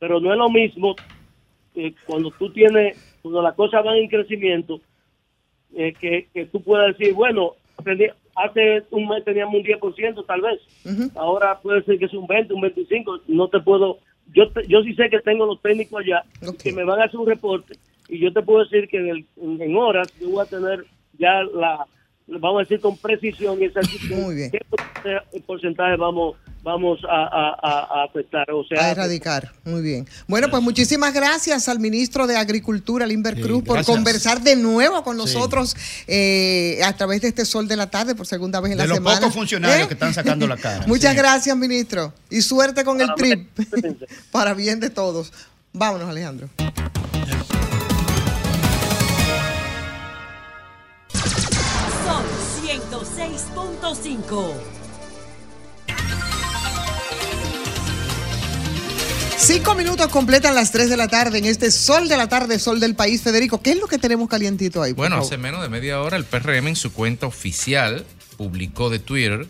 Pero 0.02 0.20
no 0.20 0.32
es 0.32 0.38
lo 0.40 0.50
mismo 0.50 0.96
eh, 1.76 1.94
cuando 2.08 2.32
tú 2.32 2.52
tienes, 2.52 2.98
cuando 3.22 3.40
las 3.44 3.54
cosas 3.54 3.84
van 3.86 3.98
en 3.98 4.08
crecimiento, 4.10 4.82
eh, 5.76 5.94
que, 6.02 6.28
que 6.34 6.48
tú 6.48 6.60
puedas 6.64 6.98
decir, 6.98 7.14
bueno, 7.14 7.52
hace 8.36 8.84
un 8.90 9.08
mes 9.08 9.24
teníamos 9.24 9.54
un 9.54 9.64
10% 9.64 10.26
tal 10.26 10.42
vez, 10.42 10.60
ahora 11.16 11.60
puede 11.62 11.84
ser 11.84 12.00
que 12.00 12.06
es 12.06 12.14
un 12.16 12.26
20, 12.26 12.52
un 12.52 12.62
25, 12.62 13.20
no 13.28 13.48
te 13.48 13.60
puedo, 13.60 14.00
yo 14.34 14.50
te- 14.50 14.66
yo 14.68 14.82
sí 14.82 14.96
sé 14.96 15.08
que 15.12 15.20
tengo 15.20 15.46
los 15.46 15.62
técnicos 15.62 16.02
allá 16.02 16.24
que 16.64 16.72
me 16.74 16.84
van 16.84 17.00
a 17.00 17.04
hacer 17.04 17.20
un 17.20 17.28
reporte 17.28 17.78
y 18.10 18.18
yo 18.18 18.34
te 18.34 18.42
puedo 18.42 18.64
decir 18.64 18.88
que 18.90 18.98
en, 18.98 19.10
el- 19.10 19.26
en 19.62 19.76
horas 19.78 20.10
yo 20.20 20.30
voy 20.30 20.42
a 20.44 20.50
tener 20.50 20.84
ya 21.20 21.44
la, 21.44 21.86
vamos 22.40 22.60
a 22.60 22.64
decir 22.64 22.80
con 22.80 22.98
precisión 22.98 23.62
y 23.62 23.66
exactitud 23.66 24.34
qué 24.52 25.42
porcentaje- 25.46 25.98
vamos 25.98 26.36
vamos 26.64 27.00
a, 27.10 27.24
a- 27.24 27.58
a- 27.60 28.02
a 28.02 28.04
afectar, 28.06 28.46
o 28.52 28.64
sea, 28.64 28.86
A 28.86 28.92
erradicar. 28.92 29.52
Muy 29.66 29.82
bien. 29.82 30.08
Bueno, 30.28 30.48
pues 30.52 30.62
muchísimas 30.62 31.12
gracias 31.12 31.68
al 31.68 31.80
ministro 31.80 32.28
de 32.28 32.38
Agricultura, 32.38 33.08
Limber 33.08 33.36
Sí, 33.36 33.42
Cruz, 33.42 33.64
por 33.64 33.78
gracias. 33.78 33.96
conversar 33.98 34.42
de 34.42 34.56
nuevo 34.56 35.04
con 35.04 35.16
Sí. 35.16 35.24
nosotros 35.24 35.76
eh, 36.06 36.80
a 36.86 36.94
través 36.96 37.22
de 37.22 37.30
este 37.30 37.46
sol 37.46 37.68
de 37.68 37.78
la 37.78 37.90
tarde 37.90 38.14
por 38.14 38.28
segunda 38.28 38.60
vez 38.62 38.74
en 38.74 38.78
De 38.78 38.84
la 38.84 38.90
los 38.90 38.98
semana. 38.98 39.20
pocos 39.22 39.34
funcionarios 39.34 39.86
¿Eh? 39.86 39.88
que 39.88 39.96
están 39.96 40.14
sacando 40.14 40.46
la 40.48 40.56
cara. 40.58 40.86
Muchas 40.88 41.14
Sí. 41.14 41.18
gracias, 41.18 41.58
ministro. 41.58 42.14
Y 42.30 42.42
suerte 42.44 42.84
con 42.84 43.02
el 43.02 43.10
trip. 43.16 43.50
Para 44.32 44.54
bien 44.54 44.80
de 44.80 44.92
todos. 44.92 45.34
Vámonos, 45.74 46.10
Alejandro. 46.10 46.48
106.5. 53.94 54.54
Cinco 59.38 59.76
minutos 59.76 60.08
completan 60.08 60.56
las 60.56 60.72
3 60.72 60.90
de 60.90 60.98
la 60.98 61.08
tarde 61.08 61.40
en 61.40 61.46
este 61.46 61.72
sol 61.72 62.08
de 62.08 62.16
la 62.16 62.30
tarde, 62.30 62.60
sol 62.60 62.80
del 62.80 62.96
país. 62.96 63.22
Federico, 63.22 63.62
¿qué 63.62 63.72
es 63.72 63.80
lo 63.80 63.88
que 63.88 63.98
tenemos 63.98 64.30
calientito 64.30 64.82
ahí? 64.82 64.94
Bueno, 64.94 65.16
favor? 65.16 65.28
hace 65.28 65.38
menos 65.38 65.62
de 65.62 65.70
media 65.70 66.00
hora 66.02 66.16
el 66.16 66.26
PRM 66.26 66.68
en 66.68 66.76
su 66.76 66.94
cuenta 66.94 67.26
oficial 67.26 68.06
publicó 68.38 68.90
de 68.90 69.00
Twitter, 69.00 69.48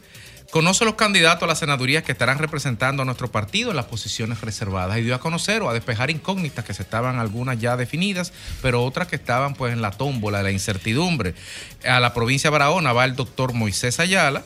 conoce 0.52 0.84
los 0.86 0.95
candidatos 0.95 1.44
a 1.44 1.48
las 1.48 1.60
senadurías 1.60 2.03
que 2.03 2.11
estarán 2.11 2.38
representando 2.38 3.02
a 3.02 3.06
nuestro 3.06 3.32
partido 3.32 3.69
en 3.72 3.78
las 3.78 3.86
posiciones 3.86 4.41
reservadas 4.41 4.98
y 4.98 5.02
dio 5.02 5.15
a 5.15 5.19
conocer 5.19 5.61
o 5.61 5.69
a 5.69 5.73
despejar 5.73 6.11
incógnitas 6.11 6.65
que 6.65 6.73
se 6.73 6.84
estaban 6.84 7.19
algunas 7.19 7.57
ya 7.60 7.78
definidas, 7.78 8.34
pero 8.61 8.84
otras 8.84 9.07
que 9.07 9.15
estaban 9.15 9.53
pues 9.53 9.72
en 9.73 9.82
la 9.82 9.91
tómbola 9.91 10.40
de 10.40 10.44
la 10.44 10.52
incertidumbre. 10.52 11.34
A 11.88 11.99
la 11.99 12.14
provincia 12.14 12.49
de 12.49 12.52
Barahona 12.52 12.91
va 12.94 13.06
el 13.06 13.15
doctor 13.15 13.53
Moisés 13.53 13.99
Ayala. 13.99 14.44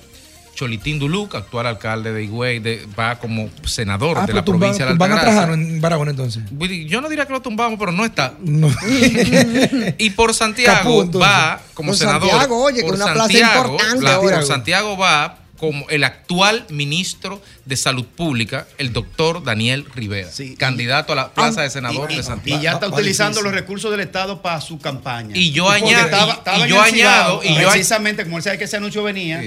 Cholitín 0.53 0.99
Duluc, 0.99 1.35
actual 1.35 1.65
alcalde 1.67 2.13
de 2.13 2.23
Higüey, 2.23 2.59
de- 2.59 2.87
va 2.97 3.19
como 3.19 3.49
senador 3.65 4.17
Ah, 4.21 4.25
de 4.25 4.31
la 4.31 4.45
provincia 4.45 4.85
de 4.85 4.91
a 4.91 4.93
Altagracia. 4.93 5.23
Trajano 5.33 5.53
en 5.55 5.81
Barahona 5.81 6.11
entonces. 6.11 6.43
Yo 6.87 7.01
no 7.01 7.09
diría 7.09 7.25
que 7.25 7.33
lo 7.33 7.41
tumbamos, 7.41 7.77
pero 7.77 7.91
no 7.91 8.05
está. 8.05 8.35
No. 8.39 8.69
y 9.97 10.09
por 10.11 10.33
Santiago 10.33 11.05
Capú, 11.07 11.19
va 11.19 11.59
como 11.73 11.89
Por 11.89 11.97
senador. 11.97 12.29
Santiago, 12.29 12.63
oye, 12.63 12.83
por 12.83 12.93
una 12.95 13.11
plaza 13.11 13.33
importante 13.33 14.01
la- 14.05 14.13
ahora. 14.15 14.35
por 14.37 14.45
Santiago 14.45 14.95
va 14.97 15.39
como 15.57 15.87
el 15.89 16.03
actual 16.03 16.65
ministro 16.69 17.41
de 17.65 17.77
Salud 17.77 18.05
Pública, 18.05 18.67
el 18.77 18.91
doctor 18.93 19.43
Daniel 19.43 19.85
Rivera, 19.95 20.29
candidato 20.57 21.13
a 21.13 21.15
la 21.15 21.33
plaza 21.33 21.61
de 21.61 21.69
senador 21.69 22.09
de 22.13 22.21
Santiago. 22.23 22.59
Y 22.59 22.63
ya 22.63 22.73
está 22.73 22.87
utilizando 22.87 23.41
los 23.41 23.53
recursos 23.53 23.89
del 23.91 24.01
Estado 24.01 24.41
para 24.41 24.59
su 24.61 24.79
campaña. 24.79 25.35
Y 25.35 25.51
yo 25.51 25.69
añado- 25.69 26.05
estaba- 26.05 26.33
y- 26.33 26.37
estaba 26.37 26.65
y 26.65 26.69
yo 26.69 26.81
añado- 26.81 27.41
y 27.43 27.55
yo- 27.55 27.69
precisamente 27.69 28.23
como 28.23 28.37
él 28.37 28.43
sabe 28.43 28.57
que 28.57 28.65
ese 28.65 28.77
anuncio 28.77 29.01
venía, 29.03 29.41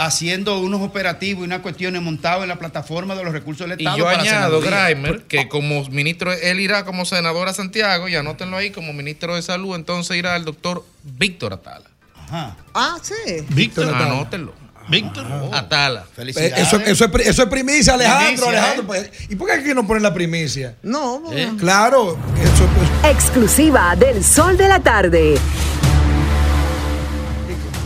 haciendo 0.00 0.60
unos 0.60 0.80
operativos 0.80 1.42
y 1.42 1.44
unas 1.46 1.58
cuestiones 1.60 2.00
montados 2.00 2.44
en 2.44 2.48
la 2.48 2.56
plataforma 2.60 3.16
de 3.16 3.24
los 3.24 3.32
recursos 3.32 3.68
del 3.68 3.80
Y 3.80 3.82
Estado. 3.82 3.98
yo 3.98 4.04
para 4.04 4.20
añado. 4.22 4.60
Grimer, 4.60 5.22
que 5.24 5.48
como 5.48 5.84
ministro, 5.88 6.32
él 6.32 6.60
irá 6.60 6.84
como 6.84 7.04
senador 7.04 7.48
a 7.48 7.52
Santiago, 7.52 8.08
y 8.08 8.14
anótenlo 8.14 8.56
ahí, 8.56 8.70
como 8.70 8.92
ministro 8.92 9.34
de 9.34 9.42
Salud, 9.42 9.74
entonces 9.74 10.16
irá 10.16 10.36
el 10.36 10.44
doctor 10.44 10.84
Víctor 11.02 11.52
Atala. 11.54 11.86
Ah, 12.30 12.96
sí. 13.02 13.14
Víctor 13.48 13.88
Atala. 13.88 14.04
Anótenlo. 14.12 14.52
Víctor 14.88 15.26
Atala. 15.52 16.06
Eh, 16.16 16.52
Eso, 16.56 16.78
eso, 16.78 17.04
es, 17.04 17.10
pri- 17.10 17.22
eso 17.24 17.42
es 17.42 17.48
primicia, 17.48 17.94
Alejandro. 17.94 18.46
Primicia, 18.46 18.48
Alejandro 18.48 18.86
pues, 18.86 19.10
¿Y 19.28 19.36
por 19.36 19.48
qué 19.48 19.54
aquí 19.54 19.74
no 19.74 19.86
ponen 19.86 20.02
la 20.02 20.14
primicia? 20.14 20.76
No, 20.82 21.22
¿Eh? 21.32 21.50
Claro. 21.58 22.16
Eso, 22.42 23.08
Exclusiva 23.08 23.94
del 23.96 24.24
Sol 24.24 24.56
de 24.56 24.68
la 24.68 24.80
Tarde. 24.80 25.34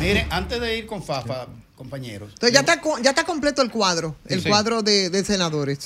Mire, 0.01 0.27
antes 0.31 0.61
de 0.61 0.79
ir 0.79 0.87
con 0.87 1.03
Fafa, 1.03 1.47
compañeros. 1.77 2.31
Entonces 2.35 2.53
ya 2.55 2.61
está, 2.61 2.81
ya 3.03 3.11
está 3.11 3.25
completo 3.25 3.63
el 3.63 3.71
cuadro, 3.71 4.17
el 4.27 4.43
Sí. 4.43 4.49
cuadro 4.49 4.83
de, 4.83 5.11
de 5.11 5.25
senadores. 5.25 5.79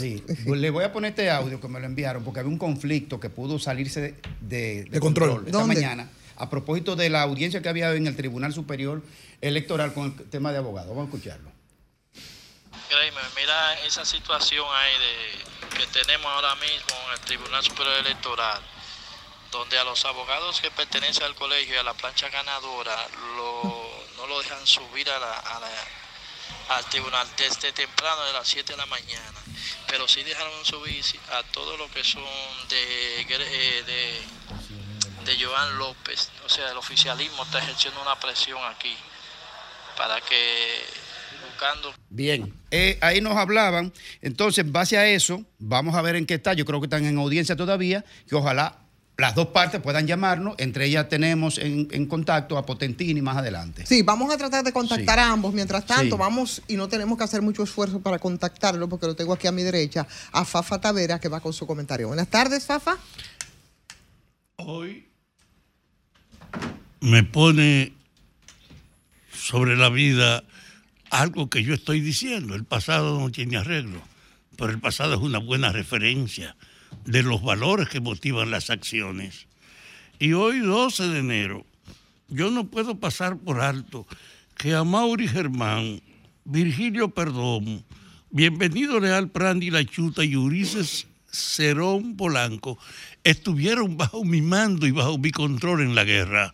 Pues 0.47 0.60
le 0.60 0.70
voy 0.70 0.84
a 0.84 0.93
poner 0.93 1.10
este 1.10 1.30
audio 1.30 1.60
que 1.60 1.68
me 1.68 1.80
lo 1.80 1.86
enviaron 1.86 2.24
porque 2.24 2.40
había 2.40 2.51
un 2.52 2.59
conflicto 2.59 3.20
que 3.20 3.28
pudo 3.30 3.59
salirse 3.59 4.01
de, 4.01 4.14
de- 4.40 4.84
de 4.84 4.90
De 4.90 5.01
control. 5.01 5.44
esta 5.47 5.59
¿Dónde? 5.59 5.74
mañana 5.74 6.09
a 6.38 6.51
propósito 6.51 6.97
de 6.97 7.09
la 7.09 7.22
audiencia 7.22 7.62
que 7.62 7.68
había 7.70 7.93
en 7.94 8.06
el 8.06 8.14
Tribunal 8.16 8.52
Superior 8.52 9.02
Electoral 9.40 9.92
con 9.94 10.04
el 10.18 10.30
tema 10.30 10.52
de 10.52 10.58
abogados. 10.58 10.88
Vamos 10.90 11.04
a 11.12 11.16
escucharlo. 11.16 11.52
Créeme, 12.88 13.20
mira 13.36 13.80
esa 13.84 14.04
situación 14.04 14.64
ahí 14.74 14.92
de, 14.98 15.76
que 15.78 15.86
tenemos 15.88 16.26
ahora 16.26 16.54
mismo 16.56 16.96
en 17.08 17.12
el 17.14 17.20
Tribunal 17.20 17.62
Superior 17.64 17.96
Electoral, 17.96 18.60
donde 19.50 19.78
a 19.78 19.84
los 19.84 20.04
abogados 20.04 20.60
que 20.60 20.70
pertenecen 20.70 21.24
al 21.24 21.34
colegio 21.34 21.74
y 21.74 21.78
a 21.78 21.82
la 21.82 21.94
plancha 21.94 22.28
ganadora 22.28 22.96
lo- 23.36 24.04
no 24.16 24.26
lo 24.26 24.38
dejan 24.40 24.64
subir 24.66 25.08
a 25.10 25.18
la- 25.18 25.38
a 25.38 25.60
la- 25.60 26.76
al 26.76 26.84
tribunal 26.86 27.26
desde 27.36 27.72
temprano 27.72 28.22
de 28.24 28.32
las 28.32 28.46
7 28.48 28.72
de 28.72 28.76
la 28.78 28.86
mañana, 28.86 29.40
pero 29.88 30.06
sí 30.08 30.22
dejaron 30.22 30.64
subir 30.64 31.04
a 31.32 31.42
todo 31.44 31.76
lo 31.76 31.90
que 31.90 32.02
son 32.04 32.24
de, 32.68 33.20
eh, 33.20 33.82
de, 33.84 34.22
de 35.24 35.44
Joan 35.44 35.76
López, 35.78 36.30
o 36.44 36.48
sea, 36.48 36.70
el 36.70 36.76
oficialismo 36.76 37.42
está 37.44 37.58
ejerciendo 37.58 38.00
una 38.02 38.18
presión 38.18 38.62
aquí 38.64 38.96
para 39.97 40.20
que 40.20 40.36
buscando 41.48 41.93
Bien, 42.10 42.52
eh, 42.70 42.98
ahí 43.01 43.20
nos 43.20 43.36
hablaban. 43.36 43.93
Entonces, 44.23 44.64
en 44.64 44.73
base 44.73 44.97
a 44.98 45.09
eso, 45.09 45.44
vamos 45.59 45.94
a 45.94 46.02
ver 46.02 46.16
en 46.16 46.27
qué 46.27 46.35
está. 46.35 46.52
Yo 46.55 46.64
creo 46.64 46.81
que 46.81 46.86
están 46.86 47.05
en 47.05 47.18
audiencia 47.18 47.56
todavía, 47.56 48.05
que 48.28 48.35
ojalá 48.35 48.78
las 49.18 49.35
dos 49.35 49.47
partes 49.48 49.81
puedan 49.81 50.06
llamarnos. 50.06 50.55
Entre 50.59 50.85
ellas 50.86 51.09
tenemos 51.09 51.56
en, 51.59 51.89
en 51.90 52.06
contacto 52.06 52.59
a 52.59 52.66
Potentini 52.66 53.23
más 53.23 53.36
adelante. 53.39 53.86
Sí, 53.86 54.02
vamos 54.02 54.32
a 54.32 54.36
tratar 54.36 54.62
de 54.64 54.73
contactar 54.73 55.18
Sí. 55.18 55.24
a 55.24 55.32
ambos. 55.32 55.55
Mientras 55.55 55.86
tanto, 55.86 56.16
Sí. 56.16 56.20
vamos 56.20 56.62
y 56.68 56.77
no 56.77 56.89
tenemos 56.89 57.16
que 57.16 57.24
hacer 57.24 57.40
mucho 57.40 57.62
esfuerzo 57.62 58.01
para 58.01 58.18
contactarlo 58.18 58.89
porque 58.89 59.06
lo 59.06 59.16
tengo 59.16 59.32
aquí 59.32 59.47
a 59.47 59.52
mi 59.52 59.62
derecha, 59.62 60.06
a 60.32 60.44
Fafa 60.44 60.81
Tavera, 60.81 61.18
que 61.18 61.28
va 61.28 61.40
con 61.40 61.52
su 61.55 61.66
comentario. 61.66 62.09
Buenas 62.09 62.28
tardes, 62.28 62.66
Fafa. 62.66 62.98
Hoy 64.56 65.06
me 67.01 67.23
pone 67.23 67.93
sobre 69.47 69.77
la 69.77 69.90
vida 69.90 70.43
algo 71.10 71.48
que 71.48 71.62
yo 71.62 71.73
estoy 71.73 72.01
diciendo. 72.01 72.56
El 72.56 72.64
pasado 72.64 73.20
no 73.20 73.31
tiene 73.31 73.56
arreglo, 73.56 74.02
pero 74.56 74.73
el 74.73 74.81
pasado 74.81 75.14
es 75.14 75.20
una 75.20 75.39
buena 75.39 75.70
referencia 75.70 76.56
de 77.05 77.23
los 77.23 77.43
valores 77.43 77.89
que 77.89 78.01
motivan 78.01 78.51
las 78.51 78.70
acciones. 78.70 79.47
Y 80.18 80.32
hoy, 80.32 80.59
12 80.59 81.09
de 81.09 81.18
enero, 81.20 81.64
yo 82.28 82.51
no 82.51 82.66
puedo 82.66 82.98
pasar 82.98 83.39
por 83.39 83.60
alto 83.60 84.05
que 84.56 84.74
a 84.74 84.82
Mauri 84.82 85.28
Germán, 85.28 86.02
Virgilio 86.44 87.10
Perdomo, 87.10 87.85
Bienvenido 88.31 88.98
Leal 88.98 89.31
Prandi 89.31 89.70
La 89.70 89.85
Chuta 89.85 90.24
y 90.24 90.35
Ulises 90.35 91.06
Cerón 91.31 92.16
Polanco 92.16 92.78
estuvieron 93.23 93.97
bajo 93.97 94.24
mi 94.24 94.43
mando 94.43 94.89
y 94.89 94.90
bajo 94.90 95.18
mi 95.18 95.31
control 95.31 95.82
en 95.82 95.94
la 95.94 96.02
guerra. 96.02 96.52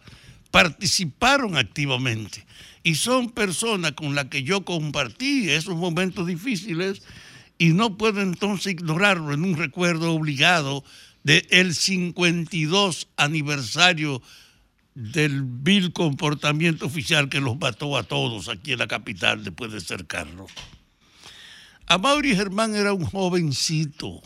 Participaron 0.51 1.57
activamente 1.57 2.45
y 2.83 2.97
son 2.97 3.31
personas 3.31 3.93
con 3.93 4.15
las 4.15 4.27
que 4.27 4.43
yo 4.43 4.65
compartí 4.65 5.51
esos 5.51 5.77
momentos 5.77 6.27
difíciles 6.27 7.03
y 7.59 7.69
no 7.69 7.97
puedo 7.97 8.21
entonces 8.21 8.73
ignorarlo 8.73 9.33
en 9.33 9.45
un 9.45 9.57
recuerdo 9.57 10.13
obligado 10.13 10.85
del 11.23 11.75
52 11.75 13.09
aniversario 13.17 14.21
del 14.95 15.43
vil 15.45 15.93
comportamiento 15.93 16.87
oficial 16.87 17.29
que 17.29 17.41
los 17.41 17.59
mató 17.59 17.97
a 17.97 18.03
todos 18.03 18.49
aquí 18.49 18.73
en 18.73 18.81
la 18.81 18.89
capital 18.89 19.45
después 19.45 19.73
de 19.73 19.81
cercarlo. 19.81 20.47
Amaury 21.87 22.35
Germán 22.35 22.75
era 22.75 22.93
un 22.93 23.05
jovencito 23.05 24.21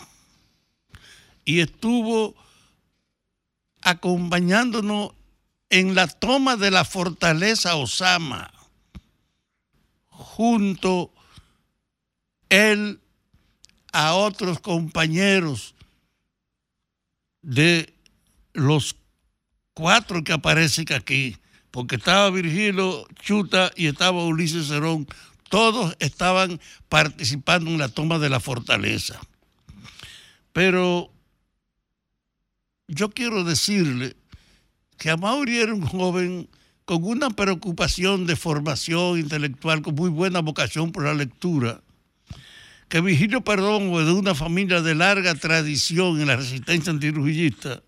y 1.44 1.60
estuvo 1.60 2.34
acompañándonos 3.82 5.12
en 5.70 5.94
la 5.94 6.06
toma 6.06 6.56
de 6.56 6.70
la 6.70 6.84
fortaleza 6.84 7.76
Osama, 7.76 8.52
junto 10.08 11.12
él 12.48 13.00
a 13.92 14.14
otros 14.14 14.60
compañeros 14.60 15.74
de 17.42 17.92
los 18.52 18.96
cuatro 19.74 20.22
que 20.22 20.32
aparecen 20.32 20.92
aquí, 20.94 21.36
porque 21.70 21.96
estaba 21.96 22.30
Virgilio 22.30 23.06
Chuta 23.20 23.72
y 23.76 23.86
estaba 23.86 24.24
Ulises 24.24 24.68
Cerón, 24.68 25.06
todos 25.48 25.96
estaban 26.00 26.60
participando 26.88 27.70
en 27.70 27.78
la 27.78 27.88
toma 27.88 28.18
de 28.18 28.28
la 28.28 28.40
fortaleza. 28.40 29.20
Pero 30.52 31.12
yo 32.88 33.10
quiero 33.10 33.44
decirle 33.44 34.16
que 34.96 35.10
Amaury 35.10 35.58
era 35.58 35.74
un 35.74 35.82
joven 35.82 36.48
con 36.84 37.02
una 37.04 37.30
preocupación 37.30 38.26
de 38.26 38.36
formación 38.36 39.18
intelectual, 39.18 39.82
con 39.82 39.94
muy 39.94 40.08
buena 40.08 40.40
vocación 40.40 40.92
por 40.92 41.04
la 41.04 41.14
lectura, 41.14 41.80
que 42.88 43.00
Virgilio 43.00 43.42
Perdomo, 43.42 44.00
de 44.00 44.12
una 44.12 44.34
familia 44.34 44.80
de 44.80 44.94
larga 44.94 45.34
tradición 45.34 46.20
en 46.20 46.28
la 46.28 46.36
resistencia 46.36 46.92
antirrujillista, 46.92 47.82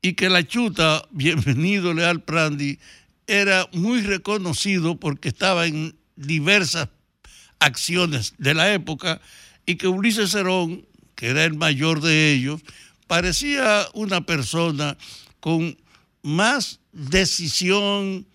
y 0.00 0.14
que 0.14 0.28
la 0.28 0.46
chuta, 0.46 1.02
bienvenido 1.10 1.92
Leal 1.92 2.22
Prandi, 2.22 2.78
era 3.26 3.68
muy 3.72 4.02
reconocido 4.02 4.96
porque 4.96 5.28
estaba 5.28 5.66
en 5.66 5.96
diversas 6.16 6.88
acciones 7.58 8.34
de 8.38 8.54
la 8.54 8.72
época 8.72 9.20
y 9.66 9.76
que 9.76 9.88
Ulises 9.88 10.30
Cerón, 10.30 10.86
que 11.14 11.28
era 11.28 11.44
el 11.44 11.54
mayor 11.54 12.00
de 12.00 12.32
ellos, 12.32 12.62
parecía 13.06 13.86
una 13.94 14.26
persona 14.26 14.96
con 15.40 15.76
más 16.22 16.80
decisión, 16.92 18.26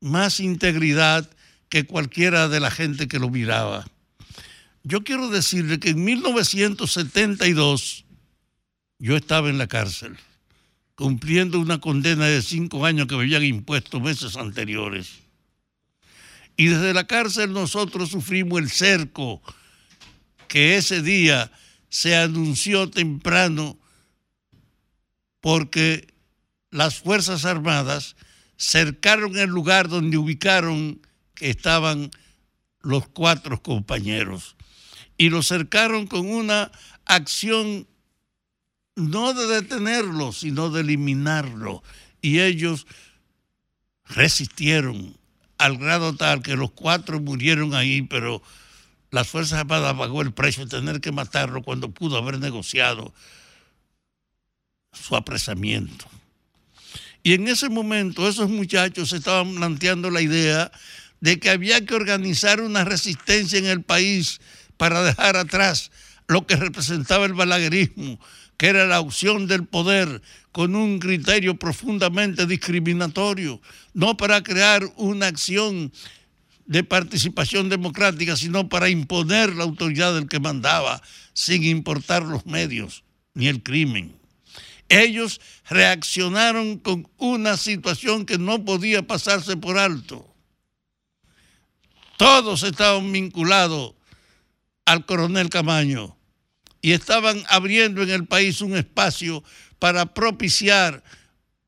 más 0.00 0.40
integridad 0.40 1.30
que 1.68 1.86
cualquiera 1.86 2.48
de 2.48 2.60
la 2.60 2.70
gente 2.70 3.08
que 3.08 3.18
lo 3.18 3.30
miraba. 3.30 3.86
Yo 4.82 5.02
quiero 5.02 5.30
decirle 5.30 5.80
que 5.80 5.90
en 5.90 6.04
1972 6.04 8.04
yo 8.98 9.16
estaba 9.16 9.48
en 9.48 9.58
la 9.58 9.66
cárcel, 9.66 10.16
cumpliendo 10.94 11.58
una 11.58 11.80
condena 11.80 12.26
de 12.26 12.42
cinco 12.42 12.84
años 12.84 13.06
que 13.06 13.16
me 13.16 13.22
habían 13.22 13.44
impuesto 13.44 14.00
meses 14.00 14.36
anteriores. 14.36 15.20
Y 16.56 16.66
desde 16.66 16.94
la 16.94 17.06
cárcel 17.06 17.52
nosotros 17.52 18.10
sufrimos 18.10 18.60
el 18.60 18.70
cerco 18.70 19.42
que 20.48 20.76
ese 20.76 21.02
día 21.02 21.50
se 21.88 22.16
anunció 22.16 22.90
temprano 22.90 23.78
porque 25.40 26.13
las 26.74 26.96
Fuerzas 26.96 27.44
Armadas 27.44 28.16
cercaron 28.56 29.38
el 29.38 29.48
lugar 29.48 29.88
donde 29.88 30.18
ubicaron 30.18 31.00
que 31.36 31.48
estaban 31.48 32.10
los 32.80 33.06
cuatro 33.06 33.62
compañeros 33.62 34.56
y 35.16 35.28
lo 35.28 35.44
cercaron 35.44 36.08
con 36.08 36.28
una 36.28 36.72
acción 37.04 37.86
no 38.96 39.34
de 39.34 39.46
detenerlo, 39.46 40.32
sino 40.32 40.68
de 40.70 40.80
eliminarlo. 40.80 41.84
Y 42.20 42.40
ellos 42.40 42.88
resistieron 44.06 45.16
al 45.58 45.78
grado 45.78 46.16
tal 46.16 46.42
que 46.42 46.56
los 46.56 46.72
cuatro 46.72 47.20
murieron 47.20 47.74
ahí, 47.74 48.02
pero 48.02 48.42
las 49.12 49.28
Fuerzas 49.28 49.60
Armadas 49.60 49.94
pagó 49.94 50.22
el 50.22 50.32
precio 50.32 50.64
de 50.64 50.76
tener 50.76 51.00
que 51.00 51.12
matarlo 51.12 51.62
cuando 51.62 51.92
pudo 51.92 52.18
haber 52.18 52.40
negociado 52.40 53.14
su 54.92 55.14
apresamiento. 55.14 56.06
Y 57.24 57.32
en 57.32 57.48
ese 57.48 57.70
momento 57.70 58.28
esos 58.28 58.50
muchachos 58.50 59.14
estaban 59.14 59.54
planteando 59.54 60.10
la 60.10 60.20
idea 60.20 60.70
de 61.20 61.40
que 61.40 61.48
había 61.48 61.84
que 61.86 61.94
organizar 61.94 62.60
una 62.60 62.84
resistencia 62.84 63.58
en 63.58 63.64
el 63.64 63.82
país 63.82 64.42
para 64.76 65.02
dejar 65.02 65.38
atrás 65.38 65.90
lo 66.28 66.46
que 66.46 66.56
representaba 66.56 67.24
el 67.24 67.32
balaguerismo, 67.32 68.20
que 68.58 68.66
era 68.66 68.86
la 68.86 69.00
opción 69.00 69.46
del 69.46 69.64
poder 69.64 70.20
con 70.52 70.76
un 70.76 70.98
criterio 70.98 71.58
profundamente 71.58 72.46
discriminatorio, 72.46 73.58
no 73.94 74.18
para 74.18 74.42
crear 74.42 74.84
una 74.96 75.28
acción 75.28 75.92
de 76.66 76.84
participación 76.84 77.70
democrática, 77.70 78.36
sino 78.36 78.68
para 78.68 78.90
imponer 78.90 79.54
la 79.54 79.64
autoridad 79.64 80.14
del 80.14 80.28
que 80.28 80.40
mandaba, 80.40 81.00
sin 81.32 81.64
importar 81.64 82.22
los 82.22 82.44
medios 82.44 83.02
ni 83.32 83.48
el 83.48 83.62
crimen. 83.62 84.23
Ellos 84.88 85.40
reaccionaron 85.68 86.78
con 86.78 87.08
una 87.16 87.56
situación 87.56 88.26
que 88.26 88.38
no 88.38 88.64
podía 88.64 89.06
pasarse 89.06 89.56
por 89.56 89.78
alto. 89.78 90.34
Todos 92.16 92.62
estaban 92.62 93.10
vinculados 93.10 93.94
al 94.84 95.04
coronel 95.06 95.48
Camaño 95.48 96.16
y 96.80 96.92
estaban 96.92 97.42
abriendo 97.48 98.02
en 98.02 98.10
el 98.10 98.26
país 98.26 98.60
un 98.60 98.76
espacio 98.76 99.42
para 99.78 100.12
propiciar 100.14 101.02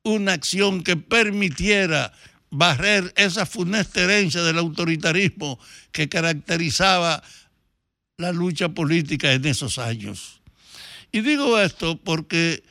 una 0.02 0.34
acción 0.34 0.82
que 0.82 0.96
permitiera 0.96 2.12
barrer 2.50 3.12
esa 3.16 3.44
funesta 3.44 4.02
herencia 4.02 4.42
del 4.42 4.58
autoritarismo 4.58 5.58
que 5.90 6.08
caracterizaba 6.08 7.22
la 8.18 8.32
lucha 8.32 8.68
política 8.68 9.32
en 9.32 9.44
esos 9.46 9.78
años. 9.78 10.40
Y 11.12 11.20
digo 11.20 11.58
esto 11.58 11.98
porque 12.02 12.62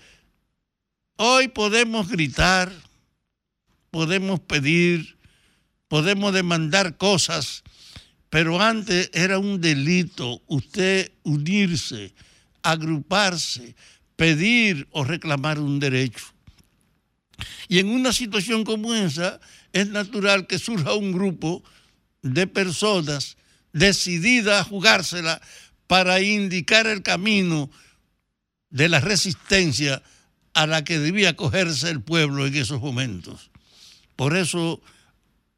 hoy 1.17 1.47
podemos 1.47 2.09
gritar, 2.09 2.71
podemos 3.91 4.39
pedir, 4.39 5.17
podemos 5.87 6.33
demandar 6.33 6.97
cosas, 6.97 7.63
pero 8.29 8.61
antes 8.61 9.09
era 9.13 9.39
un 9.39 9.61
delito 9.61 10.41
usted 10.47 11.11
unirse, 11.23 12.13
agruparse, 12.61 13.75
pedir 14.15 14.87
o 14.91 15.03
reclamar 15.03 15.59
un 15.59 15.79
derecho. 15.79 16.25
Y 17.67 17.79
en 17.79 17.89
una 17.89 18.13
situación 18.13 18.63
como 18.63 18.93
esa, 18.93 19.39
es 19.73 19.89
natural 19.89 20.47
que 20.47 20.59
surja 20.59 20.93
un 20.93 21.11
grupo 21.11 21.63
de 22.21 22.47
personas 22.47 23.37
decididas 23.73 24.61
a 24.61 24.63
jugársela 24.63 25.41
para 25.87 26.21
indicar 26.21 26.87
el 26.87 27.03
camino 27.03 27.69
de 28.69 28.89
la 28.89 28.99
resistencia 28.99 30.01
a 30.55 30.65
la 30.65 30.83
que 30.83 30.97
debía 30.97 31.29
acogerse 31.29 31.89
el 31.91 32.01
pueblo 32.01 32.47
en 32.47 32.55
esos 32.55 32.81
momentos. 32.81 33.51
Por 34.15 34.35
eso 34.35 34.81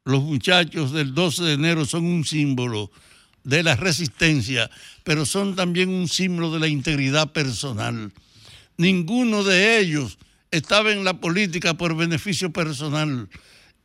los 0.04 0.24
muchachos 0.24 0.92
del 0.92 1.14
12 1.14 1.44
de 1.44 1.54
enero 1.54 1.86
son 1.86 2.06
un 2.06 2.26
símbolo 2.26 2.92
de 3.44 3.62
la 3.64 3.76
resistencia, 3.76 4.70
pero 5.04 5.26
son 5.26 5.56
también 5.56 5.90
un 5.90 6.10
símbolo 6.10 6.52
de 6.52 6.60
la 6.60 6.68
integridad 6.68 7.32
personal. 7.32 8.12
Ninguno 8.76 9.44
de 9.44 9.80
ellos 9.80 10.18
estaba 10.50 10.92
en 10.92 11.04
la 11.04 11.20
política 11.20 11.76
por 11.76 11.96
beneficio 11.96 12.52
personal 12.52 13.30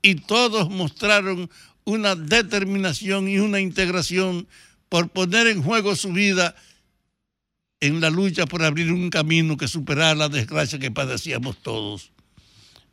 y 0.01 0.15
todos 0.15 0.71
mostraron 0.71 1.51
una 1.85 2.17
determinación 2.17 3.29
y 3.29 3.39
una 3.39 3.61
integración 3.61 4.49
por 4.89 5.11
poner 5.11 5.47
en 5.47 5.63
juego 5.63 5.95
su 5.95 6.13
vida 6.13 6.55
en 7.83 8.01
la 8.01 8.11
lucha 8.11 8.47
por 8.47 8.63
abrir 8.63 8.93
un 8.93 9.11
camino 9.11 9.57
que 9.57 9.67
superara 9.67 10.15
la 10.15 10.29
desgracia 10.29 10.79
que 10.79 10.93
padecíamos 10.93 11.61
todos. 11.63 12.13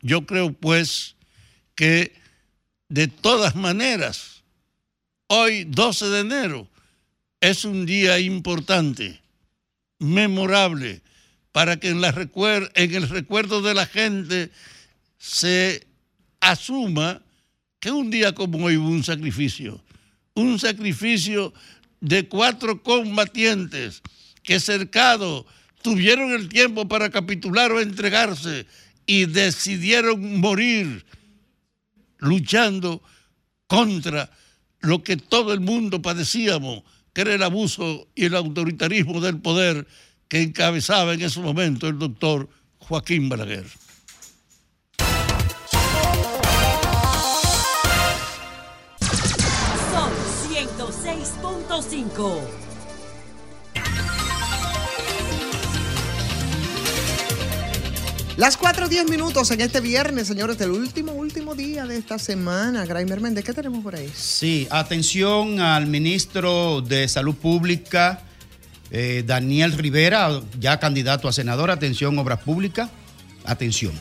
Yo 0.02 0.26
creo 0.26 0.52
pues 0.52 1.14
que 1.76 2.12
de 2.88 3.06
todas 3.06 3.54
maneras, 3.54 4.42
hoy 5.28 5.62
12 5.62 6.06
de 6.08 6.20
enero 6.20 6.68
es 7.40 7.64
un 7.64 7.86
día 7.86 8.18
importante, 8.18 9.20
memorable, 10.00 11.02
para 11.52 11.78
que 11.78 11.90
en, 11.90 12.00
la 12.00 12.12
recuer- 12.12 12.72
en 12.74 12.92
el 12.92 13.08
recuerdo 13.08 13.62
de 13.62 13.74
la 13.74 13.86
gente 13.86 14.50
se 15.18 15.86
asuma 16.40 17.22
que 17.78 17.92
un 17.92 18.10
día 18.10 18.34
como 18.34 18.64
hoy 18.66 18.76
hubo 18.76 18.88
un 18.88 19.04
sacrificio, 19.04 19.80
un 20.34 20.58
sacrificio 20.58 21.52
de 22.00 22.26
cuatro 22.26 22.82
combatientes 22.82 24.02
que 24.50 24.58
cercados 24.58 25.46
tuvieron 25.80 26.32
el 26.32 26.48
tiempo 26.48 26.88
para 26.88 27.08
capitular 27.08 27.70
o 27.70 27.80
entregarse 27.80 28.66
y 29.06 29.26
decidieron 29.26 30.40
morir 30.40 31.06
luchando 32.18 33.00
contra 33.68 34.28
lo 34.80 35.04
que 35.04 35.16
todo 35.16 35.52
el 35.52 35.60
mundo 35.60 36.02
padecíamos, 36.02 36.82
que 37.12 37.20
era 37.20 37.32
el 37.32 37.44
abuso 37.44 38.08
y 38.16 38.24
el 38.24 38.34
autoritarismo 38.34 39.20
del 39.20 39.38
poder 39.38 39.86
que 40.26 40.42
encabezaba 40.42 41.14
en 41.14 41.22
ese 41.22 41.38
momento 41.38 41.86
el 41.86 42.00
doctor 42.00 42.50
Joaquín 42.78 43.28
Balaguer. 43.28 43.66
Son 49.92 50.10
106.5. 50.50 52.69
Las 58.40 58.56
4 58.56 58.88
10 58.88 59.10
minutos 59.10 59.50
en 59.50 59.60
este 59.60 59.80
viernes, 59.80 60.26
señores, 60.26 60.56
del 60.56 60.70
último, 60.70 61.12
último 61.12 61.54
día 61.54 61.84
de 61.84 61.98
esta 61.98 62.18
semana. 62.18 62.86
Graimer 62.86 63.20
Méndez, 63.20 63.44
¿qué 63.44 63.52
tenemos 63.52 63.84
por 63.84 63.94
ahí? 63.94 64.10
Sí, 64.14 64.66
atención 64.70 65.60
al 65.60 65.86
ministro 65.86 66.80
de 66.80 67.06
Salud 67.06 67.34
Pública, 67.34 68.22
eh, 68.90 69.24
Daniel 69.26 69.76
Rivera, 69.76 70.40
ya 70.58 70.80
candidato 70.80 71.28
a 71.28 71.34
senador. 71.34 71.70
Atención, 71.70 72.18
Obras 72.18 72.40
Públicas. 72.40 72.88
Atención. 73.44 73.92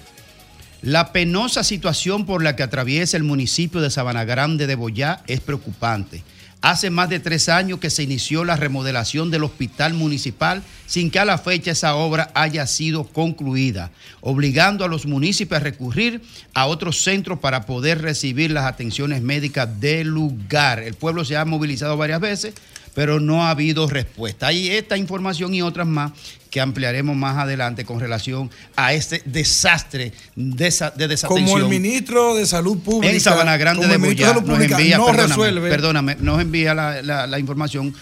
La 0.82 1.12
penosa 1.12 1.66
situación 1.66 2.26
por 2.26 2.42
la 2.42 2.56
que 2.56 2.64
atraviesa 2.64 3.18
el 3.18 3.24
municipio 3.24 3.82
de 3.82 3.90
Sabana 3.90 4.24
Grande 4.24 4.68
de 4.68 4.76
Boyá 4.76 5.22
es 5.28 5.42
preocupante. 5.42 6.24
Hace 6.62 6.90
más 6.90 7.08
de 7.08 7.22
tres 7.22 7.48
años 7.48 7.80
que 7.80 7.90
se 7.90 8.04
inició 8.04 8.44
la 8.44 8.58
remodelación 8.58 9.32
del 9.32 9.46
hospital 9.46 9.94
municipal 9.94 10.62
sin 10.88 11.10
que 11.10 11.18
a 11.18 11.24
la 11.24 11.38
fecha 11.38 11.72
esa 11.72 11.96
obra 11.96 12.32
haya 12.34 12.68
sido 12.68 13.06
concluida, 13.06 13.92
obligando 14.20 14.84
a 14.84 14.90
los 14.90 15.06
municipios 15.06 15.62
a 15.62 15.64
recurrir 15.64 16.22
a 16.54 16.66
otros 16.66 17.02
centros 17.02 17.40
para 17.40 17.66
poder 17.66 18.02
recibir 18.02 18.52
las 18.52 18.66
atenciones 18.66 19.22
médicas 19.22 19.80
del 19.80 20.10
lugar. 20.10 20.80
El 20.80 20.96
pueblo 20.96 21.24
se 21.24 21.38
ha 21.38 21.46
movilizado 21.46 21.96
varias 21.96 22.20
veces, 22.20 22.54
pero 22.94 23.22
no 23.22 23.46
ha 23.46 23.52
habido 23.52 23.88
respuesta. 23.88 24.48
Hay 24.48 24.68
esta 24.68 24.98
información 24.98 25.54
y 25.54 25.62
otras 25.62 25.88
más 25.88 26.12
que 26.50 26.62
ampliaremos 26.62 27.16
más 27.16 27.38
adelante 27.38 27.86
con 27.86 28.00
relación 28.00 28.50
a 28.76 28.94
este 28.94 29.22
desastre 29.26 30.14
de, 30.36 30.68
esa- 30.68 30.90
de 30.92 31.08
desatención. 31.08 31.48
Como 31.48 31.58
el 31.60 31.70
ministro 31.70 32.36
de 32.36 32.46
Salud 32.46 32.80
Pública. 32.80 33.14
En 33.14 33.20
Sabana 33.22 33.56
Grande 33.58 33.88
de 33.88 33.98
Boyá 33.98 34.28
Salud 34.30 34.44
nos 34.44 34.60
envía, 34.62 34.98
no 34.98 35.06
perdóname, 35.06 35.28
resuelve. 35.28 35.70
perdóname, 35.70 36.18
nos 36.20 36.42
envía 36.42 36.74
la, 36.74 37.02
la- 37.02 37.28
la 37.28 37.40
información 37.40 37.94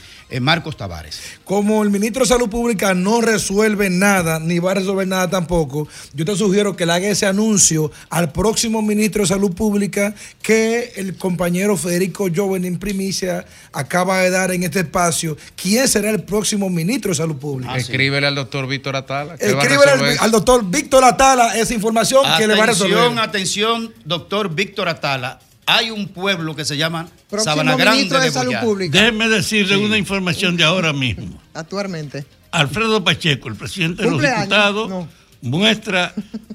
Marcos 0.42 0.76
Tavares. 0.78 1.20
Como 1.44 1.84
el 1.84 1.90
ministro 1.90 2.24
de 2.24 2.28
Salud 2.28 2.50
Pública 2.50 2.94
no 2.94 3.22
resuelve 3.22 3.90
nada, 3.90 4.40
ni 4.40 4.60
va 4.60 4.72
a 4.72 4.74
resolver 4.76 5.08
nada 5.08 5.30
tampoco, 5.30 5.88
yo 6.14 6.26
te 6.26 6.36
sugiero 6.36 6.76
que 6.76 6.86
le 6.86 6.94
haga 6.94 7.08
ese 7.08 7.26
anuncio 7.26 7.92
al 8.10 8.32
próximo 8.32 8.82
ministro 8.82 9.24
de 9.24 9.28
Salud 9.28 9.54
Pública 9.54 10.14
que 10.42 10.94
el 10.98 11.16
compañero 11.18 11.78
Federico 11.78 12.28
Joven 12.34 12.66
en 12.66 12.78
primicia 12.78 13.46
acaba 13.72 14.20
de 14.20 14.30
dar 14.30 14.52
en 14.52 14.64
este 14.64 14.82
espacio. 14.82 15.38
¿Quién 15.56 15.88
será 15.88 16.10
el 16.10 16.24
próximo 16.24 16.70
ministro 16.70 17.10
de 17.10 17.16
Salud 17.16 17.38
Pública? 17.38 17.76
Escríbele 17.78 18.28
al 18.28 18.36
doctor 18.36 18.68
Víctor 18.68 18.96
Atala. 18.96 19.38
que 19.38 19.54
va 19.54 19.62
a 19.62 19.66
Escríbele 19.66 20.18
al 20.20 20.32
doctor 20.32 20.66
Víctor 20.66 21.04
Atala 21.04 21.58
esa 21.58 21.74
información 21.74 22.24
que 22.38 22.48
le 22.48 22.56
va 22.56 22.64
a 22.64 22.68
resolver. 22.68 22.98
Atención, 22.98 23.20
atención, 23.20 23.94
doctor 24.06 24.54
Víctor 24.54 24.90
Atala. 24.90 25.40
Hay 25.70 25.92
un 25.92 26.08
pueblo 26.08 26.56
que 26.56 26.64
se 26.64 26.78
llama 26.78 27.10
Próximo 27.30 27.44
Sabana 27.44 27.76
Grande 27.76 28.06
de 28.06 28.20
de 28.22 28.32
Salud. 28.32 28.54
Pública. 28.62 28.98
Déjeme 28.98 29.28
decirle 29.28 29.76
una 29.76 29.98
información 29.98 30.56
de 30.56 30.64
ahora 30.64 30.94
mismo. 30.94 31.40
Actualmente. 31.54 32.26
Alfredo 32.52 33.04
Pacheco, 33.04 33.50
el 33.50 33.56
presidente 33.56 34.04
de 34.04 34.12
los 34.12 34.22
diputados, 34.22 35.06
muestra 35.42 36.14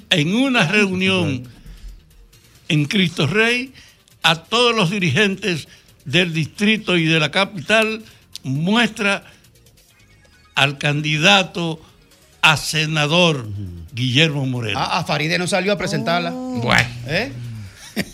en 0.09 0.35
una 0.35 0.67
reunión 0.73 1.47
en 2.69 2.85
Cristo 2.87 3.27
Rey 3.27 3.75
a 4.23 4.37
todos 4.37 4.75
los 4.75 4.91
dirigentes 4.91 5.69
del 6.07 6.33
distrito 6.33 6.97
y 6.97 7.05
de 7.05 7.21
la 7.21 7.31
capital, 7.31 8.03
muestra 8.45 9.25
al 10.55 10.79
candidato 10.79 11.79
a 12.41 12.57
senador 12.57 13.47
Guillermo 13.93 14.47
Moreno. 14.47 14.79
Ah, 14.79 15.01
a 15.01 15.05
Faride 15.05 15.39
no 15.39 15.47
salió 15.47 15.71
a 15.73 15.77
presentarla. 15.77 16.31
Bueno. 16.31 16.89
¿Eh? 17.07 17.31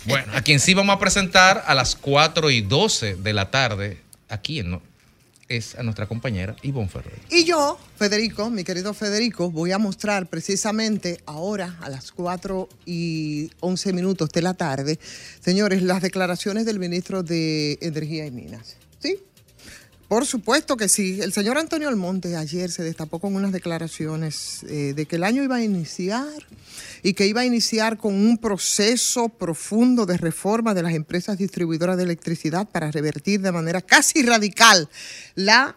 Bueno, 0.05 0.33
a 0.33 0.41
quien 0.41 0.59
sí 0.59 0.73
vamos 0.73 0.95
a 0.95 0.99
presentar 0.99 1.63
a 1.65 1.73
las 1.75 1.95
4 1.95 2.49
y 2.49 2.61
12 2.61 3.15
de 3.15 3.33
la 3.33 3.51
tarde, 3.51 4.01
aquí 4.27 4.63
es 5.47 5.75
a 5.75 5.83
nuestra 5.83 6.07
compañera 6.07 6.55
Ivonne 6.61 6.89
Ferrer. 6.89 7.19
Y 7.29 7.43
yo, 7.43 7.79
Federico, 7.97 8.49
mi 8.49 8.63
querido 8.63 8.93
Federico, 8.93 9.49
voy 9.51 9.71
a 9.71 9.77
mostrar 9.77 10.27
precisamente 10.27 11.21
ahora 11.25 11.77
a 11.81 11.89
las 11.89 12.11
4 12.11 12.69
y 12.85 13.51
11 13.59 13.93
minutos 13.93 14.29
de 14.29 14.41
la 14.41 14.53
tarde, 14.53 14.99
señores, 15.39 15.81
las 15.81 16.01
declaraciones 16.01 16.65
del 16.65 16.79
ministro 16.79 17.23
de 17.23 17.77
Energía 17.81 18.25
y 18.25 18.31
Minas. 18.31 18.77
¿Sí? 18.99 19.17
Por 20.09 20.25
supuesto 20.25 20.75
que 20.75 20.89
sí. 20.89 21.21
El 21.21 21.31
señor 21.33 21.59
Antonio 21.59 21.87
Almonte 21.87 22.35
ayer 22.35 22.71
se 22.71 22.81
destapó 22.81 23.19
con 23.19 23.35
unas 23.35 23.51
declaraciones 23.51 24.63
eh, 24.63 24.93
de 24.95 25.05
que 25.05 25.17
el 25.17 25.23
año 25.23 25.43
iba 25.43 25.57
a 25.57 25.63
iniciar 25.63 26.47
y 27.03 27.13
que 27.13 27.27
iba 27.27 27.41
a 27.41 27.45
iniciar 27.45 27.99
con 27.99 28.15
un 28.15 28.39
proceso 28.39 29.29
profundo 29.29 30.07
de 30.07 30.17
reforma 30.17 30.73
de 30.73 30.81
las 30.81 30.95
empresas 30.95 31.37
distribuidoras 31.37 31.95
de 31.95 32.05
electricidad 32.05 32.67
para 32.67 32.89
revertir 32.89 33.41
de 33.41 33.51
manera 33.51 33.81
casi 33.81 34.23
radical 34.23 34.89
la 35.35 35.75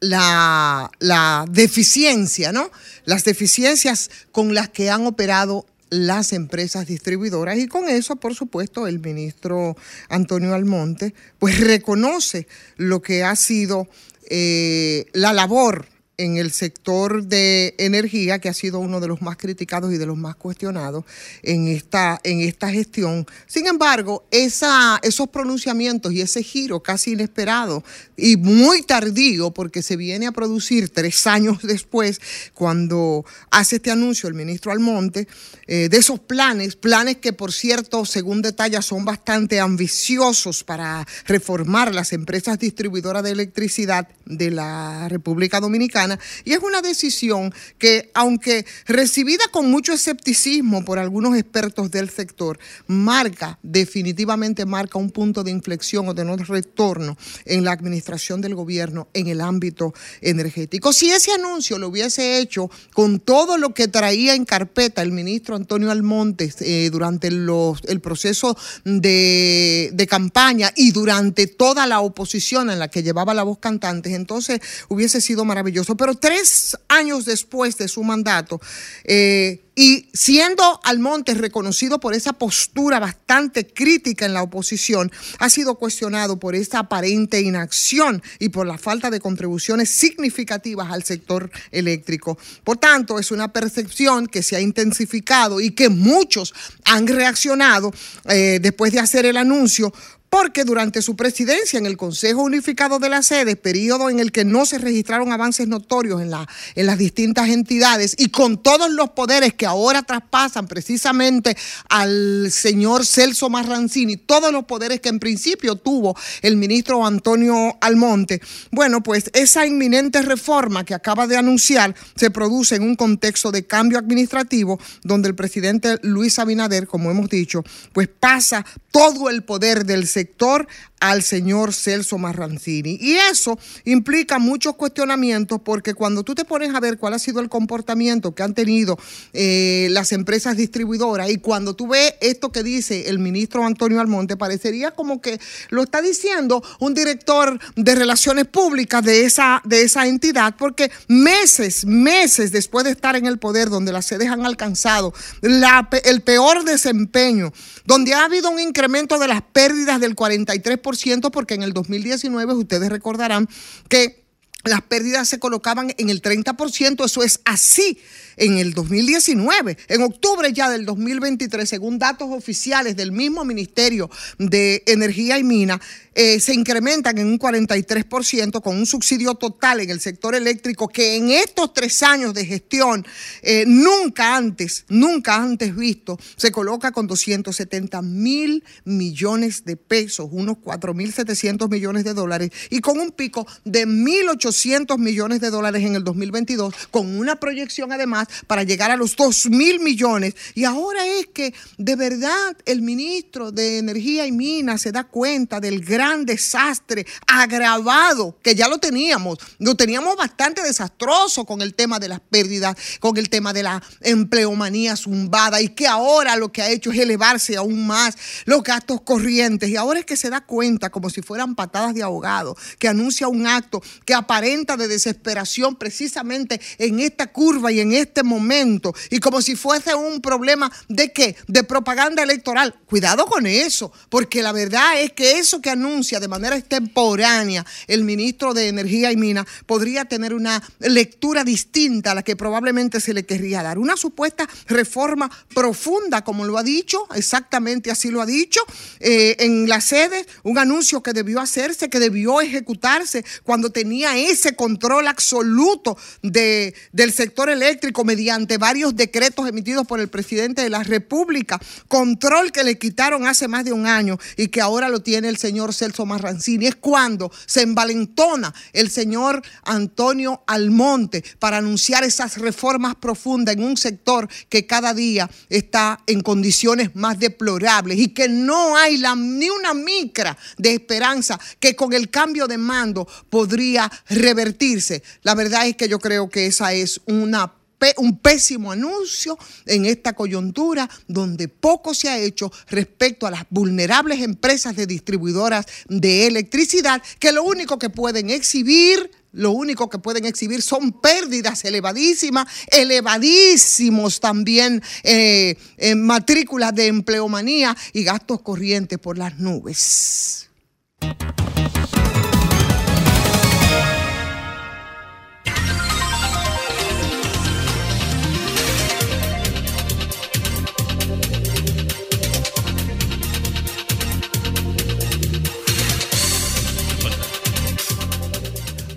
la, 0.00 0.90
la 0.98 1.46
deficiencia, 1.48 2.52
¿no? 2.52 2.70
Las 3.06 3.24
deficiencias 3.24 4.10
con 4.32 4.54
las 4.54 4.68
que 4.68 4.90
han 4.90 5.06
operado 5.06 5.66
las 5.90 6.32
empresas 6.32 6.86
distribuidoras 6.86 7.58
y 7.58 7.66
con 7.66 7.88
eso, 7.88 8.16
por 8.16 8.34
supuesto, 8.34 8.86
el 8.86 9.00
ministro 9.00 9.76
Antonio 10.08 10.54
Almonte, 10.54 11.14
pues 11.38 11.60
reconoce 11.60 12.46
lo 12.76 13.02
que 13.02 13.24
ha 13.24 13.36
sido 13.36 13.88
eh, 14.28 15.06
la 15.12 15.32
labor 15.32 15.86
en 16.16 16.36
el 16.36 16.52
sector 16.52 17.24
de 17.24 17.74
energía, 17.78 18.38
que 18.38 18.48
ha 18.48 18.54
sido 18.54 18.78
uno 18.78 19.00
de 19.00 19.08
los 19.08 19.20
más 19.20 19.36
criticados 19.36 19.92
y 19.92 19.98
de 19.98 20.06
los 20.06 20.16
más 20.16 20.36
cuestionados 20.36 21.04
en 21.42 21.68
esta, 21.68 22.20
en 22.22 22.40
esta 22.40 22.70
gestión. 22.70 23.26
Sin 23.46 23.66
embargo, 23.66 24.24
esa, 24.30 25.00
esos 25.02 25.28
pronunciamientos 25.28 26.12
y 26.12 26.20
ese 26.20 26.42
giro 26.42 26.82
casi 26.82 27.12
inesperado 27.12 27.82
y 28.16 28.36
muy 28.36 28.82
tardío, 28.82 29.50
porque 29.50 29.82
se 29.82 29.96
viene 29.96 30.26
a 30.26 30.32
producir 30.32 30.88
tres 30.88 31.26
años 31.26 31.58
después, 31.62 32.20
cuando 32.54 33.24
hace 33.50 33.76
este 33.76 33.90
anuncio 33.90 34.28
el 34.28 34.34
ministro 34.34 34.70
Almonte, 34.70 35.26
eh, 35.66 35.88
de 35.88 35.96
esos 35.96 36.20
planes, 36.20 36.76
planes 36.76 37.16
que 37.16 37.32
por 37.32 37.52
cierto, 37.52 38.04
según 38.04 38.42
detalla, 38.42 38.82
son 38.82 39.04
bastante 39.04 39.60
ambiciosos 39.60 40.64
para 40.64 41.06
reformar 41.26 41.94
las 41.94 42.12
empresas 42.12 42.58
distribuidoras 42.58 43.22
de 43.22 43.30
electricidad 43.30 44.08
de 44.26 44.50
la 44.50 45.08
República 45.08 45.60
Dominicana. 45.60 46.18
Y 46.44 46.52
es 46.52 46.60
una 46.60 46.82
decisión 46.82 47.52
que, 47.78 48.10
aunque 48.14 48.66
recibida 48.86 49.44
con 49.50 49.70
mucho 49.70 49.92
escepticismo 49.92 50.84
por 50.84 50.98
algunos 50.98 51.36
expertos 51.36 51.90
del 51.90 52.10
sector, 52.10 52.58
marca, 52.86 53.58
definitivamente 53.62 54.66
marca 54.66 54.98
un 54.98 55.10
punto 55.10 55.44
de 55.44 55.50
inflexión 55.50 56.08
o 56.08 56.14
de 56.14 56.24
no 56.24 56.36
retorno 56.36 57.16
en 57.44 57.64
la 57.64 57.72
administración 57.72 58.40
del 58.40 58.54
gobierno 58.54 59.08
en 59.14 59.28
el 59.28 59.40
ámbito 59.40 59.94
energético. 60.20 60.92
Si 60.92 61.10
ese 61.10 61.32
anuncio 61.32 61.78
lo 61.78 61.88
hubiese 61.88 62.38
hecho 62.38 62.70
con 62.92 63.20
todo 63.20 63.58
lo 63.58 63.74
que 63.74 63.88
traía 63.88 64.34
en 64.34 64.44
carpeta 64.44 65.02
el 65.02 65.12
ministro 65.12 65.53
Antonio 65.56 65.90
Almonte 65.90 66.52
eh, 66.60 66.90
durante 66.90 67.30
los- 67.30 67.80
el 67.86 68.00
proceso 68.00 68.56
de, 68.84 69.90
de 69.92 70.06
campaña 70.06 70.72
y 70.76 70.92
durante 70.92 71.46
toda 71.46 71.86
la 71.86 72.00
oposición 72.00 72.70
en 72.70 72.78
la 72.78 72.88
que 72.88 73.02
llevaba 73.02 73.34
la 73.34 73.42
voz 73.42 73.58
cantantes, 73.58 74.12
entonces 74.12 74.60
hubiese 74.88 75.20
sido 75.20 75.44
maravilloso. 75.44 75.96
Pero 75.96 76.14
tres 76.14 76.76
años 76.88 77.24
después 77.24 77.76
de 77.78 77.88
su 77.88 78.02
mandato, 78.04 78.60
eh, 79.04 79.60
y 79.74 80.08
siendo 80.12 80.80
Almonte 80.84 81.34
reconocido 81.34 81.98
por 81.98 82.14
esa 82.14 82.32
postura 82.32 83.00
bastante 83.00 83.66
crítica 83.66 84.24
en 84.24 84.32
la 84.32 84.42
oposición, 84.42 85.10
ha 85.38 85.50
sido 85.50 85.74
cuestionado 85.76 86.38
por 86.38 86.54
esa 86.54 86.80
aparente 86.80 87.40
inacción 87.40 88.22
y 88.38 88.50
por 88.50 88.66
la 88.66 88.78
falta 88.78 89.10
de 89.10 89.20
contribuciones 89.20 89.90
significativas 89.90 90.92
al 90.92 91.02
sector 91.02 91.50
eléctrico. 91.72 92.38
Por 92.62 92.76
tanto, 92.76 93.18
es 93.18 93.30
una 93.30 93.52
percepción 93.52 94.26
que 94.26 94.42
se 94.42 94.56
ha 94.56 94.60
intensificado 94.60 95.60
y 95.60 95.72
que 95.72 95.88
muchos 95.88 96.54
han 96.84 97.06
reaccionado 97.06 97.92
eh, 98.28 98.58
después 98.60 98.92
de 98.92 99.00
hacer 99.00 99.26
el 99.26 99.36
anuncio 99.36 99.92
porque 100.34 100.64
durante 100.64 101.00
su 101.00 101.14
presidencia 101.14 101.78
en 101.78 101.86
el 101.86 101.96
Consejo 101.96 102.42
Unificado 102.42 102.98
de 102.98 103.08
la 103.08 103.22
Sede, 103.22 103.54
periodo 103.54 104.10
en 104.10 104.18
el 104.18 104.32
que 104.32 104.44
no 104.44 104.66
se 104.66 104.78
registraron 104.78 105.30
avances 105.30 105.68
notorios 105.68 106.20
en, 106.20 106.32
la, 106.32 106.48
en 106.74 106.86
las 106.86 106.98
distintas 106.98 107.50
entidades 107.50 108.16
y 108.18 108.30
con 108.30 108.60
todos 108.60 108.90
los 108.90 109.10
poderes 109.10 109.54
que 109.54 109.64
ahora 109.64 110.02
traspasan 110.02 110.66
precisamente 110.66 111.56
al 111.88 112.50
señor 112.50 113.06
Celso 113.06 113.48
Marrancini, 113.48 114.16
todos 114.16 114.50
los 114.50 114.64
poderes 114.64 115.00
que 115.00 115.08
en 115.08 115.20
principio 115.20 115.76
tuvo 115.76 116.16
el 116.42 116.56
ministro 116.56 117.06
Antonio 117.06 117.78
Almonte, 117.80 118.40
bueno, 118.72 119.04
pues 119.04 119.30
esa 119.34 119.64
inminente 119.66 120.20
reforma 120.20 120.84
que 120.84 120.94
acaba 120.94 121.28
de 121.28 121.36
anunciar 121.36 121.94
se 122.16 122.32
produce 122.32 122.74
en 122.74 122.82
un 122.82 122.96
contexto 122.96 123.52
de 123.52 123.68
cambio 123.68 124.00
administrativo 124.00 124.80
donde 125.04 125.28
el 125.28 125.36
presidente 125.36 126.00
Luis 126.02 126.40
Abinader, 126.40 126.88
como 126.88 127.12
hemos 127.12 127.30
dicho, 127.30 127.62
pues 127.92 128.08
pasa 128.08 128.66
todo 128.90 129.30
el 129.30 129.44
poder 129.44 129.84
del 129.86 130.08
sector 130.08 130.23
sector 130.24 130.66
al 131.10 131.22
señor 131.22 131.74
Celso 131.74 132.16
Marrancini. 132.16 132.96
Y 132.98 133.16
eso 133.30 133.58
implica 133.84 134.38
muchos 134.38 134.74
cuestionamientos 134.74 135.60
porque 135.62 135.92
cuando 135.92 136.22
tú 136.22 136.34
te 136.34 136.46
pones 136.46 136.74
a 136.74 136.80
ver 136.80 136.96
cuál 136.96 137.12
ha 137.12 137.18
sido 137.18 137.40
el 137.40 137.50
comportamiento 137.50 138.34
que 138.34 138.42
han 138.42 138.54
tenido 138.54 138.98
eh, 139.34 139.88
las 139.90 140.12
empresas 140.12 140.56
distribuidoras 140.56 141.30
y 141.30 141.36
cuando 141.36 141.74
tú 141.74 141.88
ves 141.88 142.14
esto 142.22 142.50
que 142.50 142.62
dice 142.62 143.10
el 143.10 143.18
ministro 143.18 143.66
Antonio 143.66 144.00
Almonte, 144.00 144.38
parecería 144.38 144.92
como 144.92 145.20
que 145.20 145.38
lo 145.68 145.82
está 145.82 146.00
diciendo 146.00 146.62
un 146.80 146.94
director 146.94 147.58
de 147.76 147.94
relaciones 147.94 148.46
públicas 148.46 149.04
de 149.04 149.26
esa, 149.26 149.60
de 149.64 149.82
esa 149.82 150.06
entidad, 150.06 150.54
porque 150.58 150.90
meses, 151.08 151.84
meses 151.84 152.50
después 152.50 152.84
de 152.86 152.92
estar 152.92 153.14
en 153.14 153.26
el 153.26 153.38
poder, 153.38 153.68
donde 153.68 153.92
las 153.92 154.06
sedes 154.06 154.28
han 154.28 154.46
alcanzado 154.46 155.12
el 155.42 156.22
peor 156.22 156.64
desempeño, 156.64 157.52
donde 157.84 158.14
ha 158.14 158.24
habido 158.24 158.48
un 158.48 158.58
incremento 158.58 159.18
de 159.18 159.28
las 159.28 159.42
pérdidas 159.42 160.00
del 160.00 160.16
43%, 160.16 160.93
porque 161.30 161.54
en 161.54 161.62
el 161.62 161.72
2019 161.72 162.54
ustedes 162.54 162.88
recordarán 162.88 163.48
que 163.88 164.23
las 164.64 164.82
pérdidas 164.82 165.28
se 165.28 165.38
colocaban 165.38 165.94
en 165.98 166.10
el 166.10 166.22
30%, 166.22 167.04
eso 167.04 167.22
es 167.22 167.40
así 167.44 167.98
en 168.36 168.58
el 168.58 168.72
2019. 168.72 169.76
En 169.88 170.02
octubre 170.02 170.52
ya 170.52 170.70
del 170.70 170.86
2023, 170.86 171.68
según 171.68 171.98
datos 171.98 172.28
oficiales 172.30 172.96
del 172.96 173.12
mismo 173.12 173.44
Ministerio 173.44 174.10
de 174.38 174.82
Energía 174.86 175.38
y 175.38 175.44
Mina, 175.44 175.80
eh, 176.14 176.40
se 176.40 176.54
incrementan 176.54 177.18
en 177.18 177.26
un 177.26 177.38
43% 177.38 178.62
con 178.62 178.76
un 178.76 178.86
subsidio 178.86 179.34
total 179.34 179.80
en 179.80 179.90
el 179.90 180.00
sector 180.00 180.34
eléctrico 180.34 180.88
que 180.88 181.16
en 181.16 181.30
estos 181.30 181.74
tres 181.74 182.02
años 182.02 182.32
de 182.34 182.46
gestión 182.46 183.04
eh, 183.42 183.64
nunca 183.66 184.36
antes, 184.36 184.84
nunca 184.88 185.36
antes 185.36 185.74
visto, 185.74 186.18
se 186.36 186.52
coloca 186.52 186.92
con 186.92 187.06
270 187.06 188.00
mil 188.02 188.64
millones 188.84 189.64
de 189.64 189.76
pesos, 189.76 190.28
unos 190.30 190.58
4 190.62 190.94
mil 190.94 191.12
700 191.12 191.68
millones 191.68 192.04
de 192.04 192.14
dólares 192.14 192.50
y 192.70 192.80
con 192.80 192.98
un 192.98 193.10
pico 193.10 193.46
de 193.64 193.86
1.800 193.86 194.53
millones 194.98 195.40
de 195.40 195.50
dólares 195.50 195.82
en 195.82 195.96
el 195.96 196.04
2022, 196.04 196.74
con 196.90 197.18
una 197.18 197.36
proyección 197.36 197.92
además 197.92 198.28
para 198.46 198.62
llegar 198.62 198.90
a 198.90 198.96
los 198.96 199.16
2 199.16 199.46
mil 199.50 199.80
millones. 199.80 200.34
Y 200.54 200.64
ahora 200.64 201.06
es 201.06 201.26
que 201.26 201.54
de 201.78 201.96
verdad 201.96 202.56
el 202.66 202.82
ministro 202.82 203.52
de 203.52 203.78
Energía 203.78 204.26
y 204.26 204.32
Minas 204.32 204.82
se 204.82 204.92
da 204.92 205.04
cuenta 205.04 205.60
del 205.60 205.84
gran 205.84 206.24
desastre 206.24 207.06
agravado 207.26 208.36
que 208.42 208.54
ya 208.54 208.68
lo 208.68 208.78
teníamos. 208.78 209.38
Lo 209.58 209.74
teníamos 209.74 210.16
bastante 210.16 210.62
desastroso 210.62 211.44
con 211.44 211.62
el 211.62 211.74
tema 211.74 211.98
de 211.98 212.08
las 212.08 212.20
pérdidas, 212.20 212.76
con 213.00 213.16
el 213.16 213.28
tema 213.28 213.52
de 213.52 213.62
la 213.62 213.82
empleomanía 214.00 214.96
zumbada 214.96 215.60
y 215.60 215.68
que 215.68 215.86
ahora 215.86 216.36
lo 216.36 216.52
que 216.52 216.62
ha 216.62 216.70
hecho 216.70 216.92
es 216.92 216.98
elevarse 216.98 217.56
aún 217.56 217.86
más 217.86 218.16
los 218.44 218.62
gastos 218.62 219.00
corrientes. 219.02 219.68
Y 219.68 219.76
ahora 219.76 220.00
es 220.00 220.06
que 220.06 220.16
se 220.16 220.30
da 220.30 220.40
cuenta, 220.40 220.90
como 220.90 221.10
si 221.10 221.22
fueran 221.22 221.54
patadas 221.54 221.94
de 221.94 222.02
ahogado, 222.02 222.56
que 222.78 222.88
anuncia 222.88 223.28
un 223.28 223.46
acto 223.46 223.82
que 224.04 224.14
aparenta 224.44 224.76
de 224.76 224.88
desesperación 224.88 225.74
precisamente 225.76 226.60
en 226.76 227.00
esta 227.00 227.28
curva 227.28 227.72
y 227.72 227.80
en 227.80 227.94
este 227.94 228.22
momento. 228.22 228.94
Y 229.08 229.18
como 229.18 229.40
si 229.40 229.56
fuese 229.56 229.94
un 229.94 230.20
problema 230.20 230.70
de 230.86 231.12
qué? 231.12 231.34
De 231.48 231.64
propaganda 231.64 232.22
electoral. 232.22 232.74
Cuidado 232.84 233.24
con 233.24 233.46
eso, 233.46 233.90
porque 234.10 234.42
la 234.42 234.52
verdad 234.52 235.00
es 235.00 235.12
que 235.12 235.38
eso 235.38 235.62
que 235.62 235.70
anuncia 235.70 236.20
de 236.20 236.28
manera 236.28 236.58
extemporánea 236.58 237.64
el 237.86 238.04
ministro 238.04 238.52
de 238.52 238.68
Energía 238.68 239.10
y 239.12 239.16
Minas 239.16 239.46
podría 239.64 240.04
tener 240.04 240.34
una 240.34 240.62
lectura 240.80 241.42
distinta 241.42 242.10
a 242.10 242.14
la 242.14 242.22
que 242.22 242.36
probablemente 242.36 243.00
se 243.00 243.14
le 243.14 243.24
querría 243.24 243.62
dar. 243.62 243.78
Una 243.78 243.96
supuesta 243.96 244.46
reforma 244.66 245.30
profunda, 245.54 246.22
como 246.22 246.44
lo 246.44 246.58
ha 246.58 246.62
dicho, 246.62 247.06
exactamente 247.14 247.90
así 247.90 248.10
lo 248.10 248.20
ha 248.20 248.26
dicho, 248.26 248.60
eh, 249.00 249.36
en 249.38 249.70
la 249.70 249.80
sede, 249.80 250.26
un 250.42 250.58
anuncio 250.58 251.02
que 251.02 251.14
debió 251.14 251.40
hacerse, 251.40 251.88
que 251.88 251.98
debió 251.98 252.42
ejecutarse 252.42 253.24
cuando 253.42 253.70
tenía 253.70 254.18
ese 254.18 254.33
control 254.56 255.08
absoluto 255.08 255.96
de, 256.22 256.74
del 256.92 257.12
sector 257.12 257.48
eléctrico 257.50 258.04
mediante 258.04 258.58
varios 258.58 258.96
decretos 258.96 259.48
emitidos 259.48 259.86
por 259.86 260.00
el 260.00 260.08
presidente 260.08 260.62
de 260.62 260.70
la 260.70 260.82
República, 260.82 261.60
control 261.88 262.52
que 262.52 262.64
le 262.64 262.78
quitaron 262.78 263.26
hace 263.26 263.48
más 263.48 263.64
de 263.64 263.72
un 263.72 263.86
año 263.86 264.18
y 264.36 264.48
que 264.48 264.60
ahora 264.60 264.88
lo 264.88 265.00
tiene 265.00 265.28
el 265.28 265.36
señor 265.36 265.72
Celso 265.72 266.06
Marrancini. 266.06 266.66
Es 266.66 266.74
cuando 266.76 267.30
se 267.46 267.62
envalentona 267.62 268.54
el 268.72 268.90
señor 268.90 269.42
Antonio 269.64 270.42
Almonte 270.46 271.24
para 271.38 271.58
anunciar 271.58 272.04
esas 272.04 272.38
reformas 272.38 272.94
profundas 272.96 273.54
en 273.54 273.64
un 273.64 273.76
sector 273.76 274.28
que 274.48 274.66
cada 274.66 274.94
día 274.94 275.30
está 275.48 276.00
en 276.06 276.20
condiciones 276.20 276.94
más 276.94 277.18
deplorables 277.18 277.98
y 277.98 278.08
que 278.08 278.28
no 278.28 278.76
hay 278.76 279.02
ni 279.16 279.50
una 279.50 279.74
micra 279.74 280.36
de 280.56 280.74
esperanza 280.74 281.38
que 281.60 281.76
con 281.76 281.92
el 281.92 282.10
cambio 282.10 282.46
de 282.46 282.58
mando 282.58 283.06
podría 283.30 283.90
revertirse. 284.24 285.02
La 285.22 285.34
verdad 285.34 285.66
es 285.66 285.76
que 285.76 285.88
yo 285.88 285.98
creo 285.98 286.28
que 286.28 286.46
esa 286.46 286.72
es 286.72 287.00
una 287.06 287.52
un 287.98 288.18
pésimo 288.18 288.72
anuncio 288.72 289.38
en 289.66 289.84
esta 289.84 290.14
coyuntura 290.14 290.88
donde 291.06 291.48
poco 291.48 291.92
se 291.92 292.08
ha 292.08 292.18
hecho 292.18 292.50
respecto 292.68 293.26
a 293.26 293.30
las 293.30 293.44
vulnerables 293.50 294.20
empresas 294.20 294.74
de 294.74 294.86
distribuidoras 294.86 295.66
de 295.88 296.26
electricidad 296.26 297.02
que 297.18 297.32
lo 297.32 297.42
único 297.42 297.78
que 297.78 297.90
pueden 297.90 298.30
exhibir 298.30 299.10
lo 299.32 299.50
único 299.50 299.90
que 299.90 299.98
pueden 299.98 300.24
exhibir 300.26 300.62
son 300.62 300.92
pérdidas 300.92 301.64
elevadísimas, 301.64 302.46
elevadísimos 302.68 304.20
también 304.20 304.80
eh, 305.02 305.56
matrículas 305.96 306.72
de 306.72 306.86
empleomanía 306.86 307.76
y 307.92 308.04
gastos 308.04 308.42
corrientes 308.42 308.98
por 309.00 309.18
las 309.18 309.40
nubes. 309.40 310.48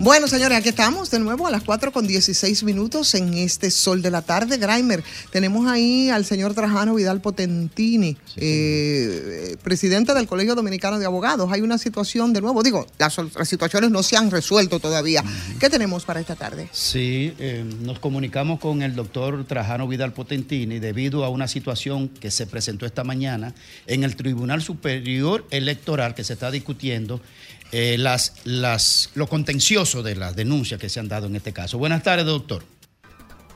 Bueno, 0.00 0.28
señores, 0.28 0.56
aquí 0.56 0.68
estamos 0.68 1.10
de 1.10 1.18
nuevo 1.18 1.48
a 1.48 1.50
las 1.50 1.64
4 1.64 1.90
con 1.90 2.06
16 2.06 2.62
minutos 2.62 3.16
en 3.16 3.34
este 3.34 3.68
sol 3.72 4.00
de 4.00 4.12
la 4.12 4.22
tarde. 4.22 4.56
Grimer, 4.56 5.02
tenemos 5.32 5.66
ahí 5.66 6.08
al 6.08 6.24
señor 6.24 6.54
Trajano 6.54 6.94
Vidal 6.94 7.20
Potentini, 7.20 8.16
eh, 8.36 9.56
presidente 9.64 10.14
del 10.14 10.28
Colegio 10.28 10.54
Dominicano 10.54 11.00
de 11.00 11.06
Abogados. 11.06 11.50
Hay 11.50 11.62
una 11.62 11.78
situación 11.78 12.32
de 12.32 12.40
nuevo, 12.40 12.62
digo, 12.62 12.86
las, 12.96 13.18
las 13.18 13.48
situaciones 13.48 13.90
no 13.90 14.04
se 14.04 14.16
han 14.16 14.30
resuelto 14.30 14.78
todavía. 14.78 15.24
¿Qué 15.58 15.68
tenemos 15.68 16.04
para 16.04 16.20
esta 16.20 16.36
tarde? 16.36 16.68
Sí, 16.70 17.34
eh, 17.40 17.64
nos 17.82 17.98
comunicamos 17.98 18.60
con 18.60 18.82
el 18.82 18.94
doctor 18.94 19.46
Trajano 19.46 19.88
Vidal 19.88 20.12
Potentini 20.12 20.78
debido 20.78 21.24
a 21.24 21.28
una 21.28 21.48
situación 21.48 22.08
que 22.08 22.30
se 22.30 22.46
presentó 22.46 22.86
esta 22.86 23.02
mañana 23.02 23.52
en 23.88 24.04
el 24.04 24.14
Tribunal 24.14 24.62
Superior 24.62 25.44
Electoral 25.50 26.14
que 26.14 26.22
se 26.22 26.34
está 26.34 26.52
discutiendo 26.52 27.20
eh, 27.72 27.96
las, 27.98 28.42
las, 28.44 29.12
lo 29.14 29.26
contencioso 29.26 30.02
de 30.02 30.16
las 30.16 30.34
denuncias 30.34 30.80
que 30.80 30.88
se 30.88 31.00
han 31.00 31.08
dado 31.08 31.26
en 31.26 31.36
este 31.36 31.52
caso. 31.52 31.78
Buenas 31.78 32.02
tardes, 32.02 32.26
doctor. 32.26 32.62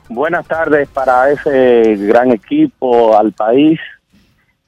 Buenas 0.09 0.45
tardes 0.47 0.87
para 0.89 1.31
ese 1.31 1.95
gran 1.95 2.31
equipo, 2.31 3.17
al 3.17 3.31
país 3.31 3.79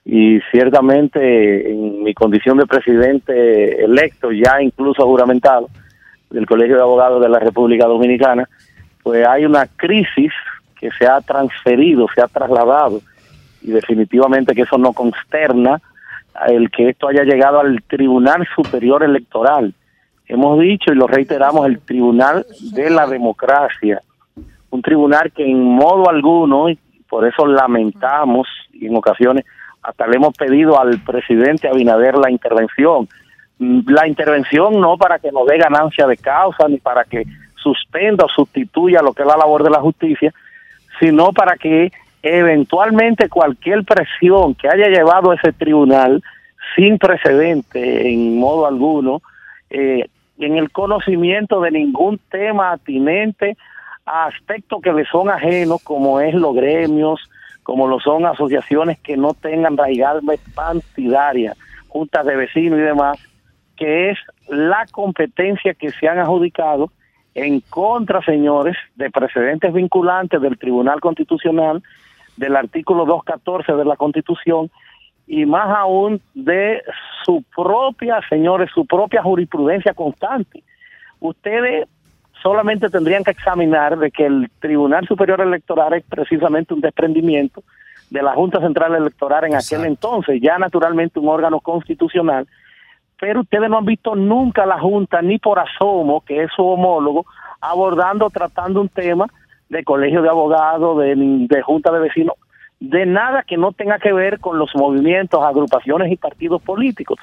y 0.05 0.39
ciertamente 0.51 1.71
en 1.71 2.03
mi 2.03 2.13
condición 2.13 2.57
de 2.57 2.67
presidente 2.67 3.83
electo, 3.83 4.31
ya 4.31 4.61
incluso 4.61 5.03
juramentado 5.05 5.69
del 6.29 6.45
Colegio 6.45 6.75
de 6.75 6.81
Abogados 6.83 7.21
de 7.21 7.29
la 7.29 7.39
República 7.39 7.85
Dominicana, 7.85 8.47
pues 9.03 9.27
hay 9.27 9.45
una 9.45 9.67
crisis 9.67 10.31
que 10.79 10.89
se 10.91 11.07
ha 11.07 11.21
transferido, 11.21 12.07
se 12.13 12.21
ha 12.21 12.27
trasladado 12.27 13.01
y 13.61 13.71
definitivamente 13.71 14.53
que 14.53 14.61
eso 14.61 14.77
no 14.77 14.93
consterna 14.93 15.81
el 16.47 16.69
que 16.69 16.89
esto 16.89 17.07
haya 17.07 17.23
llegado 17.23 17.59
al 17.59 17.81
Tribunal 17.83 18.47
Superior 18.55 19.03
Electoral. 19.03 19.73
Hemos 20.27 20.59
dicho 20.59 20.91
y 20.91 20.95
lo 20.95 21.07
reiteramos, 21.07 21.65
el 21.65 21.79
Tribunal 21.79 22.45
de 22.73 22.89
la 22.89 23.07
Democracia, 23.07 24.01
un 24.71 24.81
tribunal 24.81 25.31
que 25.31 25.49
en 25.49 25.63
modo 25.63 26.09
alguno, 26.09 26.69
y 26.69 26.77
por 27.07 27.27
eso 27.27 27.45
lamentamos 27.45 28.47
y 28.73 28.87
en 28.87 28.95
ocasiones 28.95 29.45
hasta 29.81 30.07
le 30.07 30.15
hemos 30.15 30.33
pedido 30.35 30.79
al 30.79 30.99
presidente 30.99 31.67
Abinader 31.67 32.17
la 32.17 32.31
intervención. 32.31 33.07
La 33.59 34.07
intervención 34.07 34.81
no 34.81 34.97
para 34.97 35.19
que 35.19 35.31
nos 35.31 35.45
dé 35.47 35.57
ganancia 35.57 36.07
de 36.07 36.17
causa 36.17 36.67
ni 36.67 36.77
para 36.77 37.03
que 37.03 37.23
suspenda 37.55 38.25
o 38.25 38.29
sustituya 38.29 39.01
lo 39.01 39.13
que 39.13 39.21
es 39.21 39.27
la 39.27 39.37
labor 39.37 39.63
de 39.63 39.69
la 39.69 39.79
justicia, 39.79 40.33
sino 40.99 41.31
para 41.31 41.55
que 41.55 41.91
eventualmente 42.25 43.29
cualquier 43.29 43.83
presión 43.83 44.55
que 44.55 44.67
haya 44.67 44.87
llevado 44.87 45.31
ese 45.31 45.53
tribunal 45.53 46.23
sin 46.75 46.97
precedente 46.97 48.11
en 48.11 48.39
modo 48.39 48.65
alguno, 48.65 49.21
eh, 49.69 50.09
en 50.39 50.57
el 50.57 50.71
conocimiento 50.71 51.61
de 51.61 51.69
ningún 51.69 52.19
tema 52.31 52.71
atinente 52.71 53.55
a 54.07 54.25
aspectos 54.25 54.81
que 54.81 54.91
le 54.91 55.05
son 55.05 55.29
ajenos, 55.29 55.83
como 55.83 56.19
es 56.19 56.33
los 56.33 56.55
gremios, 56.55 57.29
como 57.61 57.87
lo 57.87 57.99
son 57.99 58.25
asociaciones 58.25 58.99
que 58.99 59.17
no 59.17 59.35
tengan 59.35 59.77
raigambre 59.77 60.39
partidaria, 60.55 61.55
juntas 61.87 62.25
de 62.25 62.35
vecinos 62.35 62.79
y 62.79 62.83
demás, 62.83 63.19
que 63.77 64.09
es 64.09 64.17
la 64.47 64.87
competencia 64.91 65.75
que 65.75 65.91
se 65.91 66.07
han 66.07 66.17
adjudicado 66.17 66.89
en 67.35 67.59
contra, 67.59 68.23
señores, 68.23 68.75
de 68.95 69.11
precedentes 69.11 69.71
vinculantes 69.73 70.41
del 70.41 70.57
Tribunal 70.57 71.01
Constitucional, 71.01 71.83
del 72.37 72.55
artículo 72.55 73.05
214 73.05 73.73
de 73.73 73.85
la 73.85 73.95
Constitución 73.95 74.69
y 75.27 75.45
más 75.45 75.69
aún 75.75 76.21
de 76.33 76.83
su 77.23 77.43
propia, 77.55 78.19
señores, 78.29 78.69
su 78.73 78.85
propia 78.85 79.23
jurisprudencia 79.23 79.93
constante. 79.93 80.63
Ustedes 81.19 81.87
solamente 82.41 82.89
tendrían 82.89 83.23
que 83.23 83.31
examinar 83.31 83.97
de 83.97 84.11
que 84.11 84.25
el 84.25 84.51
Tribunal 84.59 85.07
Superior 85.07 85.41
Electoral 85.41 85.93
es 85.93 86.03
precisamente 86.03 86.73
un 86.73 86.81
desprendimiento 86.81 87.63
de 88.09 88.21
la 88.21 88.33
Junta 88.33 88.59
Central 88.59 88.93
Electoral 88.93 89.45
en 89.45 89.55
aquel 89.55 89.85
entonces, 89.85 90.39
ya 90.41 90.57
naturalmente 90.59 91.19
un 91.19 91.27
órgano 91.27 91.59
constitucional, 91.59 92.47
pero 93.19 93.41
ustedes 93.41 93.69
no 93.69 93.79
han 93.79 93.85
visto 93.85 94.15
nunca 94.15 94.65
la 94.65 94.79
Junta, 94.79 95.21
ni 95.21 95.39
por 95.39 95.57
asomo, 95.57 96.21
que 96.21 96.43
es 96.43 96.51
su 96.55 96.63
homólogo, 96.63 97.25
abordando, 97.61 98.29
tratando 98.29 98.81
un 98.81 98.89
tema 98.89 99.25
de 99.69 99.83
colegio 99.83 100.21
de 100.21 100.29
abogados, 100.29 100.99
de, 100.99 101.15
de 101.15 101.61
junta 101.61 101.91
de 101.91 101.99
vecinos, 101.99 102.35
de 102.79 103.05
nada 103.05 103.43
que 103.43 103.57
no 103.57 103.71
tenga 103.71 103.99
que 103.99 104.13
ver 104.13 104.39
con 104.39 104.59
los 104.59 104.69
movimientos, 104.75 105.43
agrupaciones 105.43 106.11
y 106.11 106.17
partidos 106.17 106.61
políticos, 106.61 107.19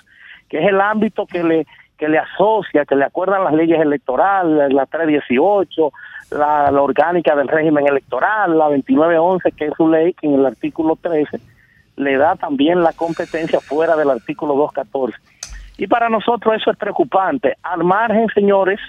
que 0.49 0.59
es 0.59 0.69
el 0.69 0.81
ámbito 0.81 1.27
que 1.27 1.43
le 1.43 1.67
que 1.99 2.09
le 2.09 2.19
asocia, 2.19 2.85
que 2.85 2.97
le 2.97 3.05
acuerdan 3.05 3.45
las 3.45 3.55
leyes 3.55 3.81
electorales, 3.81 4.73
la 4.73 4.87
318, 4.87 5.93
la, 6.33 6.69
la 6.73 6.83
orgánica 6.83 7.37
del 7.37 7.47
régimen 7.47 7.87
electoral, 7.87 8.59
la 8.59 8.65
2911, 8.65 9.53
que 9.53 9.67
es 9.67 9.73
su 9.77 9.89
ley, 9.89 10.13
que 10.15 10.27
en 10.27 10.35
el 10.35 10.45
artículo 10.45 10.99
13 11.01 11.39
le 11.97 12.17
da 12.17 12.35
también 12.35 12.83
la 12.83 12.93
competencia 12.93 13.61
fuera 13.61 13.95
del 13.95 14.11
artículo 14.11 14.55
214. 14.55 15.17
Y 15.79 15.87
para 15.87 16.09
nosotros 16.09 16.57
eso 16.57 16.73
es 16.73 16.77
preocupante. 16.77 17.57
Al 17.63 17.85
margen, 17.85 18.27
señores, 18.35 18.81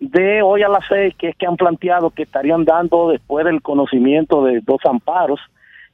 de 0.00 0.40
hoy 0.42 0.62
a 0.62 0.68
las 0.68 0.84
seis, 0.88 1.14
que 1.16 1.28
es 1.28 1.36
que 1.36 1.46
han 1.46 1.56
planteado 1.56 2.10
que 2.10 2.22
estarían 2.22 2.64
dando, 2.64 3.10
después 3.10 3.44
del 3.44 3.60
conocimiento 3.60 4.42
de 4.44 4.60
dos 4.60 4.80
amparos 4.84 5.38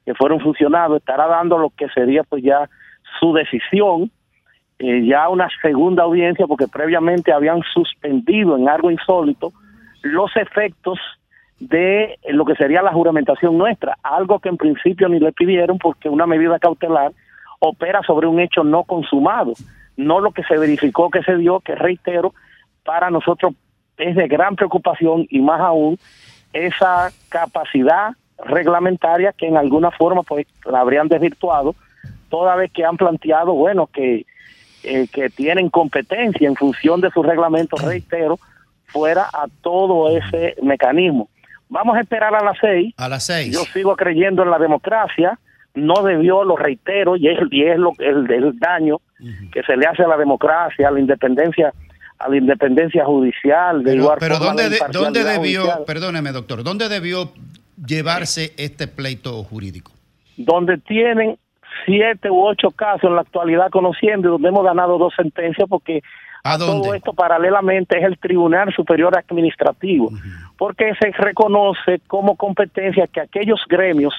que 0.04 0.14
fueron 0.14 0.40
funcionados, 0.40 0.98
estará 0.98 1.26
dando 1.26 1.58
lo 1.58 1.70
que 1.70 1.88
sería 1.88 2.22
pues 2.22 2.42
ya 2.44 2.70
su 3.18 3.32
decisión, 3.32 4.12
eh, 4.78 5.04
ya 5.04 5.28
una 5.28 5.48
segunda 5.60 6.04
audiencia, 6.04 6.46
porque 6.46 6.68
previamente 6.68 7.32
habían 7.32 7.62
suspendido 7.74 8.56
en 8.56 8.68
algo 8.68 8.92
insólito 8.92 9.52
los 10.02 10.30
efectos 10.36 11.00
de 11.58 12.16
lo 12.28 12.44
que 12.44 12.54
sería 12.54 12.82
la 12.82 12.92
juramentación 12.92 13.58
nuestra, 13.58 13.96
algo 14.04 14.38
que 14.38 14.50
en 14.50 14.56
principio 14.56 15.08
ni 15.08 15.18
le 15.18 15.32
pidieron 15.32 15.78
porque 15.78 16.08
una 16.08 16.26
medida 16.26 16.60
cautelar 16.60 17.10
opera 17.58 18.02
sobre 18.02 18.28
un 18.28 18.38
hecho 18.38 18.62
no 18.62 18.84
consumado, 18.84 19.54
no 19.96 20.20
lo 20.20 20.30
que 20.30 20.44
se 20.44 20.58
verificó 20.58 21.10
que 21.10 21.22
se 21.22 21.36
dio, 21.36 21.58
que 21.60 21.74
reitero, 21.74 22.34
para 22.84 23.10
nosotros 23.10 23.54
es 23.98 24.16
de 24.16 24.28
gran 24.28 24.56
preocupación 24.56 25.27
y 25.31 25.40
más 25.40 25.60
aún 25.60 25.98
esa 26.52 27.10
capacidad 27.28 28.10
reglamentaria 28.44 29.32
que 29.32 29.47
en 29.47 29.56
alguna 29.56 29.90
forma 29.90 30.23
pues 30.23 30.47
la 30.64 30.81
habrían 30.81 31.09
desvirtuado 31.09 31.74
toda 32.28 32.56
vez 32.56 32.70
que 32.73 32.85
han 32.85 32.97
planteado, 32.97 33.55
bueno, 33.55 33.86
que, 33.86 34.27
eh, 34.82 35.06
que 35.12 35.31
tienen 35.31 35.70
competencia 35.70 36.48
en 36.48 36.56
función 36.56 37.01
de 37.01 37.10
sus 37.10 37.24
reglamentos, 37.24 37.82
reitero, 37.82 38.39
fuera 38.86 39.24
a 39.32 39.47
todo 39.62 40.16
ese 40.16 40.56
mecanismo. 40.62 41.28
Vamos 41.68 41.97
a 41.97 42.01
esperar 42.01 42.35
a 42.35 42.44
las 42.44 42.59
seis. 42.60 42.94
A 42.97 43.09
las 43.09 43.24
seis. 43.24 43.52
Yo 43.52 43.64
sigo 43.73 43.97
creyendo 43.97 44.43
en 44.43 44.51
la 44.51 44.59
democracia. 44.59 45.39
No 45.74 46.02
debió, 46.02 46.43
lo 46.43 46.56
reitero, 46.56 47.16
y 47.16 47.28
es, 47.28 47.39
y 47.51 47.64
es 47.64 47.78
lo, 47.78 47.93
el, 47.98 48.31
el 48.31 48.59
daño 48.59 48.98
que 49.52 49.62
se 49.62 49.77
le 49.77 49.86
hace 49.86 50.05
a 50.05 50.09
la 50.09 50.16
democracia, 50.16 50.89
a 50.89 50.90
la 50.90 51.01
independencia 51.01 51.73
a 52.18 52.28
la 52.28 52.36
independencia 52.36 53.05
judicial, 53.05 53.82
de 53.82 53.93
Pero, 53.93 54.14
pero 54.18 54.38
¿dónde, 54.38 54.68
de- 54.68 54.76
imparcialidad 54.76 55.01
¿dónde 55.05 55.24
debió, 55.24 55.60
judicial. 55.62 55.84
perdóneme 55.86 56.32
doctor, 56.32 56.62
dónde 56.64 56.88
debió 56.88 57.30
llevarse 57.86 58.52
este 58.56 58.88
pleito 58.88 59.43
jurídico? 59.44 59.93
donde 60.38 60.76
tienen 60.78 61.38
siete 61.86 62.30
u 62.30 62.44
ocho 62.44 62.70
casos 62.70 63.05
en 63.05 63.14
la 63.14 63.22
actualidad 63.22 63.70
conociendo 63.70 64.28
y 64.28 64.30
donde 64.32 64.48
hemos 64.48 64.64
ganado 64.64 64.98
dos 64.98 65.14
sentencias 65.16 65.66
porque 65.68 66.02
¿A 66.44 66.59
todo 66.59 66.94
esto 66.94 67.12
paralelamente 67.12 67.98
es 67.98 68.05
el 68.05 68.18
Tribunal 68.18 68.72
Superior 68.74 69.16
Administrativo, 69.18 70.10
porque 70.56 70.93
se 71.01 71.10
reconoce 71.10 72.01
como 72.06 72.36
competencia 72.36 73.06
que 73.09 73.20
aquellos 73.20 73.60
gremios 73.68 74.14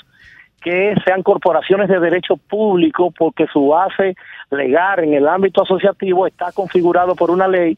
que 0.62 0.94
sean 1.06 1.24
corporaciones 1.24 1.88
de 1.88 2.00
derecho 2.00 2.36
público 2.36 3.12
porque 3.18 3.46
su 3.54 3.68
base 3.68 4.16
legal 4.52 5.04
en 5.04 5.14
el 5.14 5.28
ámbito 5.28 5.64
asociativo 5.64 6.28
está 6.28 6.52
configurado 6.52 7.16
por 7.16 7.32
una 7.32 7.48
ley, 7.48 7.78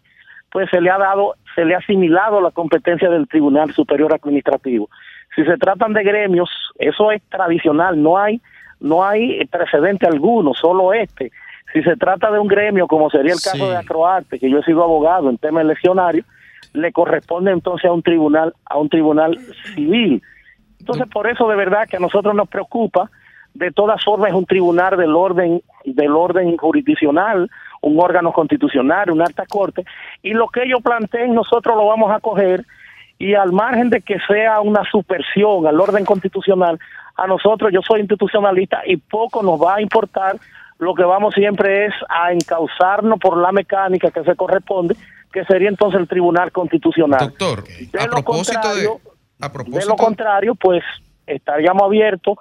pues 0.52 0.70
se 0.70 0.82
le 0.82 0.90
ha 0.90 0.98
dado, 0.98 1.36
se 1.56 1.66
le 1.66 1.76
ha 1.76 1.80
asimilado 1.80 2.42
la 2.42 2.52
competencia 2.52 3.10
del 3.10 3.28
Tribunal 3.28 3.72
Superior 3.74 4.14
Administrativo. 4.14 4.90
Si 5.36 5.44
se 5.46 5.58
tratan 5.58 5.94
de 5.94 6.04
gremios, 6.04 6.50
eso 6.78 7.12
es 7.12 7.22
tradicional, 7.30 8.02
no 8.02 8.18
hay 8.18 8.42
no 8.80 9.04
hay 9.06 9.46
precedente 9.48 10.08
alguno, 10.08 10.54
solo 10.54 10.94
este. 10.94 11.32
Si 11.74 11.84
se 11.84 11.98
trata 11.98 12.32
de 12.32 12.40
un 12.40 12.48
gremio, 12.48 12.88
como 12.88 13.10
sería 13.10 13.34
el 13.34 13.42
caso 13.42 13.66
Sí. 13.66 13.70
de 13.70 13.78
Acroarte, 13.78 14.40
que 14.40 14.50
yo 14.50 14.60
he 14.60 14.64
sido 14.64 14.84
abogado 14.84 15.30
en 15.30 15.38
temas 15.38 15.64
eleccionarios, 15.64 16.26
le 16.74 16.92
corresponde 16.92 17.52
entonces 17.52 17.90
a 17.90 17.94
un 17.94 18.02
tribunal, 18.02 18.54
a 18.66 18.78
un 18.78 18.90
tribunal 18.90 19.38
civil. 19.76 20.22
Entonces, 20.80 21.08
por 21.12 21.28
eso 21.28 21.48
de 21.50 21.58
verdad 21.58 21.88
que 21.90 21.98
a 21.98 22.00
nosotros 22.00 22.34
nos 22.34 22.48
preocupa, 22.48 23.10
de 23.54 23.72
todas 23.72 24.04
formas 24.04 24.30
es 24.30 24.36
un 24.36 24.46
tribunal 24.46 24.96
del 24.96 25.14
orden, 25.16 25.62
del 25.84 26.12
orden 26.12 26.56
jurisdiccional, 26.56 27.50
un 27.82 28.00
órgano 28.00 28.32
constitucional, 28.32 29.12
una 29.12 29.26
alta 29.26 29.46
corte, 29.46 29.86
y 30.22 30.34
lo 30.34 30.48
que 30.48 30.64
ellos 30.64 30.82
planteen 30.82 31.34
nosotros 31.34 31.76
lo 31.76 31.88
vamos 31.88 32.12
a 32.12 32.20
coger 32.20 32.66
y 33.18 33.36
al 33.36 33.52
margen 33.52 33.90
de 33.90 34.02
que 34.02 34.18
sea 34.28 34.62
una 34.62 34.82
supersión 34.90 35.68
al 35.68 35.80
orden 35.80 36.06
constitucional, 36.06 36.80
a 37.18 37.28
nosotros, 37.28 37.72
yo 37.74 37.82
soy 37.82 38.00
institucionalista 38.00 38.82
y 38.86 38.96
poco 38.96 39.44
nos 39.44 39.62
va 39.62 39.76
a 39.76 39.82
importar, 39.82 40.38
lo 40.78 40.96
que 40.96 41.04
vamos 41.04 41.34
siempre 41.36 41.88
es 41.88 41.94
a 42.08 42.32
encauzarnos 42.32 43.20
por 43.20 43.38
la 43.38 43.52
mecánica 43.52 44.10
que 44.10 44.24
se 44.24 44.36
corresponde, 44.38 44.96
que 45.34 45.44
sería 45.44 45.68
entonces 45.68 46.00
el 46.00 46.08
Tribunal 46.08 46.54
Constitucional. 46.54 47.20
Doctor, 47.20 47.66
De 47.66 48.00
a 48.00 48.06
lo 48.06 48.12
propósito 48.12 48.76
de, 48.76 48.88
a 48.88 49.48
De 49.48 49.54
propósito 49.54 49.90
lo 49.90 49.96
contrario, 49.98 50.56
pues 50.56 50.82
estaríamos 51.28 51.84
abiertos 51.84 52.38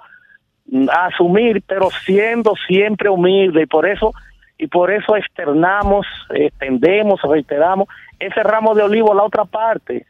a 0.89 1.07
asumir, 1.07 1.61
pero 1.67 1.89
siendo 2.05 2.53
siempre 2.67 3.09
humilde 3.09 3.63
y 3.63 3.65
por 3.65 3.85
eso 3.85 4.13
y 4.59 4.67
por 4.67 4.91
eso 4.91 5.15
externamos, 5.15 6.05
extendemos, 6.31 7.21
reiteramos 7.23 7.87
ese 8.19 8.43
ramo 8.43 8.75
de 8.75 8.83
olivo 8.83 9.13
a 9.13 9.15
la 9.15 9.23
otra 9.23 9.45
parte, 9.45 10.05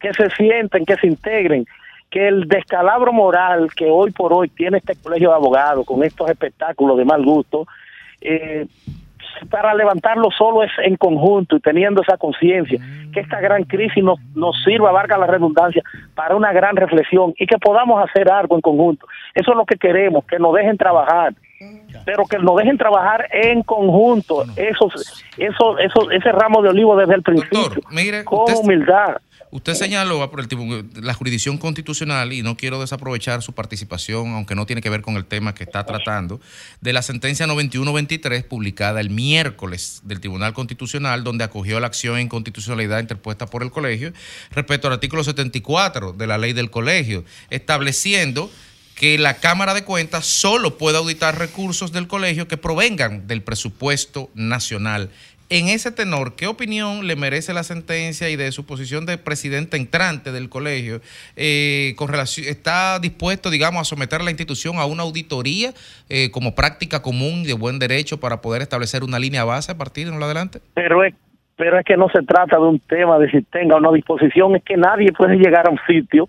que 0.00 0.14
se 0.14 0.30
sienten, 0.30 0.86
que 0.86 0.94
se 0.96 1.08
integren, 1.08 1.66
que 2.08 2.28
el 2.28 2.46
descalabro 2.46 3.12
moral 3.12 3.70
que 3.74 3.90
hoy 3.90 4.12
por 4.12 4.32
hoy 4.32 4.48
tiene 4.48 4.78
este 4.78 4.94
colegio 4.94 5.30
de 5.30 5.34
abogados 5.34 5.84
con 5.84 6.04
estos 6.04 6.30
espectáculos 6.30 6.96
de 6.96 7.04
mal 7.04 7.24
gusto, 7.24 7.66
eh, 8.20 8.66
para 9.50 9.74
levantarlo 9.74 10.30
solo 10.30 10.62
es 10.62 10.70
en 10.78 10.96
conjunto 10.96 11.56
y 11.56 11.60
teniendo 11.60 12.00
esa 12.00 12.16
conciencia, 12.16 12.80
que 13.12 13.20
esta 13.20 13.40
gran 13.40 13.64
crisis 13.64 14.02
nos, 14.02 14.20
nos 14.36 14.62
sirva, 14.62 14.92
valga 14.92 15.18
la 15.18 15.26
redundancia, 15.26 15.82
para 16.14 16.36
una 16.36 16.52
gran 16.52 16.76
reflexión 16.76 17.34
y 17.36 17.46
que 17.46 17.58
podamos 17.58 18.02
hacer 18.08 18.30
algo 18.30 18.54
en 18.54 18.60
conjunto. 18.60 19.06
Eso 19.34 19.50
es 19.50 19.56
lo 19.56 19.66
que 19.66 19.76
queremos, 19.76 20.24
que 20.24 20.38
nos 20.38 20.54
dejen 20.54 20.76
trabajar, 20.76 21.34
pero 22.04 22.24
que 22.26 22.38
nos 22.38 22.56
dejen 22.56 22.78
trabajar 22.78 23.28
en 23.32 23.62
conjunto, 23.62 24.44
eso, 24.56 24.90
eso, 25.36 25.78
eso, 25.78 26.10
ese 26.10 26.32
ramo 26.32 26.62
de 26.62 26.68
olivo 26.70 26.96
desde 26.96 27.14
el 27.14 27.22
principio, 27.22 27.70
mire, 27.90 28.24
con 28.24 28.40
usted- 28.40 28.54
humildad. 28.56 29.16
Usted 29.50 29.72
señaló 29.72 30.30
por 30.30 30.40
el 30.40 30.48
tipo- 30.48 30.62
la 31.00 31.14
jurisdicción 31.14 31.56
constitucional, 31.56 32.34
y 32.34 32.42
no 32.42 32.54
quiero 32.58 32.78
desaprovechar 32.80 33.40
su 33.40 33.54
participación, 33.54 34.34
aunque 34.34 34.54
no 34.54 34.66
tiene 34.66 34.82
que 34.82 34.90
ver 34.90 35.00
con 35.00 35.16
el 35.16 35.24
tema 35.24 35.54
que 35.54 35.64
está 35.64 35.86
tratando, 35.86 36.38
de 36.82 36.92
la 36.92 37.00
sentencia 37.00 37.46
91-23 37.46 38.44
publicada 38.44 39.00
el 39.00 39.08
miércoles 39.08 40.02
del 40.04 40.20
Tribunal 40.20 40.52
Constitucional, 40.52 41.24
donde 41.24 41.44
acogió 41.44 41.80
la 41.80 41.86
acción 41.86 42.16
de 42.16 42.22
inconstitucionalidad 42.22 43.00
interpuesta 43.00 43.46
por 43.46 43.62
el 43.62 43.70
colegio 43.70 44.12
respecto 44.50 44.86
al 44.88 44.92
artículo 44.92 45.24
74 45.24 46.12
de 46.12 46.26
la 46.26 46.36
ley 46.36 46.52
del 46.52 46.70
colegio, 46.70 47.24
estableciendo 47.48 48.50
que 48.98 49.16
la 49.16 49.34
Cámara 49.34 49.74
de 49.74 49.84
Cuentas 49.84 50.26
solo 50.26 50.76
puede 50.76 50.98
auditar 50.98 51.38
recursos 51.38 51.92
del 51.92 52.08
colegio 52.08 52.48
que 52.48 52.56
provengan 52.56 53.26
del 53.28 53.42
presupuesto 53.42 54.28
nacional. 54.34 55.10
En 55.50 55.68
ese 55.68 55.90
tenor, 55.90 56.36
¿qué 56.36 56.46
opinión 56.46 57.06
le 57.06 57.16
merece 57.16 57.54
la 57.54 57.62
sentencia 57.62 58.28
y 58.28 58.36
de 58.36 58.52
su 58.52 58.66
posición 58.66 59.06
de 59.06 59.16
presidente 59.16 59.78
entrante 59.78 60.30
del 60.30 60.50
colegio? 60.50 61.00
eh, 61.36 61.94
con 61.96 62.08
relación, 62.08 62.46
¿Está 62.48 62.98
dispuesto, 62.98 63.48
digamos, 63.48 63.80
a 63.80 63.84
someter 63.84 64.20
a 64.20 64.24
la 64.24 64.30
institución 64.30 64.76
a 64.76 64.84
una 64.84 65.04
auditoría 65.04 65.72
eh, 66.10 66.30
como 66.32 66.54
práctica 66.54 67.00
común 67.00 67.44
de 67.44 67.54
buen 67.54 67.78
derecho 67.78 68.20
para 68.20 68.42
poder 68.42 68.60
establecer 68.60 69.04
una 69.04 69.18
línea 69.18 69.44
base 69.44 69.72
a 69.72 69.78
partir 69.78 70.10
de 70.10 70.18
lo 70.18 70.24
adelante? 70.24 70.60
pero 70.74 71.04
es 71.04 71.14
pero 71.56 71.76
es 71.76 71.84
que 71.84 71.96
no 71.96 72.08
se 72.08 72.22
trata 72.22 72.56
de 72.56 72.62
un 72.62 72.78
tema 72.78 73.18
de 73.18 73.28
si 73.30 73.42
tenga 73.42 73.76
una 73.76 73.90
disposición, 73.90 74.54
es 74.54 74.62
que 74.62 74.76
nadie 74.76 75.12
puede 75.12 75.36
llegar 75.36 75.66
a 75.66 75.70
un 75.70 75.80
sitio 75.88 76.28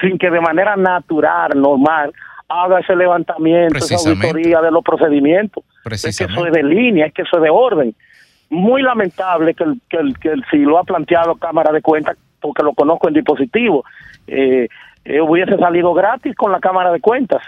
sin 0.00 0.18
que 0.18 0.30
de 0.30 0.40
manera 0.40 0.76
natural, 0.76 1.50
normal, 1.54 2.12
haga 2.48 2.80
ese 2.80 2.94
levantamiento, 2.94 3.78
esa 3.78 4.10
auditoría 4.10 4.60
de 4.60 4.70
los 4.70 4.84
procedimientos. 4.84 5.64
Es 6.10 6.18
que 6.18 6.32
eso 6.32 6.46
es 6.46 6.52
de 6.52 6.62
línea, 6.62 7.06
es 7.06 7.12
que 7.14 7.22
eso 7.22 7.36
es 7.36 7.42
de 7.42 7.50
orden. 7.50 7.94
Muy 8.50 8.82
lamentable 8.82 9.54
que, 9.54 9.64
el, 9.64 9.80
que, 9.88 9.96
el, 9.96 10.18
que 10.18 10.28
el- 10.30 10.44
si 10.50 10.58
lo 10.58 10.78
ha 10.78 10.84
planteado 10.84 11.34
Cámara 11.36 11.72
de 11.72 11.82
Cuentas, 11.82 12.16
porque 12.40 12.62
lo 12.62 12.72
conozco 12.74 13.08
en 13.08 13.14
dispositivo, 13.14 13.84
eh, 14.28 14.68
eh, 15.04 15.20
hubiese 15.20 15.56
salido 15.56 15.92
gratis 15.94 16.34
con 16.36 16.52
la 16.52 16.60
Cámara 16.60 16.92
de 16.92 17.00
Cuentas. 17.00 17.42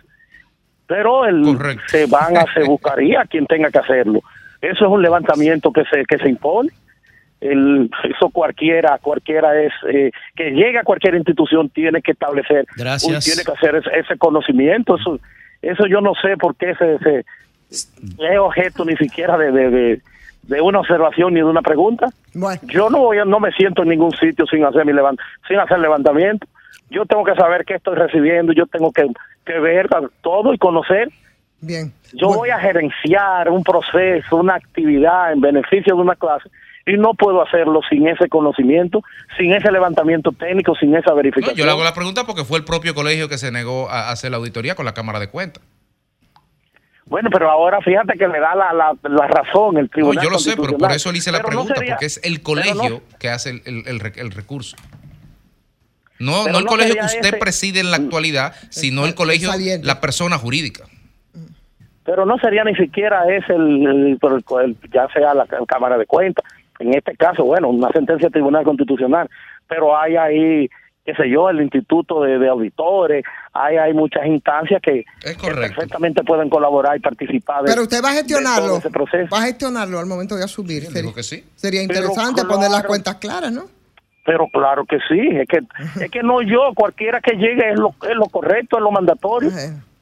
Pero 0.86 1.26
el, 1.26 1.42
se 1.86 2.06
van 2.06 2.36
a, 2.36 2.44
se 2.54 2.64
buscaría 2.64 3.24
quien 3.26 3.46
tenga 3.46 3.70
que 3.70 3.78
hacerlo. 3.78 4.20
Eso 4.60 4.84
es 4.86 4.90
un 4.90 5.02
levantamiento 5.02 5.70
que 5.72 5.84
se, 5.84 6.04
que 6.04 6.18
se 6.18 6.28
impone. 6.28 6.70
El, 7.40 7.88
eso 8.04 8.30
cualquiera, 8.30 8.98
cualquiera 8.98 9.60
es, 9.60 9.72
eh, 9.88 10.10
que 10.34 10.50
llegue 10.50 10.78
a 10.78 10.82
cualquier 10.82 11.14
institución 11.14 11.68
tiene 11.70 12.02
que 12.02 12.12
establecer, 12.12 12.66
Gracias. 12.76 13.04
un- 13.14 13.20
tiene 13.20 13.44
que 13.44 13.52
hacer 13.52 13.76
ese, 13.76 13.96
ese 13.98 14.18
conocimiento. 14.18 14.96
Eso, 14.96 15.20
eso 15.62 15.86
yo 15.86 16.00
no 16.00 16.14
sé 16.16 16.36
por 16.36 16.56
qué 16.56 16.74
se, 16.74 16.98
se 16.98 17.24
es 17.70 18.38
objeto 18.38 18.84
ni 18.84 18.96
siquiera 18.96 19.38
de, 19.38 19.52
de, 19.52 19.70
de, 19.70 20.00
de 20.42 20.60
una 20.60 20.80
observación 20.80 21.34
ni 21.34 21.40
de 21.40 21.44
una 21.46 21.62
pregunta. 21.62 22.08
Yo 22.66 22.90
no 22.90 22.98
voy, 22.98 23.18
a- 23.18 23.24
no 23.24 23.38
me 23.38 23.52
siento 23.52 23.82
en 23.82 23.90
ningún 23.90 24.12
sitio 24.16 24.44
sin 24.46 24.64
hacer 24.64 24.84
mi 24.84 24.92
levant, 24.92 25.20
sin 25.46 25.58
hacer 25.60 25.78
levantamiento. 25.78 26.46
Yo 26.90 27.04
tengo 27.06 27.22
que 27.22 27.34
saber 27.34 27.64
qué 27.64 27.74
estoy 27.74 27.94
recibiendo, 27.96 28.52
yo 28.52 28.66
tengo 28.66 28.90
que, 28.90 29.06
que 29.44 29.58
ver 29.60 29.88
todo 30.22 30.54
y 30.54 30.58
conocer. 30.58 31.08
Bien. 31.60 31.92
Yo 32.14 32.28
voy 32.28 32.50
a 32.50 32.58
gerenciar 32.58 33.50
un 33.50 33.62
proceso, 33.62 34.36
una 34.36 34.54
actividad 34.54 35.32
en 35.32 35.40
beneficio 35.40 35.94
de 35.94 36.00
una 36.02 36.14
clase 36.16 36.48
y 36.88 36.96
no 36.96 37.14
puedo 37.14 37.42
hacerlo 37.42 37.80
sin 37.90 38.08
ese 38.08 38.28
conocimiento, 38.28 39.02
sin 39.36 39.52
ese 39.52 39.70
levantamiento 39.70 40.32
técnico, 40.32 40.74
sin 40.76 40.94
esa 40.96 41.10
No, 41.10 41.16
verificación. 41.16 41.56
yo 41.56 41.64
le 41.64 41.70
hago 41.70 41.84
la 41.84 41.92
pregunta 41.94 42.24
porque 42.24 42.44
fue 42.44 42.58
el 42.58 42.64
propio 42.64 42.94
colegio 42.94 43.28
que 43.28 43.38
se 43.38 43.50
negó 43.52 43.88
a 43.90 44.10
hacer 44.10 44.30
la 44.30 44.38
auditoría 44.38 44.74
con 44.74 44.84
la 44.84 44.94
Cámara 44.94 45.20
de 45.20 45.28
Cuentas. 45.28 45.62
Bueno, 47.06 47.30
pero 47.32 47.50
ahora 47.50 47.80
fíjate 47.80 48.18
que 48.18 48.28
le 48.28 48.38
da 48.38 48.54
la, 48.54 48.72
la, 48.72 48.94
la 49.02 49.26
razón 49.26 49.76
el 49.78 49.84
No, 49.84 49.88
tribunal. 49.90 50.24
yo 50.24 50.30
lo 50.30 50.38
sé, 50.38 50.56
pero 50.56 50.76
por 50.76 50.92
eso 50.92 51.10
le 51.10 51.18
hice 51.18 51.32
la 51.32 51.38
Pero 51.38 51.48
no 51.48 51.50
pregunta, 51.64 51.74
sería- 51.76 51.94
porque 51.94 52.06
es 52.06 52.20
el 52.22 52.40
pero 52.40 52.56
no- 52.56 52.80
colegio 52.80 53.02
que 53.18 53.28
hace 53.30 53.50
el, 53.50 53.62
el- 53.64 53.88
el 53.88 54.12
el 54.16 54.30
recurso. 54.30 54.76
No, 56.18 56.48
no 56.48 56.58
el 56.58 56.64
no 56.64 56.70
colegio 56.70 56.94
que 56.96 57.04
usted 57.06 57.28
ese- 57.28 57.36
preside 57.38 57.80
en 57.80 57.90
la 57.90 57.96
actualidad, 57.98 58.54
sino 58.70 59.06
el 59.06 59.14
colegio, 59.14 59.50
la 59.82 60.00
persona 60.00 60.36
jurídica. 60.36 60.84
pero 62.04 62.24
no 62.24 62.38
sería 62.38 62.64
ni 62.64 62.74
siquiera 62.74 63.22
ese 63.28 63.52
el, 63.54 63.86
el- 63.86 64.18
el- 64.64 64.76
ya 64.92 65.06
sea 65.12 65.34
la, 65.34 65.44
la 65.44 65.66
Cámara 65.66 65.96
de 65.98 66.06
Cuentas, 66.06 66.42
en 66.78 66.94
este 66.94 67.16
caso, 67.16 67.44
bueno, 67.44 67.68
una 67.68 67.88
sentencia 67.90 68.26
del 68.26 68.32
Tribunal 68.32 68.64
Constitucional, 68.64 69.28
pero 69.68 69.96
hay 69.98 70.16
ahí, 70.16 70.68
qué 71.04 71.14
sé 71.14 71.28
yo, 71.30 71.48
el 71.50 71.60
Instituto 71.62 72.22
de, 72.22 72.38
de 72.38 72.48
Auditores, 72.48 73.24
hay, 73.52 73.76
hay 73.76 73.92
muchas 73.94 74.26
instancias 74.26 74.80
que, 74.82 75.04
que 75.22 75.50
perfectamente 75.54 76.22
pueden 76.24 76.48
colaborar 76.50 76.96
y 76.96 77.00
participar. 77.00 77.62
de- 77.64 77.70
Pero 77.70 77.82
usted 77.82 78.02
va 78.04 78.10
a 78.10 78.14
gestionarlo. 78.14 78.66
todo 78.68 78.78
ese 78.78 78.90
proceso. 78.90 79.28
Va 79.34 79.38
a 79.42 79.46
gestionarlo 79.46 79.98
al 79.98 80.06
momento 80.06 80.36
de 80.36 80.44
asumir. 80.44 80.84
Sería, 80.86 81.12
que 81.12 81.22
sí. 81.22 81.44
sería 81.56 81.82
interesante 81.82 82.44
poner 82.44 82.70
las 82.70 82.84
cuentas 82.84 83.16
claras, 83.16 83.50
¿no? 83.52 83.64
Pero 84.24 84.46
claro 84.52 84.84
que 84.84 84.98
sí, 85.08 85.20
es 85.32 85.48
que, 85.48 85.60
es 86.04 86.10
que 86.10 86.22
no 86.22 86.42
yo, 86.42 86.72
cualquiera 86.74 87.20
que 87.20 87.36
llegue 87.36 87.70
es 87.72 87.78
lo, 87.78 87.94
es 88.08 88.14
lo 88.14 88.26
correcto, 88.26 88.76
es 88.76 88.82
lo 88.82 88.90
mandatorio. 88.90 89.50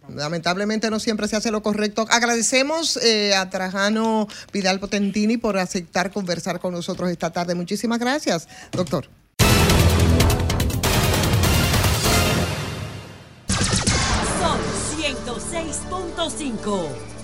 Lamentablemente 0.09 0.91
no 0.91 1.01
siempre 1.01 1.29
se 1.29 1.37
hace 1.37 1.51
lo 1.51 1.63
correcto. 1.63 2.07
Agradecemos 2.11 2.97
eh, 2.99 3.35
a 3.35 3.51
Trajano 3.51 4.29
Vidal 4.53 4.81
Potentini 4.81 5.37
por 5.37 5.59
aceptar 5.59 6.11
conversar 6.11 6.61
con 6.61 6.73
nosotros 6.73 7.11
esta 7.11 7.31
tarde. 7.31 7.55
Muchísimas 7.55 7.99
gracias, 7.99 8.49
doctor. 8.73 9.09
Son 14.41 14.59
106.5. 14.99 17.16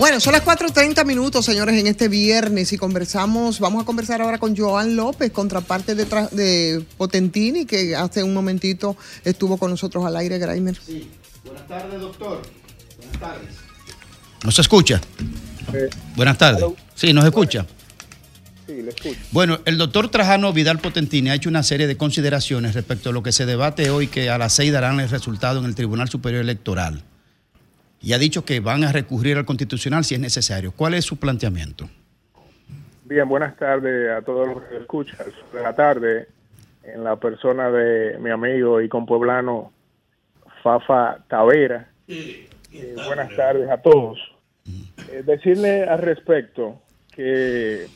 Bueno, 0.00 0.18
son 0.18 0.32
las 0.32 0.42
4.30 0.42 1.04
minutos, 1.04 1.44
señores, 1.44 1.78
en 1.78 1.86
este 1.86 2.08
viernes 2.08 2.72
y 2.72 2.78
conversamos, 2.78 3.60
vamos 3.60 3.82
a 3.82 3.84
conversar 3.84 4.22
ahora 4.22 4.38
con 4.38 4.56
Joan 4.56 4.96
López, 4.96 5.30
contraparte 5.30 5.94
de, 5.94 6.08
tra- 6.08 6.30
de 6.30 6.82
Potentini, 6.96 7.66
que 7.66 7.94
hace 7.94 8.22
un 8.22 8.32
momentito 8.32 8.96
estuvo 9.26 9.58
con 9.58 9.70
nosotros 9.70 10.02
al 10.06 10.16
aire, 10.16 10.38
Graimer. 10.38 10.78
Buenas 11.44 11.68
tardes, 11.68 12.00
doctor. 12.00 12.40
Buenas 12.96 13.20
tardes. 13.20 13.48
¿Nos 14.42 14.58
escucha? 14.58 15.02
Buenas 16.16 16.38
tardes. 16.38 16.64
Sí, 16.94 17.12
nos 17.12 17.26
escucha. 17.26 17.66
Sí, 18.66 18.80
le 18.80 18.88
escucho. 18.92 19.20
Bueno, 19.32 19.60
el 19.66 19.76
doctor 19.76 20.10
Trajano 20.10 20.54
Vidal 20.54 20.78
Potentini 20.78 21.28
ha 21.28 21.34
hecho 21.34 21.50
una 21.50 21.62
serie 21.62 21.86
de 21.86 21.98
consideraciones 21.98 22.74
respecto 22.74 23.10
a 23.10 23.12
lo 23.12 23.22
que 23.22 23.32
se 23.32 23.44
debate 23.44 23.90
hoy, 23.90 24.06
que 24.06 24.30
a 24.30 24.38
las 24.38 24.54
seis 24.54 24.72
darán 24.72 24.98
el 24.98 25.10
resultado 25.10 25.58
en 25.58 25.66
el 25.66 25.74
Tribunal 25.74 26.08
Superior 26.08 26.40
Electoral. 26.40 27.04
Y 28.02 28.14
ha 28.14 28.18
dicho 28.18 28.44
que 28.44 28.60
van 28.60 28.84
a 28.84 28.92
recurrir 28.92 29.36
al 29.36 29.44
Constitucional 29.44 30.04
si 30.04 30.14
es 30.14 30.20
necesario. 30.20 30.72
¿Cuál 30.72 30.94
es 30.94 31.04
su 31.04 31.18
planteamiento? 31.18 31.88
Bien, 33.04 33.28
buenas 33.28 33.56
tardes 33.56 34.10
a 34.10 34.22
todos 34.22 34.48
los 34.48 34.62
que 34.64 34.78
escuchan. 34.78 35.18
De 35.52 35.62
la 35.62 35.74
tarde, 35.74 36.28
en 36.82 37.04
la 37.04 37.16
persona 37.16 37.70
de 37.70 38.18
mi 38.18 38.30
amigo 38.30 38.80
y 38.80 38.88
compueblano 38.88 39.72
Fafa 40.62 41.18
Tavera. 41.28 41.90
Eh, 42.08 42.48
buenas 43.06 43.34
tardes 43.36 43.68
a 43.68 43.78
todos. 43.78 44.18
Eh, 45.10 45.22
decirle 45.24 45.84
al 45.84 45.98
respecto 45.98 46.80
que 47.14 47.86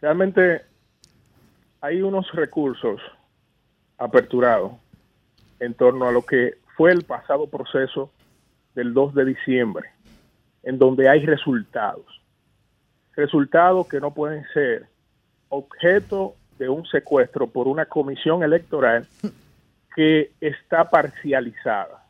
realmente 0.00 0.62
hay 1.80 2.02
unos 2.02 2.30
recursos 2.32 3.00
aperturados 3.98 4.72
en 5.60 5.74
torno 5.74 6.08
a 6.08 6.12
lo 6.12 6.22
que 6.22 6.54
fue 6.76 6.92
el 6.92 7.04
pasado 7.04 7.46
proceso 7.46 8.10
del 8.74 8.94
2 8.94 9.14
de 9.14 9.24
diciembre, 9.24 9.90
en 10.62 10.78
donde 10.78 11.08
hay 11.08 11.24
resultados. 11.24 12.20
Resultados 13.16 13.86
que 13.88 14.00
no 14.00 14.12
pueden 14.12 14.44
ser 14.52 14.86
objeto 15.48 16.34
de 16.58 16.68
un 16.68 16.84
secuestro 16.86 17.48
por 17.48 17.68
una 17.68 17.86
comisión 17.86 18.42
electoral 18.42 19.06
que 19.94 20.32
está 20.40 20.90
parcializada. 20.90 22.04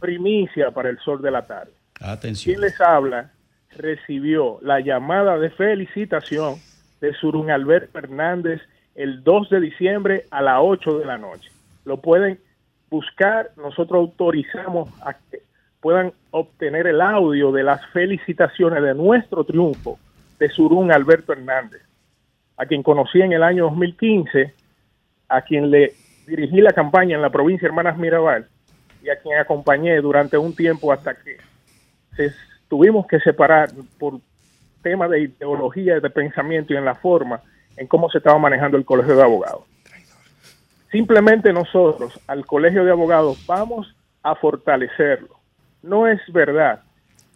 Primicia 0.00 0.70
para 0.70 0.90
el 0.90 0.98
sol 0.98 1.22
de 1.22 1.30
la 1.30 1.46
tarde. 1.46 1.72
Atención. 2.00 2.54
Quien 2.54 2.60
les 2.60 2.80
habla 2.80 3.32
recibió 3.76 4.58
la 4.62 4.80
llamada 4.80 5.38
de 5.38 5.50
felicitación 5.50 6.56
de 7.00 7.12
Surun 7.14 7.50
Alberto 7.50 7.98
Hernández 7.98 8.60
el 8.94 9.22
2 9.22 9.50
de 9.50 9.60
diciembre 9.60 10.24
a 10.30 10.42
las 10.42 10.58
8 10.60 10.98
de 10.98 11.04
la 11.04 11.18
noche. 11.18 11.50
Lo 11.84 12.00
pueden 12.00 12.40
buscar, 12.90 13.50
nosotros 13.56 13.98
autorizamos 13.98 14.88
a 15.02 15.14
que 15.14 15.42
puedan 15.80 16.12
obtener 16.30 16.86
el 16.86 17.00
audio 17.00 17.52
de 17.52 17.62
las 17.62 17.84
felicitaciones 17.92 18.82
de 18.82 18.94
nuestro 18.94 19.44
triunfo 19.44 19.98
de 20.38 20.48
Surún 20.48 20.92
Alberto 20.92 21.32
Hernández, 21.32 21.82
a 22.56 22.66
quien 22.66 22.82
conocí 22.82 23.20
en 23.20 23.32
el 23.32 23.42
año 23.42 23.64
2015, 23.64 24.54
a 25.28 25.42
quien 25.42 25.70
le 25.70 25.92
dirigí 26.26 26.60
la 26.60 26.72
campaña 26.72 27.16
en 27.16 27.22
la 27.22 27.30
provincia 27.30 27.66
de 27.66 27.70
Hermanas 27.70 27.98
Mirabal 27.98 28.48
y 29.02 29.10
a 29.10 29.18
quien 29.18 29.38
acompañé 29.38 29.96
durante 30.00 30.36
un 30.36 30.54
tiempo 30.54 30.92
hasta 30.92 31.14
que 31.14 31.36
se 32.16 32.32
tuvimos 32.68 33.06
que 33.06 33.20
separar 33.20 33.70
por 33.98 34.20
temas 34.82 35.10
de 35.10 35.22
ideología, 35.22 36.00
de 36.00 36.10
pensamiento 36.10 36.72
y 36.72 36.76
en 36.76 36.84
la 36.84 36.94
forma 36.94 37.40
en 37.76 37.86
cómo 37.86 38.10
se 38.10 38.18
estaba 38.18 38.38
manejando 38.38 38.76
el 38.76 38.84
colegio 38.84 39.16
de 39.16 39.22
abogados. 39.22 39.62
Simplemente 40.90 41.52
nosotros, 41.52 42.18
al 42.26 42.46
colegio 42.46 42.84
de 42.84 42.90
abogados, 42.90 43.44
vamos 43.46 43.94
a 44.22 44.34
fortalecerlo. 44.34 45.36
No 45.82 46.06
es 46.06 46.20
verdad 46.32 46.80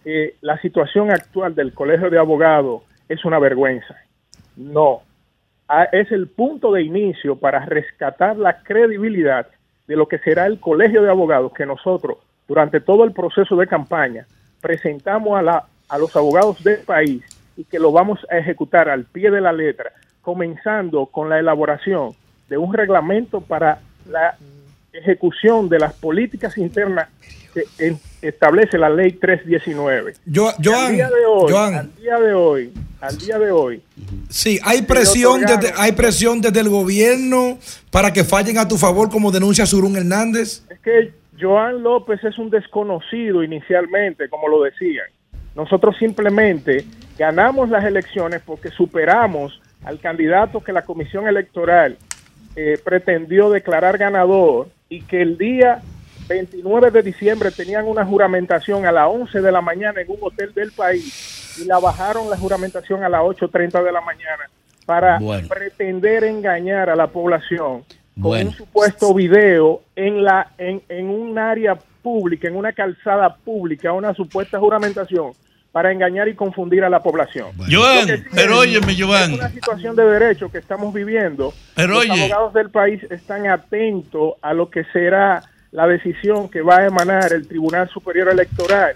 que 0.02 0.36
la 0.40 0.58
situación 0.60 1.10
actual 1.10 1.54
del 1.54 1.74
colegio 1.74 2.10
de 2.10 2.18
abogados 2.18 2.82
es 3.08 3.24
una 3.24 3.38
vergüenza. 3.38 3.96
No. 4.56 5.02
Ah, 5.68 5.84
Es 5.92 6.10
el 6.12 6.28
punto 6.28 6.72
de 6.72 6.82
inicio 6.82 7.36
para 7.36 7.64
rescatar 7.66 8.36
la 8.36 8.62
credibilidad 8.62 9.46
de 9.86 9.96
lo 9.96 10.08
que 10.08 10.18
será 10.18 10.46
el 10.46 10.58
colegio 10.58 11.02
de 11.02 11.10
abogados 11.10 11.52
que 11.52 11.66
nosotros, 11.66 12.18
durante 12.48 12.80
todo 12.80 13.04
el 13.04 13.12
proceso 13.12 13.56
de 13.56 13.66
campaña, 13.66 14.26
presentamos 14.60 15.38
a, 15.38 15.42
la, 15.42 15.64
a 15.88 15.98
los 15.98 16.14
abogados 16.16 16.62
del 16.64 16.80
país 16.80 17.22
y 17.56 17.64
que 17.64 17.78
lo 17.78 17.92
vamos 17.92 18.18
a 18.30 18.38
ejecutar 18.38 18.88
al 18.88 19.04
pie 19.04 19.30
de 19.30 19.40
la 19.40 19.52
letra, 19.52 19.92
comenzando 20.22 21.06
con 21.06 21.28
la 21.28 21.38
elaboración 21.38 22.12
de 22.52 22.58
un 22.58 22.74
reglamento 22.74 23.40
para 23.40 23.80
la 24.10 24.36
ejecución 24.92 25.70
de 25.70 25.78
las 25.78 25.94
políticas 25.94 26.58
internas 26.58 27.08
que 27.54 27.62
en- 27.78 27.98
establece 28.20 28.76
la 28.76 28.90
ley 28.90 29.12
319. 29.12 30.12
Yo, 30.26 30.48
al 30.50 30.54
Joan, 30.62 30.92
día 30.94 31.08
de 31.08 31.24
hoy, 31.26 31.50
Joan. 31.52 31.74
al 31.74 31.94
día 31.96 32.18
de 32.20 32.34
hoy, 32.34 32.72
al 33.00 33.16
día 33.18 33.38
de 33.38 33.50
hoy, 33.50 33.82
Sí, 34.28 34.60
hay 34.64 34.82
presión, 34.82 35.40
desde, 35.40 35.72
hay 35.78 35.92
presión 35.92 36.42
desde 36.42 36.60
el 36.60 36.68
gobierno 36.68 37.56
para 37.90 38.12
que 38.12 38.22
fallen 38.22 38.58
a 38.58 38.68
tu 38.68 38.76
favor, 38.76 39.08
como 39.08 39.30
denuncia 39.32 39.64
Surún 39.64 39.96
Hernández. 39.96 40.62
Es 40.68 40.78
que 40.80 41.10
Joan 41.40 41.82
López 41.82 42.22
es 42.22 42.36
un 42.38 42.50
desconocido 42.50 43.42
inicialmente, 43.42 44.28
como 44.28 44.46
lo 44.48 44.62
decían. 44.62 45.06
Nosotros 45.54 45.96
simplemente 45.98 46.84
ganamos 47.18 47.70
las 47.70 47.82
elecciones 47.84 48.42
porque 48.44 48.68
superamos 48.70 49.58
al 49.84 49.98
candidato 50.00 50.60
que 50.62 50.72
la 50.72 50.82
Comisión 50.82 51.26
Electoral 51.26 51.96
eh, 52.56 52.78
pretendió 52.84 53.50
declarar 53.50 53.98
ganador 53.98 54.68
y 54.88 55.02
que 55.02 55.22
el 55.22 55.38
día 55.38 55.80
29 56.28 56.90
de 56.90 57.02
diciembre 57.02 57.50
tenían 57.50 57.86
una 57.86 58.04
juramentación 58.04 58.86
a 58.86 58.92
las 58.92 59.08
11 59.08 59.40
de 59.40 59.52
la 59.52 59.60
mañana 59.60 60.00
en 60.00 60.10
un 60.10 60.18
hotel 60.20 60.52
del 60.54 60.72
país 60.72 61.58
y 61.60 61.66
la 61.66 61.78
bajaron 61.78 62.30
la 62.30 62.36
juramentación 62.36 63.02
a 63.04 63.08
las 63.08 63.20
8.30 63.22 63.82
de 63.82 63.92
la 63.92 64.00
mañana 64.00 64.44
para 64.86 65.18
Bueno. 65.18 65.48
pretender 65.48 66.24
engañar 66.24 66.90
a 66.90 66.96
la 66.96 67.06
población 67.06 67.84
con 68.14 68.22
Bueno. 68.22 68.50
un 68.50 68.56
supuesto 68.56 69.14
video 69.14 69.82
en 69.96 70.22
la 70.24 70.52
en, 70.58 70.82
en 70.88 71.08
un 71.08 71.38
área 71.38 71.76
pública, 72.02 72.48
en 72.48 72.56
una 72.56 72.72
calzada 72.72 73.34
pública, 73.36 73.92
una 73.92 74.12
supuesta 74.14 74.58
juramentación 74.58 75.32
para 75.72 75.90
engañar 75.90 76.28
y 76.28 76.34
confundir 76.34 76.84
a 76.84 76.90
la 76.90 77.02
población. 77.02 77.48
Joan, 77.70 78.06
que 78.06 78.18
sí 78.18 78.24
pero 78.34 78.54
es- 78.54 78.68
óyeme, 78.68 78.94
Joan. 78.98 79.32
Es 79.32 79.38
una 79.38 79.48
situación 79.50 79.96
de 79.96 80.04
derecho 80.04 80.50
que 80.52 80.58
estamos 80.58 80.92
viviendo. 80.92 81.52
Pero 81.74 81.94
Los 81.94 82.02
oye. 82.10 82.24
abogados 82.24 82.52
del 82.54 82.70
país 82.70 83.02
están 83.10 83.46
atentos 83.48 84.34
a 84.42 84.52
lo 84.52 84.68
que 84.70 84.84
será 84.92 85.42
la 85.70 85.86
decisión 85.86 86.50
que 86.50 86.60
va 86.60 86.80
a 86.80 86.86
emanar 86.86 87.32
el 87.32 87.48
Tribunal 87.48 87.88
Superior 87.88 88.28
Electoral, 88.28 88.94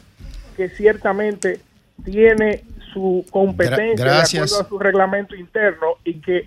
que 0.54 0.68
ciertamente 0.68 1.60
tiene 2.04 2.62
su 2.92 3.24
competencia 3.30 4.04
Gra- 4.04 4.16
gracias. 4.18 4.50
de 4.50 4.56
acuerdo 4.56 4.66
a 4.66 4.68
su 4.68 4.78
reglamento 4.78 5.34
interno 5.34 5.86
y 6.04 6.20
que 6.20 6.46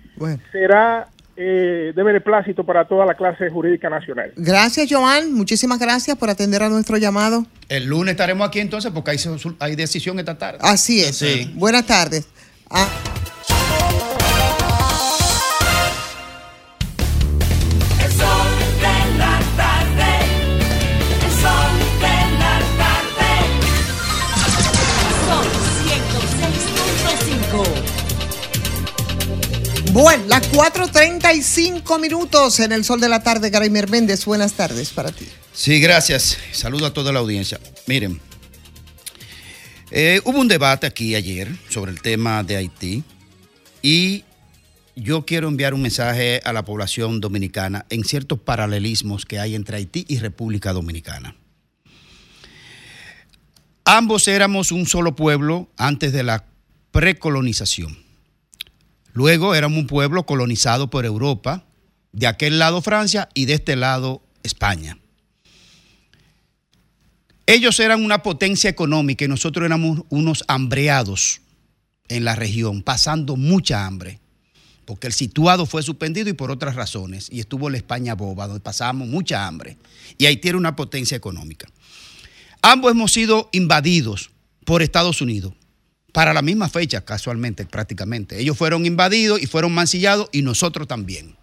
será 0.52 1.08
eh, 1.42 1.92
de 1.96 2.02
beneplácito 2.02 2.64
para 2.64 2.86
toda 2.86 3.06
la 3.06 3.14
clase 3.14 3.48
jurídica 3.48 3.88
nacional. 3.88 4.30
Gracias, 4.36 4.86
Joan. 4.90 5.32
Muchísimas 5.32 5.78
gracias 5.78 6.14
por 6.18 6.28
atender 6.28 6.62
a 6.62 6.68
nuestro 6.68 6.98
llamado. 6.98 7.46
El 7.70 7.86
lunes 7.86 8.12
estaremos 8.12 8.46
aquí 8.46 8.60
entonces 8.60 8.92
porque 8.92 9.16
hay, 9.58 9.74
decisión 9.74 10.18
esta 10.18 10.36
tarde. 10.36 10.58
Así 10.60 11.00
es. 11.00 11.16
Sí. 11.16 11.50
Buenas 11.54 11.86
tardes. 11.86 12.28
Ah, 12.68 12.86
bueno, 29.92 30.24
las 30.26 30.50
4.35 30.52 32.00
minutos 32.00 32.60
en 32.60 32.72
el 32.72 32.84
sol 32.84 33.00
de 33.00 33.08
la 33.08 33.22
tarde, 33.22 33.50
Graimer 33.50 33.88
Méndez. 33.90 34.24
Buenas 34.24 34.52
tardes 34.52 34.90
para 34.90 35.10
ti. 35.10 35.26
Sí, 35.52 35.80
gracias. 35.80 36.38
Saludo 36.52 36.86
a 36.86 36.92
toda 36.92 37.12
la 37.12 37.18
audiencia. 37.18 37.58
Miren, 37.86 38.20
eh, 39.90 40.20
hubo 40.24 40.38
un 40.38 40.48
debate 40.48 40.86
aquí 40.86 41.14
ayer 41.14 41.48
sobre 41.68 41.90
el 41.90 42.00
tema 42.00 42.44
de 42.44 42.56
Haití 42.56 43.02
y 43.82 44.24
yo 44.94 45.26
quiero 45.26 45.48
enviar 45.48 45.74
un 45.74 45.82
mensaje 45.82 46.40
a 46.44 46.52
la 46.52 46.64
población 46.64 47.20
dominicana 47.20 47.86
en 47.90 48.04
ciertos 48.04 48.38
paralelismos 48.38 49.26
que 49.26 49.40
hay 49.40 49.54
entre 49.54 49.78
Haití 49.78 50.04
y 50.08 50.18
República 50.18 50.72
Dominicana. 50.72 51.36
Ambos 53.84 54.28
éramos 54.28 54.70
un 54.70 54.86
solo 54.86 55.16
pueblo 55.16 55.68
antes 55.76 56.12
de 56.12 56.22
la 56.22 56.44
precolonización. 56.92 57.99
Luego 59.12 59.54
éramos 59.54 59.78
un 59.78 59.86
pueblo 59.86 60.26
colonizado 60.26 60.90
por 60.90 61.04
Europa, 61.04 61.64
de 62.12 62.26
aquel 62.26 62.58
lado 62.58 62.82
Francia 62.82 63.28
y 63.34 63.44
de 63.44 63.54
este 63.54 63.76
lado 63.76 64.22
España. 64.42 64.98
Ellos 67.46 67.80
eran 67.80 68.04
una 68.04 68.22
potencia 68.22 68.70
económica 68.70 69.24
y 69.24 69.28
nosotros 69.28 69.66
éramos 69.66 70.02
unos 70.08 70.44
hambreados 70.46 71.40
en 72.08 72.24
la 72.24 72.36
región, 72.36 72.82
pasando 72.82 73.36
mucha 73.36 73.86
hambre, 73.86 74.20
porque 74.84 75.06
el 75.06 75.12
situado 75.12 75.66
fue 75.66 75.82
suspendido 75.82 76.28
y 76.28 76.32
por 76.32 76.50
otras 76.50 76.74
razones, 76.74 77.28
y 77.30 77.40
estuvo 77.40 77.70
la 77.70 77.76
España 77.76 78.14
boba, 78.14 78.46
donde 78.46 78.60
pasábamos 78.60 79.08
mucha 79.08 79.46
hambre, 79.46 79.76
y 80.18 80.26
Haití 80.26 80.48
era 80.48 80.58
una 80.58 80.76
potencia 80.76 81.16
económica. 81.16 81.68
Ambos 82.62 82.92
hemos 82.92 83.12
sido 83.12 83.48
invadidos 83.52 84.30
por 84.64 84.82
Estados 84.82 85.20
Unidos. 85.20 85.54
Para 86.12 86.34
la 86.34 86.42
misma 86.42 86.68
fecha, 86.68 87.04
casualmente, 87.04 87.66
prácticamente. 87.66 88.40
Ellos 88.40 88.56
fueron 88.56 88.86
invadidos 88.86 89.40
y 89.40 89.46
fueron 89.46 89.72
mancillados 89.72 90.28
y 90.32 90.42
nosotros 90.42 90.88
también. 90.88 91.36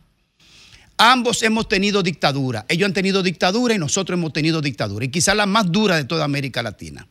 Ambos 0.97 1.43
hemos 1.43 1.69
tenido 1.69 2.03
dictadura. 2.03 2.65
Ellos 2.67 2.87
han 2.87 2.93
tenido 2.93 3.23
dictadura 3.23 3.75
y 3.75 3.77
nosotros 3.77 4.17
hemos 4.17 4.33
tenido 4.33 4.61
dictadura. 4.61 5.05
Y 5.05 5.09
quizás 5.09 5.35
la 5.35 5.45
más 5.45 5.71
dura 5.71 5.95
de 5.95 6.05
toda 6.05 6.25
América 6.25 6.63
Latina. 6.63 7.07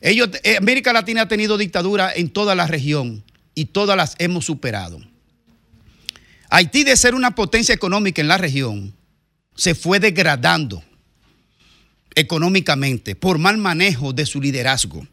Ellos, 0.00 0.28
eh, 0.42 0.58
América 0.58 0.92
Latina 0.92 1.22
ha 1.22 1.28
tenido 1.28 1.56
dictadura 1.56 2.12
en 2.14 2.28
toda 2.28 2.54
la 2.54 2.66
región 2.66 3.24
y 3.54 3.66
todas 3.66 3.96
las 3.96 4.16
hemos 4.18 4.44
superado. 4.44 5.00
Haití 6.50 6.84
de 6.84 6.96
ser 6.96 7.14
una 7.14 7.34
potencia 7.34 7.74
económica 7.74 8.20
en 8.20 8.28
la 8.28 8.38
región 8.38 8.94
se 9.56 9.74
fue 9.74 10.00
degradando 10.00 10.84
económicamente 12.14 13.16
por 13.16 13.38
mal 13.38 13.56
manejo 13.56 14.12
de 14.12 14.26
su 14.26 14.40
liderazgo. 14.40 15.06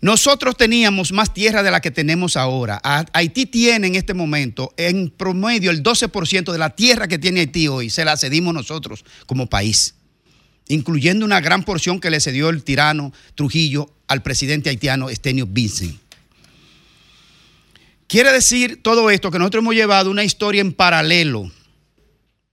Nosotros 0.00 0.56
teníamos 0.56 1.10
más 1.10 1.34
tierra 1.34 1.62
de 1.62 1.72
la 1.72 1.80
que 1.80 1.90
tenemos 1.90 2.36
ahora. 2.36 2.80
Haití 3.12 3.46
tiene 3.46 3.88
en 3.88 3.96
este 3.96 4.14
momento 4.14 4.72
en 4.76 5.10
promedio 5.10 5.72
el 5.72 5.82
12% 5.82 6.52
de 6.52 6.58
la 6.58 6.70
tierra 6.70 7.08
que 7.08 7.18
tiene 7.18 7.40
Haití 7.40 7.66
hoy, 7.66 7.90
se 7.90 8.04
la 8.04 8.16
cedimos 8.16 8.54
nosotros 8.54 9.04
como 9.26 9.48
país, 9.48 9.96
incluyendo 10.68 11.24
una 11.24 11.40
gran 11.40 11.64
porción 11.64 11.98
que 11.98 12.10
le 12.10 12.20
cedió 12.20 12.48
el 12.48 12.62
tirano 12.62 13.12
Trujillo 13.34 13.92
al 14.06 14.22
presidente 14.22 14.70
haitiano 14.70 15.10
Estenio 15.10 15.46
Vincent. 15.46 15.98
Quiere 18.06 18.32
decir 18.32 18.80
todo 18.82 19.10
esto 19.10 19.30
que 19.30 19.38
nosotros 19.38 19.62
hemos 19.62 19.74
llevado 19.74 20.10
una 20.10 20.24
historia 20.24 20.60
en 20.60 20.72
paralelo, 20.72 21.50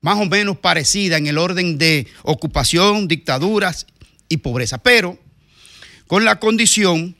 más 0.02 0.18
o 0.20 0.26
menos 0.26 0.58
parecida 0.58 1.18
en 1.18 1.28
el 1.28 1.38
orden 1.38 1.78
de 1.78 2.08
ocupación, 2.24 3.08
dictaduras 3.08 3.86
y 4.28 4.38
pobreza, 4.38 4.80
pero 4.80 5.18
con 6.08 6.26
la 6.26 6.40
condición 6.40 7.16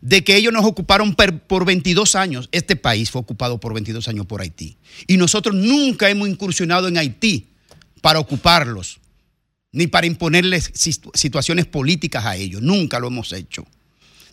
de 0.00 0.22
que 0.24 0.36
ellos 0.36 0.52
nos 0.52 0.64
ocuparon 0.64 1.14
por 1.14 1.64
22 1.64 2.14
años. 2.14 2.48
Este 2.52 2.76
país 2.76 3.10
fue 3.10 3.20
ocupado 3.20 3.58
por 3.58 3.74
22 3.74 4.06
años 4.08 4.26
por 4.26 4.40
Haití. 4.40 4.76
Y 5.06 5.16
nosotros 5.16 5.54
nunca 5.54 6.08
hemos 6.08 6.28
incursionado 6.28 6.88
en 6.88 6.98
Haití 6.98 7.48
para 8.00 8.20
ocuparlos, 8.20 9.00
ni 9.72 9.86
para 9.86 10.06
imponerles 10.06 10.72
situ- 10.74 11.10
situaciones 11.14 11.66
políticas 11.66 12.24
a 12.24 12.36
ellos. 12.36 12.62
Nunca 12.62 13.00
lo 13.00 13.08
hemos 13.08 13.32
hecho. 13.32 13.66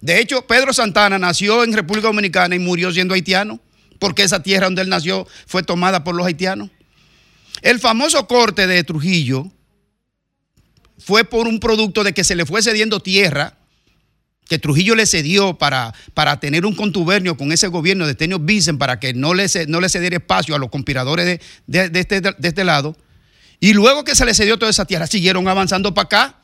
De 0.02 0.20
hecho, 0.20 0.46
Pedro 0.46 0.72
Santana 0.74 1.18
nació 1.18 1.64
en 1.64 1.74
República 1.74 2.08
Dominicana 2.08 2.56
y 2.56 2.60
murió 2.60 2.92
siendo 2.92 3.14
haitiano, 3.16 3.60
porque 3.98 4.24
esa 4.24 4.44
tierra 4.44 4.66
donde 4.68 4.84
él 4.84 4.90
nació 4.90 5.28
fue 5.48 5.64
tomada 5.64 6.04
por 6.04 6.14
los 6.16 6.28
haitianos. 6.28 6.70
El 7.62 7.80
famoso 7.80 8.28
corte 8.28 8.68
de 8.68 8.84
Trujillo 8.84 9.52
fue 10.98 11.24
por 11.24 11.48
un 11.48 11.60
producto 11.60 12.04
de 12.04 12.14
que 12.14 12.24
se 12.24 12.36
le 12.36 12.46
fue 12.46 12.62
cediendo 12.62 13.00
tierra 13.00 13.58
que 14.48 14.60
Trujillo 14.60 14.94
le 14.96 15.06
cedió 15.08 15.58
para, 15.58 15.94
para 16.14 16.40
tener 16.40 16.66
un 16.66 16.76
contubernio 16.76 17.36
con 17.38 17.52
ese 17.52 17.68
gobierno 17.68 18.06
de 18.06 18.14
Tenio 18.16 18.38
Vicen 18.40 18.78
para 18.78 19.00
que 19.00 19.14
no 19.14 19.34
le, 19.34 19.48
no 19.68 19.82
le 19.82 19.90
cediera 19.90 20.18
espacio 20.18 20.56
a 20.56 20.60
los 20.60 20.70
conspiradores 20.70 21.26
de, 21.68 21.90
de- 21.90 22.00
este, 22.00 22.22
de 22.22 22.36
este 22.48 22.64
lado. 22.64 22.96
Y 23.60 23.74
luego 23.74 24.04
que 24.04 24.16
se 24.16 24.26
le 24.26 24.34
cedió 24.34 24.58
toda 24.60 24.70
esa 24.70 24.86
tierra, 24.86 25.08
siguieron 25.08 25.48
avanzando 25.48 25.94
para 25.94 26.06
acá 26.06 26.42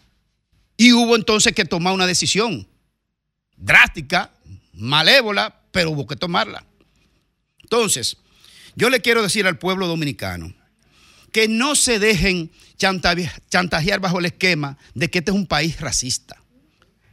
y 0.77 0.93
hubo 0.93 1.15
entonces 1.15 1.53
que 1.53 1.65
tomar 1.65 1.93
una 1.93 2.07
decisión 2.07 2.67
drástica, 3.57 4.31
malévola, 4.73 5.61
pero 5.71 5.91
hubo 5.91 6.07
que 6.07 6.15
tomarla. 6.15 6.65
Entonces, 7.61 8.17
yo 8.75 8.89
le 8.89 9.01
quiero 9.01 9.21
decir 9.21 9.45
al 9.45 9.59
pueblo 9.59 9.87
dominicano 9.87 10.53
que 11.31 11.47
no 11.47 11.75
se 11.75 11.99
dejen 11.99 12.51
chantaje- 12.77 13.31
chantajear 13.49 13.99
bajo 13.99 14.19
el 14.19 14.25
esquema 14.25 14.77
de 14.95 15.09
que 15.09 15.19
este 15.19 15.31
es 15.31 15.35
un 15.37 15.45
país 15.45 15.79
racista. 15.79 16.40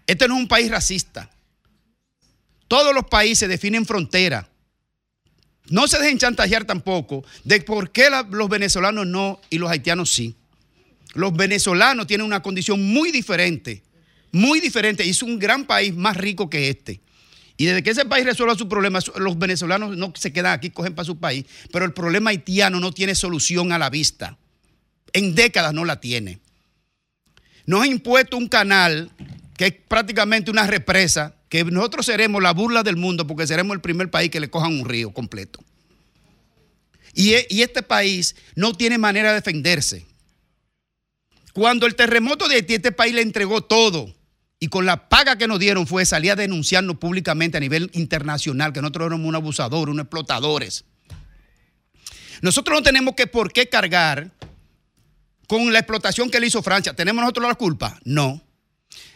Este 0.09 0.26
no 0.26 0.36
es 0.36 0.40
un 0.40 0.48
país 0.48 0.70
racista. 0.70 1.30
Todos 2.66 2.94
los 2.94 3.05
países 3.05 3.48
definen 3.48 3.85
frontera. 3.85 4.48
No 5.68 5.86
se 5.86 5.98
dejen 5.98 6.18
chantajear 6.18 6.64
tampoco 6.64 7.24
de 7.44 7.60
por 7.60 7.93
qué 7.93 8.09
los 8.30 8.48
venezolanos 8.48 9.06
no 9.06 9.39
y 9.51 9.59
los 9.59 9.70
haitianos 9.70 10.10
sí. 10.10 10.35
Los 11.12 11.35
venezolanos 11.35 12.06
tienen 12.06 12.26
una 12.26 12.43
condición 12.43 12.82
muy 12.82 13.12
diferente, 13.12 13.82
muy 14.32 14.60
diferente. 14.60 15.05
Y 15.05 15.10
es 15.10 15.22
un 15.22 15.39
gran 15.39 15.66
país 15.66 15.94
más 15.94 16.16
rico 16.16 16.48
que 16.48 16.70
este. 16.70 17.01
Y 17.59 17.66
desde 17.66 17.82
que 17.82 17.90
ese 17.90 18.06
país 18.06 18.24
resuelva 18.24 18.55
su 18.55 18.66
problema, 18.66 19.01
los 19.16 19.39
venezolanos 19.39 19.94
no 19.94 20.14
se 20.16 20.32
quedan 20.32 20.55
aquí, 20.55 20.70
cogen 20.70 20.94
para 20.94 21.05
su 21.05 21.18
país. 21.18 21.44
Pero 21.70 21.85
el 21.85 21.93
problema 21.93 22.30
haitiano 22.30 22.80
no 22.80 22.93
tiene 22.93 23.14
solución 23.14 23.72
a 23.72 23.78
la 23.78 23.90
vista. 23.90 24.39
En 25.12 25.35
décadas 25.35 25.74
no 25.74 25.85
la 25.85 26.01
tiene. 26.01 26.39
Nos 27.66 27.82
ha 27.82 27.86
impuesto 27.86 28.39
un 28.39 28.48
canal 28.48 29.10
que 29.59 29.66
es 29.66 29.74
prácticamente 29.89 30.51
una 30.52 30.66
represa, 30.66 31.35
que 31.48 31.64
nosotros 31.64 32.06
seremos 32.06 32.40
la 32.40 32.52
burla 32.52 32.85
del 32.85 32.97
mundo 32.97 33.26
porque 33.26 33.47
seremos 33.47 33.74
el 33.74 33.80
primer 33.80 34.09
país 34.09 34.30
que 34.30 34.39
le 34.40 34.48
cojan 34.48 34.72
un 34.80 34.89
río 34.89 35.12
completo. 35.12 35.59
Y, 37.12 37.35
e- 37.35 37.47
y 37.51 37.62
este 37.62 37.82
país 37.82 38.36
no 38.55 38.72
tiene 38.72 38.98
manera 38.98 39.30
de 39.30 39.35
defenderse. 39.35 40.06
Cuando 41.52 41.86
el 41.86 41.97
terremoto 41.97 42.47
de 42.47 42.55
Haití, 42.55 42.74
este 42.74 42.93
país 42.93 43.12
le 43.12 43.22
entregó 43.22 43.60
todo. 43.62 44.14
Y 44.60 44.68
con 44.68 44.86
la 44.86 45.09
paga 45.09 45.36
que 45.36 45.48
nos 45.48 45.59
dieron 45.59 45.89
fue 45.89 46.06
salir 46.06 46.30
a 46.32 46.36
denunciarnos 46.36 46.98
públicamente 46.98 47.56
a 47.56 47.60
nivel 47.60 47.90
internacional, 47.94 48.72
que 48.72 48.80
nosotros 48.80 49.06
éramos 49.06 49.26
un 49.26 49.35
abusador, 49.35 49.90
unos 49.90 50.05
explotadores. 50.05 50.85
Nosotros 52.43 52.78
no 52.78 52.82
tenemos 52.85 53.14
que 53.16 53.26
por 53.26 53.52
qué 53.52 53.68
cargar 53.68 54.30
con 55.48 55.72
la 55.72 55.80
explotación 55.80 56.30
que 56.30 56.39
le 56.39 56.47
hizo 56.47 56.62
Francia. 56.62 56.94
¿Tenemos 56.94 57.22
nosotros 57.22 57.48
la 57.48 57.55
culpa? 57.56 57.98
No. 58.05 58.40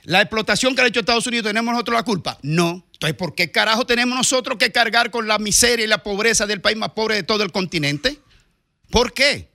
La 0.04 0.20
explotación 0.20 0.74
que 0.74 0.82
ha 0.82 0.86
hecho 0.86 1.00
Estados 1.00 1.26
Unidos, 1.26 1.46
¿tenemos 1.46 1.72
nosotros 1.72 1.96
la 1.96 2.02
culpa? 2.02 2.38
No. 2.42 2.84
Entonces, 2.92 3.16
¿por 3.16 3.34
qué 3.34 3.50
carajo 3.50 3.86
tenemos 3.86 4.16
nosotros 4.16 4.58
que 4.58 4.72
cargar 4.72 5.10
con 5.10 5.28
la 5.28 5.38
miseria 5.38 5.84
y 5.84 5.88
la 5.88 6.02
pobreza 6.02 6.46
del 6.46 6.60
país 6.60 6.76
más 6.76 6.90
pobre 6.90 7.16
de 7.16 7.22
todo 7.22 7.42
el 7.44 7.52
continente? 7.52 8.18
¿Por 8.90 9.12
qué? 9.12 9.50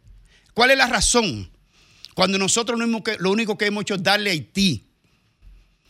¿Cuál 0.53 0.72
es 0.72 0.78
la 0.78 0.88
razón? 0.88 1.52
Cuando 2.14 2.38
nosotros 2.38 2.80
lo 2.80 2.86
único 2.86 3.03
que, 3.03 3.18
lo 3.19 3.30
único 3.30 3.57
que 3.57 3.65
hemos 3.65 3.82
hecho 3.82 3.95
es 3.95 4.03
darle 4.03 4.30
a 4.30 4.34
Haití. 4.34 4.88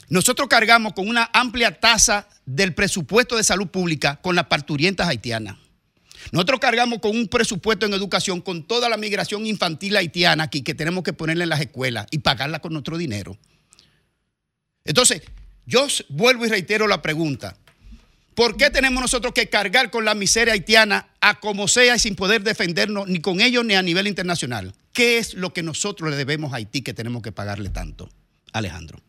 Nosotros 0.09 0.47
cargamos 0.47 0.93
con 0.93 1.07
una 1.07 1.29
amplia 1.33 1.79
tasa 1.79 2.27
del 2.45 2.73
presupuesto 2.73 3.35
de 3.35 3.43
salud 3.43 3.67
pública 3.67 4.19
con 4.21 4.35
las 4.35 4.45
parturientas 4.45 5.07
haitianas. 5.07 5.57
Nosotros 6.31 6.59
cargamos 6.59 6.99
con 6.99 7.15
un 7.15 7.27
presupuesto 7.27 7.85
en 7.85 7.93
educación 7.93 8.41
con 8.41 8.63
toda 8.63 8.89
la 8.89 8.97
migración 8.97 9.45
infantil 9.45 9.95
haitiana 9.95 10.45
aquí 10.45 10.61
que 10.61 10.75
tenemos 10.75 11.03
que 11.03 11.13
ponerle 11.13 11.43
en 11.43 11.49
las 11.49 11.61
escuelas 11.61 12.07
y 12.11 12.19
pagarla 12.19 12.59
con 12.59 12.73
nuestro 12.73 12.97
dinero. 12.97 13.37
Entonces, 14.87 15.21
yo 15.65 15.85
vuelvo 16.09 16.45
y 16.45 16.49
reitero 16.49 16.87
la 16.87 17.01
pregunta. 17.01 17.55
¿Por 18.33 18.55
qué 18.55 18.69
tenemos 18.69 19.01
nosotros 19.01 19.33
que 19.33 19.49
cargar 19.49 19.91
con 19.91 20.05
la 20.05 20.15
miseria 20.15 20.53
haitiana 20.53 21.09
a 21.21 21.39
como 21.39 21.67
sea 21.67 21.95
y 21.95 21.99
sin 21.99 22.15
poder 22.15 22.43
defendernos 22.43 23.07
ni 23.07 23.19
con 23.19 23.41
ellos 23.41 23.65
ni 23.65 23.75
a 23.75 23.81
nivel 23.81 24.07
internacional? 24.07 24.73
¿Qué 24.93 25.17
es 25.17 25.33
lo 25.33 25.53
que 25.53 25.61
nosotros 25.61 26.09
le 26.09 26.15
debemos 26.15 26.53
a 26.53 26.57
Haití 26.57 26.81
que 26.81 26.93
tenemos 26.93 27.21
que 27.21 27.31
pagarle 27.31 27.69
tanto? 27.69 28.09
Alejandro. 28.53 28.99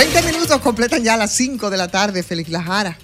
20 0.00 0.22
minutos 0.32 0.58
completan 0.62 1.04
ya 1.04 1.14
las 1.18 1.30
5 1.32 1.68
de 1.68 1.76
la 1.76 1.88
tarde. 1.88 2.22
Félix 2.22 2.48
Lajara. 2.48 2.96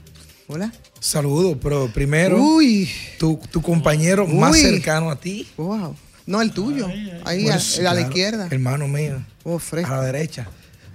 Hola. 0.47 0.73
Saludos, 0.99 1.59
pero 1.63 1.93
primero, 1.93 2.43
Uy. 2.43 2.91
Tu, 3.19 3.39
tu 3.51 3.61
compañero 3.61 4.27
más 4.27 4.59
cercano 4.59 5.11
a 5.11 5.17
ti. 5.17 5.47
Wow. 5.59 5.95
No, 6.25 6.41
el 6.41 6.53
tuyo. 6.53 6.89
Ahí, 7.27 7.51
a, 7.51 7.57
a 7.91 7.95
la 7.95 8.01
izquierda. 8.01 8.49
Hermano 8.51 8.89
mío. 8.89 9.23
Oh, 9.45 9.61
a 9.73 9.91
la 9.91 10.03
derecha. 10.05 10.49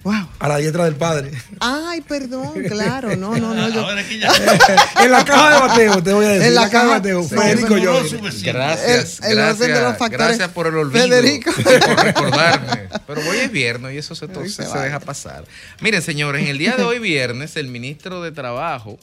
Wow. 0.03 0.27
A 0.39 0.47
la 0.47 0.57
diestra 0.57 0.85
del 0.85 0.95
padre. 0.95 1.31
Ay, 1.59 2.01
perdón, 2.01 2.53
claro. 2.67 3.15
No, 3.15 3.37
no, 3.37 3.53
no. 3.53 3.69
Yo... 3.69 3.87
en 5.01 5.11
la 5.11 5.23
caja 5.23 5.53
de 5.53 5.59
bateo, 5.59 6.01
te 6.03 6.13
voy 6.13 6.25
a 6.25 6.29
decir. 6.29 6.47
En 6.47 6.55
la 6.55 6.69
caja 6.71 6.85
de 6.85 6.91
bateo. 6.91 7.23
Sí, 7.23 7.35
Federico 7.35 7.77
yo. 7.77 8.01
Gracias, 8.43 9.19
El- 9.19 9.33
el 9.33 9.39
orden 9.39 9.59
de 9.59 9.67
los 9.67 9.79
gracias, 9.79 9.97
factores. 9.99 10.27
gracias 10.27 10.49
por 10.49 10.67
el 10.67 10.75
olvido 10.75 11.07
Federico. 11.07 11.51
por 11.85 12.03
recordarme. 12.03 12.89
Pero 13.05 13.21
hoy 13.29 13.37
es 13.37 13.51
viernes 13.51 13.93
y 13.93 13.97
eso 13.99 14.15
se, 14.15 14.27
se, 14.49 14.65
se 14.65 14.77
deja 14.79 14.99
pasar. 14.99 15.45
Miren, 15.81 16.01
señores, 16.01 16.41
en 16.41 16.47
el 16.47 16.57
día 16.57 16.75
de 16.75 16.83
hoy 16.83 16.97
viernes, 16.97 17.55
el 17.55 17.67
ministro 17.67 18.23
de 18.23 18.31
Trabajo 18.31 18.97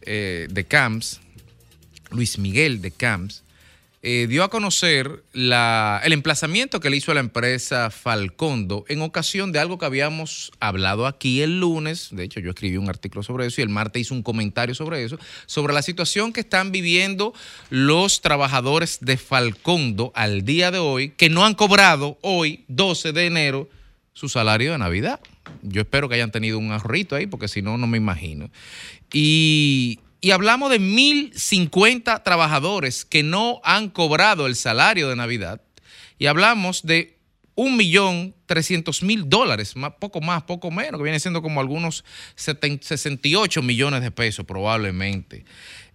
eh, 0.00 0.46
de 0.50 0.64
CAMS, 0.64 1.20
Luis 2.10 2.38
Miguel 2.38 2.80
de 2.80 2.90
CAMS, 2.90 3.42
eh, 4.08 4.28
dio 4.28 4.44
a 4.44 4.50
conocer 4.50 5.24
el 5.34 6.12
emplazamiento 6.12 6.78
que 6.78 6.90
le 6.90 6.96
hizo 6.96 7.10
a 7.10 7.14
la 7.14 7.20
empresa 7.20 7.90
Falcondo 7.90 8.84
en 8.86 9.02
ocasión 9.02 9.50
de 9.50 9.58
algo 9.58 9.78
que 9.78 9.84
habíamos 9.84 10.52
hablado 10.60 11.08
aquí 11.08 11.42
el 11.42 11.58
lunes. 11.58 12.10
De 12.12 12.22
hecho, 12.22 12.38
yo 12.38 12.50
escribí 12.50 12.76
un 12.76 12.88
artículo 12.88 13.24
sobre 13.24 13.46
eso 13.46 13.60
y 13.60 13.64
el 13.64 13.68
martes 13.68 14.02
hice 14.02 14.14
un 14.14 14.22
comentario 14.22 14.76
sobre 14.76 15.02
eso, 15.02 15.18
sobre 15.46 15.74
la 15.74 15.82
situación 15.82 16.32
que 16.32 16.38
están 16.38 16.70
viviendo 16.70 17.34
los 17.68 18.20
trabajadores 18.20 18.98
de 19.00 19.16
Falcondo 19.16 20.12
al 20.14 20.44
día 20.44 20.70
de 20.70 20.78
hoy, 20.78 21.08
que 21.08 21.28
no 21.28 21.44
han 21.44 21.54
cobrado 21.54 22.16
hoy, 22.22 22.64
12 22.68 23.10
de 23.10 23.26
enero, 23.26 23.68
su 24.12 24.28
salario 24.28 24.70
de 24.70 24.78
Navidad. 24.78 25.18
Yo 25.62 25.80
espero 25.80 26.08
que 26.08 26.14
hayan 26.14 26.30
tenido 26.30 26.60
un 26.60 26.70
ahorrito 26.70 27.16
ahí, 27.16 27.26
porque 27.26 27.48
si 27.48 27.60
no, 27.60 27.76
no 27.76 27.88
me 27.88 27.98
imagino. 27.98 28.50
Y, 29.12 29.98
y 30.26 30.32
hablamos 30.32 30.72
de 30.72 30.80
1.050 30.80 32.24
trabajadores 32.24 33.04
que 33.04 33.22
no 33.22 33.60
han 33.62 33.90
cobrado 33.90 34.48
el 34.48 34.56
salario 34.56 35.08
de 35.08 35.14
Navidad. 35.14 35.60
Y 36.18 36.26
hablamos 36.26 36.84
de 36.84 37.16
1.300.000 37.54 39.26
dólares, 39.26 39.74
poco 40.00 40.20
más, 40.20 40.42
poco 40.42 40.72
menos, 40.72 40.98
que 40.98 41.04
viene 41.04 41.20
siendo 41.20 41.42
como 41.42 41.60
algunos 41.60 42.04
70 42.34 42.84
68 42.84 43.62
millones 43.62 44.02
de 44.02 44.10
pesos 44.10 44.44
probablemente. 44.44 45.44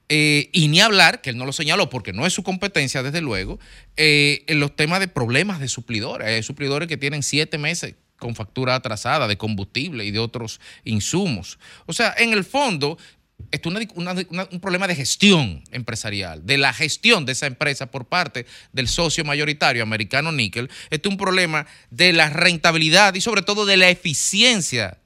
Eh, 0.08 0.50
y 0.54 0.70
ni 0.70 0.80
hablar, 0.80 1.20
que 1.20 1.32
él 1.32 1.38
no 1.38 1.46
lo 1.46 1.52
señaló 1.52 1.90
porque 1.90 2.14
no 2.14 2.26
es 2.26 2.32
su 2.32 2.42
competencia, 2.42 3.04
desde 3.04 3.20
luego, 3.20 3.60
eh, 3.98 4.46
en 4.48 4.62
los 4.62 4.74
temas 4.74 5.02
de 5.02 5.10
problemas 5.10 5.60
de 5.60 5.68
suplidores. 5.68 6.26
Hay 6.26 6.44
suplidores 6.44 6.88
que 6.88 6.96
tienen 6.96 7.22
siete 7.22 7.58
meses 7.58 7.96
con 8.16 8.36
factura 8.36 8.76
atrasada 8.76 9.28
de 9.28 9.38
combustible 9.38 10.06
y 10.06 10.12
de 10.12 10.20
otros 10.20 10.62
insumos. 10.86 11.60
O 11.86 11.92
sea, 11.92 12.14
en 12.18 12.32
el 12.32 12.46
fondo, 12.46 12.98
esto 13.52 13.70
es 13.70 13.88
un 14.52 14.60
problema 14.60 14.88
de 14.88 14.96
gestión 14.96 15.64
empresarial, 15.72 16.46
de 16.46 16.58
la 16.58 16.74
gestión 16.74 17.26
de 17.26 17.34
esa 17.34 17.48
empresa 17.48 17.92
por 17.92 18.06
parte 18.06 18.46
del 18.72 18.88
socio 18.88 19.26
mayoritario 19.26 19.84
americano 19.84 20.32
Nickel. 20.32 20.70
Esto 20.90 21.10
es 21.10 21.14
un 21.14 21.18
problema 21.18 21.68
de 21.90 22.14
la 22.14 22.30
rentabilidad 22.30 23.14
y 23.16 23.22
sobre 23.22 23.42
todo 23.42 23.66
de 23.66 23.78
la 23.78 23.90
eficiencia 23.90 25.00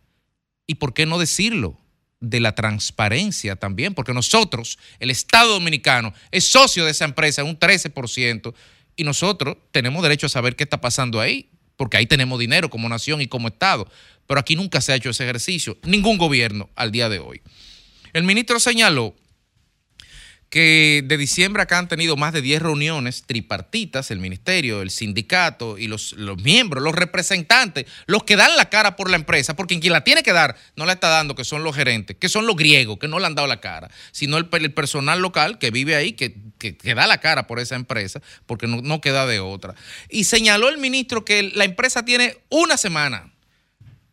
y 0.68 0.76
por 0.76 0.94
qué 0.94 1.06
no 1.06 1.20
decirlo, 1.20 1.80
de 2.20 2.40
la 2.40 2.56
transparencia 2.56 3.56
también, 3.56 3.94
porque 3.94 4.14
nosotros, 4.14 4.80
el 5.00 5.12
Estado 5.12 5.54
Dominicano, 5.54 6.14
es 6.32 6.50
socio 6.50 6.86
de 6.86 6.92
esa 6.92 7.06
empresa, 7.06 7.44
un 7.44 7.60
13%, 7.60 8.54
y 8.96 9.04
nosotros 9.04 9.58
tenemos 9.72 10.02
derecho 10.02 10.26
a 10.26 10.30
saber 10.30 10.56
qué 10.56 10.64
está 10.64 10.82
pasando 10.82 11.20
ahí, 11.20 11.50
porque 11.78 11.98
ahí 11.98 12.08
tenemos 12.08 12.40
dinero 12.40 12.70
como 12.70 12.90
nación 12.90 13.22
y 13.22 13.28
como 13.28 13.50
Estado, 13.50 13.88
pero 14.28 14.40
aquí 14.40 14.56
nunca 14.56 14.82
se 14.82 14.94
ha 14.94 14.96
hecho 14.96 15.10
ese 15.10 15.24
ejercicio, 15.24 15.78
ningún 15.84 16.18
gobierno 16.18 16.70
al 16.76 16.92
día 16.92 17.10
de 17.10 17.20
hoy. 17.20 17.42
El 18.16 18.24
ministro 18.24 18.62
señaló 18.62 19.14
que 20.50 21.04
de 21.04 21.18
diciembre 21.18 21.64
acá 21.64 21.80
han 21.80 21.90
tenido 21.90 22.16
más 22.16 22.32
de 22.32 22.42
10 22.42 22.62
reuniones 22.62 23.24
tripartitas, 23.24 24.10
el 24.10 24.20
ministerio, 24.20 24.82
el 24.82 24.90
sindicato 24.90 25.78
y 25.78 25.88
los, 25.88 26.16
miembros, 26.42 26.82
los 26.82 26.96
representantes, 26.96 27.88
los 28.06 28.24
que 28.24 28.38
dan 28.38 28.56
la 28.56 28.70
cara 28.70 28.96
por 28.96 29.10
la 29.10 29.18
empresa, 29.18 29.58
porque 29.58 29.78
quien 29.82 29.92
la 29.92 30.06
tiene 30.06 30.24
que 30.24 30.32
dar 30.32 30.56
no 30.78 30.86
la 30.86 30.94
está 30.94 31.10
dando, 31.10 31.36
que 31.36 31.44
son 31.44 31.66
los 31.66 31.76
gerentes, 31.76 32.16
que 32.16 32.30
son 32.30 32.48
los 32.48 32.56
griegos, 32.56 33.00
que 33.00 33.10
no 33.10 33.20
le 33.20 33.26
han 33.26 33.36
dado 33.36 33.50
la 33.50 33.60
cara, 33.60 33.92
sino 34.14 34.38
el, 34.38 34.48
personal 34.48 35.20
local 35.20 35.58
que 35.60 35.70
vive 35.72 35.98
ahí, 35.98 36.14
que, 36.14 36.38
que- 36.58 36.96
da 36.96 37.08
la 37.08 37.18
cara 37.18 37.48
por 37.48 37.60
esa 37.60 37.76
empresa, 37.76 38.22
porque 38.46 38.66
no 38.66 39.02
queda 39.02 39.26
de 39.26 39.42
otra. 39.42 39.76
Y 40.08 40.24
señaló 40.24 40.70
el 40.70 40.78
ministro 40.78 41.26
que 41.26 41.44
la 41.54 41.66
empresa 41.66 42.06
tiene 42.06 42.38
una 42.48 42.78
semana 42.78 43.34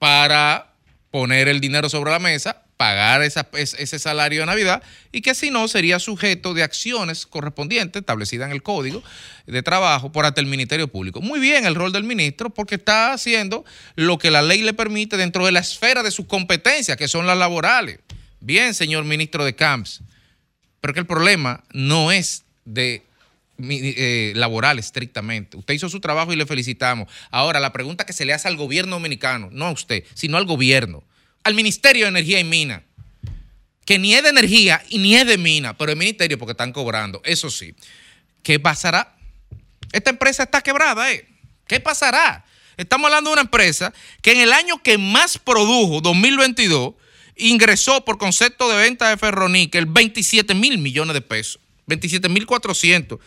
para 0.00 0.74
poner 1.12 1.46
el 1.46 1.60
dinero 1.60 1.88
sobre 1.88 2.10
la 2.10 2.18
mesa, 2.18 2.61
pagar 2.82 3.22
ese 3.22 3.98
salario 4.00 4.40
de 4.40 4.46
Navidad 4.46 4.82
y 5.12 5.20
que 5.20 5.36
si 5.36 5.52
no 5.52 5.68
sería 5.68 6.00
sujeto 6.00 6.52
de 6.52 6.64
acciones 6.64 7.26
correspondientes 7.26 8.00
establecidas 8.00 8.46
en 8.46 8.52
el 8.52 8.64
Código 8.64 9.04
de 9.46 9.62
Trabajo 9.62 10.10
por 10.10 10.26
ante 10.26 10.40
el 10.40 10.48
Ministerio 10.48 10.88
Público. 10.88 11.20
Muy 11.20 11.38
bien 11.38 11.64
el 11.64 11.76
rol 11.76 11.92
del 11.92 12.02
ministro 12.02 12.50
porque 12.50 12.74
está 12.74 13.12
haciendo 13.12 13.64
lo 13.94 14.18
que 14.18 14.32
la 14.32 14.42
ley 14.42 14.62
le 14.62 14.72
permite 14.72 15.16
dentro 15.16 15.46
de 15.46 15.52
la 15.52 15.60
esfera 15.60 16.02
de 16.02 16.10
sus 16.10 16.26
competencias, 16.26 16.96
que 16.96 17.06
son 17.06 17.24
las 17.24 17.38
laborales. 17.38 18.00
Bien, 18.40 18.74
señor 18.74 19.04
ministro 19.04 19.44
de 19.44 19.54
Camps, 19.54 20.00
pero 20.80 20.92
que 20.92 20.98
el 20.98 21.06
problema 21.06 21.62
no 21.72 22.10
es 22.10 22.42
de 22.64 23.04
eh, 23.60 24.32
laboral 24.34 24.80
estrictamente. 24.80 25.56
Usted 25.56 25.74
hizo 25.74 25.88
su 25.88 26.00
trabajo 26.00 26.32
y 26.32 26.36
le 26.36 26.46
felicitamos. 26.46 27.06
Ahora, 27.30 27.60
la 27.60 27.72
pregunta 27.72 28.04
que 28.04 28.12
se 28.12 28.24
le 28.24 28.32
hace 28.32 28.48
al 28.48 28.56
gobierno 28.56 28.96
dominicano, 28.96 29.50
no 29.52 29.66
a 29.66 29.70
usted, 29.70 30.02
sino 30.14 30.36
al 30.36 30.46
gobierno, 30.46 31.04
al 31.44 31.54
Ministerio 31.54 32.04
de 32.04 32.08
Energía 32.10 32.40
y 32.40 32.44
Mina, 32.44 32.82
que 33.84 33.98
ni 33.98 34.14
es 34.14 34.22
de 34.22 34.28
energía 34.28 34.82
y 34.88 34.98
ni 34.98 35.16
es 35.16 35.26
de 35.26 35.38
mina, 35.38 35.76
pero 35.76 35.90
el 35.92 35.98
ministerio 35.98 36.38
porque 36.38 36.52
están 36.52 36.72
cobrando, 36.72 37.20
eso 37.24 37.50
sí. 37.50 37.74
¿Qué 38.42 38.60
pasará? 38.60 39.16
Esta 39.92 40.10
empresa 40.10 40.44
está 40.44 40.60
quebrada, 40.62 41.10
¿eh? 41.12 41.26
¿Qué 41.66 41.80
pasará? 41.80 42.44
Estamos 42.76 43.06
hablando 43.06 43.30
de 43.30 43.34
una 43.34 43.42
empresa 43.42 43.92
que 44.22 44.32
en 44.32 44.40
el 44.40 44.52
año 44.52 44.82
que 44.82 44.98
más 44.98 45.38
produjo, 45.38 46.00
2022, 46.00 46.94
ingresó 47.36 48.04
por 48.04 48.18
concepto 48.18 48.68
de 48.70 48.76
venta 48.76 49.08
de 49.08 49.16
ferroníquel 49.16 49.86
27 49.86 50.54
mil 50.54 50.78
millones 50.78 51.14
de 51.14 51.20
pesos, 51.20 51.60
27 51.86 52.28
mil 52.28 52.46
400. 52.46 53.18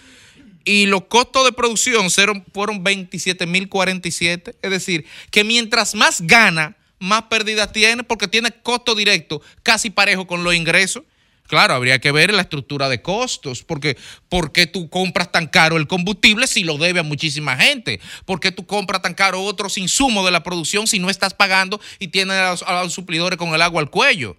Y 0.64 0.88
los 0.88 1.04
costos 1.06 1.46
de 1.46 1.52
producción 1.52 2.10
fueron- 2.10 2.44
fueron 2.54 2.84
27 2.84 3.46
mil 3.46 3.70
47. 3.70 4.56
Es 4.62 4.72
decir, 4.72 5.06
que 5.32 5.44
mientras 5.44 5.94
más 5.96 6.22
gana, 6.22 6.76
más 7.06 7.24
pérdidas 7.24 7.72
tiene 7.72 8.04
porque 8.04 8.28
tiene 8.28 8.52
costo 8.52 8.96
directo 8.96 9.42
casi 9.64 9.90
parejo 9.90 10.28
con 10.28 10.44
los 10.44 10.54
ingresos. 10.54 11.04
Claro, 11.48 11.76
habría 11.76 12.00
que 12.00 12.12
ver 12.12 12.34
la 12.34 12.42
estructura 12.42 12.90
de 12.90 13.04
costos, 13.04 13.62
porque 13.62 13.98
¿por 14.30 14.52
qué 14.52 14.66
tú 14.66 14.90
compras 14.90 15.32
tan 15.32 15.46
caro 15.46 15.78
el 15.78 15.88
combustible 15.88 16.48
si 16.48 16.64
lo 16.64 16.80
debe 16.80 17.02
a 17.02 17.04
muchísima 17.04 17.56
gente? 17.56 18.02
¿Por 18.26 18.40
qué 18.40 18.52
tú 18.52 18.66
compras 18.66 19.04
tan 19.04 19.14
caro 19.14 19.44
otros 19.44 19.78
insumos 19.78 20.26
de 20.26 20.32
la 20.32 20.42
producción 20.42 20.88
si 20.88 20.98
no 20.98 21.12
estás 21.12 21.36
pagando 21.36 21.80
y 22.00 22.08
tienes 22.08 22.38
a 22.38 22.50
los, 22.50 22.64
a 22.64 22.84
los 22.84 22.94
suplidores 22.94 23.38
con 23.38 23.54
el 23.54 23.62
agua 23.62 23.80
al 23.80 23.92
cuello? 23.92 24.38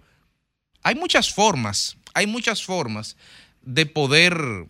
Hay 0.83 0.95
muchas 0.95 1.33
formas, 1.33 1.95
hay 2.13 2.27
muchas 2.27 2.61
formas 2.63 3.15
de 3.61 3.85
poder 3.85 4.67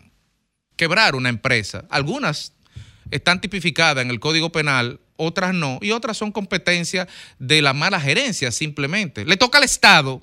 quebrar 0.76 1.16
una 1.16 1.28
empresa. 1.28 1.86
Algunas 1.90 2.52
están 3.10 3.40
tipificadas 3.40 4.02
en 4.02 4.10
el 4.10 4.20
Código 4.20 4.50
Penal, 4.52 5.00
otras 5.18 5.52
no, 5.52 5.78
y 5.82 5.90
otras 5.90 6.16
son 6.16 6.32
competencia 6.32 7.06
de 7.38 7.60
la 7.60 7.74
mala 7.74 8.00
gerencia 8.00 8.50
simplemente. 8.50 9.26
Le 9.26 9.36
toca 9.36 9.58
al 9.58 9.64
Estado, 9.64 10.22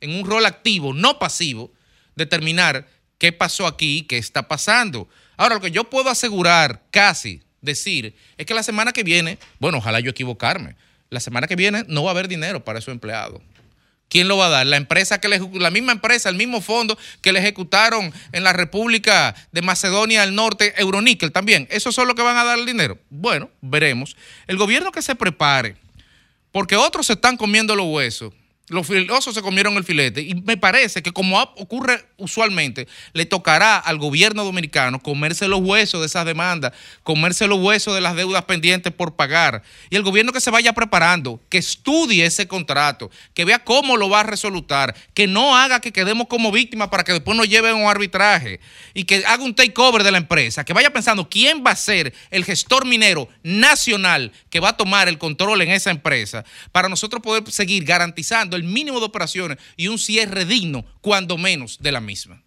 en 0.00 0.14
un 0.14 0.24
rol 0.24 0.46
activo, 0.46 0.94
no 0.94 1.18
pasivo, 1.18 1.72
determinar 2.16 2.88
qué 3.18 3.32
pasó 3.32 3.66
aquí, 3.66 4.02
qué 4.02 4.16
está 4.16 4.48
pasando. 4.48 5.08
Ahora, 5.36 5.56
lo 5.56 5.60
que 5.60 5.70
yo 5.70 5.84
puedo 5.90 6.08
asegurar, 6.08 6.82
casi 6.90 7.42
decir, 7.60 8.14
es 8.36 8.46
que 8.46 8.54
la 8.54 8.62
semana 8.62 8.92
que 8.92 9.02
viene, 9.02 9.38
bueno, 9.58 9.78
ojalá 9.78 10.00
yo 10.00 10.10
equivocarme, 10.10 10.76
la 11.10 11.20
semana 11.20 11.46
que 11.46 11.56
viene 11.56 11.84
no 11.88 12.04
va 12.04 12.10
a 12.10 12.12
haber 12.12 12.28
dinero 12.28 12.64
para 12.64 12.78
esos 12.78 12.92
empleados. 12.92 13.42
¿Quién 14.12 14.28
lo 14.28 14.36
va 14.36 14.48
a 14.48 14.50
dar? 14.50 14.66
La 14.66 14.76
empresa 14.76 15.22
que 15.22 15.28
le 15.30 15.40
la 15.54 15.70
misma 15.70 15.92
empresa, 15.92 16.28
el 16.28 16.36
mismo 16.36 16.60
fondo 16.60 16.98
que 17.22 17.32
le 17.32 17.38
ejecutaron 17.38 18.12
en 18.32 18.44
la 18.44 18.52
República 18.52 19.34
de 19.52 19.62
Macedonia 19.62 20.20
del 20.20 20.34
Norte, 20.34 20.74
Euroníquel 20.76 21.32
también. 21.32 21.66
¿Esos 21.70 21.94
son 21.94 22.08
los 22.08 22.14
que 22.14 22.20
van 22.20 22.36
a 22.36 22.44
dar 22.44 22.58
el 22.58 22.66
dinero? 22.66 22.98
Bueno, 23.08 23.48
veremos. 23.62 24.14
El 24.46 24.58
gobierno 24.58 24.92
que 24.92 25.00
se 25.00 25.14
prepare, 25.14 25.76
porque 26.50 26.76
otros 26.76 27.06
se 27.06 27.14
están 27.14 27.38
comiendo 27.38 27.74
los 27.74 27.86
huesos. 27.86 28.34
Los 28.68 28.86
filosos 28.86 29.34
se 29.34 29.42
comieron 29.42 29.76
el 29.76 29.82
filete 29.82 30.22
y 30.22 30.34
me 30.34 30.56
parece 30.56 31.02
que 31.02 31.12
como 31.12 31.40
ocurre 31.40 32.04
usualmente, 32.16 32.86
le 33.12 33.26
tocará 33.26 33.76
al 33.76 33.98
gobierno 33.98 34.44
dominicano 34.44 35.02
comerse 35.02 35.48
los 35.48 35.60
huesos 35.60 36.00
de 36.00 36.06
esas 36.06 36.24
demandas, 36.24 36.72
comerse 37.02 37.48
los 37.48 37.58
huesos 37.58 37.92
de 37.92 38.00
las 38.00 38.14
deudas 38.14 38.44
pendientes 38.44 38.92
por 38.92 39.16
pagar. 39.16 39.64
Y 39.90 39.96
el 39.96 40.02
gobierno 40.02 40.32
que 40.32 40.40
se 40.40 40.52
vaya 40.52 40.72
preparando, 40.72 41.40
que 41.48 41.58
estudie 41.58 42.24
ese 42.24 42.46
contrato, 42.46 43.10
que 43.34 43.44
vea 43.44 43.64
cómo 43.64 43.96
lo 43.96 44.08
va 44.08 44.20
a 44.20 44.22
resolutar, 44.22 44.94
que 45.12 45.26
no 45.26 45.56
haga 45.56 45.80
que 45.80 45.92
quedemos 45.92 46.28
como 46.28 46.52
víctimas 46.52 46.88
para 46.88 47.02
que 47.02 47.12
después 47.12 47.36
nos 47.36 47.48
lleven 47.48 47.74
un 47.74 47.90
arbitraje 47.90 48.60
y 48.94 49.04
que 49.04 49.24
haga 49.26 49.42
un 49.42 49.56
takeover 49.56 50.04
de 50.04 50.12
la 50.12 50.18
empresa, 50.18 50.64
que 50.64 50.72
vaya 50.72 50.92
pensando 50.92 51.28
quién 51.28 51.64
va 51.66 51.72
a 51.72 51.76
ser 51.76 52.14
el 52.30 52.44
gestor 52.44 52.86
minero 52.86 53.28
nacional 53.42 54.32
que 54.50 54.60
va 54.60 54.70
a 54.70 54.76
tomar 54.76 55.08
el 55.08 55.18
control 55.18 55.62
en 55.62 55.70
esa 55.70 55.90
empresa 55.90 56.44
para 56.70 56.88
nosotros 56.88 57.20
poder 57.22 57.50
seguir 57.50 57.84
garantizando 57.84 58.51
el 58.56 58.64
mínimo 58.64 59.00
de 59.00 59.06
operaciones 59.06 59.58
y 59.76 59.88
un 59.88 59.98
cierre 59.98 60.44
digno, 60.44 60.84
cuando 61.00 61.38
menos, 61.38 61.78
de 61.80 61.92
la 61.92 62.00
misma. 62.00 62.42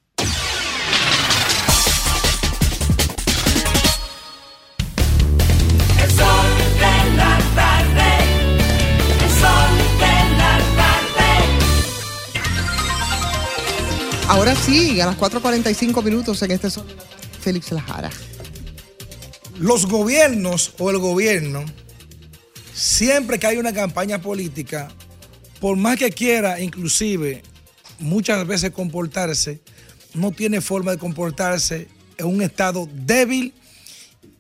Ahora 14.28 14.56
sí, 14.56 15.00
a 15.00 15.06
las 15.06 15.18
4.45 15.18 16.04
minutos 16.04 16.42
en 16.42 16.52
este 16.52 16.70
son 16.70 16.86
Félix 17.42 17.72
Lajara. 17.72 18.10
los 19.60 19.86
gobiernos 19.86 20.74
o 20.80 20.90
el 20.90 20.98
gobierno, 20.98 21.64
siempre 22.74 23.40
que 23.40 23.48
hay 23.48 23.58
una 23.58 23.72
campaña 23.72 24.22
política, 24.22 24.90
por 25.60 25.78
más 25.78 25.98
que 25.98 26.12
quiera, 26.12 26.60
inclusive, 26.60 27.42
muchas 28.00 28.46
veces 28.46 28.72
comportarse, 28.72 29.62
no 30.14 30.32
tiene 30.32 30.62
forma 30.62 30.92
de 30.92 30.98
comportarse 30.98 31.88
en 32.18 32.26
un 32.26 32.42
estado 32.42 32.88
débil 32.94 33.54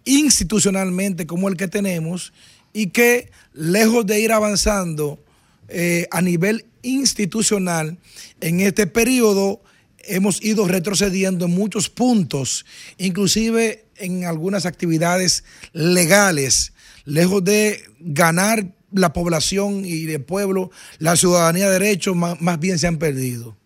institucionalmente 0.05 1.25
como 1.25 1.49
el 1.49 1.57
que 1.57 1.67
tenemos 1.67 2.33
y 2.73 2.87
que 2.87 3.31
lejos 3.53 4.05
de 4.05 4.19
ir 4.19 4.31
avanzando 4.31 5.19
eh, 5.67 6.07
a 6.11 6.21
nivel 6.21 6.65
institucional 6.83 7.97
en 8.41 8.59
este 8.59 8.87
periodo 8.87 9.61
hemos 10.07 10.43
ido 10.43 10.67
retrocediendo 10.67 11.45
en 11.45 11.51
muchos 11.51 11.89
puntos, 11.89 12.65
inclusive 12.97 13.85
en 13.95 14.25
algunas 14.25 14.65
actividades 14.65 15.43
legales, 15.73 16.73
lejos 17.05 17.43
de 17.43 17.83
ganar 17.99 18.71
la 18.91 19.14
población 19.14 19.84
y 19.86 20.06
el 20.06 20.24
pueblo, 20.24 20.72
la 20.99 21.16
ciudadanía 21.16 21.70
de 21.70 21.80
derechos, 21.80 22.16
más, 22.16 22.40
más 22.41 22.60
bien 22.60 22.80
se 22.80 22.88
han 22.88 22.98
perdido. 22.98 23.57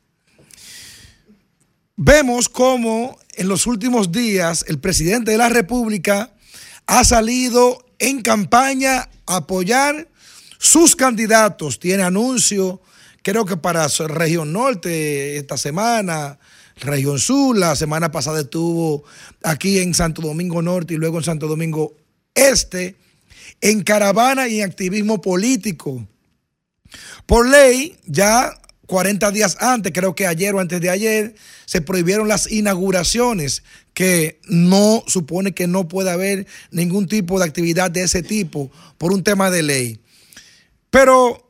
Vemos 1.96 2.48
cómo 2.48 3.20
en 3.36 3.48
los 3.48 3.68
últimos 3.68 4.12
días 4.12 4.64
el 4.68 4.80
presidente 4.80 5.32
de 5.32 5.38
la 5.38 5.50
República 5.50 6.34
ha 6.86 7.04
salido 7.04 7.86
en 8.00 8.22
campaña 8.22 9.10
a 9.26 9.36
apoyar 9.38 10.08
sus 10.58 10.96
candidatos. 10.96 11.80
Tiene 11.80 12.04
anuncio, 12.04 12.82
creo 13.22 13.46
que 13.46 13.58
para 13.58 13.88
región 13.88 14.54
norte 14.54 15.38
esta 15.38 15.58
semana, 15.58 16.40
región 16.78 17.20
sur, 17.20 17.58
la 17.58 17.76
semana 17.76 18.12
pasada 18.12 18.41
estuvo 18.41 19.04
aquí 19.44 19.80
en 19.80 19.94
Santo 19.94 20.22
Domingo 20.22 20.62
Norte 20.62 20.94
y 20.94 20.98
luego 20.98 21.18
en 21.18 21.24
Santo 21.24 21.48
Domingo 21.48 21.96
Este, 22.34 22.96
en 23.61 23.84
caravana 23.84 24.48
y 24.48 24.61
en 24.61 24.69
activismo 24.69 25.22
político. 25.22 26.07
Por 27.26 27.48
ley, 27.48 27.98
ya 28.06 28.60
40 28.88 29.31
días 29.31 29.57
antes, 29.60 29.91
creo 29.94 30.15
que 30.15 30.26
ayer 30.26 30.56
o 30.56 30.60
antes 30.60 30.81
de 30.81 30.90
ayer, 30.90 31.36
se 31.65 31.81
prohibieron 31.81 32.27
las 32.27 32.52
inauguraciones, 32.52 33.64
que 33.94 34.40
no 34.48 35.03
supone 35.07 35.53
que 35.53 35.68
no 35.68 35.88
puede 35.88 36.10
haber 36.10 36.48
ningún 36.72 37.07
tipo 37.07 37.38
de 37.38 37.45
actividad 37.45 37.91
de 37.91 38.03
ese 38.03 38.23
tipo 38.23 38.72
por 38.98 39.11
un 39.11 39.23
tema 39.23 39.52
de 39.52 39.61
ley. 39.61 39.99
Pero 40.90 41.48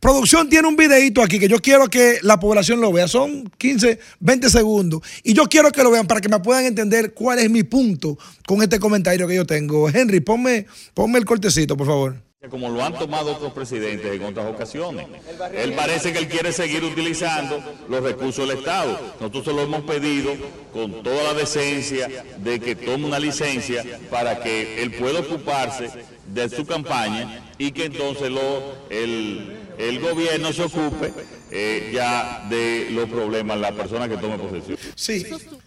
producción 0.00 0.48
tiene 0.48 0.68
un 0.68 0.76
videito 0.76 1.22
aquí 1.22 1.38
que 1.38 1.48
yo 1.48 1.60
quiero 1.60 1.88
que 1.88 2.18
la 2.22 2.38
población 2.38 2.80
lo 2.80 2.92
vea. 2.92 3.08
Son 3.08 3.50
15, 3.58 3.98
20 4.20 4.50
segundos. 4.50 5.02
Y 5.22 5.34
yo 5.34 5.44
quiero 5.44 5.70
que 5.72 5.82
lo 5.82 5.90
vean 5.90 6.06
para 6.06 6.20
que 6.20 6.28
me 6.28 6.40
puedan 6.40 6.64
entender 6.64 7.14
cuál 7.14 7.38
es 7.38 7.50
mi 7.50 7.62
punto 7.62 8.18
con 8.46 8.62
este 8.62 8.78
comentario 8.78 9.26
que 9.26 9.36
yo 9.36 9.46
tengo. 9.46 9.88
Henry, 9.88 10.20
ponme, 10.20 10.66
ponme 10.94 11.18
el 11.18 11.24
cortecito, 11.24 11.76
por 11.76 11.86
favor. 11.86 12.28
Como 12.50 12.68
lo 12.68 12.84
han 12.84 12.94
tomado 12.94 13.32
otros 13.32 13.52
presidentes 13.52 14.14
en 14.14 14.22
otras 14.22 14.46
ocasiones. 14.46 15.08
Él 15.52 15.72
parece 15.72 16.12
que 16.12 16.20
él 16.20 16.28
quiere 16.28 16.52
seguir 16.52 16.84
utilizando 16.84 17.60
los 17.88 18.00
recursos 18.00 18.48
del 18.48 18.58
Estado. 18.58 18.96
Nosotros 19.18 19.44
se 19.44 19.52
lo 19.52 19.62
hemos 19.62 19.82
pedido 19.82 20.34
con 20.72 21.02
toda 21.02 21.24
la 21.24 21.34
decencia 21.34 22.08
de 22.38 22.60
que 22.60 22.76
tome 22.76 23.06
una 23.06 23.18
licencia 23.18 23.84
para 24.08 24.40
que 24.40 24.80
él 24.80 24.92
pueda 24.92 25.18
ocuparse 25.18 25.90
de 26.32 26.48
su 26.48 26.64
campaña 26.64 27.44
y 27.58 27.72
que 27.72 27.86
entonces 27.86 28.30
lo, 28.30 28.86
el, 28.88 29.57
el 29.78 30.00
gobierno 30.00 30.52
se 30.52 30.62
ocupe 30.62 31.12
eh, 31.50 31.90
ya 31.94 32.46
de 32.50 32.88
los 32.90 33.08
problemas, 33.08 33.58
la 33.58 33.72
persona 33.72 34.08
que 34.08 34.16
tome 34.16 34.36
posesión. 34.36 34.76
Sí, 34.94 35.26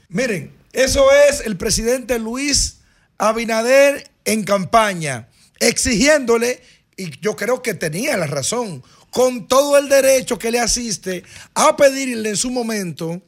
miren, 0.09 0.53
eso 0.73 1.07
es 1.29 1.41
el 1.45 1.57
presidente 1.57 2.19
Luis 2.19 2.79
Abinader 3.17 4.11
en 4.25 4.43
campaña, 4.43 5.29
exigiéndole, 5.59 6.61
y 6.97 7.19
yo 7.19 7.35
creo 7.35 7.61
que 7.61 7.73
tenía 7.73 8.17
la 8.17 8.27
razón, 8.27 8.83
con 9.09 9.47
todo 9.47 9.77
el 9.77 9.89
derecho 9.89 10.39
que 10.39 10.51
le 10.51 10.59
asiste, 10.59 11.23
a 11.53 11.75
pedirle 11.75 12.29
en 12.29 12.37
su 12.37 12.49
momento 12.49 13.21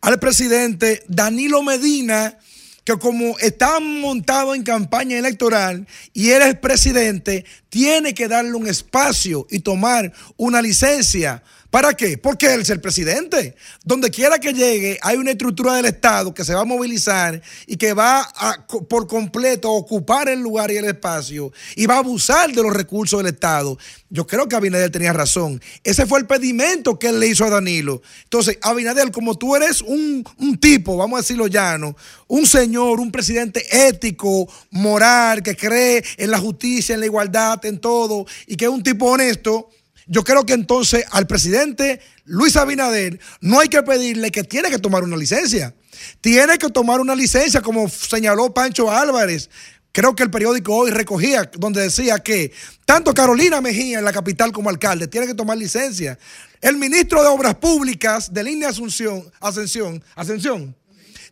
al 0.00 0.18
presidente 0.18 1.04
Danilo 1.08 1.62
Medina, 1.62 2.38
que 2.84 2.98
como 2.98 3.38
está 3.38 3.78
montado 3.80 4.54
en 4.54 4.62
campaña 4.62 5.18
electoral 5.18 5.86
y 6.12 6.30
él 6.30 6.42
es 6.42 6.56
presidente, 6.56 7.44
tiene 7.68 8.14
que 8.14 8.28
darle 8.28 8.54
un 8.54 8.66
espacio 8.66 9.46
y 9.50 9.60
tomar 9.60 10.12
una 10.36 10.60
licencia. 10.60 11.42
¿Para 11.72 11.94
qué? 11.94 12.18
Porque 12.18 12.52
él 12.52 12.60
es 12.60 12.68
el 12.68 12.82
presidente. 12.82 13.56
Donde 13.82 14.10
quiera 14.10 14.38
que 14.38 14.52
llegue, 14.52 14.98
hay 15.00 15.16
una 15.16 15.30
estructura 15.30 15.72
del 15.72 15.86
Estado 15.86 16.34
que 16.34 16.44
se 16.44 16.52
va 16.52 16.60
a 16.60 16.64
movilizar 16.66 17.40
y 17.66 17.78
que 17.78 17.94
va 17.94 18.20
a, 18.20 18.66
por 18.90 19.06
completo 19.06 19.68
a 19.68 19.72
ocupar 19.72 20.28
el 20.28 20.40
lugar 20.40 20.70
y 20.70 20.76
el 20.76 20.84
espacio 20.84 21.50
y 21.74 21.86
va 21.86 21.94
a 21.94 22.00
abusar 22.00 22.52
de 22.52 22.62
los 22.62 22.74
recursos 22.74 23.20
del 23.20 23.32
Estado. 23.32 23.78
Yo 24.10 24.26
creo 24.26 24.46
que 24.46 24.54
Abinader 24.54 24.90
tenía 24.90 25.14
razón. 25.14 25.62
Ese 25.82 26.04
fue 26.04 26.18
el 26.18 26.26
pedimento 26.26 26.98
que 26.98 27.06
él 27.06 27.18
le 27.18 27.28
hizo 27.28 27.46
a 27.46 27.48
Danilo. 27.48 28.02
Entonces, 28.24 28.58
Abinader, 28.60 29.10
como 29.10 29.38
tú 29.38 29.56
eres 29.56 29.80
un, 29.80 30.22
un 30.36 30.58
tipo, 30.58 30.98
vamos 30.98 31.16
a 31.16 31.22
decirlo 31.22 31.46
llano, 31.46 31.96
un 32.28 32.44
señor, 32.44 33.00
un 33.00 33.10
presidente 33.10 33.64
ético, 33.88 34.46
moral, 34.72 35.42
que 35.42 35.56
cree 35.56 36.04
en 36.18 36.30
la 36.30 36.38
justicia, 36.38 36.92
en 36.92 37.00
la 37.00 37.06
igualdad, 37.06 37.64
en 37.64 37.78
todo, 37.78 38.26
y 38.46 38.56
que 38.56 38.66
es 38.66 38.70
un 38.70 38.82
tipo 38.82 39.06
honesto, 39.06 39.70
yo 40.06 40.24
creo 40.24 40.44
que 40.44 40.52
entonces 40.52 41.04
al 41.10 41.26
presidente 41.26 42.00
Luis 42.24 42.56
Abinader 42.56 43.20
no 43.40 43.60
hay 43.60 43.68
que 43.68 43.82
pedirle 43.82 44.30
que 44.30 44.44
tiene 44.44 44.70
que 44.70 44.78
tomar 44.78 45.02
una 45.02 45.16
licencia. 45.16 45.74
Tiene 46.20 46.58
que 46.58 46.68
tomar 46.68 47.00
una 47.00 47.14
licencia, 47.14 47.60
como 47.60 47.88
señaló 47.88 48.52
Pancho 48.52 48.90
Álvarez. 48.90 49.50
Creo 49.92 50.16
que 50.16 50.22
el 50.22 50.30
periódico 50.30 50.74
hoy 50.74 50.90
recogía 50.90 51.50
donde 51.58 51.82
decía 51.82 52.18
que 52.18 52.52
tanto 52.86 53.12
Carolina 53.12 53.60
Mejía 53.60 53.98
en 53.98 54.04
la 54.04 54.12
capital 54.12 54.50
como 54.50 54.70
alcalde 54.70 55.06
tiene 55.06 55.26
que 55.26 55.34
tomar 55.34 55.58
licencia. 55.58 56.18
El 56.62 56.76
ministro 56.76 57.22
de 57.22 57.28
Obras 57.28 57.56
Públicas 57.56 58.32
de 58.32 58.42
línea 58.42 58.70
Asunción, 58.70 59.30
Ascensión, 59.40 60.02
Ascensión, 60.14 60.74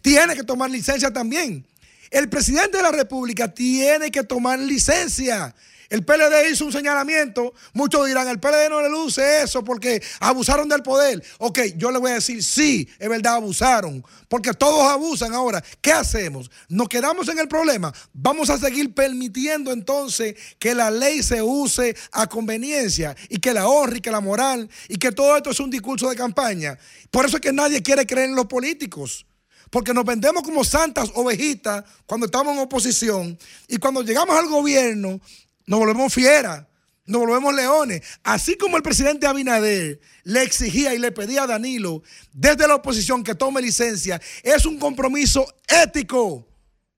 tiene 0.02 0.34
que 0.34 0.42
tomar 0.42 0.70
licencia 0.70 1.10
también. 1.10 1.66
El 2.10 2.28
presidente 2.28 2.76
de 2.76 2.82
la 2.82 2.90
República 2.90 3.48
tiene 3.48 4.10
que 4.10 4.24
tomar 4.24 4.59
licencia. 4.59 5.55
El 5.91 6.05
PLD 6.05 6.53
hizo 6.53 6.65
un 6.65 6.73
señalamiento. 6.73 7.53
Muchos 7.73 8.07
dirán, 8.07 8.29
el 8.29 8.39
PLD 8.39 8.71
no 8.71 8.81
le 8.81 8.89
luce 8.89 9.43
eso 9.43 9.65
porque 9.65 10.01
abusaron 10.21 10.69
del 10.69 10.85
poder. 10.85 11.21
Ok, 11.39 11.59
yo 11.77 11.91
le 11.91 11.99
voy 11.99 12.12
a 12.12 12.15
decir, 12.15 12.45
sí, 12.45 12.89
es 12.97 13.09
verdad, 13.09 13.35
abusaron. 13.35 14.05
Porque 14.29 14.55
todos 14.55 14.89
abusan 14.89 15.35
ahora. 15.35 15.62
¿Qué 15.81 15.93
hacemos? 15.93 16.49
¿Nos 16.69 16.89
quedamos 16.89 17.29
en 17.29 17.41
el 17.41 17.49
problema? 17.49 17.93
Vamos 18.12 18.51
a 18.51 18.59
seguir 18.59 18.95
permitiendo 18.95 19.73
entonces 19.73 20.37
que 20.61 20.77
la 20.77 20.93
ley 20.93 21.25
se 21.25 21.43
use 21.43 21.97
a 22.12 22.29
conveniencia 22.29 23.17
y 23.29 23.39
que 23.39 23.53
la 23.53 23.67
honra 23.67 23.97
y 23.97 24.01
que 24.01 24.12
la 24.12 24.21
moral 24.21 24.71
y 24.89 24.97
que 24.97 25.11
todo 25.11 25.37
esto 25.37 25.51
es 25.51 25.59
un 25.59 25.71
discurso 25.71 26.09
de 26.09 26.15
campaña. 26.15 26.79
Por 27.11 27.27
eso 27.27 27.39
es 27.39 27.43
que 27.43 27.53
nadie 27.53 27.83
quiere 27.83 28.07
creer 28.07 28.29
en 28.29 28.37
los 28.37 28.47
políticos. 28.47 29.27
Porque 29.71 29.95
nos 29.95 30.05
vendemos 30.05 30.43
como 30.45 30.65
santas 30.65 31.11
ovejitas 31.15 31.85
cuando 32.07 32.27
estamos 32.27 32.55
en 32.55 32.61
oposición 32.61 33.39
y 33.67 33.77
cuando 33.79 34.03
llegamos 34.03 34.37
al 34.37 34.47
gobierno 34.49 35.21
nos 35.66 35.78
volvemos 35.78 36.12
fieras, 36.12 36.66
nos 37.07 37.20
volvemos 37.23 37.55
leones. 37.55 38.03
Así 38.23 38.57
como 38.57 38.77
el 38.77 38.82
presidente 38.82 39.27
Abinader 39.27 40.01
le 40.24 40.43
exigía 40.43 40.95
y 40.95 40.99
le 40.99 41.12
pedía 41.12 41.43
a 41.43 41.47
Danilo 41.47 42.03
desde 42.32 42.69
la 42.69 42.77
oposición 42.77 43.24
que 43.24 43.35
tome 43.35 43.61
licencia, 43.62 44.20
es 44.43 44.65
un 44.66 44.78
compromiso 44.78 45.47
ético. 45.69 46.47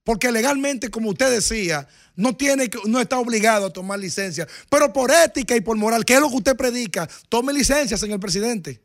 Porque 0.05 0.33
legalmente, 0.33 0.91
como 0.91 1.11
usted 1.11 1.31
decía, 1.31 1.87
no, 2.17 2.37
tiene, 2.37 2.69
no 2.87 3.01
está 3.01 3.19
obligado 3.19 3.67
a 3.67 3.73
tomar 3.73 3.99
licencia. 3.99 4.49
Pero 4.69 4.93
por 4.93 5.13
ética 5.13 5.55
y 5.55 5.61
por 5.61 5.77
moral, 5.77 6.05
que 6.05 6.15
es 6.15 6.21
lo 6.21 6.29
que 6.29 6.37
usted 6.37 6.57
predica, 6.57 7.09
tome 7.29 7.53
licencia, 7.53 7.97
señor 7.97 8.19
presidente. 8.19 8.83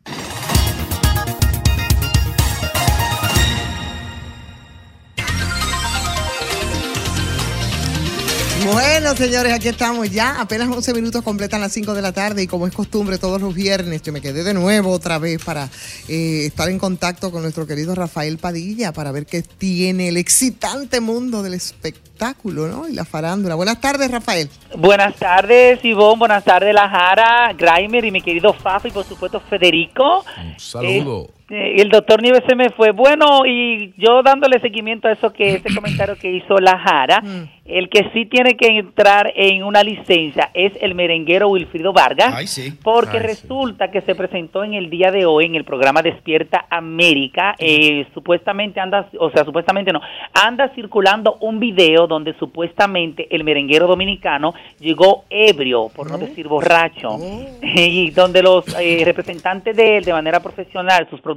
Bueno, 8.71 9.15
señores, 9.15 9.53
aquí 9.53 9.69
estamos 9.69 10.11
ya. 10.11 10.41
Apenas 10.41 10.67
11 10.67 10.93
minutos 10.93 11.23
completan 11.23 11.61
las 11.61 11.71
5 11.71 11.93
de 11.93 12.01
la 12.01 12.11
tarde 12.11 12.43
y 12.43 12.47
como 12.47 12.67
es 12.67 12.73
costumbre 12.73 13.17
todos 13.17 13.39
los 13.39 13.55
viernes, 13.55 14.01
yo 14.01 14.11
me 14.11 14.19
quedé 14.19 14.43
de 14.43 14.53
nuevo 14.53 14.91
otra 14.91 15.19
vez 15.19 15.41
para 15.41 15.69
eh, 16.09 16.45
estar 16.47 16.67
en 16.67 16.77
contacto 16.77 17.31
con 17.31 17.43
nuestro 17.43 17.65
querido 17.65 17.95
Rafael 17.95 18.37
Padilla 18.37 18.91
para 18.91 19.13
ver 19.13 19.25
qué 19.25 19.41
tiene 19.41 20.09
el 20.09 20.17
excitante 20.17 20.99
mundo 20.99 21.43
del 21.43 21.53
espectáculo, 21.53 22.67
¿no? 22.67 22.89
Y 22.89 22.93
la 22.93 23.05
farándula. 23.05 23.55
Buenas 23.55 23.79
tardes, 23.79 24.11
Rafael. 24.11 24.49
Buenas 24.75 25.15
tardes, 25.15 25.79
Ivonne. 25.85 26.19
Buenas 26.19 26.43
tardes, 26.43 26.73
La 26.73 26.89
Jara, 26.89 27.53
Graimer 27.53 28.03
y 28.03 28.11
mi 28.11 28.21
querido 28.21 28.53
Fafa 28.53 28.89
y 28.89 28.91
por 28.91 29.05
supuesto 29.05 29.39
Federico. 29.39 30.25
Saludo. 30.57 31.29
Eh, 31.29 31.36
el 31.49 31.89
doctor 31.89 32.21
Nieves 32.21 32.43
se 32.47 32.55
me 32.55 32.69
fue. 32.71 32.91
Bueno, 32.91 33.45
y 33.45 33.93
yo 33.97 34.21
dándole 34.21 34.59
seguimiento 34.59 35.07
a 35.07 35.13
eso 35.13 35.31
que 35.31 35.55
ese 35.55 35.73
comentario 35.73 36.17
que 36.17 36.31
hizo 36.31 36.57
La 36.57 36.77
Jara, 36.77 37.21
el 37.65 37.89
que 37.89 38.09
sí 38.13 38.25
tiene 38.25 38.55
que 38.57 38.67
entrar 38.67 39.31
en 39.35 39.63
una 39.63 39.83
licencia 39.83 40.49
es 40.53 40.73
el 40.81 40.95
merenguero 40.95 41.49
Wilfrido 41.49 41.93
Vargas. 41.93 42.33
Ay, 42.33 42.47
sí. 42.47 42.73
Porque 42.83 43.17
Ay, 43.17 43.21
sí. 43.21 43.27
resulta 43.27 43.91
que 43.91 44.01
se 44.01 44.15
presentó 44.15 44.63
en 44.63 44.73
el 44.73 44.89
día 44.89 45.11
de 45.11 45.25
hoy 45.25 45.45
en 45.45 45.55
el 45.55 45.63
programa 45.63 46.01
Despierta 46.01 46.65
América. 46.69 47.55
eh, 47.59 48.05
supuestamente 48.13 48.79
anda, 48.79 49.09
o 49.19 49.29
sea, 49.31 49.45
supuestamente 49.45 49.91
no, 49.91 50.01
anda 50.33 50.69
circulando 50.75 51.37
un 51.41 51.59
video 51.59 52.07
donde 52.07 52.33
supuestamente 52.39 53.27
el 53.33 53.43
merenguero 53.43 53.87
dominicano 53.87 54.53
llegó 54.79 55.23
ebrio, 55.29 55.89
por 55.95 56.09
no 56.09 56.17
decir 56.17 56.47
borracho, 56.47 57.17
y 57.61 58.11
donde 58.11 58.41
los 58.43 58.65
eh, 58.79 59.01
representantes 59.05 59.75
de 59.75 59.97
él, 59.97 60.03
de 60.03 60.13
manera 60.13 60.39
profesional, 60.39 61.07
sus 61.09 61.21
productores, 61.21 61.36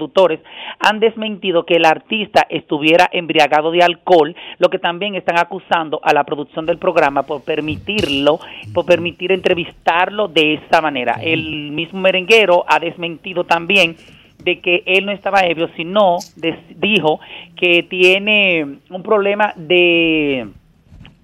han 0.78 1.01
desmentido 1.01 1.64
que 1.66 1.74
el 1.77 1.85
artista 1.85 2.47
estuviera 2.48 3.09
embriagado 3.12 3.70
de 3.70 3.82
alcohol, 3.82 4.35
lo 4.59 4.68
que 4.70 4.78
también 4.78 5.14
están 5.14 5.39
acusando 5.39 6.01
a 6.02 6.12
la 6.14 6.24
producción 6.24 6.66
del 6.66 6.78
programa 6.78 7.22
por 7.24 7.43
permitirlo, 7.44 8.39
por 8.72 8.86
permitir 8.86 9.32
entrevistarlo 9.32 10.28
de 10.28 10.55
esa 10.55 10.81
manera. 10.81 11.18
El 11.22 11.70
mismo 11.72 12.01
merenguero 12.01 12.64
ha 12.66 12.78
desmentido 12.78 13.44
también 13.44 13.97
de 14.43 14.60
que 14.60 14.82
él 14.86 15.05
no 15.05 15.12
estaba 15.12 15.40
ebrio, 15.40 15.68
sino 15.77 16.16
des- 16.36 16.56
dijo 16.81 17.20
que 17.56 17.82
tiene 17.82 18.78
un 18.89 19.02
problema 19.02 19.52
de 19.56 20.48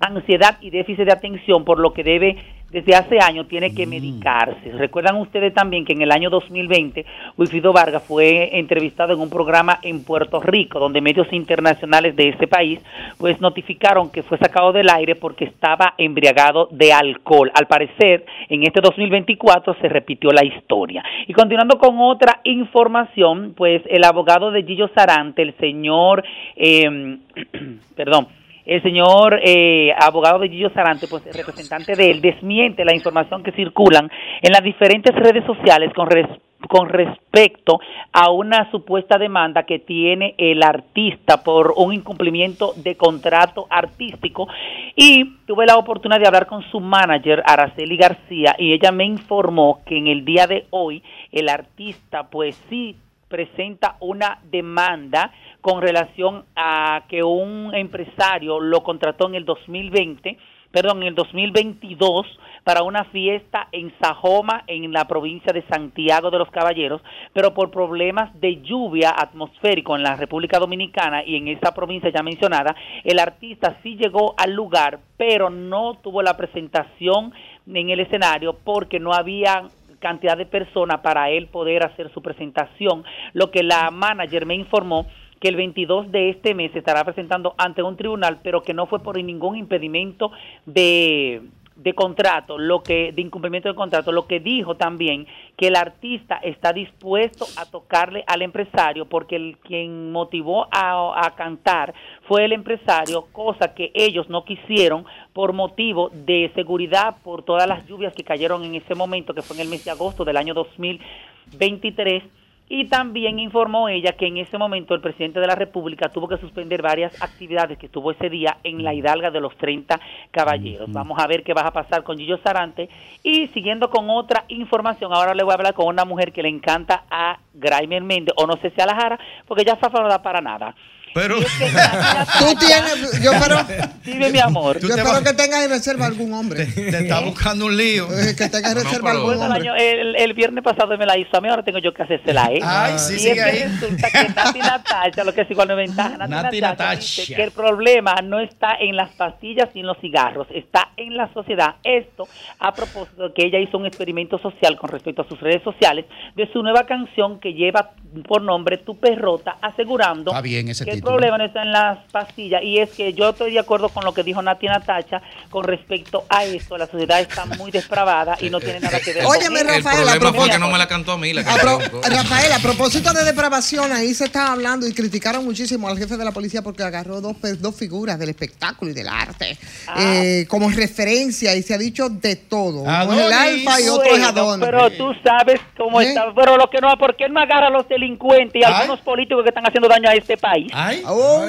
ansiedad 0.01 0.59
y 0.60 0.70
déficit 0.70 1.06
de 1.06 1.12
atención, 1.12 1.64
por 1.64 1.78
lo 1.78 1.93
que 1.93 2.05
debe 2.05 2.36
desde 2.70 2.97
hace 2.97 3.18
años 3.20 3.48
tiene 3.48 3.74
que 3.74 3.86
medicarse. 3.86 4.73
Recuerdan 4.73 5.16
ustedes 5.16 5.55
también 5.55 5.85
que 5.85 5.93
en 5.93 6.02
el 6.02 6.10
año 6.10 6.31
2020 6.31 7.06
Wilfrido 7.36 7.73
Vargas 7.73 8.02
fue 8.02 8.59
entrevistado 8.59 9.14
en 9.14 9.20
un 9.20 9.31
programa 9.31 9.78
en 9.82 10.05
Puerto 10.05 10.40
Rico, 10.40 10.81
donde 10.81 11.01
medios 11.01 11.32
internacionales 11.32 12.16
de 12.16 12.31
ese 12.31 12.47
país 12.47 12.81
pues 13.18 13.40
notificaron 13.40 14.10
que 14.10 14.23
fue 14.23 14.39
sacado 14.39 14.73
del 14.73 14.90
aire 14.90 15.14
porque 15.14 15.44
estaba 15.44 15.94
embriagado 15.97 16.68
de 16.70 16.93
alcohol. 16.93 17.52
Al 17.55 17.66
parecer, 17.66 18.27
en 18.48 18.64
este 18.64 18.81
2024 18.81 19.77
se 19.81 19.89
repitió 19.89 20.31
la 20.31 20.44
historia. 20.44 21.05
Y 21.27 21.32
continuando 21.32 21.78
con 21.78 21.98
otra 22.01 22.40
información, 22.44 23.55
pues 23.56 23.82
el 23.89 24.05
abogado 24.05 24.51
de 24.51 24.64
Gillo 24.64 24.90
Sarante, 24.94 25.43
el 25.43 25.55
señor, 25.59 26.24
eh, 26.56 27.18
perdón, 27.97 28.27
el 28.66 28.82
señor 28.82 29.40
eh, 29.43 29.93
abogado 29.98 30.40
de 30.40 30.48
Gillo 30.48 30.70
Sarante, 30.70 31.06
pues 31.09 31.24
representante 31.24 31.94
de 31.94 32.10
él, 32.10 32.20
desmiente 32.20 32.84
la 32.84 32.94
información 32.94 33.43
que 33.43 33.52
circulan 33.52 34.10
en 34.43 34.52
las 34.52 34.62
diferentes 34.62 35.14
redes 35.14 35.44
sociales 35.47 35.93
con, 35.94 36.10
res- 36.10 36.26
con 36.68 36.88
respecto 36.88 37.78
a 38.12 38.30
una 38.30 38.68
supuesta 38.72 39.18
demanda 39.18 39.62
que 39.62 39.78
tiene 39.78 40.34
el 40.36 40.62
artista 40.64 41.44
por 41.44 41.74
un 41.76 41.93
incumplimiento 41.94 42.72
de 42.76 42.97
contrato 42.97 43.66
artístico. 43.70 44.48
Y 44.97 45.36
tuve 45.47 45.64
la 45.66 45.76
oportunidad 45.76 46.20
de 46.20 46.26
hablar 46.26 46.47
con 46.47 46.62
su 46.70 46.80
manager 46.80 47.43
Araceli 47.47 47.97
García 47.97 48.56
y 48.59 48.72
ella 48.72 48.90
me 48.90 49.05
informó 49.05 49.80
que 49.86 49.97
en 49.97 50.09
el 50.09 50.24
día 50.24 50.47
de 50.48 50.66
hoy 50.70 51.02
el 51.30 51.48
artista 51.48 52.24
pues 52.30 52.56
sí 52.68 52.97
presenta 53.28 53.97
una 54.01 54.38
demanda 54.51 55.32
con 55.66 55.82
relación 55.82 56.44
a 56.55 57.06
que 57.09 57.24
un 57.24 57.74
empresario 57.74 58.60
lo 58.60 58.84
contrató 58.84 59.26
en 59.26 59.34
el 59.34 59.44
2020, 59.44 60.38
perdón, 60.70 61.02
en 61.02 61.09
el 61.09 61.16
2022 61.16 62.24
para 62.62 62.84
una 62.84 63.02
fiesta 63.06 63.66
en 63.72 63.93
Sajoma, 64.01 64.62
en 64.68 64.93
la 64.93 65.09
provincia 65.09 65.52
de 65.52 65.64
Santiago 65.66 66.30
de 66.30 66.38
los 66.38 66.52
Caballeros, 66.52 67.02
pero 67.32 67.52
por 67.52 67.72
problemas 67.72 68.32
de 68.40 68.62
lluvia 68.62 69.12
atmosférico 69.18 69.97
en 69.97 70.05
la 70.05 70.14
República 70.14 70.60
Dominicana 70.60 71.24
y 71.24 71.34
en 71.34 71.48
esa 71.48 71.74
provincia 71.74 72.10
ya 72.10 72.22
mencionada, 72.22 72.76
el 73.02 73.18
artista 73.18 73.76
sí 73.82 73.97
llegó 73.97 74.36
al 74.38 74.52
lugar, 74.52 75.01
pero 75.16 75.51
no 75.51 75.94
tuvo 75.94 76.22
la 76.22 76.36
presentación 76.36 77.34
en 77.66 77.90
el 77.90 77.98
escenario 77.98 78.56
porque 78.62 79.01
no 79.01 79.12
había 79.12 79.64
cantidad 79.98 80.36
de 80.36 80.47
personas 80.47 81.01
para 81.01 81.30
él 81.30 81.48
poder 81.48 81.84
hacer 81.84 82.12
su 82.12 82.22
presentación, 82.22 83.02
lo 83.32 83.51
que 83.51 83.64
la 83.64 83.90
manager 83.90 84.47
me 84.47 84.55
informó 84.55 85.06
que 85.40 85.48
el 85.48 85.56
22 85.56 86.10
de 86.10 86.30
este 86.30 86.54
mes 86.54 86.72
se 86.72 86.78
estará 86.78 87.04
presentando 87.04 87.54
ante 87.58 87.82
un 87.82 87.96
tribunal, 87.96 88.38
pero 88.42 88.62
que 88.62 88.74
no 88.74 88.86
fue 88.86 89.00
por 89.00 89.22
ningún 89.22 89.56
impedimento 89.56 90.30
de, 90.64 91.42
de 91.76 91.94
contrato, 91.94 92.56
lo 92.56 92.82
que 92.82 93.12
de 93.12 93.20
incumplimiento 93.20 93.68
de 93.68 93.74
contrato, 93.74 94.10
lo 94.10 94.26
que 94.26 94.40
dijo 94.40 94.76
también 94.76 95.26
que 95.56 95.68
el 95.68 95.76
artista 95.76 96.36
está 96.36 96.72
dispuesto 96.72 97.44
a 97.58 97.66
tocarle 97.66 98.24
al 98.26 98.40
empresario 98.40 99.06
porque 99.06 99.36
el 99.36 99.58
quien 99.58 100.10
motivó 100.10 100.68
a, 100.72 101.26
a 101.26 101.34
cantar 101.34 101.92
fue 102.26 102.46
el 102.46 102.52
empresario, 102.52 103.26
cosa 103.32 103.74
que 103.74 103.92
ellos 103.94 104.30
no 104.30 104.44
quisieron 104.44 105.04
por 105.34 105.52
motivo 105.52 106.08
de 106.12 106.50
seguridad 106.54 107.16
por 107.22 107.42
todas 107.42 107.68
las 107.68 107.86
lluvias 107.86 108.14
que 108.14 108.24
cayeron 108.24 108.64
en 108.64 108.74
ese 108.76 108.94
momento, 108.94 109.34
que 109.34 109.42
fue 109.42 109.56
en 109.56 109.62
el 109.62 109.68
mes 109.68 109.84
de 109.84 109.90
agosto 109.90 110.24
del 110.24 110.38
año 110.38 110.54
2023 110.54 112.22
y 112.68 112.86
también 112.88 113.38
informó 113.38 113.88
ella 113.88 114.12
que 114.12 114.26
en 114.26 114.38
ese 114.38 114.59
momento 114.59 114.94
el 114.94 115.01
presidente 115.01 115.40
de 115.40 115.47
la 115.47 115.55
República 115.55 116.09
tuvo 116.09 116.28
que 116.28 116.38
suspender 116.38 116.82
varias 116.82 117.20
actividades 117.22 117.78
que 117.78 117.88
tuvo 117.88 118.10
ese 118.10 118.28
día 118.28 118.59
en 118.64 118.82
la 118.82 118.93
hidalga 118.93 119.30
de 119.30 119.40
los 119.40 119.56
30 119.56 120.01
caballeros. 120.30 120.90
Vamos 120.90 121.18
a 121.18 121.26
ver 121.26 121.43
qué 121.43 121.55
va 121.55 121.62
a 121.62 121.72
pasar 121.72 122.02
con 122.02 122.18
Gillo 122.18 122.38
Sarante. 122.38 122.88
Y 123.22 123.48
siguiendo 123.48 123.88
con 123.90 124.10
otra 124.10 124.44
información, 124.48 125.12
ahora 125.12 125.34
le 125.34 125.44
voy 125.44 125.52
a 125.52 125.55
hablar 125.55 125.74
con 125.74 125.86
una 125.86 126.05
mujer 126.05 126.32
que 126.32 126.43
le 126.43 126.48
encanta 126.48 127.05
a 127.10 127.38
Graimer 127.55 128.02
Méndez, 128.02 128.34
o 128.36 128.47
no 128.47 128.56
sé 128.56 128.70
si 128.70 128.80
a 128.80 128.86
la 128.86 128.94
Jara, 128.94 129.18
porque 129.47 129.64
ya 129.64 129.76
Fafa 129.76 130.01
no 130.01 130.09
da 130.09 130.22
para 130.22 130.40
nada. 130.40 130.74
Pero 131.16 131.36
Tú 132.38 132.55
tienes, 132.59 133.22
yo 133.22 133.32
espero, 133.32 133.59
Dime, 134.05 134.30
mi 134.30 134.38
amor. 134.38 134.78
yo 134.80 134.88
espero 134.88 135.22
que 135.24 135.32
tengas 135.32 135.64
en 135.64 135.70
reserva 135.70 136.05
algún 136.05 136.30
hombre. 136.34 136.66
Te 136.66 136.98
está 136.98 137.20
buscando 137.20 137.64
un 137.66 137.76
lío. 137.76 138.06
Que 138.36 138.48
tengas 138.51 138.72
en 138.76 138.82
reserva 138.84 139.12
algún 139.12 139.34
hombre. 139.34 139.60
año- 139.60 139.74
el- 139.74 140.14
el 140.16 140.34
viernes 140.34 140.62
pasado 140.62 140.97
me 140.98 141.06
la 141.06 141.16
hizo 141.16 141.34
a 141.36 141.40
mí, 141.40 141.48
ahora 141.48 141.62
tengo 141.64 141.78
yo 141.78 141.94
que 141.94 142.02
hacérsela, 142.02 142.51
¿eh? 142.52 142.59
Ay, 142.62 142.98
sí, 142.98 143.14
y 143.14 143.18
sigue 143.18 143.30
es 143.32 143.44
que 143.44 143.64
resulta 143.68 144.10
que 144.10 144.28
Nati 144.28 144.59
Natacha, 144.59 145.24
lo 145.24 145.32
que 145.32 145.40
es 145.40 145.51
igual 145.51 145.68
no 145.68 145.80
es 145.80 145.88
ventaja, 145.88 146.16
Nati, 146.18 146.30
Nati 146.30 146.60
Natacha, 146.60 146.84
Natacha. 146.84 146.98
dice 147.22 147.34
que 147.34 147.43
el 147.43 147.51
problema 147.52 148.14
no 148.22 148.38
está 148.40 148.74
en 148.78 148.94
las 148.97 149.10
pastillas 149.14 149.70
ni 149.74 149.80
en 149.80 149.86
los 149.86 149.97
cigarros, 150.02 150.47
está 150.55 150.90
en 150.98 151.16
la 151.16 151.32
sociedad. 151.32 151.76
Esto 151.82 152.28
a 152.59 152.74
propósito 152.74 153.28
de 153.28 153.34
que 153.34 153.47
ella 153.47 153.59
hizo 153.59 153.78
un 153.78 153.86
experimento 153.86 154.38
social 154.38 154.76
con 154.76 154.90
respecto 154.90 155.22
a 155.22 155.28
sus 155.28 155.40
redes 155.40 155.62
sociales 155.62 156.05
de 156.34 156.47
su 156.52 156.62
nueva 156.62 156.84
canción 156.84 157.40
que 157.40 157.55
lleva 157.55 157.93
por 158.28 158.43
nombre 158.43 158.76
Tu 158.78 158.98
Perrota, 158.98 159.56
asegurando 159.62 160.30
Está 160.30 160.40
bien 160.43 160.68
ese 160.68 160.84
título. 160.84 161.05
Problema 161.06 161.38
no 161.38 161.44
está 161.44 161.62
en 161.62 161.72
las 161.72 161.98
pastillas 162.10 162.62
y 162.62 162.78
es 162.78 162.90
que 162.90 163.12
yo 163.12 163.30
estoy 163.30 163.52
de 163.52 163.58
acuerdo 163.58 163.88
con 163.88 164.04
lo 164.04 164.12
que 164.12 164.22
dijo 164.22 164.42
Nati 164.42 164.66
Natacha 164.66 165.22
con 165.50 165.64
respecto 165.64 166.24
a 166.28 166.44
esto, 166.44 166.76
la 166.76 166.86
sociedad 166.86 167.20
está 167.20 167.44
muy 167.44 167.70
depravada 167.70 168.36
y 168.40 168.50
no 168.50 168.60
tiene 168.60 168.80
nada 168.80 169.00
que 169.00 169.12
ver 169.12 169.24
Óyeme, 169.24 169.60
con 169.60 169.68
El 169.68 169.82
Rafael, 169.82 170.08
a 170.08 170.12
problema 170.12 170.32
fue 170.32 170.50
que 170.50 170.58
no 170.58 170.70
me 170.70 170.78
la 170.78 170.88
cantó 170.88 171.12
a 171.12 171.18
mí 171.18 171.32
la 171.32 171.42
A 171.42 171.56
pro-. 171.56 171.78
Rafael, 171.78 172.52
a 172.52 172.58
propósito 172.58 173.12
de 173.12 173.24
depravación, 173.24 173.92
ahí 173.92 174.14
se 174.14 174.24
estaba 174.24 174.52
hablando 174.52 174.86
y 174.86 174.92
criticaron 174.92 175.44
muchísimo 175.44 175.88
al 175.88 175.98
jefe 175.98 176.16
de 176.16 176.24
la 176.24 176.32
policía 176.32 176.62
porque 176.62 176.82
agarró 176.82 177.20
dos, 177.20 177.36
dos 177.60 177.74
figuras 177.74 178.18
del 178.18 178.28
espectáculo 178.28 178.90
y 178.90 178.94
del 178.94 179.08
arte 179.08 179.56
eh, 179.98 180.46
como 180.48 180.70
referencia 180.70 181.54
y 181.54 181.62
se 181.62 181.74
ha 181.74 181.78
dicho 181.78 182.08
de 182.08 182.36
todo. 182.36 182.82
Uno 182.82 183.12
es 183.12 183.26
el 183.26 183.32
alfa 183.32 183.80
y 183.80 183.88
otro 183.88 184.14
es 184.14 184.22
Adonis. 184.22 184.66
Pero 184.66 184.90
tú 184.92 185.12
sabes 185.24 185.60
cómo 185.76 186.00
¿Eh? 186.00 186.08
está. 186.08 186.32
Pero 186.34 186.56
lo 186.56 186.68
que 186.68 186.80
no, 186.80 186.96
¿por 186.98 187.16
qué 187.16 187.28
no 187.28 187.40
agarra 187.40 187.68
a 187.68 187.70
los 187.70 187.88
delincuentes 187.88 188.60
y 188.60 188.64
a 188.64 188.78
algunos 188.78 189.00
políticos 189.00 189.42
que 189.42 189.50
están 189.50 189.66
haciendo 189.66 189.88
daño 189.88 190.08
a 190.08 190.14
este 190.14 190.36
país? 190.36 190.70
Oh, 191.05 191.47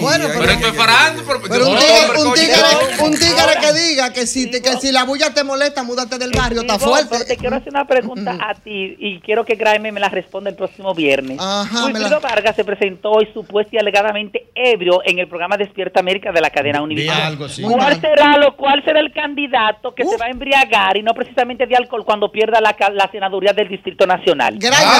Bueno, 0.00 0.24
Pero 0.28 0.40
pero, 0.40 0.52
esto 0.52 0.68
es 0.68 0.74
farando. 0.76 1.22
Pero, 1.26 1.40
pero 1.48 1.66
un 1.68 1.74
No, 1.74 1.80
tigre, 1.80 2.18
un 2.18 2.34
tigre- 2.34 3.04
un 3.04 3.10
tigre 3.12 3.60
que 3.60 3.72
diga 3.72 4.12
que 4.12 4.26
si, 4.26 4.50
te- 4.50 4.62
que 4.62 4.72
si 4.78 4.92
la 4.92 5.04
bulla 5.04 5.32
te 5.34 5.44
molesta, 5.44 5.82
múdate 5.82 6.18
del 6.18 6.30
barrio, 6.30 6.60
está 6.62 6.78
pero 6.78 6.90
fuerte. 6.90 7.24
te 7.24 7.36
quiero 7.36 7.56
hacer 7.56 7.68
una 7.70 7.86
pregunta 7.86 8.36
a 8.40 8.54
ti 8.54 8.96
y 8.98 9.20
quiero 9.20 9.44
que 9.44 9.54
Graeme 9.56 9.92
me 9.92 10.00
la 10.00 10.08
responda 10.08 10.50
el 10.50 10.56
próximo 10.56 10.94
viernes. 10.94 11.38
Ajá, 11.40 11.78
me 11.86 11.92
Wilfrido 11.94 12.10
la- 12.10 12.18
Vargas 12.28 12.56
se 12.56 12.64
presentó 12.64 13.10
hoy 13.12 13.28
supuesto 13.32 13.76
y 13.76 13.78
alegadamente 13.78 14.46
ebrio 14.54 15.02
en 15.04 15.18
el 15.18 15.28
programa 15.28 15.56
Despierta 15.56 16.00
América 16.00 16.32
de 16.32 16.40
la 16.40 16.50
cadena 16.50 16.82
Univision. 16.82 17.16
algo, 17.16 17.48
sí. 17.48 17.62
¿Cuál 17.62 18.00
será 18.00 18.36
lo 18.36 18.56
cuál 18.56 18.84
será 18.84 19.00
el 19.00 19.12
candidato 19.12 19.94
que 19.94 20.04
se 20.04 20.16
va 20.16 20.26
a 20.26 20.30
embriagar 20.30 20.96
y 20.96 21.02
no 21.02 21.14
precisamente 21.14 21.66
de 21.66 21.76
alcohol 21.76 22.04
cuando 22.04 22.30
pierda 22.32 22.60
la, 22.60 22.76
senaduría 23.10 23.52
del 23.52 23.68
Distrito 23.68 24.06
Nacional? 24.06 24.56
Gracias, 24.58 24.90